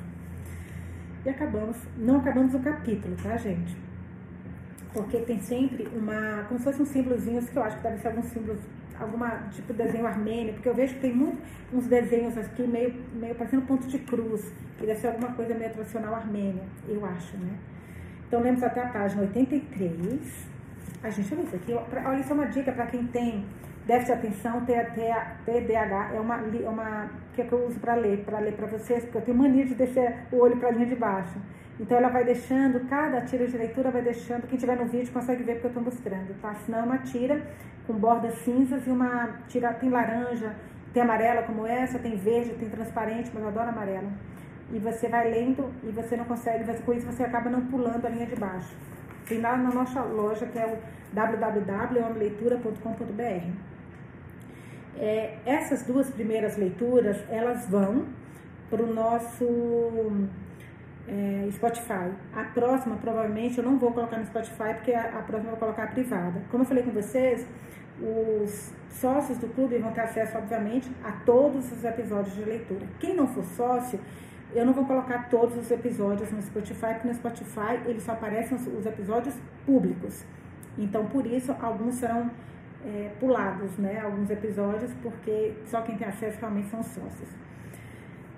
E 1.24 1.28
acabamos, 1.28 1.76
não 1.96 2.16
acabamos 2.16 2.54
o 2.54 2.58
capítulo, 2.58 3.14
tá, 3.22 3.36
gente? 3.36 3.76
Porque 4.92 5.18
tem 5.18 5.38
sempre 5.40 5.88
uma, 5.94 6.44
como 6.48 6.58
se 6.58 6.64
fosse 6.64 6.80
um 6.80 6.86
símbolozinho, 6.86 7.42
que 7.42 7.56
eu 7.56 7.62
acho 7.62 7.76
que 7.76 7.82
deve 7.82 7.98
ser 7.98 8.08
algum 8.08 8.22
símbolo, 8.22 8.58
alguma 8.98 9.28
tipo 9.50 9.72
de 9.72 9.82
desenho 9.82 10.06
armênio, 10.06 10.54
porque 10.54 10.68
eu 10.68 10.74
vejo 10.74 10.94
que 10.94 11.00
tem 11.00 11.14
muito, 11.14 11.38
uns 11.72 11.86
desenhos 11.86 12.38
aqui 12.38 12.66
meio, 12.66 12.94
meio 13.14 13.34
parecendo 13.34 13.66
ponto 13.66 13.86
de 13.86 13.98
cruz, 13.98 14.52
que 14.78 14.86
deve 14.86 15.00
ser 15.00 15.08
alguma 15.08 15.32
coisa 15.32 15.54
meio 15.54 15.72
tradicional 15.72 16.14
armênia, 16.14 16.62
eu 16.88 17.04
acho, 17.04 17.36
né? 17.36 17.56
Então 18.26 18.40
lemos 18.40 18.62
até 18.62 18.82
a 18.82 18.88
página 18.88 19.22
83. 19.22 20.48
A 21.02 21.10
gente, 21.10 21.34
olha 21.34 21.42
isso 21.42 21.56
aqui, 21.56 21.74
olha, 21.74 22.18
isso 22.18 22.30
é 22.30 22.34
uma 22.34 22.46
dica 22.46 22.72
para 22.72 22.86
quem 22.86 23.06
tem 23.06 23.44
déficit 23.86 24.06
de 24.06 24.26
atenção, 24.26 24.64
TDAH, 24.64 26.10
é 26.14 26.20
uma, 26.20 26.36
é 26.36 26.68
uma 26.68 27.10
que, 27.34 27.42
é 27.42 27.44
que 27.44 27.52
eu 27.52 27.66
uso 27.66 27.78
para 27.78 27.94
ler, 27.94 28.24
para 28.24 28.38
ler 28.38 28.54
para 28.54 28.66
vocês, 28.66 29.04
porque 29.04 29.18
eu 29.18 29.22
tenho 29.22 29.36
mania 29.36 29.66
de 29.66 29.74
deixar 29.74 30.26
o 30.32 30.38
olho 30.38 30.56
para 30.56 30.68
a 30.68 30.72
linha 30.72 30.86
de 30.86 30.96
baixo. 30.96 31.38
Então 31.78 31.98
ela 31.98 32.08
vai 32.08 32.24
deixando, 32.24 32.88
cada 32.88 33.20
tira 33.22 33.46
de 33.46 33.56
leitura 33.56 33.90
vai 33.90 34.00
deixando, 34.00 34.46
quem 34.46 34.58
tiver 34.58 34.76
no 34.76 34.86
vídeo 34.86 35.12
consegue 35.12 35.42
ver 35.42 35.54
porque 35.54 35.66
eu 35.66 35.70
estou 35.70 35.82
mostrando, 35.82 36.34
tá? 36.40 36.54
Senão 36.64 36.78
é 36.78 36.82
uma 36.82 36.98
tira 36.98 37.42
com 37.86 37.94
bordas 37.94 38.34
cinzas 38.38 38.86
e 38.86 38.90
uma 38.90 39.40
tira, 39.48 39.74
tem 39.74 39.90
laranja, 39.90 40.54
tem 40.92 41.02
amarela 41.02 41.42
como 41.42 41.66
essa, 41.66 41.98
tem 41.98 42.16
verde, 42.16 42.54
tem 42.54 42.70
transparente, 42.70 43.30
mas 43.34 43.42
eu 43.42 43.48
adoro 43.48 43.68
amarela. 43.68 44.08
E 44.74 44.78
você 44.78 45.08
vai 45.08 45.30
lendo 45.30 45.72
e 45.84 45.92
você 45.92 46.16
não 46.16 46.24
consegue, 46.24 46.64
com 46.82 46.92
isso 46.92 47.06
você 47.06 47.22
acaba 47.22 47.48
não 47.48 47.64
pulando 47.66 48.04
a 48.04 48.08
linha 48.08 48.26
de 48.26 48.34
baixo. 48.34 48.74
Tem 49.26 49.40
lá 49.40 49.56
na 49.56 49.70
nossa 49.70 50.02
loja 50.02 50.46
que 50.46 50.58
é 50.58 50.66
o 50.66 50.76
www.leitura.com.br. 51.14 53.52
É, 54.96 55.38
essas 55.46 55.84
duas 55.84 56.10
primeiras 56.10 56.56
leituras, 56.56 57.22
elas 57.30 57.68
vão 57.68 58.06
para 58.68 58.82
o 58.82 58.92
nosso 58.92 59.46
é, 61.06 61.48
Spotify. 61.52 62.10
A 62.34 62.42
próxima, 62.52 62.96
provavelmente, 62.96 63.58
eu 63.58 63.64
não 63.64 63.78
vou 63.78 63.92
colocar 63.92 64.18
no 64.18 64.26
Spotify, 64.26 64.74
porque 64.74 64.92
a, 64.92 65.18
a 65.18 65.22
próxima 65.22 65.52
eu 65.52 65.56
vou 65.56 65.60
colocar 65.60 65.86
privada. 65.92 66.42
Como 66.50 66.64
eu 66.64 66.66
falei 66.66 66.82
com 66.82 66.90
vocês, 66.90 67.46
os 68.00 68.72
sócios 68.90 69.38
do 69.38 69.46
clube 69.48 69.78
vão 69.78 69.92
ter 69.92 70.00
acesso, 70.00 70.36
obviamente, 70.36 70.90
a 71.04 71.12
todos 71.24 71.70
os 71.70 71.84
episódios 71.84 72.34
de 72.34 72.44
leitura. 72.44 72.84
Quem 72.98 73.14
não 73.14 73.28
for 73.28 73.44
sócio, 73.44 74.00
eu 74.54 74.64
não 74.64 74.72
vou 74.72 74.84
colocar 74.84 75.28
todos 75.28 75.56
os 75.56 75.70
episódios 75.70 76.30
no 76.30 76.40
Spotify, 76.40 76.94
porque 76.94 77.08
no 77.08 77.14
Spotify 77.14 77.80
eles 77.86 78.04
só 78.04 78.12
aparecem 78.12 78.56
os, 78.56 78.66
os 78.66 78.86
episódios 78.86 79.34
públicos. 79.66 80.24
Então, 80.78 81.06
por 81.06 81.26
isso, 81.26 81.54
alguns 81.60 81.96
serão 81.96 82.30
é, 82.84 83.10
pulados, 83.18 83.76
né? 83.78 84.00
Alguns 84.00 84.30
episódios, 84.30 84.92
porque 85.02 85.54
só 85.66 85.82
quem 85.82 85.96
tem 85.96 86.06
acesso 86.06 86.38
realmente 86.38 86.68
são 86.68 86.80
sócios. 86.82 87.28